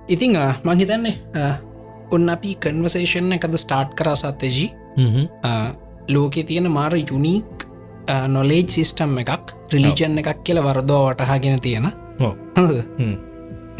ඉතිං 0.08 0.36
මංහිතන්නේ 0.64 1.14
ඔන්න 2.16 2.28
අපි 2.34 2.50
කන්වසේෂන් 2.64 3.32
එකද 3.36 3.54
ස්ටාර්ට් 3.64 3.92
කර 3.98 4.08
සත්තජී. 4.16 4.68
ලෝකෙ 6.08 6.42
තියෙන 6.48 6.70
මාර 6.72 6.94
යුනීක් 6.96 7.66
නොලේජ් 8.34 8.66
සිිස්ටම් 8.74 9.18
එකක් 9.22 9.52
රිලිජන් 9.72 10.18
එකක් 10.20 10.40
කියල 10.44 10.58
වරදෝ 10.66 11.02
වටහාගෙන 11.08 11.60
තියෙන. 11.60 11.86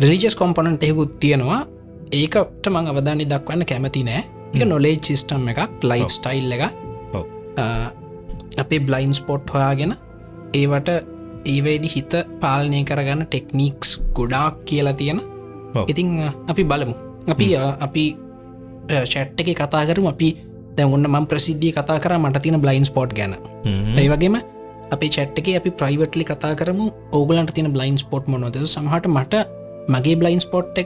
රිලිජස් 0.03 0.37
කොම්පනන්ට 0.37 0.83
එහෙකුත් 0.83 1.13
තියෙනවා 1.21 1.61
ඒකට 2.13 2.69
මං 2.73 2.91
අවධානි 2.93 3.25
දක්වන්න 3.33 3.65
කැමති 3.71 4.03
නෑ. 4.09 4.23
එක 4.55 4.63
නොලේජ් 4.73 4.99
සිිස්ටම් 5.09 5.49
එකක් 5.53 5.85
ලයිෆ් 5.91 6.05
ඔව්. 6.05 6.13
ස්ටයිල් 6.19 6.53
එක 6.57 6.63
අපේ 8.63 8.81
බ්ලයින් 8.89 9.15
ස්පොට් 9.15 9.51
හොයාගෙන 9.55 9.95
ඒවට 10.61 10.89
ඒවේදි 11.53 11.89
හිත 11.95 12.15
පාලනය 12.43 12.81
කරගන්න 12.91 13.27
ටෙක්නික්ස් 13.27 13.91
ගොඩාක් 14.17 14.65
කියලා 14.69 14.97
තියෙන. 15.01 15.21
ඉතිං 15.91 16.09
අපි 16.49 16.65
බලමු. 16.65 16.95
අපි 17.33 17.47
අපි 17.87 18.05
චැට් 19.13 19.41
එක 19.41 19.51
කතා 19.61 19.85
කරම. 19.89 20.07
අපි 20.15 20.29
දැවන්න 20.77 21.11
ම 21.11 21.27
ප්‍රසිද්ධිය 21.27 21.73
කතා 21.77 21.99
කර 22.05 22.17
මට 22.19 22.43
තින 22.43 22.61
බ්ලයින් 22.65 22.85
ස්පොට් 22.91 23.13
ගැන. 23.19 23.37
ඒ 23.99 24.09
වගේම 24.13 24.41
අපි 24.95 25.07
චැට් 25.17 25.39
එක 25.39 25.49
අපි 25.61 25.71
ප්‍රයිවටලි 25.71 26.25
කතා 26.25 26.55
කරමු. 26.61 26.91
ඕගලන්ට 27.13 27.55
තින 27.55 27.73
බ්ලයින් 27.77 27.99
ස්පොට් 27.99 28.27
මොනොද 28.33 28.57
සමහට 28.65 29.07
මට 29.17 29.35
මගේ 29.95 30.17
බ්ලයින් 30.17 30.41
ස්පොට් 30.41 30.79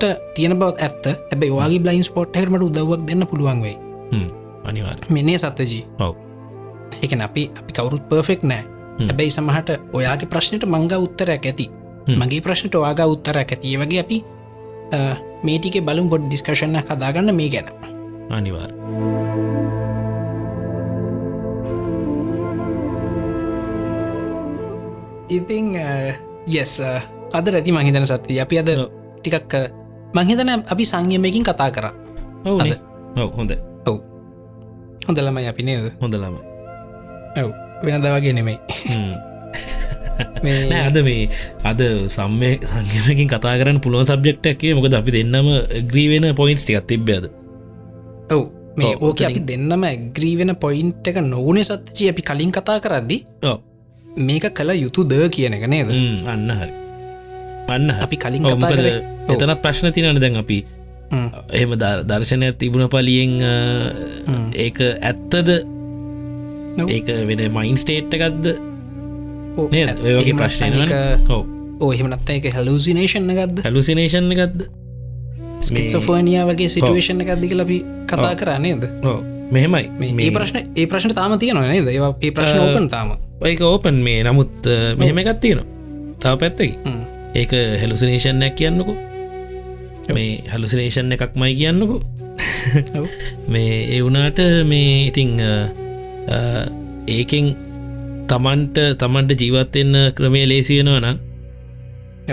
එකට 0.00 0.34
තියෙන 0.34 0.58
බවත් 0.58 0.80
ඇත්ත. 0.80 1.06
ඇබයි 1.32 1.52
වාගේ 1.52 1.80
බ්ලයින් 1.80 2.04
ස්පොට් 2.04 2.36
හටමට 2.36 2.62
උදවක් 2.62 3.06
දෙන්න 3.06 3.26
පුළුවන් 3.26 3.62
වෙයි. 3.62 3.76
හ්ම්. 4.12 4.28
අනිවාර 4.64 4.98
මෙනේ 5.10 5.38
සත්තජී 5.38 5.84
ඔව්. 6.00 6.14
ඒකන 7.02 7.20
අපි 7.20 7.50
අපි 7.58 7.72
කවරුත් 7.72 8.08
පර්ෆෙක් 8.08 8.42
නෑ. 8.42 8.64
හැබැයි 8.98 9.30
සමහට 9.30 9.70
ඔයාගේ 9.92 10.28
ප්‍රශ්නයට 10.32 10.64
මංග 10.64 10.92
උත්තරයක් 11.06 11.46
ඇති. 11.46 11.70
මගේ 12.08 12.40
ප්‍රශ්නට 12.40 12.74
ඔයාගා 12.74 13.06
උත්තරයක් 13.06 13.52
ඇතිය 13.52 13.76
වගේ 13.78 14.00
අපි 14.00 14.24
මේටික 15.44 15.80
බලුම් 15.84 16.08
බොඩ් 16.08 16.28
ඩිස්කශන 16.28 16.80
කදාගන්න 16.88 17.34
මේ 17.34 17.50
ගැන. 17.52 17.68
අනිවාර 18.30 18.72
ඉතිං 25.28 25.76
යෙස් 26.46 26.80
අද 27.32 27.46
රැති 27.52 27.72
මහිතන 27.72 28.06
සත්තිය 28.06 28.40
අපි 28.40 28.58
අද. 28.58 28.70
ටිකක් 29.20 29.52
මහිතන 30.14 30.62
අපි 30.66 30.84
සංයමයකින් 30.84 31.44
කතා 31.44 31.70
කර. 31.70 31.92
අද. 32.42 32.78
ඔව් 33.16 33.30
හොඳ 33.32 33.52
ඔවු. 33.86 34.02
හොඳලමයි 35.06 35.46
අපි 35.46 35.62
නේද? 35.62 35.92
හොඳලම 36.00 36.36
ඔව්. 37.36 37.52
වෙන 37.82 38.02
දවගේ 38.02 38.32
නෙමෙයි. 38.32 38.58
අද 40.88 40.96
මේ 41.00 41.28
අද 41.64 41.80
සම්මය 42.08 42.58
සංගමකින් 42.62 43.28
කතා 43.28 43.56
කරන්න 43.56 43.80
පුළුවන් 43.80 44.06
සබ්ෙක්ටක්ේ 44.06 44.74
මොකද 44.74 44.92
අපි 44.92 45.12
දෙන්නම 45.12 45.46
ග්‍රීවෙන 45.86 46.34
පොයින්ස් 46.34 46.64
ටිකත් 46.64 46.86
තිබ්බද 46.86 47.30
ඔව්. 48.30 48.50
මේ 48.76 48.96
ඕක 48.98 49.20
අපි 49.20 49.42
දෙන්නම 49.42 49.82
ඇග්‍රීවෙන 49.82 50.56
පොයින්ට් 50.56 51.06
එක 51.06 51.24
නොවනේ 51.24 51.62
සත්චි 51.62 52.10
අපි 52.10 52.22
කලින් 52.22 52.50
කතා 52.50 52.78
කරද්දි 52.78 53.26
මේක 54.18 54.52
කළ 54.52 54.70
යුතු 54.76 55.04
ද 55.04 55.30
කියන 55.30 55.54
එක 55.54 55.66
නේද? 55.66 55.88
අන්න 56.26 56.50
හරි 56.50 56.79
අන්න. 57.70 57.90
අපි 58.06 58.16
කලින් 58.16 58.42
මොකද. 58.42 58.64
එතනත් 59.30 59.62
ප්‍රශ්න 59.62 59.92
තිනන 59.92 60.20
දැන් 60.20 60.36
අපි. 60.36 60.58
හ්ම්. 61.10 61.28
එහෙම 61.52 61.76
දර්ශනයක් 62.10 62.58
තිබුණ 62.58 62.88
පලියෙන්. 62.88 63.38
ඒක 64.54 64.78
ඇත්තද. 64.80 65.48
ඒක 66.88 67.06
වෙන 67.28 67.40
මයින් 67.52 67.76
ස්ටේට් 67.76 68.14
එකක්ද? 68.14 68.46
ඔව්, 69.56 69.66
නේද? 69.72 69.88
ඇත්- 69.88 70.04
ඔය 70.04 70.12
වගේ 70.14 70.26
එහෙම 70.26 70.38
ප්‍රශ්නය 70.38 70.68
නැත්නම් 70.70 70.84
ඒක- 70.84 71.30
ඔව. 71.30 71.42
ඕ 71.80 71.90
එහෙමනත්ත 71.92 72.30
එක 72.30 72.52
හැලූසිනේෂන් 72.54 73.32
ගත්ද 73.38 73.64
හැලුසිනේෂන් 73.64 74.30
එකක්ද? 74.36 74.60
ස්කිසෝෆෝනියා 75.60 76.46
වගේ 76.48 76.68
සිටුවේෂන් 76.68 77.20
එක 77.24 77.34
අදදික 77.36 77.52
ලබි 77.56 77.82
කතා 78.06 78.34
කරා 78.36 78.58
නේද? 78.58 78.84
ඕ 79.04 79.18
මෙහෙමයි. 79.50 79.84
මේ 79.98 80.28
ඒ 80.28 80.30
ප්‍රශ්න 80.30 80.58
ඒ 80.76 80.86
ප්‍රශ්න 80.86 81.14
තාම 81.16 81.38
තියෙනවා 81.38 81.68
නේද? 81.68 81.88
ඒ 81.88 82.30
ප්‍රශ්න 82.30 82.60
ඕපන් 82.64 82.88
තාම. 82.88 83.16
ඒක 83.44 83.60
ඕපන් 83.60 83.98
මේ 84.06 84.22
නමුත් 84.22 84.68
මෙහෙම 84.98 85.18
එකත් 85.24 85.40
තියෙන 85.40 85.64
තව 86.20 86.34
පැත්තකි. 86.38 86.70
ඒක 87.34 87.52
හෙලුසිනේෂන්යක් 87.82 88.54
කියන්නකු. 88.58 88.94
මේ 90.14 90.42
හලුසිනේෂන් 90.52 91.12
එකක් 91.16 91.34
මයි 91.36 91.54
කියන්නකු. 91.60 91.96
මේ 93.48 93.74
ඒ 93.94 94.02
වුනාට 94.04 94.38
මේ 94.66 95.06
ඉතිං 95.10 95.30
ඒකෙන් 97.06 97.46
තමන්ට 98.30 98.78
තමන්ට 99.02 99.40
ජීවත්වෙන්න 99.42 99.94
ක්‍රමය 100.16 100.42
ලේසියෙනවා 100.48 101.00
නම්. 101.00 101.18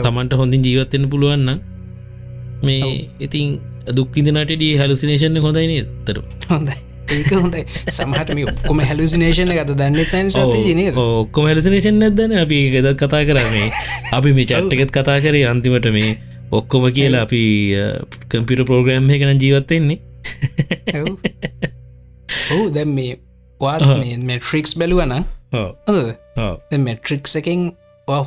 තමන්ට 0.04 0.34
හොඳින් 0.40 0.62
ජීවත්වෙන්න 0.66 1.10
පුළුවන්න 1.12 1.60
මේ 2.64 3.10
ඉතින් 3.20 3.60
දුක්කිදිනටඩිය 3.98 4.74
හැලුසිනේෂන් 4.80 5.38
හොඳයින 5.46 5.88
තර 6.06 6.20
හොඳයි 6.50 6.78
ඒක 7.16 7.30
හොඳයි. 7.34 7.64
සමහට 7.98 8.30
මේ 8.38 8.46
ඔක්කොම 8.52 8.80
හැලුසිනේෂන 8.90 9.52
එක 9.54 9.62
දන්න 9.72 9.96
ඔක්කොම 11.04 11.44
හැලසිනේෂන් 11.50 12.00
නැදන 12.04 12.34
අපි 12.44 12.58
ගෙදත් 12.74 12.90
කතා 13.04 13.24
කරන්නේ 13.30 13.70
අපි 14.18 14.34
මේ 14.40 14.50
චට්ටකෙත් 14.52 14.92
කතා 14.98 15.18
කරේ 15.26 15.46
අන්තිමට 15.52 15.88
මේ 15.98 16.12
ඔක්කොම 16.60 16.84
කියලා 16.98 17.24
අපි 17.28 17.42
කම්පිට 18.34 18.62
පෝග්‍රම් 18.68 19.10
එකන 19.16 19.42
ජීවත්වෙන්නේ 19.46 20.00
ඔහු 22.52 22.70
දැම් 22.76 22.92
මේ 23.00 23.12
මෙට්‍රික්ස් 24.30 24.72
බැලුවන. 24.80 25.14
මෙට්‍රික්ස් 26.88 27.36
එකින් 27.40 27.62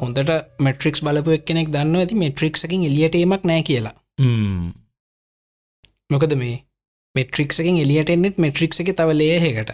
හොඳට 0.00 0.30
මෙට්‍රික්ස් 0.66 1.00
බලපු 1.06 1.30
එක් 1.36 1.44
කෙනෙක් 1.48 1.68
දන්න 1.74 2.00
ඇති 2.00 2.14
මෙට්‍රික්ස් 2.24 2.64
එකින් 2.66 2.82
එලියටීමක් 2.88 3.44
නෑ 3.50 3.62
කියලා. 3.68 3.94
මොකද 6.12 6.32
මේ 6.42 6.56
මෙට්‍රික්සකින් 7.14 7.80
එලියට 7.84 8.10
එන්නෙත් 8.14 8.38
මෙට්‍රික් 8.38 8.72
එක 8.80 8.90
තව 8.96 9.16
ලේහෙකට. 9.20 9.70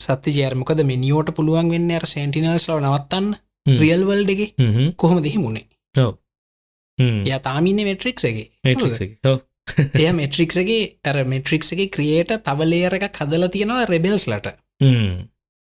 සත්‍ය 0.00 0.30
ජයර්මකද 0.36 0.80
මිනිියෝට 0.84 1.32
පුළුවන් 1.36 1.70
වෙන්න 1.74 1.90
අර 1.98 2.06
සෙන්ටිනල්ස් 2.06 2.68
ලව 2.68 2.78
නවත්තන්න. 2.82 3.28
රියල්වල්ඩගේ 3.82 4.52
හ්ම්, 4.58 4.92
කොහොම 4.96 5.22
දෙහි 5.22 5.38
මුණේ. 5.38 5.66
ය 7.28 7.38
තාමින්න. 7.42 7.82
ඔව්. 9.24 9.38
එය 9.94 10.12
මෙට්‍රික්ගේ 10.20 10.82
ඇර 11.04 11.24
මෙට්‍රික්ගේ 11.26 11.88
ක්‍රියට 11.94 12.30
තවලේර 12.46 12.94
එක 12.98 13.08
කදල 13.18 13.48
තියෙනවා 13.54 13.86
රෙබෙල්ස් 13.90 14.26
ලට. 14.30 14.52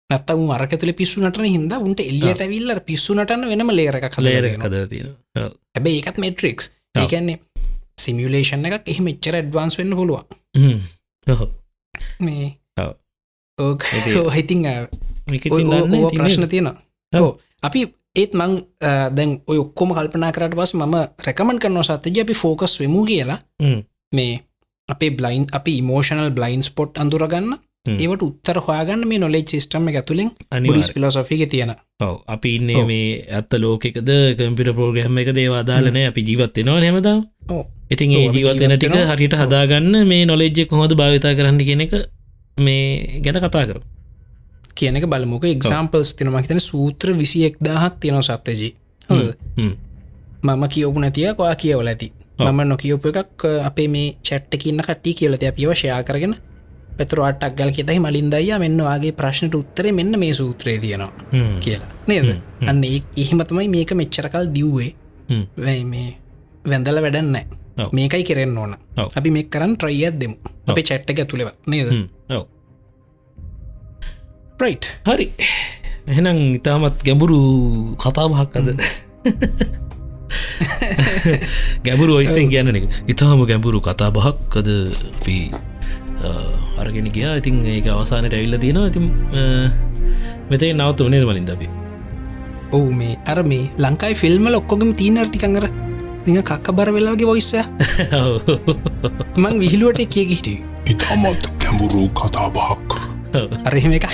නත්තම 0.09 0.51
අරක 0.55 0.73
තුළ 0.79 0.93
පිස්සුනටන 1.01 1.47
හිද 1.47 1.73
උන්ට 1.77 1.99
එලියට 2.03 2.41
ඇවිල්ල 2.45 2.75
පිස්සුනටන්න 2.87 3.47
වෙනම 3.51 3.71
ලේර 3.79 3.95
එක 3.99 4.07
ලේර 4.19 4.47
කදල 4.47 4.63
කදර 4.63 4.87
තියෙන. 4.93 5.09
හැබැයි 5.75 6.01
ඒකත් 6.01 6.17
මෙට්‍රික්ස්. 6.25 6.71
ඒකන්නේ 6.95 7.39
සිමියලේෂන් 8.03 8.65
එකක් 8.67 8.89
එහම 8.93 9.07
එච්චර 9.07 9.37
ඇඩ්වාන්ස් 9.37 9.77
වෙන්න 9.79 9.95
පුළුවන්. 9.95 10.25
මේ. 12.19 12.49
ඕක 13.57 13.83
හිතිං 14.35 14.61
ප්‍රශ්න? 16.19 16.47
තියෙනවා. 16.49 16.75
ඕ 17.13 17.31
අපි 17.63 17.81
ඒත් 18.15 18.33
මං 18.33 18.53
දැන් 19.15 19.31
ඔය 19.47 19.57
ඔක්කොම 19.57 19.93
කල්පනා 19.95 20.31
කරට 20.35 20.55
පස් 20.55 20.73
මම 20.75 20.95
රැකමන් 21.25 21.59
කරන 21.59 21.83
සත්තජ 21.83 22.23
අපි 22.23 22.35
ෆෝකස් 22.35 22.79
වෙමු 22.79 23.03
කියලා. 23.05 23.39
මේ 24.13 24.39
අපේ 24.87 25.11
බ්ලයින් 25.11 25.45
අපි 25.51 25.81
මෝෂනල් 25.81 26.31
බ්ලයින් 26.31 26.63
ස්පොට් 26.63 26.97
අඳුරගන්න. 26.97 27.53
ඒවට 27.91 28.23
උත්තර 28.23 28.57
හොයාගන්න 28.61 29.07
මේ 29.07 29.19
නොලෙජ් 29.19 29.45
සිස්ටම 29.47 29.87
ඇතුළින් 29.89 30.31
අනිවාර්ය. 30.31 30.67
බුඩිස් 30.67 30.89
පිලොසොෆික 30.91 31.43
තියෙන 31.49 31.71
ඔව් 31.99 32.15
අපි 32.27 32.55
ඉන්නේ. 32.55 32.83
මේ 32.85 33.07
ඇත්ත 33.29 33.53
ලෝකෙකද 33.55 34.09
කම්පිට 34.37 34.73
පෝග්‍රහම 34.75 35.17
එක 35.17 35.31
දේවාදාලන 35.35 36.01
අපි 36.03 36.25
ජීවත්වෙනවා 36.27 36.81
හෙමදම් 36.81 37.21
ඕ 37.49 37.63
ඉතින් 37.91 38.11
ඒ 38.11 38.27
අපි 38.27 38.37
ජීවත්වෙන 38.37 38.75
ටික. 38.75 38.97
හරිට 39.11 39.35
හදාගන්න 39.35 40.07
මේ 40.07 40.25
නොලෙජ්ජෙක් 40.25 40.69
කොහොද 40.69 40.95
භාවිතා 40.95 41.33
කරන්න 41.35 41.63
කියන 41.69 41.81
එක 41.81 41.93
මේ 42.57 43.21
ගැන 43.23 43.39
කතා 43.39 43.65
කරු 43.65 43.81
කියන 44.75 44.95
එක 44.97 45.05
බලමුක 45.07 45.45
එක්සාම්පල්ස් 45.47 46.15
තින 46.15 46.31
මහිතන 46.31 46.59
සූත්‍ර 46.61 47.13
විසි 47.13 47.45
එක් 47.45 47.55
දාහක් 47.61 47.99
තියෙන 48.01 48.21
සත්තජී 48.21 48.73
හොඳ 49.09 49.33
මම 50.43 50.63
කියවපු 50.69 50.99
නැතිය 50.99 51.33
කොයා 51.33 51.55
කියවල 51.55 51.87
ඇති. 51.87 52.11
මම 52.39 52.61
නොකියෝප 52.67 53.05
එකක් 53.05 53.43
අපේ 53.65 53.87
මේ 53.87 54.07
චැට්ටකින්න 54.23 54.81
කට්ටි 54.81 55.13
කියලත 55.13 55.43
අපිව 55.43 55.73
ෂයා 55.73 56.01
කරගෙන 56.03 56.33
පෙතුරවාටක් 56.97 57.55
ගල් 57.57 57.71
කෙතයි 57.77 57.99
මලින්දයියා 57.99 58.59
මෙන්න 58.59 58.81
වගේ 58.81 59.13
ප්‍රශ්නට 59.13 59.55
උත්තරේ 59.55 59.91
මෙන්න 59.91 60.19
මේ 60.19 60.33
සූත්‍රයේ 60.33 60.79
තියෙනවා 60.79 61.11
කියලා. 61.59 61.89
නේද. 62.07 62.29
අන්න 62.67 62.83
ඒ 62.83 63.01
එහෙමතමයි 63.17 63.67
මේක 63.67 63.93
මෙච්චරකල් 63.93 64.45
දිව්වේ. 64.55 64.91
වැයි 65.57 65.85
මේ 65.85 66.09
වැඳල 66.65 67.01
වැඩන්න. 67.05 67.35
මේකයි 67.91 68.23
කෙරෙන් 68.23 68.57
ඕන. 68.57 68.75
අපි 69.15 69.31
මේ 69.31 69.45
කරන්න 69.45 69.75
ට්‍රයියත් 69.75 70.19
දෙමු. 70.19 70.35
අපේ 70.67 70.83
චැට්ට 70.83 71.09
එක 71.09 71.19
ඇතුළෙවත් 71.19 71.67
නේද? 71.67 71.91
ප්‍රයිට් 74.57 74.85
හරි. 75.05 75.31
එහෙනම් 76.07 76.55
ඉතාමත් 76.55 77.03
ගැඹුරු 77.03 77.95
කතාබහක් 77.97 78.57
අද. 78.57 78.75
ගැඹුරු 81.85 82.15
ඔයිසෙන් 82.19 82.49
ගැන 82.49 82.67
එක 82.71 82.89
ඉතාම 83.07 83.45
ගැඹුරු 83.45 83.81
කතා 83.81 84.11
බහක් 84.11 84.57
අද 84.61 84.69
අපි 85.11 85.51
අරගෙන 86.77 87.11
ගියා. 87.11 87.37
ඉතින් 87.37 87.65
ඒක 87.65 87.89
අවසානයට 87.89 88.33
ඇවිල්ල 88.33 88.57
තියෙනවා. 88.57 88.87
ඉතින් 88.87 89.11
මෙතේ 90.49 90.73
නවත්ත 90.73 91.07
වනේ 91.07 91.25
මලින් 91.25 91.49
අපි? 91.49 91.67
ඔවු 92.71 92.93
මේ 92.93 93.17
අර 93.25 93.43
මේ 93.43 93.69
ලංකායි 93.77 94.15
ෆිල්ම්ම 94.15 94.47
ඔක්කොගම 94.59 94.93
තීනර් 94.93 95.27
ඉඟ 96.27 96.41
කක්ක 96.49 96.67
බර 96.77 96.89
වෙලාගේ 96.97 97.27
වොයිස්ස 97.31 97.51
මං 99.37 99.55
විහිලුවට 99.63 100.01
කිය 100.15 100.25
ගිහිටේ 100.31 100.59
ඉතාමත් 100.93 101.43
ගැඹුරු 101.63 102.03
කතාබහක්. 102.21 102.89
අරහෙම 103.65 103.93
එක 103.97 104.05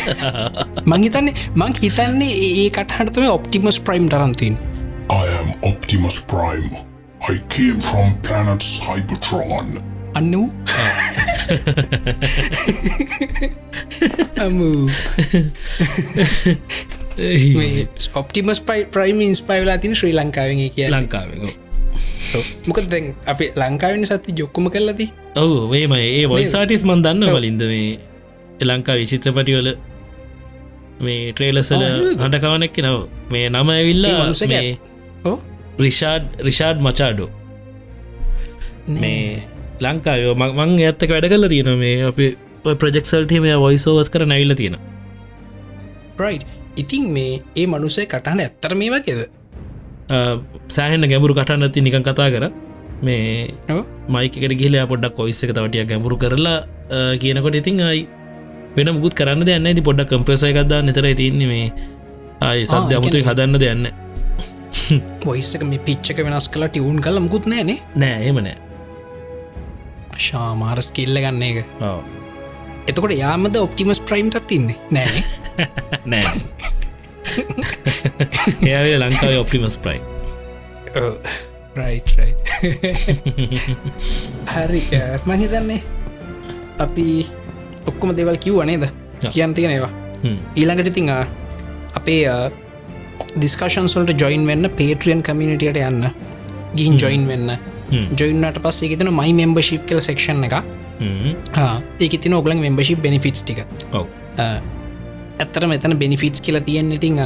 මංහිතන්නේ 0.85 1.33
මං 1.55 1.73
හිතන්නේ 1.81 2.33
ඒ 2.47 2.69
කටහටතම 2.77 3.25
ඔප්ටිමස් 3.37 3.77
ප්‍රයිම් 3.89 4.05
ටරන්තින් 4.09 4.55
I 5.09 5.25
am 5.39 5.49
Optimus 5.63 6.17
Prime. 6.31 6.71
I 7.33 7.35
came 7.49 7.79
from 7.81 8.07
planet 8.21 8.61
Cybertron. 8.61 9.69
අන්න. 10.13 10.33
වූ 14.59 14.89
ඔප්ටිමස් 18.15 18.59
පයි 18.61 18.85
ප්‍රයිම් 18.95 19.21
ඉන්ස්පයිලා 19.21 19.77
තින 19.77 19.95
ශ්‍රී 19.95 20.13
ලංකාවෙන් 20.19 20.59
කිය 20.75 20.89
ලංකාවෙක 20.89 21.66
මොක 22.67 22.79
දැන් 22.91 23.05
අප 23.25 23.41
ලංකාවෙන 23.55 24.05
සති 24.05 24.37
ජොක්කොම 24.39 24.69
කල්ලති 24.69 25.09
ඔවු 25.35 25.57
වේම 25.69 25.93
ඒ 25.93 26.23
වොයිසාටිස් 26.27 26.83
මන් 26.83 27.03
දන්න 27.03 27.35
වලින්ද 27.35 27.63
මේ 27.65 27.99
ලංකා 28.63 28.95
විචිත්‍රපටිවල 28.95 29.69
මේ 30.99 31.19
ට්‍රේලසල 31.33 31.83
හටකවනෙක්ක 32.19 32.77
නව 32.83 32.97
මේ 33.31 33.45
නම 33.49 33.69
ඇවිල්ලා 33.69 35.35
රිෂාඩ් 35.79 36.25
රිෂාඩ් 36.39 36.79
මචාඩෝ. 36.81 37.29
මේ 38.95 39.43
ලංකායෝ 39.79 40.35
මං 40.35 40.77
ඇත්තක 40.81 41.09
වැඩ 41.09 41.29
කල 41.29 41.47
තියෙන 41.47 41.71
මේ 41.77 41.95
අපි 42.03 42.27
ප්‍රජෙක්සල්ටේ 42.75 43.41
මේ 43.41 43.57
වොයිසෝවස් 43.57 44.09
කර 44.09 44.25
නැවිල්ල 44.25 44.55
තියෙන 44.55 44.77
රයි් 46.17 46.39
ඉතින් 46.77 47.09
මේ 47.11 47.33
ඒ 47.55 47.67
මනුසේ 47.67 48.05
කටහන 48.05 48.39
ඇත්තර 48.39 48.75
මේ 48.75 48.89
වගේද 48.89 49.21
සෑහන්න 50.09 51.09
ගැඹුරු 51.09 51.35
කටන්න 51.35 51.67
ඇති 51.67 51.81
නිකන් 51.81 52.03
කතා 52.03 52.29
කර. 52.29 52.45
මේ. 53.03 53.53
මයිකට 54.09 54.57
ගිල 54.61 54.77
පොඩක් 54.87 55.15
කොයිස්ස 55.15 55.43
එක 55.43 55.53
තවටිය 55.53 55.85
ගැඹුරු 55.85 56.17
කරලා 56.17 56.57
කියනකොට 57.17 57.55
ඉතින් 57.55 57.81
අයි 57.81 58.07
වෙන 58.75 58.89
මුකුත් 58.95 59.13
කරන්න 59.13 59.45
දෙන්න 59.45 59.65
ඇති 59.65 59.81
පොඩක් 59.81 60.09
කම්ප්‍රසය 60.09 60.51
එකක්දා 60.51 60.81
නිතර 60.81 61.07
තින්නේ 61.15 61.47
මේ. 61.47 61.71
ආය 62.41 62.65
සද්‍ය 62.65 62.95
අමුතුයි 62.97 63.25
හදන්න 63.25 63.59
දෙන්න 63.59 63.87
පොයිස්සක 65.23 65.63
මේ 65.63 65.81
පිච්චක 65.81 66.19
වෙනස් 66.25 66.47
කලා 66.53 66.69
ටියවුන් 66.69 67.01
කල 67.01 67.19
මුකුත් 67.19 67.45
නෑනේ 67.45 67.79
නෑ. 67.95 68.27
එමනෑ 68.29 68.55
ශාමාරස් 70.17 70.89
කිල්ල 70.91 71.17
ගන්න 71.17 71.43
එක. 71.43 71.57
එතකොට 72.87 73.13
යාමද 73.13 73.57
ඔප්ටිමස් 73.57 74.01
ප්‍රයිම්ටත් 74.01 74.47
තින්නේ? 74.47 74.77
නෑනේ 74.95 75.23
නෑ 76.11 76.86
එයාවේ 78.61 78.97
ලංකාව 78.99 79.39
ඔප්ටිමස් 79.41 79.77
ප්‍රයි 79.77 79.99
රයි් 81.75 81.99
හරි 84.53 84.81
මහිතන්නේ 85.25 85.81
අපි 86.79 87.07
ඔක්කොම 87.87 88.15
දෙවල් 88.17 88.37
කිව් 88.37 88.61
අනේද 88.61 88.87
කියන් 89.27 89.53
තියෙනවා 89.53 89.91
ඊළඟට 90.55 90.93
ඉතිං 90.93 91.11
අපේ 91.93 92.23
දිස්කශන්සල්ට 93.41 94.21
ජොයින් 94.21 94.45
වෙන්න 94.47 94.69
පේට්‍රියන් 94.77 95.23
කමිනිටියට 95.23 95.77
යන්න. 95.79 96.09
ගිහින් 96.75 96.99
ජොයින් 96.99 97.27
වෙන්න. 97.27 97.51
ජොයින්නට 98.13 98.59
පස්සේ 98.63 98.97
තින 98.97 99.13
මයි 99.13 99.33
මෙම්බශිප් 99.33 99.85
කල 99.87 100.01
සෙක්ෂන් 100.01 100.43
එක 100.43 100.55
ඒක 101.99 102.17
තින 102.21 102.33
ඔගලන් 102.33 102.59
මෙම්බශිප් 102.59 103.01
බෙනිෆිටස් 103.01 103.43
ටික 103.43 103.63
ඇත්තර 105.37 105.67
මෙතන 105.67 105.95
බෙනිෆිටස් 106.01 106.41
කියලා 106.41 106.65
තියෙන් 106.67 106.91
ඉතිං 106.91 107.19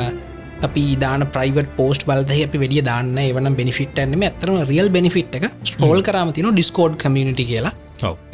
අපි 0.67 0.83
දාන 1.03 1.23
ප්‍රයිවට 1.35 1.69
පෝස්ට 1.77 2.03
බලද 2.07 2.33
අපි 2.38 2.61
වැඩිය 2.63 2.83
දාන්න 2.89 3.17
එවන 3.21 3.55
බෙනිෆිට 3.59 4.01
ඇන්නම 4.03 4.25
ඇතරම 4.27 4.59
රියල් 4.71 4.89
බෙනිෆිට් 4.89 5.38
එක. 5.38 5.47
ස්ටෝල් 5.63 6.03
කරම 6.07 6.33
තින 6.35 6.49
ඩිස්කෝඩ් 6.49 6.97
කමිනිටි 7.03 7.45
කියලා. 7.51 7.73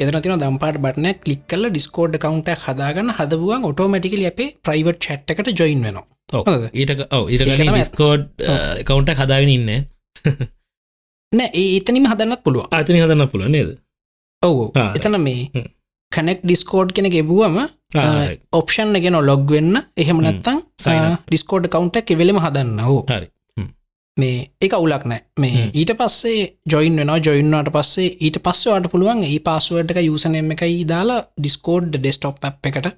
එදන 0.00 0.20
තින 0.20 0.36
දම්පාට 0.42 0.80
බටන 0.84 1.08
කලික් 1.24 1.42
කල 1.46 1.70
ඩිස්කෝඩ් 1.70 2.20
කවන්ට 2.24 2.58
හදාගන්න 2.64 3.14
හදබුවන් 3.18 3.66
ඔටෝමටිකල 3.70 4.26
අපේ 4.30 4.52
ප්‍රයිවට් 4.62 5.00
චට් 5.06 5.36
එකට 5.36 5.52
ජොයින් 5.62 5.88
හොඳද? 6.32 6.68
ඊට 6.74 6.92
ඊට 6.92 7.46
ඩිස්කෝඩ් 7.64 8.28
කවුන්ට 8.84 9.14
හදාගෙන 9.14 9.54
ඉන්න. 9.56 9.72
නෑ 11.32 11.50
ඒ 11.54 11.66
එතනිම 11.78 12.06
හදන්නත් 12.08 12.44
පුළුව 12.44 12.68
අතන 12.72 12.98
හදන්න 12.98 13.32
පුළ 13.32 13.48
නේද? 13.48 13.74
ඔවු 14.42 14.70
එතන 14.76 15.20
මේ. 15.20 15.66
කනෙක් 16.12 16.44
ඩිස්කෝඩ් 16.44 16.96
කෙන 16.96 17.10
ගෙබුවම. 17.12 17.58
ඔප්ෂන් 18.52 19.00
ගෙන 19.00 19.18
ලොග් 19.24 19.50
වෙන්න. 19.50 19.74
එහෙම 19.96 20.20
නැත්තං. 20.20 20.62
ඩිස්කෝඩ් 21.26 21.68
කවන්ට 21.72 22.10
එවෙලම 22.10 22.38
හදන්න 22.44 22.80
හෝ 22.84 23.02
හරි. 23.08 23.28
මේ 24.16 24.38
එක 24.60 24.72
අවුලක් 24.74 25.04
නෑ. 25.06 25.22
මේ. 25.38 25.70
ඊට 25.74 25.92
පස්සේ 25.98 26.40
ජොයින් 26.72 26.96
වෙන 27.00 27.12
ජොයින්නට 27.26 27.70
පස්සේ 27.76 28.16
ඊට 28.20 28.38
පස්සවාට 28.44 28.90
පුළුවන් 28.92 29.22
ඒ 29.24 29.38
පස්සුවට 29.46 29.92
එක 29.94 30.02
යුසනම 30.04 30.52
එකයි 30.54 30.84
දාලා 30.92 31.20
ඩිස්කෝඩ් 31.38 31.90
ඩෙස්ටොප් 31.96 32.44
අප් 32.44 32.66
එකට. 32.66 32.88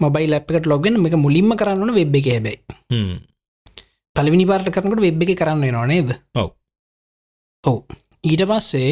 මොබයි 0.00 0.28
ලැප්කට 0.30 0.66
ලොගෙන් 0.66 0.98
එක 1.06 1.16
මුලින්ම 1.16 1.56
කරන්න 1.56 1.94
වෙබ් 1.94 2.16
එක 2.20 2.30
හැබයි. 2.32 2.56
පලවිනි 4.16 4.46
පාර්ට 4.50 4.72
කරනකට 4.74 5.04
වෙබ් 5.06 5.22
එක 5.24 5.36
කරන්න 5.40 5.64
වෙනවා 5.64 5.86
නේද? 5.86 6.10
ඔව්. 6.34 6.50
ඔව්. 7.64 7.78
ඊට 8.24 8.42
පස්සේ 8.50 8.90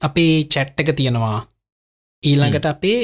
අපේ 0.00 0.34
චැට් 0.52 0.80
එක 0.82 0.92
තියෙනවා 0.98 1.38
ඊළඟට 2.22 2.66
අපේ 2.66 2.98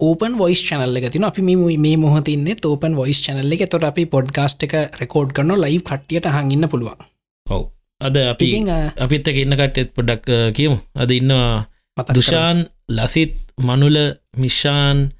ඕපන් 0.00 0.36
වොයිස් 0.38 0.62
චනල්ල 0.62 0.98
එක 0.98 1.10
තින 1.12 1.26
අපි 1.26 1.42
මේ 1.42 1.96
මොහතින්න 1.96 2.46
තෝපන් 2.56 2.94
වොයිස් 2.96 3.20
චනල්ල 3.22 3.52
එක. 3.52 3.66
තොට 3.66 3.84
අපි 3.84 4.06
පොඩ්ගස්ට 4.06 4.62
එක 4.62 4.74
රෙකෝඩ් 5.00 5.34
කරන 5.34 5.54
ලයි් 5.56 5.80
කට්ටියට 5.80 6.26
හඟන්න 6.26 6.70
පුළුවන්. 6.70 7.00
ඔව්. 7.46 7.70
අද 8.00 8.16
අපි 8.16 8.50
අපිත් 8.98 9.28
එක 9.28 9.36
ඉන්න 9.36 9.58
කට්ටෙත් 9.60 9.90
පොඩක් 9.92 10.30
කියමු. 10.54 10.78
අද 10.94 11.10
ඉන්නවා. 11.10 11.66
දුෂාන් 12.08 12.68
ලසිත් 12.88 13.34
මනුල 13.58 13.98
මිෂාන් 14.36 15.10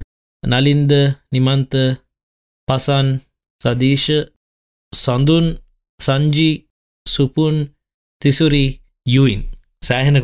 නලින්ද 0.43 0.91
නිමන්ත 1.31 1.73
පසන් 2.67 3.07
සදීශ 3.61 4.11
සඳුන් 4.93 5.47
සංජී 5.99 6.63
සුපුන් 7.05 7.55
තිසුරි 8.21 8.65
යුයින්. 9.05 9.41
සෑහෙන 9.81 10.17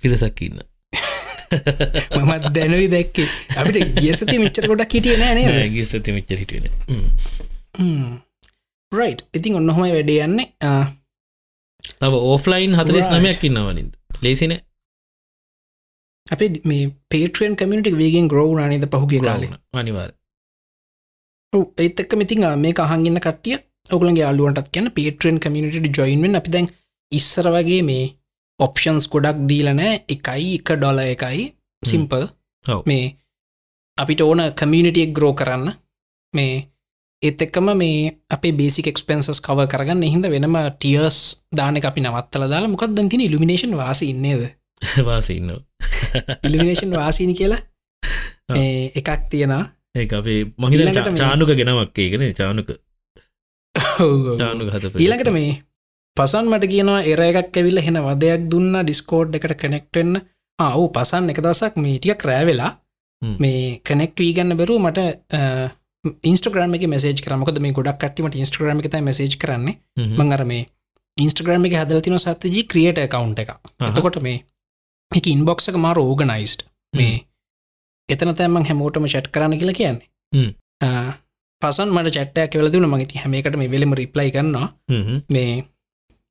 පිරිසක් 0.00 0.40
ඉන්න 0.42 0.58
මමත් 2.18 2.44
දැනුයි 2.56 2.88
දැක්කේ. 2.94 3.26
අපිට 3.56 3.78
ගියසති 4.00 4.36
මෙච්චර 4.42 4.68
ගොඩක් 4.70 4.92
හිටිය 4.96 5.16
නෑනේ 5.22 5.68
ගිස්ත 5.76 6.10
මිච්ච 6.16 6.30
හිටුවෙන 6.40 6.70
රයි් 8.92 9.14
ඉතින් 9.34 9.56
ඔන්නහොමයි 9.60 9.92
වැඩේ 9.96 10.20
යන්නේ. 10.26 10.46
තව 12.00 12.12
ඕෆ්ලයින් 12.30 12.74
හතරස්. 12.78 13.08
නමයක් 13.14 13.42
ඉන්නවනින්ද 13.48 13.92
ලේසින 14.22 14.52
අපේ 16.26 16.50
මේ 16.70 16.84
පේට්‍රියන් 17.10 17.56
කමිට 17.60 17.88
වේගෙන් 18.00 18.28
ග්‍රෝ් 18.32 18.50
නනද 18.58 18.86
පහුගේ 18.92 19.20
කාලේ? 19.20 19.50
අනිවාර් 19.74 20.10
ඔව්, 21.52 21.64
ඒත් 21.78 22.00
එක්ක 22.02 22.12
මිතින් 22.20 22.44
ආ, 22.44 22.56
මේක 22.56 22.78
අහගන්න 22.84 23.20
කටිය 23.26 23.56
ඔගලගේ 23.94 24.24
අලුවන්ටත් 24.30 24.68
කියන්න 24.74 24.90
පේට්‍රන් 24.98 25.38
කමිට 25.44 25.96
ජොයින්ෙන් 25.98 26.38
අපි 26.40 26.50
දැන් 26.54 26.68
ඉස්සර 27.12 27.46
වගේ 27.54 27.82
මේ 27.88 28.04
ඔප්ෂන්ස් 28.60 29.08
ගොඩක් 29.08 29.38
දීලනෑ 29.50 30.04
එකයි 30.08 30.54
එක 30.58 30.72
ඩොල 30.76 30.98
එකයි. 30.98 31.54
සිම්පල්. 31.82 32.24
මේ 32.86 33.16
අපිට 33.98 34.20
ඕන 34.20 34.40
කමියනිටියක් 34.54 35.12
ග්‍රෝ 35.12 35.32
කරන්න. 35.32 35.72
මේ 36.34 36.54
ඒත් 37.22 37.42
එක්කම 37.42 37.68
මේ 37.76 38.16
අපේ 38.30 38.52
බේසික් 38.52 38.86
එක්ස්පෙන්සස් 38.86 39.40
කව 39.40 39.66
කරගන්න. 39.66 40.02
හිද 40.04 40.26
වෙනම 40.30 40.56
ටියර්ස් 40.70 41.18
දාන 41.56 41.76
අපි 41.84 42.00
නවත්තල 42.00 42.48
දාලා 42.48 42.68
මොකක් 42.68 42.86
දතින 42.90 43.20
ඉල්ිනේෂන් 43.20 43.76
වාස 43.76 44.02
ඉන්නේද 44.02 44.42
වාසින්න 45.04 45.50
ඉල්ිනේෂන් 46.44 46.96
වාසීනි 46.96 47.34
කියලා? 47.34 47.60
එකක් 48.94 49.10
තියෙනවා. 49.30 49.64
ඒ 49.94 50.06
අපේ 50.18 50.40
මහිත 50.58 50.80
ඊළඟට 50.80 51.10
මේ- 51.10 51.20
චානුක 51.20 51.50
ගෙනවක් 51.50 51.98
ඒකන 51.98 52.24
චානුක. 52.32 52.68
ඊළඟට 54.98 55.32
මේ 55.32 55.52
පසන් 56.16 56.48
මට 56.48 56.66
කියනවා 56.70 56.98
එර 57.04 57.20
එකක් 57.22 57.56
ඇවිල්ල 57.58 57.80
හෙන 57.84 57.96
වදයක් 58.00 58.42
දුන්න 58.50 58.76
ඩිස්කෝඩ් 58.78 59.36
එකට 59.38 59.54
කනෙක්ටෙන්න්න 59.62 60.18
ආව් 60.58 60.82
පසන් 60.94 61.32
එක 61.32 61.40
දසක් 61.42 61.80
මේ 61.84 61.96
ටික 61.98 62.20
ක්‍රෑවෙලා. 62.20 62.70
මේ 63.38 63.80
කනෙක්ට 63.88 64.22
වී 64.22 64.36
ගන්න 64.36 64.58
බැරු 64.60 64.76
මට 64.80 64.98
ඉන්ස්ටග්‍රම 66.24 66.76
එක 66.78 66.86
මෙසේජ් 66.88 67.24
කරමකද 67.24 67.58
මේ 67.58 67.74
ගොඩක් 67.78 67.98
කටීමට 68.04 68.38
ඉන්ස්ටග්‍රම 68.38 68.82
එක 68.82 68.96
මෙසේජ් 69.02 69.36
කරන්නේ. 69.36 69.76
මං 70.18 70.32
අර 70.32 70.44
මේ 70.44 70.68
ඉන්ස්ටග්‍රම 71.16 71.66
එක 71.66 71.76
හදලතින 71.80 72.18
සත්තජී 72.18 72.64
ක්‍රියට 72.70 73.02
කවුන්් 73.08 73.34
එක 73.36 73.52
එතකොට 73.82 74.20
මේ 74.22 74.38
එක 75.12 75.26
ඉන්බොක්ස 75.26 75.68
එක 75.68 75.80
මාර 75.80 75.98
ඕගනයිස්ට් 75.98 76.66
මේ 76.94 77.20
එතන 78.08 78.34
තැමන් 78.36 78.70
හැමෝටම 78.70 79.10
චට් 79.10 79.34
කරන්න 79.34 79.58
කියලා 79.58 79.78
කියන්නේ. 79.80 80.08
පසන් 81.62 81.90
මට 81.90 82.16
චට්ටයක් 82.16 82.58
වෙලදුන 82.60 82.86
මගති 82.88 83.22
හැමකට 83.22 83.58
මේ 83.58 83.70
වෙලම 83.70 83.92
රිප්ලයි 83.96 84.30
කරන්නවා 84.30 84.68
මේ 85.30 85.52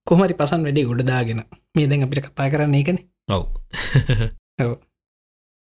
කොහමරි 0.08 0.34
පසන් 0.34 0.64
වැඩේ 0.64 0.86
ගොඩදාගෙන 0.86 1.40
මේ 1.76 1.88
දැන් 1.88 2.04
අපිට 2.04 2.26
කතා 2.26 2.50
කරන්න 2.50 2.76
ඒකන. 2.76 2.98
ඔව්. 4.60 4.74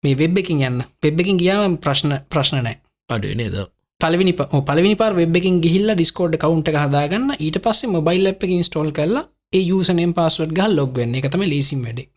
මේ 0.04 0.16
වෙබ් 0.16 0.38
එකින් 0.38 0.62
යන්න. 0.62 0.84
වෙබ් 1.04 1.20
එකින් 1.20 1.38
ගියාම 1.38 1.78
ප්‍රශ්න 1.80 2.14
ප්‍රශ්න 2.30 2.62
නෑ 2.62 2.78
අඩු 3.10 3.34
නේද? 3.36 3.56
පලවිනි 4.02 4.34
ප- 4.34 4.50
ඔව්, 4.52 4.62
පලවිනි 4.64 4.96
පාර 4.96 5.14
වෙබ් 5.16 5.36
එකින් 5.36 5.62
ගිහිල්ල 5.62 5.94
ඩිස්කෝඩ් 5.94 6.38
කවුන්ට 6.38 6.70
හදාගන්න. 6.76 7.34
ඊට 7.40 7.58
පස්සේ 7.60 7.90
මොබයිල් 7.90 8.28
එප් 8.28 8.44
එක 8.44 8.52
ඉන්ස්ටෝල් 8.52 8.92
කරලා 8.92 9.26
ඒ 9.54 9.64
යසනයෙන් 9.72 10.14
පස්සුවට 10.14 10.54
ගල් 10.54 10.76
ලොග් 10.76 10.92
වෙන්න. 10.96 11.16
එක 11.16 11.30
තම 11.30 11.44
ලේසිම් 11.46 11.82
වැඩේ. 11.84 12.08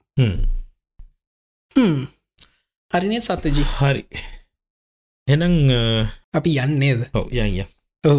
හ්ම්. 1.76 2.04
හරිනේ 2.92 3.20
සත්තජි 3.22 3.64
හරි. 3.72 4.04
එනම් 5.28 5.70
අපි 6.34 6.50
යන්නේද 6.58 7.00
ඔව 7.14 7.26
යය 7.32 7.62
ඔව 8.04 8.18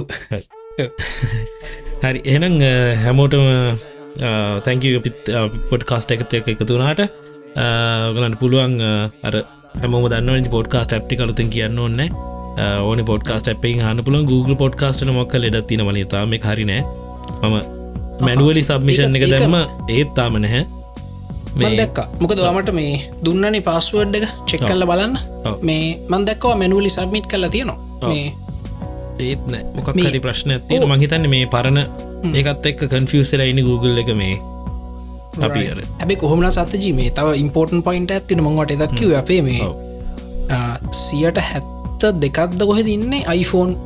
හරි 2.03 2.21
එනම් 2.25 2.55
හැමෝටම 3.03 3.45
තැංක 4.65 4.85
පිත් 5.03 5.31
පොඩ් 5.69 5.83
කාස්ට 5.83 6.13
එකත 6.15 6.33
එක 6.33 6.47
එකතුනාට 6.47 7.01
ගලන්න 8.15 8.37
පුළුවන් 8.37 8.75
අර 9.23 9.35
හැම 9.75 9.93
දන්න 10.05 10.49
පොඩ්කාස්ට 10.49 10.93
ඇප්ටි 10.93 11.15
කලුතින් 11.15 11.49
කියන්න 11.49 11.79
ඕන්න 11.79 12.01
ඕන 12.81 13.05
පොඩ්කාස්ට 13.05 13.47
ඇපේ 13.47 13.77
හන 13.79 14.03
පුළන් 14.03 14.25
Google 14.25 14.55
පොඩ්කාස්ට 14.55 15.05
මොක්ක 15.11 15.35
ලෙඩ 15.35 15.61
තින 15.67 15.85
වලතාම 15.87 16.35
හරිනෑ 16.45 16.81
මම 17.43 17.55
මැනුවලි 18.21 18.63
සබ්මිෂන් 18.63 19.15
එක 19.15 19.23
ඒක- 19.23 19.33
දැම්ම. 19.33 19.55
ඒත් 19.89 20.09
තාම 20.15 20.35
නැහැ. 20.37 20.63
මන් 21.55 21.75
දැක්ක. 21.77 21.99
මොක 22.21 22.33
දමට 22.37 22.73
මේ 22.73 22.91
දුන්නනේ 23.25 23.61
පස්සුවඩ් 23.61 24.15
එක 24.15 24.25
චෙක් 24.49 24.61
කල්ල 24.63 24.85
බලන්න. 24.85 25.15
මේ 25.61 25.85
මන් 26.09 26.25
දැක්කව 26.27 26.53
මැනුවලි 26.55 26.89
සබ්මිට් 26.89 27.25
කල්ල 27.27 27.47
තියෙනවා. 27.49 27.79
මේ 28.09 28.25
ඒත් 29.27 29.43
නෑ. 29.53 29.63
මොකක් 29.75 29.89
හරි 30.05 30.19
ප්‍රශ්න 30.25 30.55
ඇතින 30.55 30.83
ඔව්. 30.83 30.89
මහිතන්න 30.93 31.29
මේ 31.33 31.45
පරණ 31.53 31.79
ඒකත් 32.39 32.65
එක්ක 32.71 32.81
කන්ෆියසල 32.93 33.41
ඉනි 33.45 33.63
Google 33.69 34.01
එක 34.03 34.11
මේ 34.21 34.35
අපි 35.47 35.61
හැබේ 35.99 36.19
කොහොම 36.23 36.43
සතජී 36.57 36.93
මේ 36.99 37.09
තව 37.17 37.35
ඉම්පෝර්ටන් 37.43 37.83
පොයින්ට 37.87 38.11
ඇතින 38.17 38.43
මංවට 38.45 38.77
දක්කිව 38.81 39.15
අපේ 39.21 39.41
මේ 39.41 39.61
සියට 41.01 41.39
හැත්ත 41.49 42.07
දෙකක්ද 42.23 42.61
කොහෙ 42.69 42.83
දින්නේ 42.89 43.23
iPhoneෆෝන් 43.37 43.77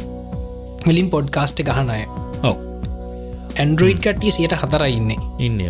වලින් 0.87 1.09
පොඩ්කාස්ට 1.13 1.61
ගහනය 1.69 2.01
ඔව. 2.43 2.55
ඇන්ඩරෝයිඩ් 3.59 4.01
කටිය 4.03 4.31
සියට 4.31 4.53
හතරයින්නේ 4.61 5.17
ඉන්න. 5.39 5.57
නේ 5.57 5.69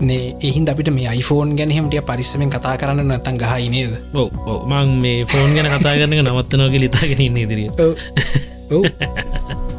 එහින් 0.00 0.66
අපිට 0.68 0.90
මේ 0.90 1.08
iPhoneෆෝන් 1.10 1.56
ගැනහමටිය 1.56 2.02
පරිස්සමෙන් 2.02 2.50
කතා 2.50 2.76
කරන්න 2.76 3.08
නැතන් 3.08 3.38
ගහයිනේද 3.38 3.92
ඔව 4.14 4.30
ඔව. 4.46 4.60
මං 4.66 4.98
මේ 5.02 5.24
ෆෝන් 5.26 5.54
ගැන 5.54 5.70
කතා 5.70 5.94
කරන 5.96 6.14
නවත්තනෝක 6.22 6.74
ලිතාගෙන 6.76 7.20
ඉන්න 7.20 7.36
ඉදිරිය 7.36 7.68
ඔව්. 7.78 8.82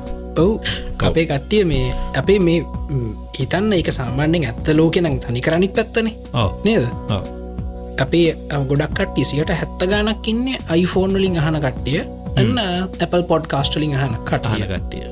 අපේ 1.02 1.26
කට්ටිය 1.26 1.64
මේ 1.64 1.94
අපේ 2.16 2.40
මේ 2.40 2.60
හිතන්න 3.40 3.74
එක 3.74 3.92
සාමාන්‍යෙන් 3.92 4.46
ඇත්ත 4.46 4.68
ලෝකෙනම් 4.74 5.20
තනි 5.20 5.42
කරනික් 5.42 5.74
පැත්තනේ. 5.74 6.16
නේද? 6.64 6.88
අපේ 8.00 8.36
ගොඩක් 8.70 8.94
කට්ටිසියට 8.94 9.52
හැත්ත 9.52 9.82
ගානක් 9.86 10.28
ඉන්න 10.28 10.46
iPhoneෆෝන් 10.52 11.14
වලින් 11.14 11.40
අහන 11.40 11.60
කට්ටිය. 11.60 12.06
එන්න 12.36 12.60
Apple 13.00 13.24
පොඩ් 13.24 13.48
කාස්ටලින් 13.48 13.96
අහන 13.96 14.16
කටහල 14.24 14.66
කට්ටිය. 14.66 15.04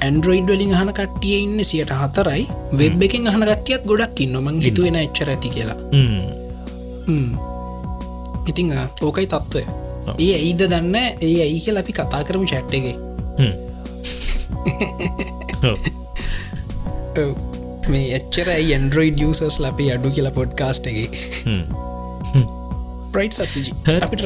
ඇන්ඩරෝයිඩ් 0.00 0.48
වලින් 0.52 0.74
අහන 0.74 0.92
කට්ටිය 0.92 1.42
ඉන්න 1.44 1.64
සියට 1.64 1.92
හතරයි. 1.92 2.46
වෙබ් 2.72 3.02
එකෙන් 3.06 3.26
අහන 3.30 3.44
කට්ටියත් 3.44 3.86
ගොඩක් 3.90 4.20
ඉන්න 4.24 4.36
මං 4.40 4.60
හිතුවෙන 4.66 4.96
එච්චර 5.02 5.28
ඇති 5.34 5.48
කියලා. 5.54 5.78
ඉතිං 8.50 8.68
ඕකයි 9.02 9.26
තත්ත්වය. 9.26 9.62
ඒ 10.18 10.34
ඇයිද 10.36 10.62
දන්න 10.64 10.96
ඒ 10.96 11.40
ඇයි 11.46 11.60
කියල 11.66 11.78
අපි 11.82 11.92
කතා 11.92 12.22
කරමු 12.24 12.46
චැට්ටගේ. 12.52 12.96
මේ 17.90 18.06
එච්චර 18.18 18.46
ඇන්ඩරෝයිඩ් 18.54 19.18
යසස් 19.26 19.56
ලපි 19.64 19.84
අඩු 19.96 20.08
කියලා 20.16 20.32
පොඩ්කාස්ට් 20.32 20.84
එක? 20.92 21.14
හ්ම්. 21.44 21.62
ප්‍රයිට් 23.14 23.34
සත්ජි 23.36 23.72
හරි. 23.86 23.98
අපිට 24.00 24.22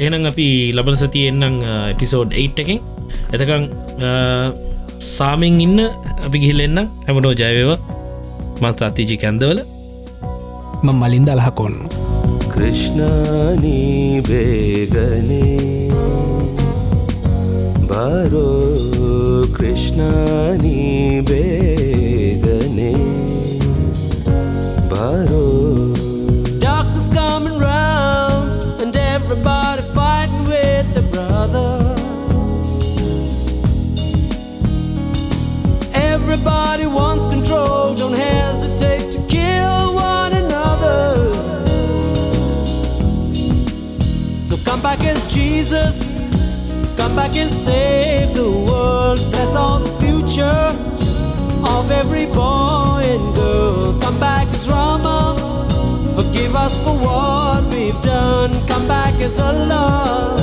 එනම් 0.00 0.24
අපි 0.32 0.46
ලබන 0.72 0.96
සති 1.02 1.20
එන්නම් 1.30 1.56
එපිසෝඩ් 1.92 2.30
8 2.44 2.64
එකෙන්. 2.64 2.78
එතකං 3.34 3.64
සාමෙන් 5.14 5.60
ඉන්න 5.66 5.78
අපි 6.26 6.36
ගිහිල්ලෙන්න්න 6.42 6.86
හැමටෝ 7.06 7.34
ජයවව 7.40 7.70
මත් 8.62 8.76
සාතිජි 8.82 9.16
කැන්දවල. 9.24 9.58
ම 10.84 10.88
Malinda 11.00 11.28
අලහකොන්න 11.34 11.76
කෘෂ්ණනී 12.52 14.22
බේගනේ 14.28 15.90
බරෝ 17.90 19.42
කෘෂ්ණනී 19.56 21.22
බේගනේ 21.30 22.94
බරෝ 24.90 25.77
Everybody 36.38 36.86
wants 36.86 37.26
control, 37.26 37.96
don't 37.96 38.12
hesitate 38.12 39.10
to 39.10 39.18
kill 39.26 39.94
one 39.96 40.32
another. 40.32 41.32
So 44.44 44.56
come 44.64 44.80
back 44.80 45.02
as 45.02 45.26
Jesus, 45.34 45.98
come 46.96 47.16
back 47.16 47.34
and 47.34 47.50
save 47.50 48.36
the 48.36 48.48
world, 48.48 49.18
bless 49.32 49.56
all 49.56 49.80
the 49.80 49.90
future 50.00 50.68
of 51.74 51.90
every 51.90 52.26
boy 52.26 53.02
and 53.04 53.34
girl. 53.34 53.98
Come 54.00 54.20
back 54.20 54.46
as 54.46 54.68
Rama. 54.68 55.34
Forgive 56.14 56.54
us 56.54 56.80
for 56.84 56.94
what 56.98 57.64
we've 57.74 58.00
done. 58.02 58.52
Come 58.68 58.86
back 58.86 59.14
as 59.20 59.40
Allah. 59.40 60.38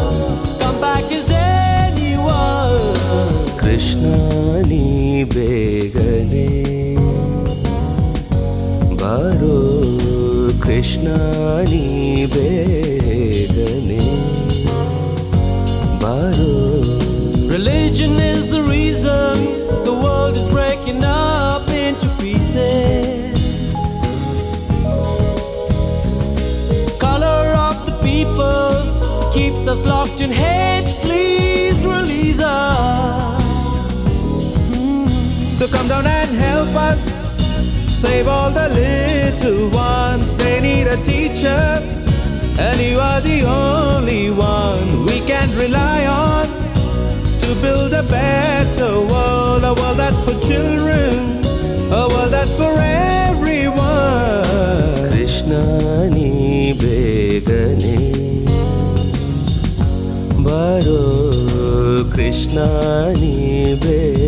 Religion 17.48 18.20
is 18.20 18.52
the 18.52 18.62
reason 18.64 19.34
the 19.84 19.94
world 20.04 20.38
is 20.38 20.48
breaking 20.50 21.04
up 21.04 21.68
into 21.70 22.08
pieces. 22.20 23.74
Color 27.00 27.56
of 27.68 27.86
the 27.86 27.98
people 28.02 29.34
keeps 29.34 29.68
us 29.68 29.86
locked 29.86 30.22
in 30.22 30.32
hate. 30.32 30.88
Please 31.02 31.86
release 31.86 32.42
us. 32.42 32.95
So 35.56 35.70
come 35.70 35.88
down 35.88 36.06
and 36.06 36.32
help 36.36 36.76
us 36.76 37.24
save 37.90 38.28
all 38.28 38.52
the 38.52 38.68
little 38.70 39.70
ones. 39.70 40.36
They 40.36 40.60
need 40.60 40.86
a 40.86 40.98
teacher, 40.98 41.80
and 42.60 42.78
you 42.82 43.00
are 43.00 43.22
the 43.22 43.46
only 43.48 44.32
one 44.32 45.06
we 45.06 45.22
can 45.22 45.48
rely 45.58 46.06
on 46.08 46.48
to 47.40 47.56
build 47.62 47.94
a 47.94 48.04
better 48.04 49.00
world. 49.12 49.64
A 49.64 49.74
world 49.80 49.98
that's 49.98 50.26
for 50.26 50.38
children, 50.46 51.42
a 51.90 52.06
world 52.12 52.32
that's 52.34 52.56
for 52.58 52.76
everyone. 52.78 53.80
Krishna 55.10 56.10
ni 56.10 56.74
begane 56.74 58.12
baro 60.44 62.04
Krishna 62.12 63.14
ni 63.22 63.74
begane 63.80 64.25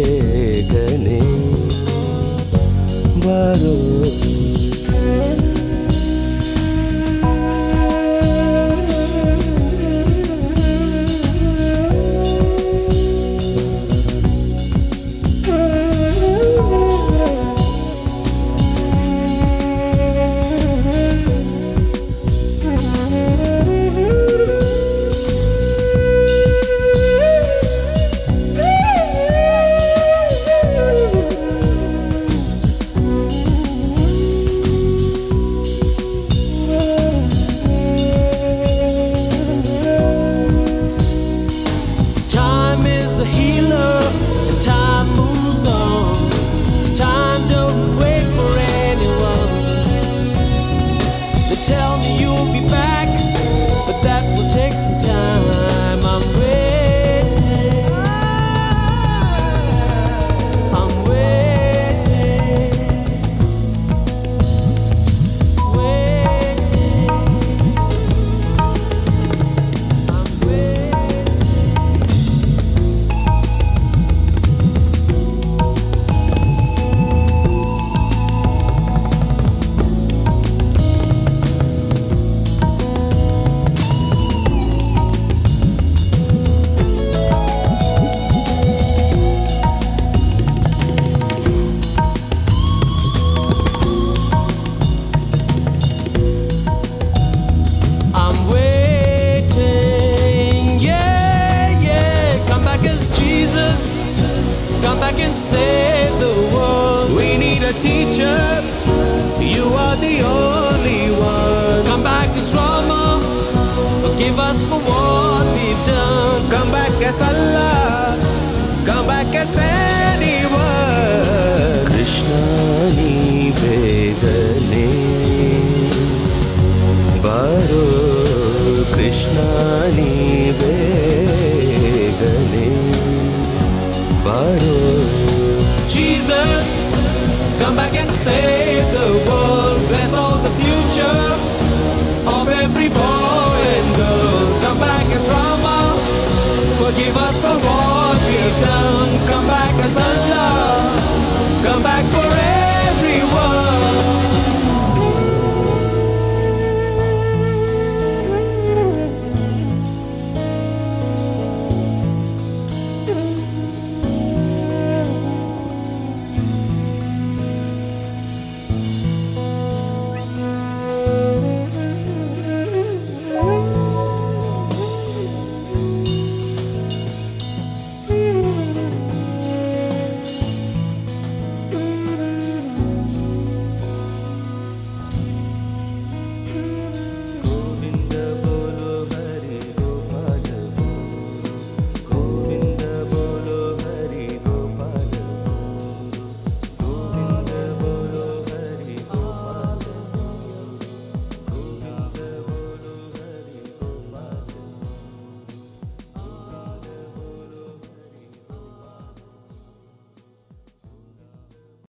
world 3.28 4.27